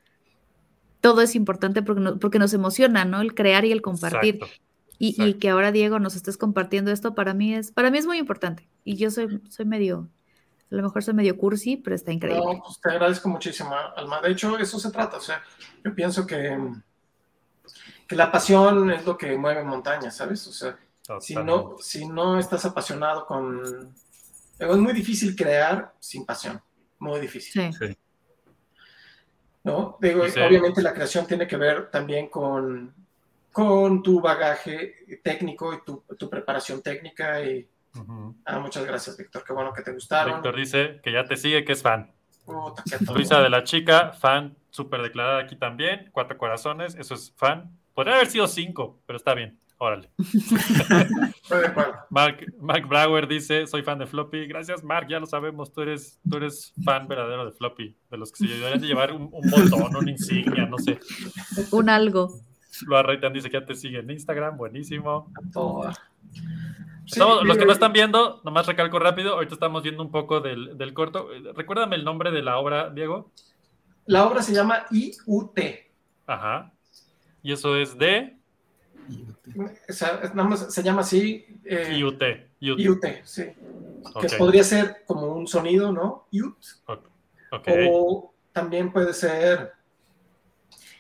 Todo 1.04 1.22
es 1.22 1.36
importante 1.36 1.82
porque, 1.82 2.14
porque 2.22 2.40
nos 2.40 2.54
emociona, 2.54 3.04
¿no? 3.04 3.20
El 3.20 3.36
crear 3.36 3.66
y 3.66 3.74
el 3.74 3.82
compartir. 3.82 4.40
Y, 4.98 5.22
y, 5.22 5.34
que 5.34 5.50
ahora 5.50 5.74
Diego 5.74 6.00
nos 6.00 6.16
estés 6.16 6.38
compartiendo 6.38 6.90
esto 6.90 7.14
para 7.14 7.34
mí 7.34 7.54
es, 7.54 7.74
para 7.74 7.92
mí 7.92 7.98
es 7.98 8.06
muy 8.06 8.20
importante. 8.20 8.70
Y 8.86 8.96
yo 8.96 9.12
soy, 9.12 9.42
soy 9.50 9.66
medio, 9.66 10.08
a 10.72 10.76
lo 10.76 10.82
mejor 10.82 11.04
soy 11.04 11.14
medio 11.14 11.36
cursi, 11.38 11.76
pero 11.76 11.94
está 11.94 12.14
increíble. 12.14 12.46
No, 12.46 12.64
pues 12.64 12.80
te 12.80 12.90
agradezco 12.90 13.28
muchísimo, 13.28 13.76
Alma. 13.98 14.22
De 14.22 14.32
hecho, 14.32 14.58
eso 14.58 14.80
se 14.80 14.92
trata. 14.92 15.18
O 15.18 15.20
sea, 15.20 15.44
yo 15.84 15.94
pienso 15.94 16.26
que, 16.26 16.58
que 18.08 18.16
la 18.16 18.32
pasión 18.32 18.90
es 18.92 19.06
lo 19.06 19.18
que 19.18 19.36
mueve 19.36 19.66
montañas, 19.66 20.16
¿sabes? 20.16 20.48
O 20.48 20.54
sea, 20.54 20.80
si 21.20 21.36
no, 21.36 21.76
si 21.82 22.08
no 22.08 22.40
estás 22.40 22.64
apasionado 22.64 23.26
con... 23.26 23.94
Es 24.58 24.78
muy 24.78 24.94
difícil 24.94 25.36
crear 25.36 25.94
sin 26.00 26.26
pasión. 26.26 26.62
Muy 26.98 27.20
difícil. 27.20 27.74
Sí. 27.74 27.98
¿No? 29.64 29.98
Digo, 30.02 30.23
obviamente 30.23 30.81
la 30.81 30.94
creación 30.94 31.26
tiene 31.26 31.48
que 31.48 31.56
ver 31.56 31.90
también 31.90 32.27
con, 32.27 32.94
con 33.52 34.03
tu 34.03 34.19
bagaje 34.19 35.06
técnico 35.23 35.73
y 35.73 35.81
tu, 35.85 36.03
tu 36.18 36.30
preparación 36.30 36.81
técnica 36.81 37.41
y 37.41 37.68
Ah, 38.45 38.60
muchas 38.60 38.85
gracias, 38.85 39.18
Víctor. 39.18 39.44
Qué 39.45 39.53
bueno 39.53 39.72
que 39.72 39.84
te 39.84 39.94
gustaron. 39.94 40.35
Víctor 40.35 40.56
dice 40.56 40.99
que 41.03 41.11
ya 41.11 41.26
te 41.26 41.38
sigue, 41.38 41.64
que 41.64 41.73
es 41.73 41.81
fan. 41.84 42.11
Luisa 43.14 43.40
de 43.40 43.49
la 43.49 43.64
chica, 43.64 44.11
fan 44.14 44.56
súper 44.69 45.02
declarada 45.02 45.41
aquí 45.41 45.56
también. 45.56 46.10
Cuatro 46.11 46.38
corazones, 46.38 46.95
eso 46.95 47.14
es 47.14 47.34
fan. 47.35 47.77
Podría 47.94 48.15
haber 48.15 48.27
sido 48.27 48.48
cinco, 48.48 48.99
pero 49.06 49.18
está 49.18 49.34
bien. 49.35 49.60
Órale. 49.84 50.10
Mark, 52.10 52.53
Mark 52.61 52.88
Brower 52.88 53.27
dice: 53.27 53.68
Soy 53.68 53.84
fan 53.84 53.99
de 53.99 54.07
Floppy. 54.07 54.47
Gracias, 54.47 54.81
Mark. 54.81 55.07
Ya 55.10 55.19
lo 55.19 55.26
sabemos. 55.26 55.73
Tú 55.73 55.81
eres, 55.81 56.22
tú 56.30 56.38
eres 56.38 56.73
fan 56.85 57.05
verdadero 57.05 57.43
de 57.43 57.51
Floppy. 57.51 57.93
De 58.10 58.18
los 58.18 58.31
que 58.31 58.47
se 58.47 58.53
deberían 58.53 58.80
de 58.80 58.88
llevar 58.88 59.11
un, 59.11 59.23
un 59.23 59.51
botón, 59.51 59.93
una 59.93 60.10
insignia, 60.10 60.65
no 60.68 60.77
sé. 60.77 61.01
Un 61.72 61.89
algo. 61.89 62.31
Lo 62.88 63.03
Reitan 63.03 63.34
dice 63.34 63.49
que 63.49 63.60
ya 63.60 63.65
te 63.65 63.76
sigue 63.76 63.99
en 63.99 64.10
Instagram. 64.10 64.55
Buenísimo. 64.55 65.30
Todo 65.51 65.91
los 67.43 67.57
que 67.57 67.65
no 67.65 67.73
están 67.73 67.91
viendo, 67.91 68.41
nomás 68.45 68.65
recalco 68.65 68.99
rápido, 68.99 69.34
ahorita 69.34 69.55
estamos 69.55 69.84
viendo 69.84 70.01
un 70.01 70.11
poco 70.11 70.39
del, 70.39 70.77
del, 70.77 70.93
corto. 70.93 71.27
Recuérdame 71.57 71.97
el 71.97 72.05
nombre 72.05 72.31
de 72.31 72.41
la 72.41 72.57
obra, 72.57 72.89
Diego. 72.89 73.34
La 74.05 74.26
obra 74.26 74.41
se 74.41 74.53
llama 74.53 74.85
IUT. 74.91 75.60
Ajá. 76.26 76.72
Y 77.41 77.51
eso 77.51 77.76
es 77.76 77.97
de... 77.97 78.38
se 79.90 80.84
llama 80.84 81.02
así. 81.02 81.46
Eh, 81.66 81.96
IUT. 81.98 82.22
IUT. 82.60 83.06
sí. 83.24 83.44
Que 84.20 84.38
podría 84.38 84.64
ser 84.64 85.04
como 85.06 85.34
un 85.34 85.48
sonido, 85.48 85.92
¿no? 85.92 86.28
IUT. 86.32 86.58
Okay. 87.52 87.88
O 87.92 88.34
también 88.52 88.92
puede 88.92 89.14
ser 89.14 89.74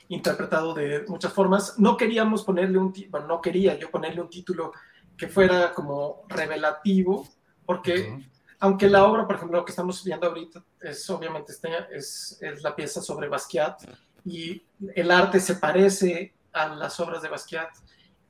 interpretado 0.09 0.73
de 0.73 1.03
muchas 1.07 1.33
formas. 1.33 1.79
No 1.79 1.97
queríamos 1.97 2.43
ponerle 2.43 2.77
un, 2.77 2.93
bueno, 3.09 3.27
no 3.27 3.41
quería 3.41 3.77
yo 3.77 3.89
ponerle 3.89 4.21
un 4.21 4.29
título 4.29 4.71
que 5.17 5.27
fuera 5.27 5.73
como 5.73 6.23
revelativo, 6.27 7.27
porque 7.65 8.27
aunque 8.59 8.89
la 8.89 9.05
obra, 9.05 9.25
por 9.25 9.35
ejemplo, 9.35 9.59
lo 9.59 9.65
que 9.65 9.71
estamos 9.71 10.03
viendo 10.03 10.27
ahorita 10.27 10.63
es 10.81 11.09
obviamente 11.09 11.51
este, 11.51 11.69
es, 11.91 12.37
es, 12.41 12.63
la 12.63 12.75
pieza 12.75 13.01
sobre 13.01 13.27
Basquiat 13.27 13.83
y 14.25 14.63
el 14.95 15.11
arte 15.11 15.39
se 15.39 15.55
parece 15.55 16.33
a 16.53 16.69
las 16.69 16.99
obras 16.99 17.21
de 17.21 17.29
Basquiat 17.29 17.69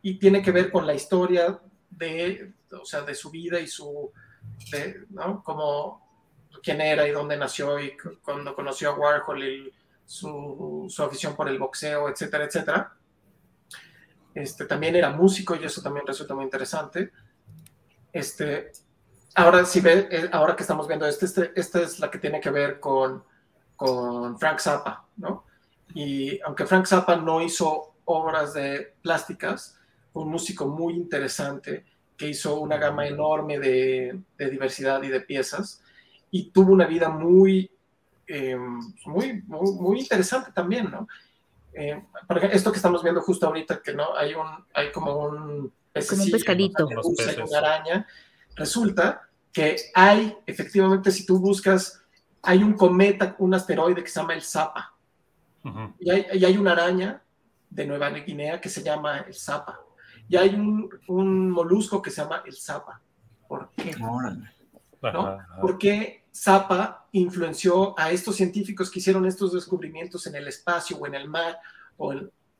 y 0.02 0.18
tiene 0.20 0.42
que 0.42 0.52
ver 0.52 0.72
con 0.72 0.86
la 0.88 0.94
historia 0.94 1.60
de, 1.90 2.54
o 2.72 2.86
sea, 2.86 3.02
de 3.02 3.16
su 3.16 3.30
vida 3.30 3.60
y 3.60 3.68
su, 3.68 4.12
de, 4.72 5.06
¿no? 5.10 5.44
Como 5.44 6.04
quién 6.62 6.82
era 6.82 7.08
y 7.08 7.12
dónde 7.12 7.38
nació 7.38 7.80
y 7.80 7.96
cuando 8.24 8.56
conoció 8.56 8.92
a 8.92 8.96
Warhol 8.96 9.44
y 9.44 9.74
su, 10.06 10.88
su 10.90 11.04
afición 11.04 11.36
por 11.36 11.48
el 11.48 11.60
boxeo, 11.60 12.10
etcétera, 12.10 12.46
etcétera. 12.46 12.94
Este, 14.34 14.66
también 14.66 14.96
era 14.96 15.10
músico 15.10 15.56
y 15.56 15.64
eso 15.64 15.82
también 15.82 16.08
resulta 16.08 16.34
muy 16.34 16.46
interesante. 16.46 17.12
Este, 18.12 18.72
ahora, 19.36 19.66
si 19.66 19.80
ve, 19.80 20.08
eh, 20.10 20.30
ahora 20.32 20.56
que 20.56 20.64
estamos 20.64 20.88
viendo 20.88 21.06
este, 21.06 21.26
este, 21.26 21.52
esta 21.56 21.82
es 21.82 22.00
la 22.00 22.10
que 22.10 22.20
tiene 22.20 22.40
que 22.40 22.50
ver 22.50 22.80
con, 22.80 23.24
con 23.76 24.40
Frank 24.40 24.60
Zappa, 24.60 25.06
¿no? 25.18 25.46
Y 25.94 26.40
aunque 26.42 26.66
Frank 26.66 26.86
Zappa 26.88 27.16
no 27.16 27.42
hizo 27.42 27.93
obras 28.06 28.54
de 28.54 28.94
plásticas, 29.02 29.80
un 30.14 30.30
músico 30.30 30.68
muy 30.68 30.94
interesante 30.94 31.86
que 32.18 32.30
hizo 32.30 32.60
una 32.60 32.78
gama 32.78 33.08
enorme 33.08 33.60
de, 33.60 34.20
de 34.38 34.50
diversidad 34.50 35.02
y 35.04 35.08
de 35.08 35.22
piezas 35.22 35.82
y 36.32 36.50
tuvo 36.50 36.74
una 36.74 36.86
vida 36.86 37.10
muy, 37.10 37.70
eh, 38.28 38.56
muy, 39.06 39.42
muy, 39.44 39.72
muy, 39.74 40.00
interesante 40.00 40.52
también, 40.52 40.90
¿no? 40.90 41.08
Eh, 41.74 42.02
esto 42.52 42.72
que 42.72 42.78
estamos 42.78 43.04
viendo 43.04 43.22
justo 43.22 43.48
ahorita, 43.48 43.82
que 43.82 43.94
no 43.94 44.16
hay 44.16 44.34
un, 44.34 44.48
hay 44.74 44.92
como 44.92 45.16
un 45.16 45.74
como 46.10 46.24
un 46.24 46.32
pescadito, 46.32 46.88
una 46.88 47.58
araña, 47.58 48.08
resulta 48.56 49.30
que 49.52 49.76
hay, 49.94 50.36
efectivamente, 50.46 51.12
si 51.12 51.26
tú 51.26 51.40
buscas, 51.40 52.02
hay 52.42 52.64
un 52.64 52.74
cometa, 52.74 53.36
un 53.38 53.54
asteroide 53.54 54.04
que 54.04 54.10
se 54.10 54.20
llama 54.20 54.34
el 54.34 54.42
Zapa, 54.42 54.94
y, 56.00 56.10
hay, 56.10 56.26
y, 56.34 56.46
hay, 56.46 56.58
una 56.58 56.74
araña 56.74 57.23
de 57.74 57.86
Nueva 57.86 58.10
Guinea 58.10 58.62
que 58.62 58.70
se 58.70 58.84
llama 58.84 59.20
el 59.20 59.34
Zapa, 59.34 59.80
y 60.28 60.38
hay 60.38 60.56
un, 60.56 60.90
un 61.08 61.50
molusco 61.50 62.02
que 62.02 62.10
se 62.10 62.22
llama 62.22 62.44
el 62.46 62.56
Zapa. 62.56 63.02
¿Por 63.48 63.70
qué? 63.72 63.96
¿No? 63.98 65.38
Porque 65.60 66.24
Zappa 66.34 67.08
influenció 67.12 67.98
a 68.00 68.10
estos 68.10 68.38
científicos 68.38 68.90
que 68.90 69.00
hicieron 69.00 69.26
estos 69.26 69.54
descubrimientos 69.54 70.26
en 70.28 70.36
el 70.36 70.48
espacio 70.48 70.98
o 70.98 71.06
en 71.06 71.16
el 71.16 71.28
mar 71.28 71.60
o 71.98 72.14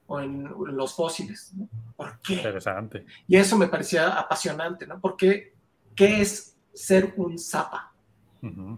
o 0.08 0.20
en, 0.20 0.50
los 0.76 0.94
fósiles. 0.94 1.54
¿Por 1.96 2.20
qué? 2.20 2.36
Interesante. 2.36 3.06
Y 3.28 3.38
eso 3.38 3.58
me 3.58 3.68
parecía 3.68 4.20
apasionante, 4.20 4.86
¿no? 4.86 5.00
Porque, 5.00 5.54
¿qué 5.96 6.22
es 6.22 6.56
ser 6.74 7.14
un 7.18 7.38
zapa? 7.38 7.94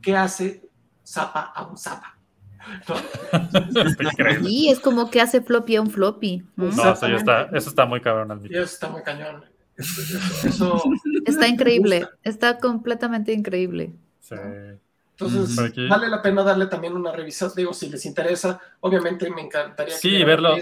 ¿Qué 0.01 0.15
hace 0.15 0.69
zapa 1.03 1.41
a 1.41 1.65
un 1.65 1.77
zapa? 1.77 2.14
Y 4.41 4.69
es 4.69 4.79
como 4.79 5.09
que 5.09 5.21
hace 5.21 5.41
floppy 5.41 5.75
a 5.75 5.81
un 5.81 5.89
floppy. 5.89 6.43
No, 6.55 6.69
eso, 6.69 7.07
está, 7.07 7.49
eso 7.53 7.69
está 7.69 7.85
muy 7.85 8.01
cabrón. 8.01 8.41
Eso 8.45 8.63
está 8.63 8.89
muy 8.89 9.03
cañón. 9.03 9.45
Eso, 9.77 10.81
Está 11.25 11.47
increíble, 11.47 12.07
está 12.23 12.59
completamente 12.59 13.33
increíble. 13.33 13.93
Sí. 14.21 14.35
Entonces, 15.17 15.89
vale 15.89 16.09
la 16.09 16.21
pena 16.21 16.43
darle 16.43 16.67
también 16.67 16.93
una 16.93 17.11
revisión. 17.11 17.49
Digo, 17.55 17.73
si 17.73 17.89
les 17.89 18.05
interesa, 18.05 18.59
obviamente 18.81 19.29
me 19.29 19.41
encantaría 19.41 19.95
sí, 19.95 20.23
verlo, 20.25 20.55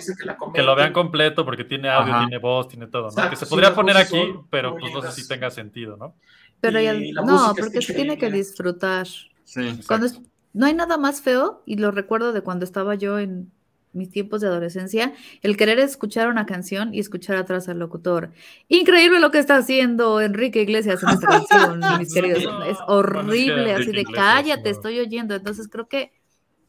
que, 0.53 0.61
lo 0.61 0.75
vean 0.75 0.93
completo, 0.93 1.43
porque 1.43 1.63
tiene 1.63 1.89
audio, 1.89 2.19
tiene 2.19 2.38
voz, 2.38 2.67
tiene 2.67 2.88
todo. 2.88 3.09
¿no? 3.09 3.30
que 3.30 3.35
se 3.35 3.47
podría 3.47 3.73
poner 3.73 3.97
aquí, 3.97 4.35
pero 4.51 4.75
pues 4.77 4.93
no 4.93 5.01
sé 5.01 5.11
si 5.11 5.27
tenga 5.27 5.49
sentido, 5.49 5.97
¿no? 5.97 6.15
Pero 6.61 6.80
ya, 6.80 6.93
no, 6.93 7.53
porque 7.57 7.81
se 7.81 7.93
tiene 7.93 8.17
que 8.17 8.30
disfrutar. 8.30 9.07
Sí. 9.43 9.80
Cuando 9.88 10.07
no 10.53 10.65
hay 10.65 10.73
nada 10.73 10.97
más 10.97 11.21
feo, 11.21 11.63
y 11.65 11.77
lo 11.77 11.91
recuerdo 11.91 12.31
de 12.31 12.41
cuando 12.41 12.65
estaba 12.65 12.95
yo 12.95 13.19
en 13.19 13.51
mis 13.93 14.09
tiempos 14.09 14.41
de 14.41 14.47
adolescencia, 14.47 15.13
el 15.41 15.55
querer 15.55 15.80
escuchar 15.80 16.27
una 16.27 16.45
canción 16.45 16.93
y 16.93 16.99
escuchar 16.99 17.38
atrás 17.38 17.69
al 17.69 17.80
locutor. 17.80 18.31
Increíble 18.67 19.19
lo 19.19 19.31
que 19.31 19.39
está 19.39 19.57
haciendo 19.57 20.19
Enrique 20.19 20.61
Iglesias 20.61 21.01
en 21.03 21.09
esta 21.09 21.27
canción, 21.27 21.80
mis 21.99 22.13
queridos. 22.13 22.43
es 22.67 22.77
horrible, 22.88 23.73
así 23.73 23.91
de 23.91 24.03
cállate, 24.03 24.69
estoy 24.69 24.99
oyendo. 24.99 25.35
Entonces 25.35 25.67
creo 25.67 25.88
que 25.88 26.11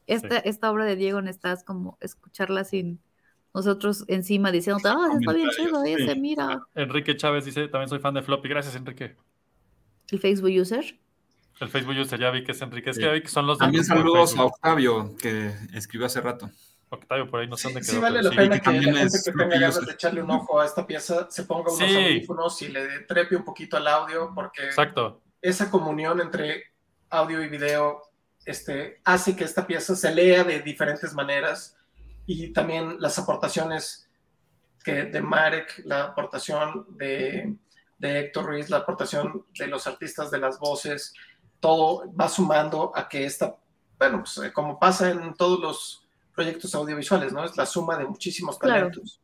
esta, 0.06 0.38
esta 0.38 0.70
obra 0.70 0.84
de 0.84 0.96
Diego 0.96 1.22
necesitas 1.22 1.64
como 1.64 1.96
escucharla 2.00 2.64
sin 2.64 3.00
nosotros 3.54 4.04
encima 4.08 4.50
diciendo, 4.50 4.82
ah, 4.84 5.08
está 5.18 5.32
bien 5.32 5.48
chido 5.50 5.84
ese, 5.84 6.16
mira. 6.16 6.60
Enrique 6.74 7.16
Chávez 7.16 7.44
dice, 7.44 7.68
también 7.68 7.88
soy 7.88 8.00
fan 8.00 8.14
de 8.14 8.22
Floppy. 8.22 8.48
Gracias, 8.48 8.74
Enrique. 8.74 9.16
¿El 10.10 10.18
Facebook 10.18 10.50
user? 10.60 10.98
El 11.60 11.68
Facebook 11.68 11.96
user, 11.96 12.18
ya 12.18 12.30
vi 12.30 12.44
que 12.44 12.52
es 12.52 12.60
Enrique. 12.62 12.90
Es 12.90 12.98
que 12.98 13.04
ya 13.04 13.12
vi 13.12 13.22
que 13.22 13.28
son 13.28 13.46
los 13.46 13.58
También 13.58 13.84
saludos 13.84 14.36
a 14.36 14.44
Octavio, 14.44 15.16
que 15.16 15.52
escribió 15.72 16.06
hace 16.06 16.20
rato. 16.20 16.50
Octavio, 16.90 17.28
por 17.28 17.40
ahí 17.40 17.48
no 17.48 17.56
sé 17.56 17.68
dónde 17.68 17.80
quedó. 17.80 17.92
Sí, 17.92 17.98
vale 17.98 18.22
la 18.22 18.30
pena 18.30 18.60
que, 18.60 18.70
la 18.72 18.98
gente 18.98 19.18
que 19.24 19.32
tenga 19.32 19.48
ganas 19.48 19.86
de 19.86 19.92
echarle 19.92 20.22
un 20.22 20.30
ojo 20.30 20.60
a 20.60 20.66
esta 20.66 20.86
pieza 20.86 21.28
se 21.30 21.44
ponga 21.44 21.72
unos 21.72 21.80
audífonos 21.80 22.62
y 22.62 22.68
le 22.68 23.00
trepe 23.00 23.36
un 23.36 23.44
poquito 23.44 23.76
al 23.76 23.86
audio, 23.86 24.32
porque 24.34 24.64
Exacto. 24.64 25.22
esa 25.40 25.70
comunión 25.70 26.20
entre 26.20 26.72
audio 27.10 27.42
y 27.42 27.48
video 27.48 28.02
este, 28.44 29.00
hace 29.04 29.34
que 29.34 29.44
esta 29.44 29.66
pieza 29.66 29.96
se 29.96 30.14
lea 30.14 30.44
de 30.44 30.60
diferentes 30.60 31.14
maneras 31.14 31.76
y 32.26 32.52
también 32.52 33.00
las 33.00 33.18
aportaciones 33.18 34.08
que 34.82 35.04
de 35.04 35.20
Marek, 35.20 35.82
la 35.84 36.04
aportación 36.04 36.86
de, 36.90 37.54
de 37.98 38.20
Héctor 38.20 38.46
Ruiz, 38.46 38.68
la 38.68 38.78
aportación 38.78 39.46
de 39.58 39.66
los 39.66 39.86
artistas 39.86 40.30
de 40.30 40.38
las 40.38 40.58
voces, 40.58 41.14
todo 41.64 42.12
va 42.14 42.28
sumando 42.28 42.92
a 42.94 43.08
que 43.08 43.24
esta, 43.24 43.56
bueno, 43.98 44.22
pues 44.22 44.52
como 44.52 44.78
pasa 44.78 45.10
en 45.10 45.32
todos 45.32 45.58
los 45.58 46.06
proyectos 46.34 46.74
audiovisuales, 46.74 47.32
¿no? 47.32 47.42
Es 47.42 47.56
la 47.56 47.64
suma 47.64 47.96
de 47.96 48.04
muchísimos 48.04 48.58
talentos. 48.58 49.22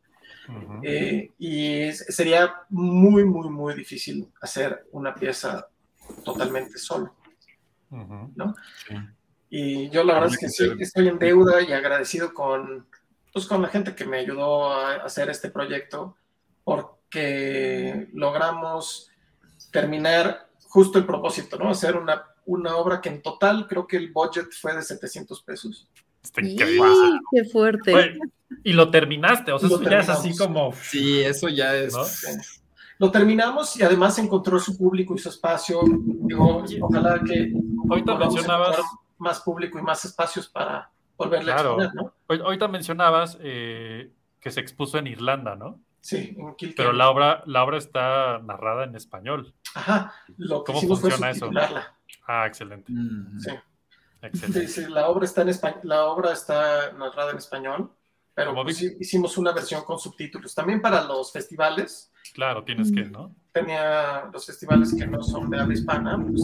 Eh, 0.81 1.29
y 1.37 1.91
sería 1.91 2.51
muy, 2.69 3.25
muy, 3.25 3.47
muy 3.47 3.75
difícil 3.75 4.27
hacer 4.41 4.87
una 4.91 5.13
pieza 5.13 5.67
totalmente 6.25 6.79
solo, 6.79 7.13
¿no? 7.91 8.55
Y 9.47 9.91
yo 9.91 10.03
la 10.03 10.15
verdad 10.15 10.29
es 10.31 10.39
que 10.39 10.49
sí, 10.49 10.67
estoy 10.79 11.09
en 11.09 11.19
deuda 11.19 11.61
y 11.61 11.71
agradecido 11.73 12.33
con, 12.33 12.87
pues, 13.31 13.45
con 13.45 13.61
la 13.61 13.67
gente 13.67 13.93
que 13.93 14.05
me 14.05 14.17
ayudó 14.17 14.73
a 14.73 14.95
hacer 14.95 15.29
este 15.29 15.51
proyecto, 15.51 16.17
porque 16.63 18.09
logramos 18.13 19.11
terminar 19.71 20.47
justo 20.69 20.97
el 20.97 21.05
propósito, 21.05 21.57
¿no? 21.57 21.69
Hacer 21.69 21.97
una, 21.97 22.30
una 22.51 22.75
obra 22.75 22.99
que 22.99 23.09
en 23.09 23.21
total 23.21 23.67
creo 23.67 23.87
que 23.87 23.97
el 23.97 24.11
budget 24.11 24.51
fue 24.51 24.75
de 24.75 24.81
700 24.81 25.41
pesos. 25.43 25.87
Está 26.21 26.41
increíble. 26.41 27.19
¡Qué 27.31 27.45
fuerte! 27.45 28.19
y 28.63 28.73
lo 28.73 28.91
terminaste, 28.91 29.51
o 29.51 29.59
sea, 29.59 29.67
eso 29.67 29.81
ya 29.81 29.99
es 29.99 30.09
así 30.09 30.37
como. 30.37 30.73
Sí, 30.73 31.21
eso 31.21 31.47
ya 31.47 31.75
es. 31.75 31.93
Lo 32.99 33.09
terminamos 33.09 33.77
y 33.77 33.83
además 33.83 34.19
encontró 34.19 34.59
su 34.59 34.77
público 34.77 35.15
y 35.15 35.19
su 35.19 35.29
espacio. 35.29 35.81
Digo, 35.83 36.63
ojalá 36.81 37.21
que. 37.25 37.53
Ahorita 37.89 38.15
mencionabas. 38.15 38.77
Más 39.17 39.39
público 39.41 39.77
y 39.77 39.83
más 39.83 40.03
espacios 40.03 40.47
para 40.47 40.89
volverle 41.15 41.51
a 41.51 41.55
exponer, 41.55 41.93
¿no? 41.93 42.11
Ahorita 42.27 42.67
mencionabas 42.67 43.37
eh, 43.39 44.11
que 44.39 44.49
se 44.49 44.59
expuso 44.61 44.97
en 44.97 45.05
Irlanda, 45.05 45.55
¿no? 45.55 45.79
Sí, 46.01 46.35
en 46.35 46.55
Kilkenny. 46.55 46.73
Pero 46.75 46.91
la 46.91 47.07
obra, 47.07 47.43
la 47.45 47.63
obra 47.63 47.77
está 47.77 48.39
narrada 48.39 48.85
en 48.85 48.95
español. 48.95 49.53
Ajá. 49.75 50.13
Lo 50.37 50.63
que 50.63 50.73
¿Cómo 50.73 50.97
funciona 50.97 51.29
eso? 51.29 51.51
Ah, 52.27 52.45
excelente. 52.47 52.91
Sí 53.41 53.51
la 54.89 55.09
obra 55.09 55.25
está 55.25 55.41
en 55.41 55.49
la 55.83 56.05
obra 56.05 56.33
está 56.33 56.91
narrada 56.93 57.31
en 57.31 57.37
español, 57.37 57.91
pero 58.33 58.53
pues 58.53 58.81
hicimos 58.81 59.37
una 59.37 59.51
versión 59.51 59.83
con 59.83 59.99
subtítulos. 59.99 60.53
También 60.53 60.81
para 60.81 61.03
los 61.03 61.31
festivales. 61.31 62.11
Claro, 62.33 62.63
tienes 62.63 62.91
que, 62.91 63.05
¿no? 63.05 63.35
Tenía 63.51 64.29
los 64.31 64.45
festivales 64.45 64.93
que 64.93 65.07
no 65.07 65.21
son 65.23 65.49
de 65.49 65.59
habla 65.59 65.73
hispana. 65.73 66.23
Pues, 66.23 66.43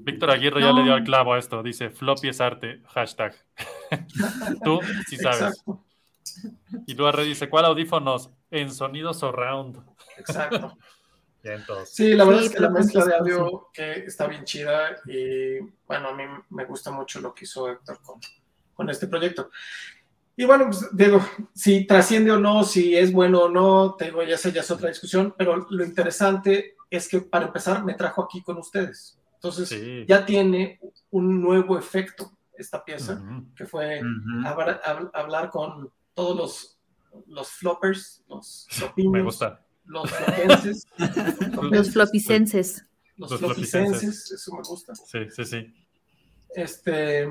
Víctor 0.00 0.30
Aguirre 0.30 0.60
ya 0.60 0.72
le 0.72 0.82
dio 0.82 0.94
al 0.94 1.04
clavo 1.04 1.32
a 1.32 1.38
esto. 1.38 1.62
Dice, 1.62 1.90
floppy 1.90 2.28
es 2.28 2.40
arte, 2.40 2.82
hashtag. 2.88 3.34
Tú 4.64 4.80
sí 5.08 5.16
sabes. 5.16 5.64
Y 6.86 6.94
luego 6.94 7.22
dice, 7.22 7.48
¿cuál 7.48 7.64
audífonos? 7.64 8.30
En 8.50 8.70
sonido 8.70 9.12
surround. 9.12 9.82
Exacto. 10.18 10.76
Sí, 11.86 12.14
la 12.14 12.24
verdad 12.24 12.44
es 12.44 12.50
que 12.50 12.60
la 12.60 12.70
mezcla 12.70 13.04
de 13.04 13.14
audio 13.16 13.68
que 13.72 14.04
está 14.04 14.26
bien 14.26 14.44
chida 14.44 14.96
y 15.06 15.58
bueno, 15.86 16.08
a 16.08 16.14
mí 16.14 16.24
me 16.50 16.64
gusta 16.64 16.90
mucho 16.90 17.20
lo 17.20 17.34
que 17.34 17.44
hizo 17.44 17.68
Héctor 17.70 18.00
con, 18.02 18.20
con 18.74 18.90
este 18.90 19.06
proyecto. 19.06 19.50
Y 20.36 20.44
bueno, 20.44 20.66
pues, 20.66 20.88
digo, 20.92 21.20
si 21.52 21.84
trasciende 21.84 22.30
o 22.30 22.38
no, 22.38 22.62
si 22.62 22.96
es 22.96 23.12
bueno 23.12 23.42
o 23.42 23.48
no, 23.48 23.96
te 23.96 24.06
digo, 24.06 24.22
ya 24.22 24.38
sé, 24.38 24.52
ya 24.52 24.60
es 24.60 24.70
otra 24.70 24.88
discusión, 24.88 25.34
pero 25.36 25.66
lo 25.68 25.84
interesante 25.84 26.76
es 26.88 27.08
que 27.08 27.20
para 27.20 27.46
empezar 27.46 27.84
me 27.84 27.94
trajo 27.94 28.22
aquí 28.22 28.40
con 28.42 28.56
ustedes. 28.58 29.18
Entonces 29.34 30.06
ya 30.06 30.24
tiene 30.24 30.80
un 31.10 31.40
nuevo 31.40 31.78
efecto 31.78 32.32
esta 32.56 32.84
pieza, 32.84 33.22
que 33.56 33.66
fue 33.66 34.00
hablar, 35.12 35.50
con 35.50 35.90
todos 36.14 36.36
los, 36.36 36.78
los 37.26 37.48
floppers, 37.50 38.24
los 38.28 38.66
Me 38.96 39.22
gusta 39.22 39.64
los 39.88 40.10
flopenses. 40.10 40.86
los 41.70 41.90
flopicenses. 41.90 42.84
Los, 43.16 43.36
flopicenses, 43.36 44.30
eso 44.30 44.54
me 44.54 44.62
gusta. 44.62 44.94
Sí, 44.94 45.18
sí, 45.30 45.44
sí. 45.44 45.74
Este. 46.50 47.28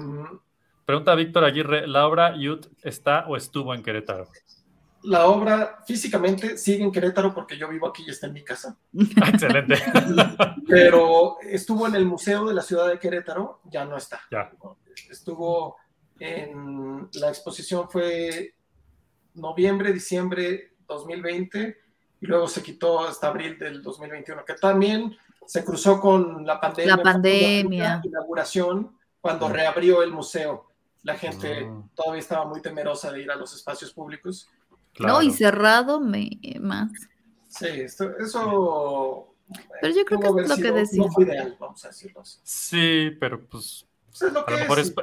Pregunta 0.86 1.16
Víctor 1.16 1.46
Aguirre: 1.46 1.88
¿la 1.88 2.06
obra 2.08 2.36
Youth 2.36 2.68
está 2.84 3.26
o 3.28 3.38
estuvo 3.38 3.74
en 3.74 3.84
Querétaro? 3.84 4.28
La 5.04 5.28
obra 5.28 5.84
físicamente 5.86 6.58
sigue 6.58 6.84
en 6.84 6.92
Querétaro 6.92 7.34
porque 7.34 7.58
yo 7.58 7.70
vivo 7.70 7.88
aquí 7.88 8.04
y 8.06 8.10
está 8.10 8.28
en 8.28 8.34
mi 8.34 8.44
casa. 8.44 8.78
Excelente. 8.94 9.76
Pero 10.68 11.38
estuvo 11.42 11.88
en 11.88 11.96
el 11.96 12.06
Museo 12.06 12.46
de 12.46 12.56
la 12.56 12.62
Ciudad 12.62 12.90
de 12.90 13.00
Querétaro, 13.00 13.62
ya 13.66 13.86
no 13.86 13.96
está. 13.96 14.20
Ya. 14.32 14.52
Estuvo 15.10 15.78
en 16.20 17.08
la 17.14 17.30
exposición 17.30 17.90
fue 17.90 18.56
noviembre, 19.36 19.94
diciembre 19.94 20.74
2020 20.88 21.87
y 22.20 22.26
luego 22.26 22.48
se 22.48 22.64
quitó 22.64 23.06
hasta 23.06 23.28
abril 23.28 23.58
del 23.58 23.82
2021, 23.82 24.44
que 24.44 24.56
también 24.56 25.16
se 25.46 25.64
cruzó 25.64 26.00
con 26.00 26.46
la 26.46 26.60
pandemia. 26.60 26.96
La 26.98 27.04
pandemia. 27.04 28.02
La 28.04 28.08
inauguración, 28.08 28.98
cuando 29.22 29.50
reabrió 29.50 30.04
el 30.04 30.12
museo. 30.12 30.68
La 31.04 31.16
gente 31.16 31.68
ah. 31.70 31.84
todavía 31.96 32.20
estaba 32.20 32.46
muy 32.46 32.62
temerosa 32.62 33.12
de 33.12 33.22
ir 33.22 33.32
a 33.32 33.36
los 33.36 33.54
espacios 33.56 33.94
públicos. 33.94 34.50
No, 35.00 35.22
y 35.22 35.32
cerrado 35.32 36.00
me, 36.00 36.30
más. 36.60 36.92
Sí, 37.48 37.68
eso... 37.68 39.34
Pero 39.82 39.96
yo 39.96 40.04
creo 40.04 40.20
que 40.20 40.42
es 40.42 40.50
lo 40.50 40.56
que 40.58 40.72
decía. 40.72 41.04
No 41.06 41.12
fue 41.12 41.24
ideal, 41.24 41.56
vamos 41.58 41.86
a 41.86 41.90
decirlo 41.90 42.22
así. 42.22 42.40
Sí, 42.44 43.12
pero 43.20 43.46
pues... 43.46 43.86
pues 44.08 44.22
es 44.24 44.34
lo 44.34 44.44
que 44.44 44.54
a 44.54 44.58
lo 44.58 44.62
mejor 44.64 44.80
es, 44.80 44.94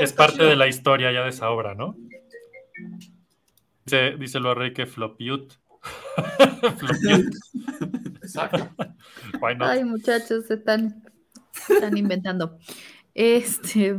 es, 0.00 0.12
parte 0.12 0.42
de 0.42 0.56
la 0.56 0.66
historia 0.66 1.12
ya 1.12 1.22
de 1.22 1.28
esa 1.28 1.50
obra, 1.50 1.76
¿no? 1.76 1.94
Dice, 3.84 4.16
dice 4.18 4.40
lo 4.40 4.54
rey 4.54 4.72
que 4.72 4.86
Flopiut 4.86 5.52
Exacto. 8.22 8.68
Ay, 9.60 9.84
muchachos, 9.84 10.46
se 10.46 10.54
están, 10.54 11.02
están 11.68 11.96
inventando. 11.96 12.58
Este. 13.14 13.98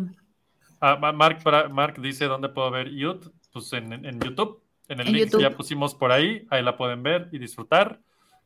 Ah, 0.80 0.98
Mark, 1.14 1.40
Mark 1.72 2.02
dice 2.02 2.26
dónde 2.26 2.50
puedo 2.50 2.72
ver 2.72 2.90
YouTube. 2.90 3.34
Pues 3.52 3.72
en, 3.74 4.20
YouTube. 4.20 4.62
En 4.90 5.00
el 5.00 5.12
link 5.12 5.32
que 5.32 5.42
ya 5.42 5.52
pusimos 5.52 5.96
por 5.96 6.12
ahí. 6.12 6.46
Ahí 6.50 6.62
la 6.62 6.78
pueden 6.78 7.04
ver 7.04 7.30
y 7.32 7.40
disfrutar. 7.40 8.02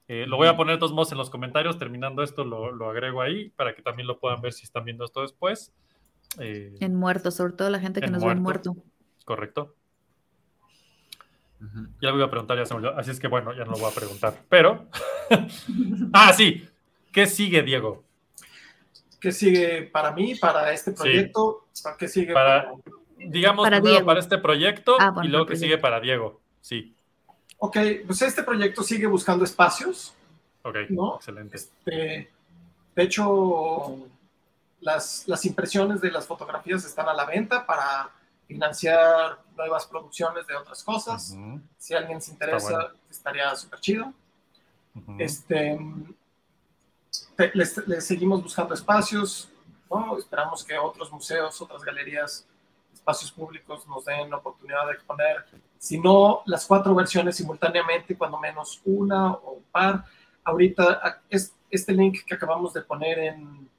Eh, 0.08 0.26
lo 0.28 0.38
voy 0.38 0.48
a 0.48 0.56
poner 0.56 0.80
todos 0.80 0.94
modos 0.94 1.12
en 1.12 1.18
los 1.18 1.30
comentarios. 1.30 1.78
Terminando 1.78 2.24
esto, 2.24 2.44
lo, 2.44 2.90
agrego 2.90 3.22
ahí 3.22 3.50
para 3.50 3.74
que 3.74 3.82
también 3.82 4.08
lo 4.08 4.20
puedan 4.20 4.42
ver 4.42 4.54
si 4.54 4.64
están 4.64 4.86
viendo 4.86 5.06
esto 5.06 5.22
después. 5.22 5.74
Eh, 6.40 6.76
en 6.80 6.96
muerto, 6.96 7.32
sobre 7.32 7.54
todo 7.54 7.70
la 7.70 7.80
gente 7.80 8.02
que 8.02 8.08
nos 8.08 8.24
ve 8.24 8.32
en 8.32 8.42
muerto. 8.42 8.76
Correcto. 9.26 9.76
Ya 12.02 12.10
lo 12.10 12.18
iba 12.18 12.26
a 12.26 12.30
preguntar, 12.30 12.58
ya 12.58 12.66
se 12.66 12.74
me 12.74 12.78
olvidó. 12.78 12.98
Así 12.98 13.12
es 13.12 13.20
que 13.20 13.28
bueno, 13.28 13.54
ya 13.54 13.66
no 13.66 13.72
lo 13.72 13.80
voy 13.80 13.92
a 13.92 13.96
preguntar. 13.96 14.34
Pero. 14.48 14.88
ah, 16.14 16.34
sí. 16.34 16.68
¿Qué 17.12 17.26
sigue, 17.26 17.64
Diego? 17.64 18.04
¿Qué 19.20 19.32
sigue 19.32 19.84
para 19.84 20.12
mí, 20.12 20.36
para 20.36 20.72
este 20.72 20.94
proyecto? 20.94 21.68
¿Qué 21.98 22.08
sigue 22.08 22.34
para, 22.34 22.72
digamos, 23.18 23.66
para 23.66 23.82
primero 23.82 24.06
para 24.06 24.20
este 24.20 24.38
proyecto 24.38 24.96
ah, 25.00 25.14
y 25.24 25.28
luego 25.28 25.46
que 25.46 25.58
sigue 25.58 25.78
para 25.78 26.00
Diego? 26.00 26.40
Sí. 26.62 26.96
Ok, 27.58 27.78
pues 28.06 28.22
este 28.22 28.44
proyecto 28.44 28.84
sigue 28.84 29.08
buscando 29.08 29.44
espacios. 29.44 30.14
Ok, 30.64 30.76
excelente. 31.16 31.58
Este, 31.58 32.30
de 32.96 33.04
hecho, 33.04 33.98
las, 34.80 35.28
las 35.28 35.46
impresiones 35.46 36.00
de 36.00 36.12
las 36.12 36.26
fotografías 36.26 36.86
están 36.86 37.10
a 37.10 37.14
la 37.14 37.26
venta 37.26 37.66
para 37.66 38.10
financiar 38.48 39.40
nuevas 39.60 39.86
producciones 39.86 40.48
de 40.48 40.56
otras 40.56 40.84
cosas. 40.84 41.38
Si 41.78 41.94
alguien 41.94 42.22
se 42.22 42.32
interesa, 42.32 42.94
estaría 43.10 43.54
súper 43.56 43.80
chido. 43.80 44.14
Este, 45.18 45.78
le 47.54 48.02
seguimos 48.02 48.42
buscando 48.42 48.74
espacios, 48.74 49.50
¿no? 49.92 50.18
Esperamos 50.18 50.64
que 50.64 50.78
otros 50.78 51.12
museos, 51.12 51.62
otras 51.62 51.84
galerías, 51.84 52.48
espacios 52.94 53.32
públicos 53.32 53.86
nos 53.88 54.06
den 54.06 54.30
la 54.30 54.38
oportunidad 54.38 54.88
de 54.88 54.94
exponer, 54.94 55.46
si 55.78 56.00
no 56.00 56.42
las 56.46 56.66
cuatro 56.66 56.94
versiones 56.96 57.36
simultáneamente, 57.36 58.18
cuando 58.18 58.40
menos 58.40 58.82
una 58.86 59.34
o 59.34 59.52
un 59.54 59.64
par. 59.72 60.06
Ahorita 60.44 61.22
es, 61.30 61.54
este 61.70 61.94
link 61.94 62.24
que 62.26 62.36
acabamos 62.36 62.74
de 62.74 62.82
poner 62.82 63.20
en, 63.20 63.70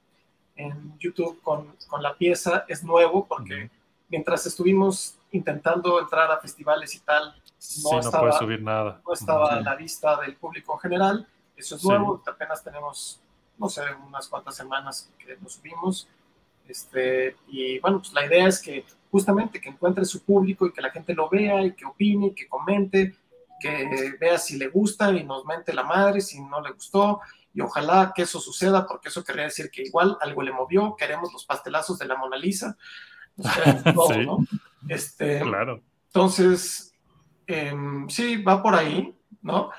en 0.55 0.97
YouTube 0.99 1.41
con, 1.41 1.75
con, 1.87 2.01
la 2.01 2.15
pieza 2.15 2.65
es 2.67 2.83
nuevo 2.83 3.25
porque 3.25 3.69
mientras 4.11 4.45
estuvimos 4.45 5.15
intentando 5.31 5.99
entrar 5.99 6.29
a 6.29 6.37
festivales 6.37 6.93
y 6.93 6.99
tal, 6.99 7.33
no, 7.83 7.99
estaba, 7.99 8.31
subir 8.33 8.61
nada. 8.61 9.01
no 9.05 9.13
estaba 9.13 9.53
a 9.53 9.61
la 9.61 9.75
vista 9.75 10.19
del 10.19 10.35
público 10.35 10.73
en 10.73 10.79
general. 10.79 11.27
Eso 11.55 11.75
es 11.75 11.83
nuevo, 11.83 12.21
apenas 12.27 12.63
tenemos 12.63 13.21
no 13.61 13.69
sé, 13.69 13.81
unas 14.07 14.27
cuantas 14.27 14.55
semanas 14.55 15.09
que 15.19 15.37
nos 15.37 15.53
subimos. 15.53 16.07
Este, 16.67 17.35
y 17.47 17.79
bueno, 17.79 17.99
pues 17.99 18.11
la 18.11 18.25
idea 18.25 18.47
es 18.47 18.59
que 18.59 18.83
justamente 19.11 19.61
que 19.61 19.69
encuentre 19.69 20.03
su 20.03 20.23
público 20.23 20.65
y 20.65 20.73
que 20.73 20.81
la 20.81 20.89
gente 20.89 21.13
lo 21.13 21.29
vea 21.29 21.61
y 21.63 21.73
que 21.73 21.85
opine, 21.85 22.27
y 22.27 22.33
que 22.33 22.47
comente, 22.47 23.15
que 23.59 24.15
vea 24.19 24.37
si 24.39 24.57
le 24.57 24.67
gusta 24.67 25.11
y 25.11 25.23
nos 25.23 25.45
mente 25.45 25.73
la 25.73 25.83
madre, 25.83 26.21
si 26.21 26.41
no 26.41 26.59
le 26.59 26.71
gustó. 26.71 27.21
Y 27.53 27.61
ojalá 27.61 28.13
que 28.15 28.23
eso 28.23 28.39
suceda, 28.39 28.87
porque 28.87 29.09
eso 29.09 29.23
querría 29.23 29.43
decir 29.43 29.69
que 29.69 29.83
igual 29.83 30.17
algo 30.21 30.41
le 30.41 30.51
movió, 30.51 30.95
queremos 30.95 31.31
los 31.31 31.45
pastelazos 31.45 31.99
de 31.99 32.05
la 32.05 32.15
Mona 32.15 32.37
Lisa. 32.37 32.77
sí. 33.37 34.25
¿no? 34.25 34.45
Este, 34.87 35.41
claro. 35.41 35.81
Entonces, 36.07 36.93
em, 37.47 38.09
sí, 38.09 38.41
va 38.41 38.61
por 38.61 38.75
ahí, 38.75 39.15
¿no? 39.41 39.71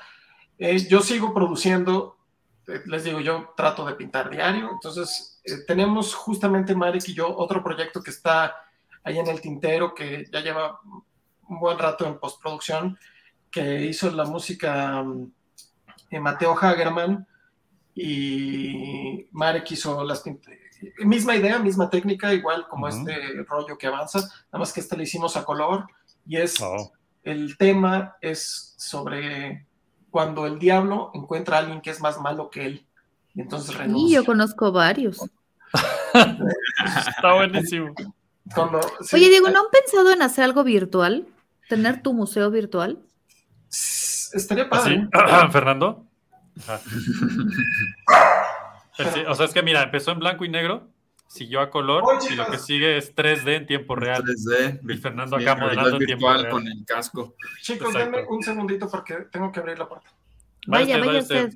Eh, 0.57 0.79
yo 0.87 1.01
sigo 1.01 1.33
produciendo 1.33 2.17
eh, 2.67 2.81
les 2.85 3.03
digo, 3.03 3.19
yo 3.19 3.53
trato 3.57 3.85
de 3.85 3.95
pintar 3.95 4.29
diario, 4.29 4.69
entonces 4.71 5.41
eh, 5.43 5.63
tenemos 5.67 6.15
justamente 6.15 6.75
Marek 6.75 7.03
y 7.09 7.13
yo 7.13 7.35
otro 7.35 7.61
proyecto 7.61 8.01
que 8.01 8.11
está 8.11 8.55
ahí 9.03 9.17
en 9.17 9.27
el 9.27 9.41
tintero, 9.41 9.93
que 9.93 10.25
ya 10.31 10.39
lleva 10.39 10.79
un 11.49 11.59
buen 11.59 11.77
rato 11.77 12.05
en 12.05 12.19
postproducción, 12.19 12.97
que 13.51 13.85
hizo 13.85 14.09
la 14.11 14.23
música 14.23 15.03
eh, 16.09 16.19
Mateo 16.19 16.57
Hagerman 16.57 17.27
y 17.95 19.27
Marek 19.31 19.71
hizo 19.71 20.03
las 20.05 20.23
misma 20.99 21.35
idea, 21.35 21.59
misma 21.59 21.89
técnica, 21.89 22.33
igual 22.33 22.67
como 22.67 22.87
este 22.87 23.43
rollo 23.47 23.77
que 23.77 23.87
avanza, 23.87 24.19
nada 24.19 24.59
más 24.59 24.73
que 24.73 24.79
este 24.79 24.97
le 24.97 25.03
hicimos 25.03 25.35
a 25.37 25.43
color 25.43 25.85
y 26.25 26.37
es, 26.37 26.59
oh. 26.61 26.91
el 27.23 27.57
tema 27.57 28.15
es 28.21 28.73
sobre 28.77 29.65
cuando 30.09 30.45
el 30.45 30.59
diablo 30.59 31.11
encuentra 31.13 31.57
a 31.57 31.59
alguien 31.61 31.81
que 31.81 31.89
es 31.89 31.99
más 31.99 32.19
malo 32.19 32.49
que 32.49 32.65
él. 32.65 32.85
Y 33.33 33.41
entonces 33.41 33.75
renuncia. 33.75 34.07
Sí, 34.07 34.13
yo 34.13 34.25
conozco 34.25 34.71
varios. 34.71 35.19
Está 36.13 37.33
buenísimo. 37.33 37.93
Oye, 39.13 39.29
Diego, 39.29 39.49
¿no 39.49 39.59
han 39.59 39.71
pensado 39.71 40.11
en 40.11 40.21
hacer 40.21 40.43
algo 40.43 40.63
virtual? 40.63 41.25
¿Tener 41.69 42.03
tu 42.03 42.13
museo 42.13 42.51
virtual? 42.51 42.99
Estaría 44.33 44.69
padre. 44.69 45.07
¿Fernando? 45.51 46.05
o 49.27 49.35
sea, 49.35 49.45
es 49.45 49.53
que 49.53 49.63
mira, 49.63 49.83
empezó 49.83 50.11
en 50.11 50.19
blanco 50.19 50.45
y 50.45 50.49
negro, 50.49 50.89
siguió 51.27 51.61
a 51.61 51.69
color 51.69 52.03
y 52.29 52.35
lo 52.35 52.45
que 52.47 52.57
sigue 52.57 52.97
es 52.97 53.15
3D 53.15 53.55
en 53.55 53.65
tiempo 53.65 53.95
real. 53.95 54.23
3D. 54.23 54.79
Y 54.87 54.97
Fernando 54.97 55.35
acá 55.35 55.55
modelando 55.55 55.97
en 55.97 56.05
tiempo 56.05 56.31
real. 56.31 56.49
con 56.49 56.67
el 56.67 56.85
casco. 56.85 57.35
Chicos, 57.61 57.93
denme 57.93 58.23
un 58.27 58.43
segundito 58.43 58.89
porque 58.89 59.15
tengo 59.31 59.51
que 59.51 59.59
abrir 59.59 59.79
la 59.79 59.87
puerta. 59.87 60.09
Vaya, 60.67 60.97
vaya 60.99 61.19
usted. 61.19 61.53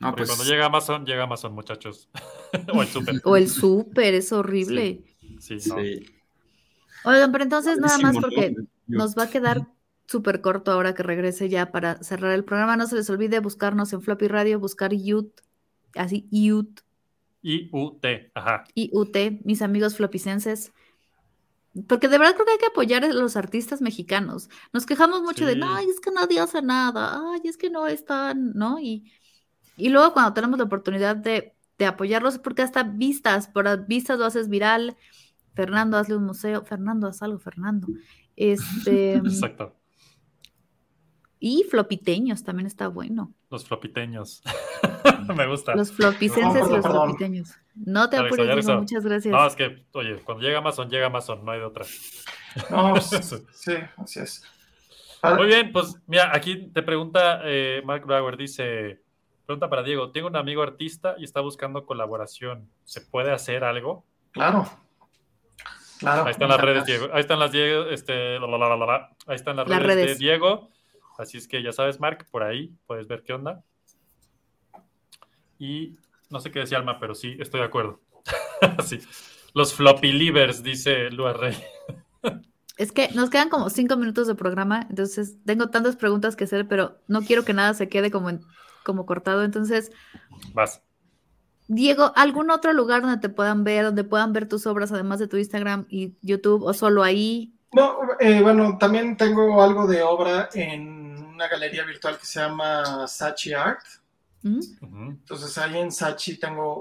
No, 0.00 0.14
pues... 0.14 0.28
Cuando 0.28 0.44
llega 0.44 0.66
Amazon, 0.66 1.04
llega 1.04 1.24
Amazon, 1.24 1.54
muchachos. 1.54 2.08
o 2.72 2.82
el 2.82 2.88
súper. 2.88 3.20
O 3.24 3.36
el 3.36 3.48
súper, 3.48 4.14
es 4.14 4.32
horrible. 4.32 5.02
Sí, 5.40 5.58
sí. 5.58 5.72
Oigan, 7.04 7.32
pero 7.32 7.44
entonces 7.44 7.78
nada 7.78 7.98
más 7.98 8.16
porque 8.16 8.54
nos 8.86 9.16
va 9.16 9.24
a 9.24 9.30
quedar 9.30 9.66
súper 10.08 10.40
corto 10.40 10.72
ahora 10.72 10.94
que 10.94 11.02
regrese 11.04 11.48
ya 11.48 11.70
para 11.70 12.02
cerrar 12.02 12.32
el 12.32 12.44
programa. 12.44 12.76
No 12.76 12.86
se 12.86 12.96
les 12.96 13.08
olvide 13.10 13.38
buscarnos 13.40 13.92
en 13.92 14.02
Floppy 14.02 14.26
Radio, 14.26 14.58
buscar 14.58 14.92
YUT 14.92 15.40
así 15.94 16.26
IUT. 16.30 16.80
IUT, 17.42 18.04
ajá. 18.34 18.64
IUT, 18.74 19.16
mis 19.44 19.62
amigos 19.62 19.96
flopicenses. 19.96 20.72
Porque 21.86 22.08
de 22.08 22.18
verdad 22.18 22.34
creo 22.34 22.46
que 22.46 22.52
hay 22.52 22.58
que 22.58 22.66
apoyar 22.66 23.04
a 23.04 23.12
los 23.12 23.36
artistas 23.36 23.80
mexicanos. 23.80 24.48
Nos 24.72 24.86
quejamos 24.86 25.22
mucho 25.22 25.46
de, 25.46 25.60
ay, 25.62 25.86
es 25.88 26.00
que 26.00 26.10
nadie 26.10 26.40
hace 26.40 26.62
nada, 26.62 27.20
ay, 27.32 27.42
es 27.44 27.56
que 27.56 27.70
no 27.70 27.86
están, 27.86 28.52
¿no? 28.54 28.80
Y, 28.80 29.12
y 29.76 29.90
luego 29.90 30.12
cuando 30.12 30.32
tenemos 30.32 30.58
la 30.58 30.64
oportunidad 30.64 31.16
de, 31.16 31.54
de 31.78 31.86
apoyarlos, 31.86 32.38
porque 32.38 32.62
hasta 32.62 32.82
vistas, 32.82 33.46
por 33.46 33.86
vistas 33.86 34.18
lo 34.18 34.24
haces 34.24 34.48
viral. 34.48 34.96
Fernando, 35.54 35.96
hazle 35.96 36.16
un 36.16 36.24
museo. 36.24 36.64
Fernando, 36.64 37.06
haz 37.06 37.22
algo, 37.22 37.38
Fernando. 37.38 37.88
Este. 38.40 39.14
Exacto. 39.14 39.74
Y 41.40 41.64
flopiteños 41.64 42.42
también 42.42 42.66
está 42.66 42.88
bueno. 42.88 43.32
Los 43.50 43.64
flopiteños. 43.64 44.42
Me 45.34 45.46
gusta. 45.46 45.74
Los 45.74 45.92
flopicenses 45.92 46.68
y 46.68 46.72
los 46.72 46.86
flopiteños. 46.86 47.54
No 47.74 48.08
te 48.10 48.16
apures, 48.16 48.66
muchas 48.66 49.04
gracias. 49.04 49.32
No, 49.32 49.46
es 49.46 49.54
que, 49.54 49.84
oye, 49.92 50.16
cuando 50.24 50.42
llega 50.42 50.58
Amazon, 50.58 50.90
llega 50.90 51.06
Amazon, 51.06 51.44
no 51.44 51.52
hay 51.52 51.60
de 51.60 51.64
otra. 51.64 51.84
No, 52.70 53.00
sí, 53.00 53.74
así 53.96 54.20
es. 54.20 54.42
Muy 55.22 55.46
bien, 55.46 55.72
pues 55.72 55.96
mira, 56.06 56.30
aquí 56.34 56.70
te 56.72 56.82
pregunta 56.82 57.40
eh, 57.44 57.82
Mark 57.84 58.04
Brower, 58.06 58.36
dice, 58.36 59.02
pregunta 59.46 59.68
para 59.68 59.82
Diego, 59.82 60.12
tengo 60.12 60.28
un 60.28 60.36
amigo 60.36 60.62
artista 60.62 61.16
y 61.18 61.24
está 61.24 61.40
buscando 61.40 61.84
colaboración, 61.84 62.70
¿se 62.84 63.00
puede 63.00 63.32
hacer 63.32 63.64
algo? 63.64 64.04
Claro. 64.30 64.68
Claro. 65.98 66.24
Ahí 66.24 66.30
están 66.30 66.48
las 66.48 66.60
redes, 66.60 66.84
Diego. 66.84 67.08
Ahí 67.12 67.20
están 67.20 67.40
las 67.40 67.50
Diego, 67.50 67.86
este, 67.86 68.36
ahí 68.36 69.34
están 69.34 69.56
las, 69.56 69.66
redes, 69.66 69.82
redes, 69.82 70.06
de 70.06 70.14
Diego. 70.14 70.68
Así 71.18 71.36
es 71.36 71.48
que 71.48 71.62
ya 71.64 71.72
sabes, 71.72 71.98
Mark, 71.98 72.26
por 72.30 72.44
ahí 72.44 72.72
puedes 72.86 73.08
ver 73.08 73.24
qué 73.24 73.32
onda. 73.32 73.64
Y 75.58 75.96
no 76.30 76.38
sé 76.38 76.52
qué 76.52 76.60
decía 76.60 76.78
Alma, 76.78 77.00
pero 77.00 77.14
sí, 77.16 77.36
estoy 77.40 77.60
de 77.60 77.66
acuerdo. 77.66 78.00
sí. 78.86 79.00
Los 79.52 79.74
floppy 79.74 80.12
livers, 80.12 80.62
dice 80.62 81.10
Lua 81.10 81.32
Rey. 81.32 81.56
es 82.76 82.92
que 82.92 83.08
nos 83.14 83.30
quedan 83.30 83.48
como 83.48 83.68
cinco 83.68 83.96
minutos 83.96 84.28
de 84.28 84.36
programa, 84.36 84.86
entonces 84.88 85.36
tengo 85.44 85.70
tantas 85.70 85.96
preguntas 85.96 86.36
que 86.36 86.44
hacer, 86.44 86.68
pero 86.68 86.98
no 87.08 87.22
quiero 87.22 87.44
que 87.44 87.52
nada 87.52 87.74
se 87.74 87.88
quede 87.88 88.12
como, 88.12 88.30
como 88.84 89.04
cortado. 89.04 89.42
Entonces, 89.42 89.90
vas. 90.54 90.82
Diego, 91.66 92.12
¿algún 92.14 92.52
otro 92.52 92.72
lugar 92.72 93.02
donde 93.02 93.18
te 93.18 93.28
puedan 93.28 93.64
ver, 93.64 93.86
donde 93.86 94.04
puedan 94.04 94.32
ver 94.32 94.48
tus 94.48 94.68
obras, 94.68 94.92
además 94.92 95.18
de 95.18 95.26
tu 95.26 95.36
Instagram 95.36 95.86
y 95.90 96.14
YouTube, 96.22 96.62
o 96.62 96.72
solo 96.72 97.02
ahí? 97.02 97.52
No, 97.72 97.98
eh, 98.20 98.40
bueno, 98.40 98.78
también 98.78 99.16
tengo 99.16 99.60
algo 99.60 99.86
de 99.86 100.02
obra 100.02 100.48
en 100.54 100.97
una 101.38 101.46
galería 101.46 101.84
virtual 101.84 102.18
que 102.18 102.26
se 102.26 102.40
llama 102.40 103.06
Sachi 103.06 103.52
Art. 103.52 103.84
Mm. 104.42 104.60
Entonces 105.10 105.56
ahí 105.56 105.78
en 105.78 105.92
Sachi 105.92 106.36
tengo 106.36 106.80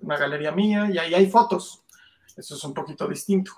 una 0.00 0.16
galería 0.16 0.52
mía 0.52 0.88
y 0.90 0.96
ahí 0.96 1.12
hay 1.14 1.30
fotos. 1.30 1.82
Eso 2.34 2.54
es 2.54 2.64
un 2.64 2.72
poquito 2.72 3.06
distinto. 3.06 3.52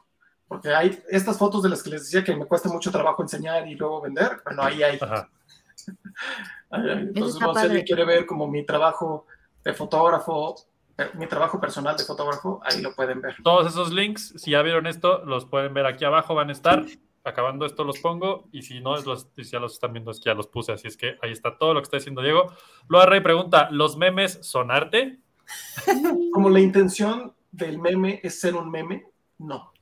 Porque 0.49 0.75
hay 0.75 1.01
estas 1.09 1.39
fotos 1.39 1.63
de 1.63 1.69
las 1.69 1.81
que 1.81 1.91
les 1.91 2.03
decía 2.03 2.25
que 2.25 2.35
me 2.35 2.45
cuesta 2.45 2.69
mucho 2.69 2.91
trabajo 2.91 3.23
enseñar 3.23 3.69
y 3.69 3.77
luego 3.77 4.01
vender. 4.01 4.41
Bueno, 4.45 4.63
ahí 4.63 4.83
hay. 4.83 4.99
Entonces, 6.73 7.39
si 7.39 7.59
alguien 7.61 7.85
quiere 7.85 8.05
ver 8.05 8.27
como 8.27 8.49
mi 8.49 8.67
trabajo 8.67 9.27
de 9.63 9.73
fotógrafo, 9.75 10.57
eh, 10.99 11.09
mi 11.15 11.29
trabajo 11.29 11.61
personal 11.61 11.97
de 11.97 12.05
fotógrafo, 12.05 12.61
ahí 12.65 12.83
lo 12.83 12.93
pueden 12.97 13.21
ver. 13.21 13.37
Todos 13.45 13.73
esos 13.73 13.93
links, 13.93 14.35
si 14.37 14.51
ya 14.51 14.63
vieron 14.63 14.89
esto, 14.89 15.25
los 15.25 15.47
pueden 15.47 15.73
ver 15.73 15.87
aquí 15.87 16.05
abajo, 16.05 16.35
van 16.35 16.49
a 16.49 16.53
estar 16.53 16.85
acabando 17.25 17.65
esto 17.67 17.85
los 17.85 17.99
pongo 17.99 18.49
y 18.53 18.63
si 18.63 18.81
no, 18.81 18.97
los, 19.01 19.35
ya 19.35 19.59
los 19.59 19.75
están 19.75 19.93
viendo 19.93 20.11
es 20.11 20.19
que 20.21 20.27
ya 20.27 20.35
los 20.35 20.47
puse, 20.47 20.73
así 20.73 20.87
es 20.87 20.97
que 20.97 21.17
ahí 21.23 21.33
está 21.33 21.57
todo 21.59 21.75
lo 21.75 21.81
que 21.81 21.85
está 21.85 21.97
diciendo 21.97 22.23
Diego. 22.23 22.53
Loa 22.89 23.07
Rey 23.07 23.21
pregunta, 23.21 23.69
¿los 23.71 23.97
memes 23.97 24.39
son 24.43 24.71
arte? 24.71 25.21
Como 26.33 26.51
la 26.51 26.61
intención 26.61 27.35
del 27.51 27.79
meme 27.79 28.21
es 28.23 28.41
ser 28.41 28.55
un 28.55 28.71
meme, 28.71 29.07
no. 29.39 29.73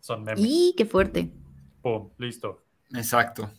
son 0.00 0.24
memes. 0.24 0.42
¡Y 0.44 0.74
qué 0.76 0.86
fuerte! 0.86 1.30
Pum, 1.82 2.10
listo. 2.18 2.64
Exacto. 2.94 3.50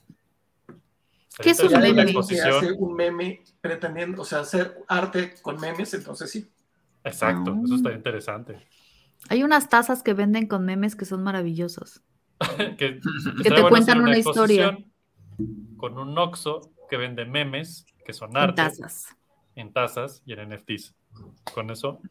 ¿Qué 1.41 1.49
es 1.52 1.60
un 1.60 1.72
meme? 1.72 2.06
que 2.06 2.41
hace 2.41 2.72
un 2.73 2.94
meme 2.95 3.44
pretendiendo, 3.60 4.22
o 4.22 4.26
sea, 4.26 4.40
hacer 4.40 4.77
arte 4.88 5.35
con 5.41 5.60
memes, 5.60 5.94
entonces 5.94 6.30
sí. 6.30 6.49
Exacto, 7.03 7.52
Ah. 7.56 7.61
eso 7.65 7.76
está 7.76 7.91
interesante. 7.91 8.65
Hay 9.30 9.44
unas 9.44 9.69
tazas 9.69 10.03
que 10.03 10.14
venden 10.14 10.48
con 10.48 10.65
memes 10.65 10.95
que 10.95 11.06
son 11.06 11.23
maravillosos. 11.23 12.02
que, 12.78 13.00
Que 13.44 13.50
te 13.52 13.62
cuentan 13.70 14.02
una 14.02 14.18
historia. 14.18 14.78
Con 15.78 15.98
un 15.98 16.18
Oxxo 16.18 16.72
que 16.90 16.98
vende 16.98 17.26
memes 17.26 17.86
que 18.06 18.14
son 18.14 18.32
En 18.32 18.38
arte 18.38 18.56
tazas. 18.56 19.16
en 19.56 19.74
tazas 19.74 20.22
y 20.26 20.34
en 20.34 20.50
NFTs. 20.50 20.94
Con 21.54 21.70
eso 21.70 22.02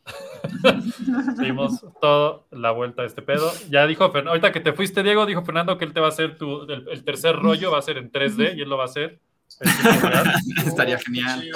dimos 1.40 1.85
toda 2.01 2.43
la 2.53 2.70
vuelta 2.70 3.03
a 3.03 3.07
este 3.07 3.20
pedo. 3.23 3.51
Ya 3.69 3.86
dijo, 3.86 4.05
ahorita 4.05 4.53
que 4.53 4.61
te 4.61 4.73
fuiste, 4.73 5.03
Diego, 5.03 5.27
dijo 5.27 5.43
Fernando 5.43 5.77
que 5.77 5.85
él 5.85 5.93
te 5.93 6.01
va 6.01 6.07
a 6.07 6.11
hacer 6.11 6.39
tu, 6.39 6.62
el, 6.70 6.89
el 6.89 7.05
tercer 7.05 7.36
rollo, 7.36 7.73
va 7.73 7.78
a 7.78 7.82
ser 7.82 7.99
en 7.99 8.12
3D 8.12 8.57
y 8.57 8.62
él 8.62 8.69
lo 8.69 8.77
va 8.77 8.85
a 8.85 8.86
hacer. 8.86 9.20
en. 9.61 10.66
Estaría 10.66 10.99
genial. 10.99 11.51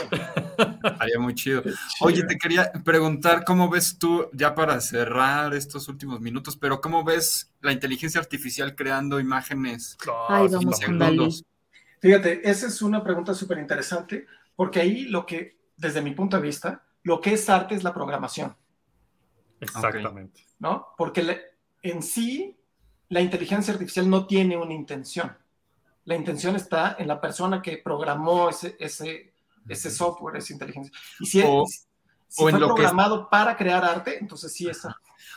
Estaría 0.59 1.19
muy 1.19 1.35
chido. 1.35 1.63
Oye, 2.01 2.23
te 2.25 2.37
quería 2.39 2.73
preguntar 2.85 3.45
cómo 3.45 3.69
ves 3.69 3.99
tú, 3.99 4.29
ya 4.33 4.55
para 4.55 4.81
cerrar 4.81 5.55
estos 5.55 5.89
últimos 5.89 6.21
minutos, 6.21 6.57
pero 6.57 6.81
cómo 6.81 7.05
ves 7.05 7.53
la 7.61 7.73
inteligencia 7.73 8.21
artificial 8.21 8.75
creando 8.75 9.21
imágenes 9.21 9.97
Ay, 10.29 10.49
vamos 10.49 10.79
segundos? 10.79 11.45
Fíjate, 12.01 12.49
esa 12.49 12.67
es 12.67 12.83
una 12.83 13.03
pregunta 13.03 13.35
súper 13.35 13.59
interesante, 13.59 14.27
porque 14.55 14.81
ahí 14.81 15.05
lo 15.07 15.27
que, 15.27 15.59
desde 15.77 16.03
mi 16.03 16.13
punto 16.13 16.37
de 16.37 16.43
vista, 16.43 16.85
lo 17.03 17.21
que 17.21 17.35
es 17.35 17.49
arte 17.49 17.75
es 17.75 17.83
la 17.85 17.95
programación, 17.95 18.55
Exactamente. 19.61 20.45
¿no? 20.59 20.89
Porque 20.97 21.23
le- 21.23 21.41
en 21.83 22.03
sí, 22.03 22.57
la 23.09 23.21
inteligencia 23.21 23.73
artificial 23.73 24.09
no 24.11 24.27
tiene 24.27 24.57
una 24.57 24.75
intención. 24.75 25.37
La 26.05 26.15
intención 26.15 26.57
está 26.57 26.97
en 26.99 27.09
la 27.09 27.21
persona 27.21 27.63
que 27.63 27.79
programó 27.79 28.51
ese, 28.51 28.77
ese, 28.79 29.33
ese 29.69 29.91
software, 29.91 30.37
esa 30.37 30.53
inteligencia. 30.53 30.93
Y 31.21 31.27
si, 31.27 31.43
O- 31.45 31.65
si 32.29 32.43
o 32.43 32.49
en 32.49 32.57
fue 32.57 32.61
lo 32.61 32.75
que 32.75 32.83
es- 32.83 32.89
programado 32.91 33.29
para 33.31 33.57
crear 33.57 33.85
arte, 33.85 34.19
entonces 34.21 34.53
sí 34.53 34.69
es. 34.69 34.83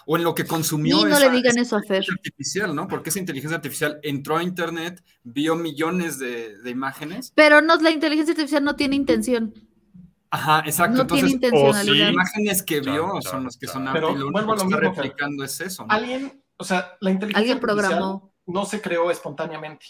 O 0.05 0.17
en 0.17 0.23
lo 0.23 0.33
que 0.35 0.45
consumió 0.45 0.99
Y 0.99 1.03
no 1.03 1.07
esa- 1.17 1.19
le 1.19 1.29
digan 1.31 1.51
esa 1.57 1.61
eso 1.61 1.77
a 1.77 1.81
Fer. 1.83 2.03
artificial, 2.11 2.75
¿no? 2.75 2.87
Porque 2.87 3.09
esa 3.09 3.19
inteligencia 3.19 3.55
artificial 3.57 3.99
entró 4.03 4.37
a 4.37 4.43
internet, 4.43 5.03
vio 5.23 5.55
millones 5.55 6.17
de, 6.19 6.57
de 6.57 6.69
imágenes. 6.69 7.31
Pero 7.35 7.61
no, 7.61 7.75
la 7.77 7.91
inteligencia 7.91 8.31
artificial 8.33 8.63
no 8.63 8.75
tiene 8.75 8.95
intención. 8.95 9.53
Ajá, 10.31 10.59
exacto. 10.65 10.95
No 10.97 11.07
tiene 11.07 11.31
Entonces, 11.31 11.33
intencionalidad. 11.51 12.05
las 12.05 12.13
imágenes 12.13 12.63
que 12.63 12.81
vio 12.81 13.19
son 13.21 13.45
las 13.45 13.57
que 13.57 13.65
son 13.67 13.89
Pero 13.91 14.11
y 14.11 14.17
lo 14.17 14.31
vuelvo 14.31 14.51
único 14.51 14.53
a 14.53 14.55
que 14.55 14.63
lo 14.63 14.69
está 14.69 14.77
mismo, 14.79 14.93
Fer. 14.95 15.03
replicando 15.05 15.43
es 15.43 15.61
eso, 15.61 15.85
¿no? 15.87 15.91
Alguien, 15.93 16.43
o 16.57 16.63
sea, 16.63 16.97
la 17.01 17.09
inteligencia 17.09 17.39
Alguien 17.39 17.57
artificial 17.57 17.89
programó. 17.89 18.33
no 18.45 18.65
se 18.65 18.79
creó 18.81 19.09
espontáneamente. 19.09 19.85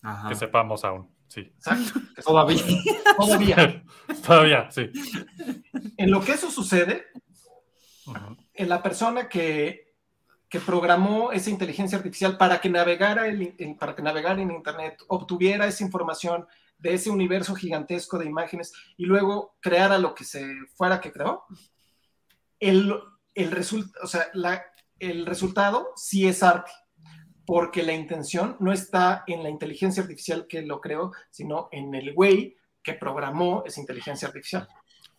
Ajá. 0.00 0.28
Que 0.28 0.34
sepamos 0.36 0.84
aún. 0.84 1.08
Sí. 1.28 1.40
Exacto. 1.40 2.00
Todavía. 2.24 2.62
Todavía. 3.16 3.84
Todavía, 4.26 4.70
sí. 4.70 4.90
En 5.96 6.10
lo 6.10 6.20
que 6.20 6.32
eso 6.32 6.50
sucede, 6.50 7.06
en 8.54 8.68
la 8.68 8.82
persona 8.82 9.28
que, 9.28 9.94
que 10.48 10.60
programó 10.60 11.32
esa 11.32 11.50
inteligencia 11.50 11.98
artificial 11.98 12.36
para 12.36 12.60
que 12.60 12.68
navegara 12.68 13.26
el- 13.26 13.54
el- 13.58 13.76
para 13.76 13.94
que 13.96 14.02
navegara 14.02 14.40
en 14.40 14.50
internet, 14.52 15.02
obtuviera 15.08 15.66
esa 15.66 15.82
información 15.84 16.46
de 16.78 16.94
ese 16.94 17.10
universo 17.10 17.54
gigantesco 17.54 18.18
de 18.18 18.26
imágenes 18.26 18.72
y 18.96 19.06
luego 19.06 19.56
creara 19.60 19.96
lo 19.98 20.14
que 20.14 20.24
se 20.24 20.46
fuera 20.76 21.00
que 21.00 21.12
creó, 21.12 21.44
el, 22.60 22.94
el, 23.34 23.50
result- 23.50 23.92
o 24.02 24.06
sea, 24.06 24.28
la- 24.34 24.64
el 24.98 25.26
resultado 25.26 25.92
sí 25.96 26.26
es 26.28 26.42
arte, 26.42 26.70
porque 27.46 27.82
la 27.82 27.92
intención 27.92 28.56
no 28.60 28.72
está 28.72 29.24
en 29.26 29.42
la 29.42 29.50
inteligencia 29.50 30.02
artificial 30.02 30.46
que 30.48 30.62
lo 30.62 30.80
creó, 30.80 31.12
sino 31.30 31.68
en 31.72 31.94
el 31.94 32.12
güey 32.14 32.56
que 32.82 32.94
programó 32.94 33.62
esa 33.66 33.80
inteligencia 33.80 34.28
artificial. 34.28 34.68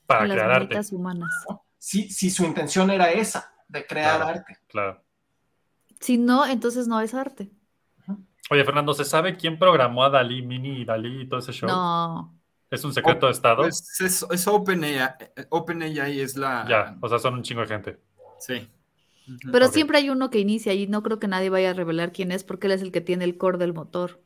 Para 0.05 0.25
crear 0.25 0.51
arte. 0.51 0.79
humanas. 0.91 1.29
Si, 1.77 2.09
si 2.09 2.29
su 2.29 2.45
intención 2.45 2.89
era 2.91 3.11
esa, 3.11 3.53
de 3.67 3.85
crear 3.85 4.17
Claro. 4.17 4.39
arte. 4.39 4.57
Claro. 4.67 5.03
Si 5.99 6.17
no, 6.17 6.45
entonces 6.45 6.87
no 6.87 6.99
es 7.01 7.13
arte. 7.13 7.49
Oye, 8.51 8.63
Fernando, 8.63 8.93
¿se 8.93 9.05
sabe 9.05 9.35
quién 9.35 9.57
programó 9.57 10.03
a 10.03 10.09
Dalí, 10.11 10.43
Mini 10.43 10.81
y 10.81 10.85
Dalí 10.85 11.21
y 11.21 11.27
todo 11.27 11.39
ese 11.39 11.51
show? 11.51 11.67
No. 11.67 12.37
¿Es 12.69 12.83
un 12.83 12.93
secreto 12.93 13.25
de 13.25 13.31
Estado? 13.31 13.63
Pues 13.63 13.99
es, 14.01 14.25
es 14.29 14.47
OpenAI. 14.47 15.15
OpenAI 15.49 16.19
es 16.19 16.35
la. 16.35 16.65
ya, 16.69 16.97
o 17.01 17.09
sea, 17.09 17.17
son 17.17 17.35
un 17.35 17.43
chingo 17.43 17.61
de 17.61 17.67
gente. 17.67 17.99
Sí. 18.39 18.69
Pero 19.49 19.67
siempre 19.67 19.97
hay 19.97 20.09
uno 20.11 20.29
que 20.29 20.39
inicia 20.39 20.73
y 20.73 20.87
no 20.87 21.01
creo 21.03 21.19
que 21.19 21.27
nadie 21.27 21.49
vaya 21.49 21.71
a 21.71 21.73
revelar 21.73 22.11
quién 22.13 22.31
es 22.31 22.43
porque 22.43 22.67
él 22.67 22.73
es 22.73 22.81
el 22.83 22.91
que 22.91 23.01
tiene 23.01 23.25
el 23.25 23.37
core 23.37 23.57
del 23.57 23.73
motor. 23.73 24.21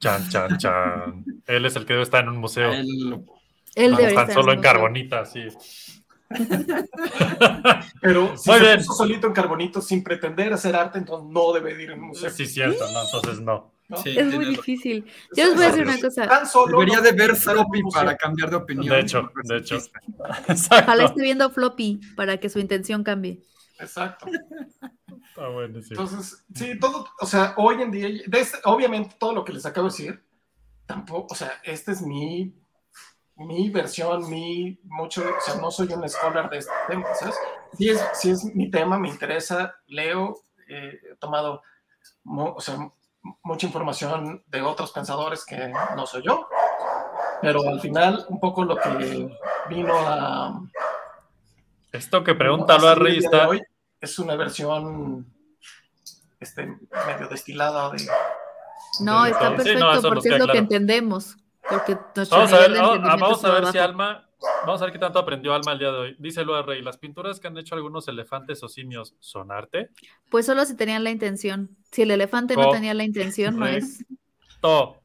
Chan, 0.00 0.28
chan, 0.28 0.56
chan. 0.58 1.24
Él 1.46 1.64
es 1.66 1.76
el 1.76 1.84
que 1.86 1.92
debe 1.94 2.02
estar 2.04 2.22
en 2.22 2.30
un 2.30 2.38
museo. 2.38 2.70
Él 2.70 3.24
Él 3.74 3.92
No, 3.92 3.96
debe 3.96 4.08
están 4.08 4.16
estar 4.16 4.32
solo 4.32 4.52
en 4.52 4.60
museo. 4.60 4.62
carbonita, 4.62 5.24
sí. 5.24 5.48
Pero 8.00 8.36
si 8.36 8.50
Muy 8.50 8.58
se 8.58 8.64
bien. 8.64 8.76
puso 8.78 8.92
solito 8.94 9.26
en 9.26 9.32
carbonito 9.32 9.80
sin 9.80 10.02
pretender 10.04 10.52
hacer 10.52 10.76
arte, 10.76 10.98
entonces 10.98 11.30
no 11.30 11.52
debe 11.52 11.74
de 11.74 11.82
ir 11.84 11.90
en 11.90 12.00
un 12.00 12.08
museo. 12.08 12.30
Sí, 12.30 12.46
cierto, 12.46 12.84
no, 12.92 13.04
entonces 13.04 13.40
no. 13.40 13.72
¿no? 13.88 13.96
sí, 13.96 14.14
Es 14.18 14.26
muy 14.34 14.44
difícil. 14.44 15.04
Yo 15.36 15.44
les 15.46 15.54
voy 15.54 15.64
a 15.64 15.68
decir 15.68 15.84
una 15.84 16.00
cosa. 16.00 16.26
Tan 16.28 16.46
solo 16.46 16.78
Debería 16.78 16.96
no 16.98 17.02
de 17.02 17.12
ver 17.12 17.34
floppy 17.36 17.82
para 17.92 18.16
cambiar 18.16 18.50
de 18.50 18.56
opinión. 18.56 18.94
De 18.94 19.00
hecho, 19.00 19.30
de 19.44 19.56
hecho. 19.58 19.76
chiste. 19.76 19.98
Ojalá 20.18 20.44
Exacto. 20.48 20.92
esté 21.02 21.22
viendo 21.22 21.50
floppy 21.50 22.00
para 22.16 22.36
que 22.36 22.48
su 22.50 22.58
intención 22.58 23.02
cambie. 23.02 23.42
Exacto. 23.80 24.26
Está 25.28 25.48
buenísimo. 25.48 26.00
Entonces, 26.02 26.44
sí, 26.54 26.78
todo, 26.78 27.06
o 27.20 27.26
sea, 27.26 27.54
hoy 27.56 27.80
en 27.80 27.90
día, 27.90 28.08
de 28.26 28.40
este- 28.40 28.58
obviamente 28.64 29.16
todo 29.18 29.32
lo 29.34 29.44
que 29.44 29.52
les 29.52 29.64
acabo 29.64 29.88
de 29.88 29.92
decir, 29.92 30.22
tampoco, 30.84 31.32
o 31.32 31.36
sea, 31.36 31.52
esta 31.64 31.92
es 31.92 32.02
mi, 32.02 32.54
mi 33.38 33.70
versión, 33.70 34.28
mi, 34.28 34.78
mucho, 34.84 35.22
o 35.22 35.40
sea, 35.40 35.54
no 35.60 35.70
soy 35.70 35.92
un 35.92 36.06
scholar 36.08 36.50
de 36.50 36.58
este 36.58 36.72
tema, 36.88 37.06
¿sabes? 37.14 37.36
Sí 37.76 37.88
es, 37.88 38.04
sí 38.14 38.30
es 38.30 38.44
mi 38.54 38.70
tema, 38.70 38.98
me 38.98 39.08
interesa, 39.08 39.76
leo, 39.86 40.40
eh, 40.68 40.98
he 41.12 41.14
tomado, 41.16 41.62
o 42.24 42.60
sea, 42.60 42.90
mucha 43.42 43.66
información 43.66 44.42
de 44.46 44.62
otros 44.62 44.90
pensadores 44.90 45.44
que 45.44 45.72
no 45.94 46.06
soy 46.06 46.22
yo, 46.24 46.48
pero 47.40 47.62
al 47.68 47.80
final 47.80 48.26
un 48.28 48.40
poco 48.40 48.64
lo 48.64 48.76
que 48.76 49.30
vino 49.68 49.94
a... 49.96 50.60
Esto 51.92 52.24
que 52.24 52.34
pregunta 52.34 52.76
de 52.76 53.18
está. 53.18 53.48
hoy 53.48 53.62
es 54.00 54.18
una 54.18 54.34
versión 54.34 55.32
este, 56.40 56.66
medio 57.06 57.28
destilada 57.30 57.90
de... 57.90 58.04
No, 59.00 59.24
Sí, 59.24 59.30
está 59.30 59.54
perfecto 59.54 59.94
nos 59.94 60.06
porque 60.06 60.28
es 60.28 60.38
lo 60.38 60.48
que 60.48 60.58
entendemos. 60.58 61.36
Porque 61.68 61.96
Vamos 62.30 62.52
a 62.52 62.58
ver, 62.60 62.72
vamos, 62.78 63.44
a 63.44 63.52
ver 63.52 63.66
si. 63.72 63.78
Alma, 63.78 64.28
vamos 64.64 64.80
a 64.80 64.84
ver 64.84 64.92
qué 64.92 64.98
tanto 64.98 65.18
aprendió 65.18 65.52
Alma 65.54 65.72
el 65.72 65.78
día 65.78 65.90
de 65.92 65.98
hoy. 65.98 66.16
Dice 66.18 66.44
Loa 66.44 66.62
Rey, 66.62 66.82
las 66.82 66.96
pinturas 66.98 67.40
que 67.40 67.48
han 67.48 67.56
hecho 67.58 67.74
algunos 67.74 68.08
elefantes 68.08 68.62
o 68.62 68.68
simios 68.68 69.14
son 69.20 69.52
arte. 69.52 69.90
Pues 70.30 70.46
solo 70.46 70.64
si 70.64 70.74
tenían 70.76 71.04
la 71.04 71.10
intención. 71.10 71.76
Si 71.92 72.02
el 72.02 72.10
elefante 72.10 72.56
no 72.56 72.70
tenía 72.70 72.94
la 72.94 73.04
intención, 73.04 73.58
no 73.58 73.66
es. 73.66 74.04
To. 74.60 74.96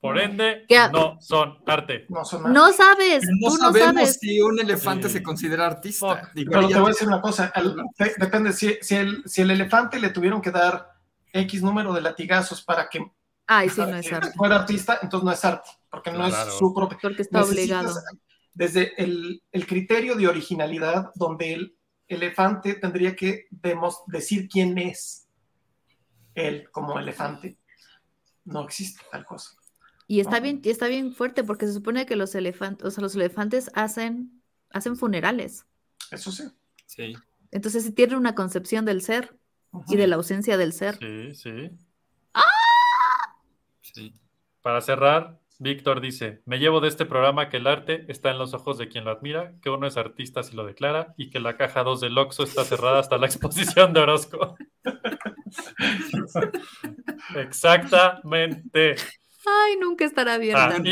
Por 0.00 0.20
ende, 0.20 0.64
¿Qué? 0.68 0.78
no 0.92 1.16
son 1.20 1.58
arte. 1.66 2.06
No 2.08 2.24
son 2.24 2.42
nada. 2.44 2.54
No 2.54 2.72
sabes, 2.72 3.24
no 3.40 3.48
tú 3.48 3.56
no 3.56 3.72
sabemos 3.72 3.94
sabes. 3.94 4.18
si 4.20 4.40
un 4.40 4.60
elefante 4.60 5.08
Sí. 5.08 5.14
se 5.14 5.22
considera 5.22 5.66
artista. 5.66 6.30
Pero 6.32 6.62
ya 6.62 6.68
te 6.68 6.78
voy 6.78 6.84
a 6.84 6.88
decir 6.92 7.08
una 7.08 7.20
cosa, 7.20 7.52
depende, 8.18 8.52
si, 8.52 8.76
si, 8.82 8.94
el, 8.94 9.22
si 9.26 9.42
el 9.42 9.50
elefante 9.50 9.98
le 9.98 10.10
tuvieron 10.10 10.40
que 10.40 10.52
dar 10.52 10.92
X 11.32 11.60
número 11.62 11.92
de 11.92 12.02
latigazos 12.02 12.62
para 12.62 12.88
que, 12.88 13.04
Ay, 13.46 13.68
sí, 13.68 13.80
no 13.80 13.96
es 13.96 14.12
arte. 14.12 14.32
fuera 14.36 14.56
artista, 14.56 14.98
entonces 15.02 15.24
no 15.24 15.32
es 15.32 15.44
arte, 15.44 15.70
porque 15.90 16.10
no 16.10 16.26
Claro. 16.26 16.50
es 16.50 16.58
su 16.58 16.74
propio... 16.74 16.98
Porque 17.00 17.22
está 17.22 17.40
Necesitas, 17.40 17.84
obligado. 17.84 18.00
Desde 18.54 19.00
el, 19.02 19.42
el 19.52 19.66
criterio 19.66 20.14
de 20.16 20.26
originalidad, 20.28 21.10
donde 21.14 21.52
el 21.52 21.76
elefante 22.08 22.74
tendría 22.74 23.14
que 23.14 23.46
demos- 23.50 24.02
decir 24.06 24.48
quién 24.48 24.78
es 24.78 25.28
él 26.34 26.68
como 26.70 26.98
elefante, 26.98 27.58
no 28.44 28.64
existe 28.64 29.02
tal 29.10 29.24
cosa. 29.24 29.50
Y 30.08 30.20
está 30.20 30.36
No. 30.36 30.42
bien, 30.42 30.60
y 30.62 30.70
está 30.70 30.86
bien 30.88 31.12
fuerte 31.12 31.42
porque 31.44 31.66
se 31.66 31.72
supone 31.74 32.06
que 32.06 32.16
los 32.16 32.34
elefantes, 32.34 32.86
o 32.86 32.90
sea, 32.90 33.02
los 33.02 33.14
elefantes 33.14 33.70
hacen, 33.74 34.42
hacen 34.70 34.96
funerales. 34.96 35.66
Eso 36.10 36.30
sí. 36.30 36.44
Sí. 36.86 37.14
Entonces 37.50 37.84
sí 37.84 37.92
tienen 37.92 38.16
una 38.16 38.34
concepción 38.34 38.84
del 38.84 39.02
ser 39.02 39.36
y 39.88 39.96
de 39.96 40.06
la 40.06 40.16
ausencia 40.16 40.56
del 40.56 40.72
ser. 40.72 40.98
Sí, 40.98 41.34
sí. 41.34 41.70
Sí. 43.96 44.14
Para 44.62 44.80
cerrar, 44.80 45.38
Víctor 45.58 46.00
dice, 46.00 46.42
me 46.44 46.58
llevo 46.58 46.80
de 46.80 46.88
este 46.88 47.06
programa 47.06 47.48
que 47.48 47.56
el 47.56 47.66
arte 47.66 48.04
está 48.08 48.30
en 48.30 48.38
los 48.38 48.52
ojos 48.52 48.78
de 48.78 48.88
quien 48.88 49.04
lo 49.04 49.10
admira, 49.10 49.54
que 49.62 49.70
uno 49.70 49.86
es 49.86 49.96
artista 49.96 50.42
si 50.42 50.54
lo 50.54 50.66
declara 50.66 51.14
y 51.16 51.30
que 51.30 51.40
la 51.40 51.56
caja 51.56 51.82
2 51.82 52.00
del 52.00 52.18
Oxxo 52.18 52.42
está 52.42 52.64
cerrada 52.64 52.98
hasta 52.98 53.16
la 53.16 53.26
exposición 53.26 53.92
de 53.92 54.00
Orozco. 54.00 54.56
Exactamente. 57.36 58.96
Ay, 59.46 59.76
nunca 59.80 60.04
estará 60.04 60.34
abierta. 60.34 60.76
Ah. 60.76 60.82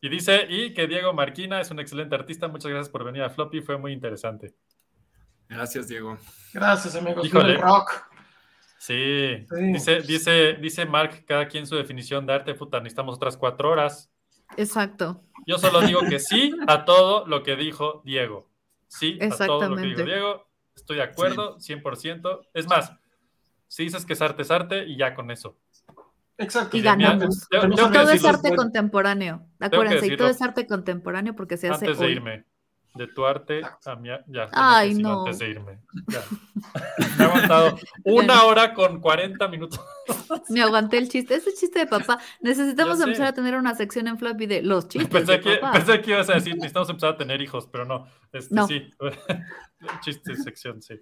Y 0.00 0.08
dice, 0.08 0.46
y 0.48 0.74
que 0.74 0.86
Diego 0.86 1.12
Marquina 1.12 1.60
es 1.60 1.70
un 1.70 1.78
excelente 1.78 2.14
artista. 2.14 2.48
Muchas 2.48 2.70
gracias 2.70 2.90
por 2.90 3.04
venir 3.04 3.22
a 3.22 3.30
Floppy, 3.30 3.62
fue 3.62 3.78
muy 3.78 3.92
interesante. 3.92 4.54
Gracias, 5.48 5.88
Diego. 5.88 6.18
Gracias, 6.52 6.94
amigos. 6.96 7.26
Híjole. 7.26 7.56
Rock. 7.56 8.13
Sí. 8.86 9.46
Sí. 9.48 9.72
Dice, 9.72 10.00
dice, 10.02 10.52
dice 10.60 10.84
Mark, 10.84 11.24
cada 11.26 11.48
quien 11.48 11.66
su 11.66 11.74
definición 11.74 12.26
de 12.26 12.34
arte, 12.34 12.54
puta, 12.54 12.80
necesitamos 12.80 13.16
otras 13.16 13.36
cuatro 13.38 13.70
horas. 13.70 14.10
Exacto. 14.58 15.22
Yo 15.46 15.56
solo 15.58 15.80
digo 15.80 16.00
que 16.08 16.18
sí 16.18 16.52
a 16.68 16.84
todo 16.84 17.26
lo 17.26 17.42
que 17.42 17.56
dijo 17.56 18.02
Diego. 18.04 18.50
Sí 18.86 19.18
a 19.22 19.28
todo 19.46 19.68
lo 19.70 19.76
que 19.76 19.82
dijo 19.82 20.00
Exactamente. 20.02 20.04
Diego. 20.04 20.46
Estoy 20.76 20.96
de 20.96 21.02
acuerdo, 21.02 21.56
100%. 21.58 22.48
Es 22.52 22.66
más, 22.66 22.92
si 23.68 23.84
dices 23.84 24.04
que 24.04 24.12
es 24.12 24.20
arte, 24.20 24.42
es 24.42 24.50
arte 24.50 24.84
y 24.84 24.98
ya 24.98 25.14
con 25.14 25.30
eso. 25.30 25.56
Exacto. 26.36 26.76
Y 26.76 26.80
Mira, 26.80 26.96
ganamos. 26.96 27.48
tengo- 27.48 27.74
tengo 27.74 27.90
Todo 27.90 28.10
es 28.10 28.24
arte 28.24 28.54
contemporáneo. 28.54 29.46
Acuérdense, 29.60 30.08
y 30.08 30.16
todo 30.16 30.28
es 30.28 30.42
arte 30.42 30.66
contemporáneo 30.66 31.34
porque 31.34 31.56
se 31.56 31.68
hace 31.68 31.86
Antes 31.86 31.98
de 32.00 32.04
hoy. 32.06 32.12
irme. 32.12 32.44
De 32.94 33.08
tu 33.08 33.26
arte 33.26 33.60
a 33.86 33.96
mi... 33.96 34.08
Ya. 34.28 34.48
Ay, 34.52 34.94
no. 34.94 35.20
Antes 35.24 35.40
de 35.40 35.50
irme. 35.50 35.80
Ya. 36.06 36.22
Me 37.18 37.24
he 37.24 37.26
aguantado 37.26 37.76
una 38.04 38.44
hora 38.44 38.72
con 38.72 39.00
40 39.00 39.48
minutos. 39.48 39.80
Me 40.48 40.62
aguanté 40.62 40.98
el 40.98 41.08
chiste. 41.08 41.34
Ese 41.34 41.52
chiste 41.54 41.80
de 41.80 41.86
papá. 41.88 42.20
Necesitamos 42.40 43.00
empezar 43.00 43.26
a 43.26 43.34
tener 43.34 43.56
una 43.56 43.74
sección 43.74 44.06
en 44.06 44.16
Floppy 44.16 44.46
de 44.46 44.62
los 44.62 44.86
chistes 44.88 45.08
Pensé 45.10 45.32
de 45.32 45.40
que, 45.40 45.56
papá. 45.56 45.72
pensé 45.72 46.00
que 46.00 46.10
ibas 46.12 46.30
a 46.30 46.34
decir, 46.34 46.54
necesitamos 46.54 46.88
empezar 46.88 47.10
a 47.10 47.16
tener 47.16 47.40
hijos, 47.42 47.66
pero 47.70 47.84
no. 47.84 48.06
Este, 48.32 48.54
No. 48.54 48.66
Sí. 48.68 48.88
Chiste, 50.02 50.36
sección, 50.36 50.80
sí. 50.80 50.94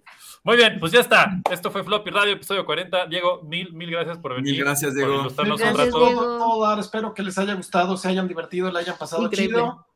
Muy 0.43 0.56
bien, 0.56 0.78
pues 0.81 0.90
ya 0.93 1.01
está. 1.01 1.31
Esto 1.51 1.70
fue 1.70 1.85
Floppy 1.85 2.10
Radio, 2.10 2.32
episodio 2.32 2.64
40. 2.64 3.06
Diego, 3.06 3.43
mil, 3.43 3.73
mil 3.74 3.90
gracias 3.90 4.19
por 4.19 4.35
venir. 4.35 4.55
Mil 4.55 4.64
gracias, 4.64 4.93
Por 4.93 4.98
Diego. 4.98 5.20
ilustrarnos 5.20 5.60
un 5.60 5.66
Gracias, 5.66 5.86
rato. 5.86 6.06
Diego. 6.06 6.20
Todo, 6.23 6.39
todo 6.39 6.66
dar. 6.66 6.78
Espero 6.81 7.14
que 7.14 7.23
les 7.23 7.36
haya 7.39 7.55
gustado, 7.55 7.97
se 7.97 8.09
hayan 8.09 8.27
divertido, 8.27 8.73
le 8.73 8.78
hayan 8.81 8.97
pasado 8.98 9.24
Increíble. 9.24 9.59
chido. 9.59 9.86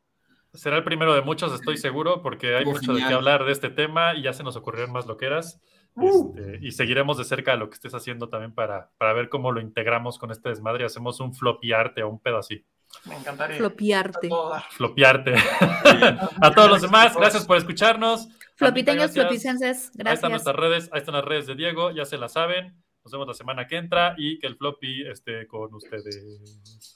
Será 0.57 0.77
el 0.77 0.85
primero 0.85 1.15
de 1.15 1.23
muchos, 1.23 1.53
estoy 1.55 1.77
seguro, 1.77 2.23
porque 2.23 2.57
hay 2.57 2.65
mucho 2.65 2.95
de 2.95 3.01
qué 3.07 3.15
hablar 3.15 3.45
de 3.45 3.53
este 3.53 3.71
tema 3.71 4.15
y 4.15 4.23
ya 4.23 4.33
se 4.33 4.43
nos 4.43 4.57
ocurrieron 4.57 4.93
más 4.93 5.07
loqueras. 5.07 5.61
Uh. 5.95 6.35
Este, 6.37 6.59
y 6.61 6.73
seguiremos 6.73 7.17
de 7.17 7.25
cerca 7.25 7.57
lo 7.57 7.71
que 7.71 7.75
estés 7.75 7.95
haciendo 7.95 8.29
también 8.29 8.55
para, 8.55 8.91
para 8.99 9.15
ver 9.15 9.29
cómo 9.29 9.51
lo 9.51 9.61
integramos 9.61 10.19
con 10.19 10.31
este 10.31 10.51
desmadre 10.51 10.83
y 10.83 10.87
hacemos 10.87 11.21
un 11.21 11.35
floppy 11.35 11.73
arte 11.73 12.03
o 12.03 12.11
un 12.11 12.21
pedo 12.21 12.39
así. 12.39 12.65
Me 13.07 13.17
encantaría. 13.17 13.57
Flopiarte. 13.57 14.29
Flopiarte. 14.71 15.35
a 16.41 16.51
todos 16.55 16.71
los 16.71 16.83
demás, 16.83 17.17
gracias 17.17 17.47
por 17.47 17.57
escucharnos. 17.57 18.29
Flopiteños, 18.57 19.05
Anita, 19.05 19.23
gracias. 19.23 19.91
flopicenses, 19.93 20.07
Ahí 20.07 20.15
están 20.15 20.31
nuestras 20.31 20.57
redes, 20.57 20.89
ahí 20.93 21.01
están 21.01 21.15
las 21.15 21.25
redes 21.25 21.47
de 21.47 21.55
Diego, 21.55 21.91
ya 21.91 22.05
se 22.05 22.19
las 22.19 22.33
saben. 22.33 22.83
Nos 23.05 23.13
vemos 23.13 23.29
la 23.29 23.35
semana 23.35 23.67
que 23.67 23.77
entra 23.77 24.15
y 24.19 24.39
que 24.39 24.47
el 24.47 24.57
floppy 24.57 25.07
esté 25.09 25.47
con 25.47 25.73
ustedes. 25.75 26.96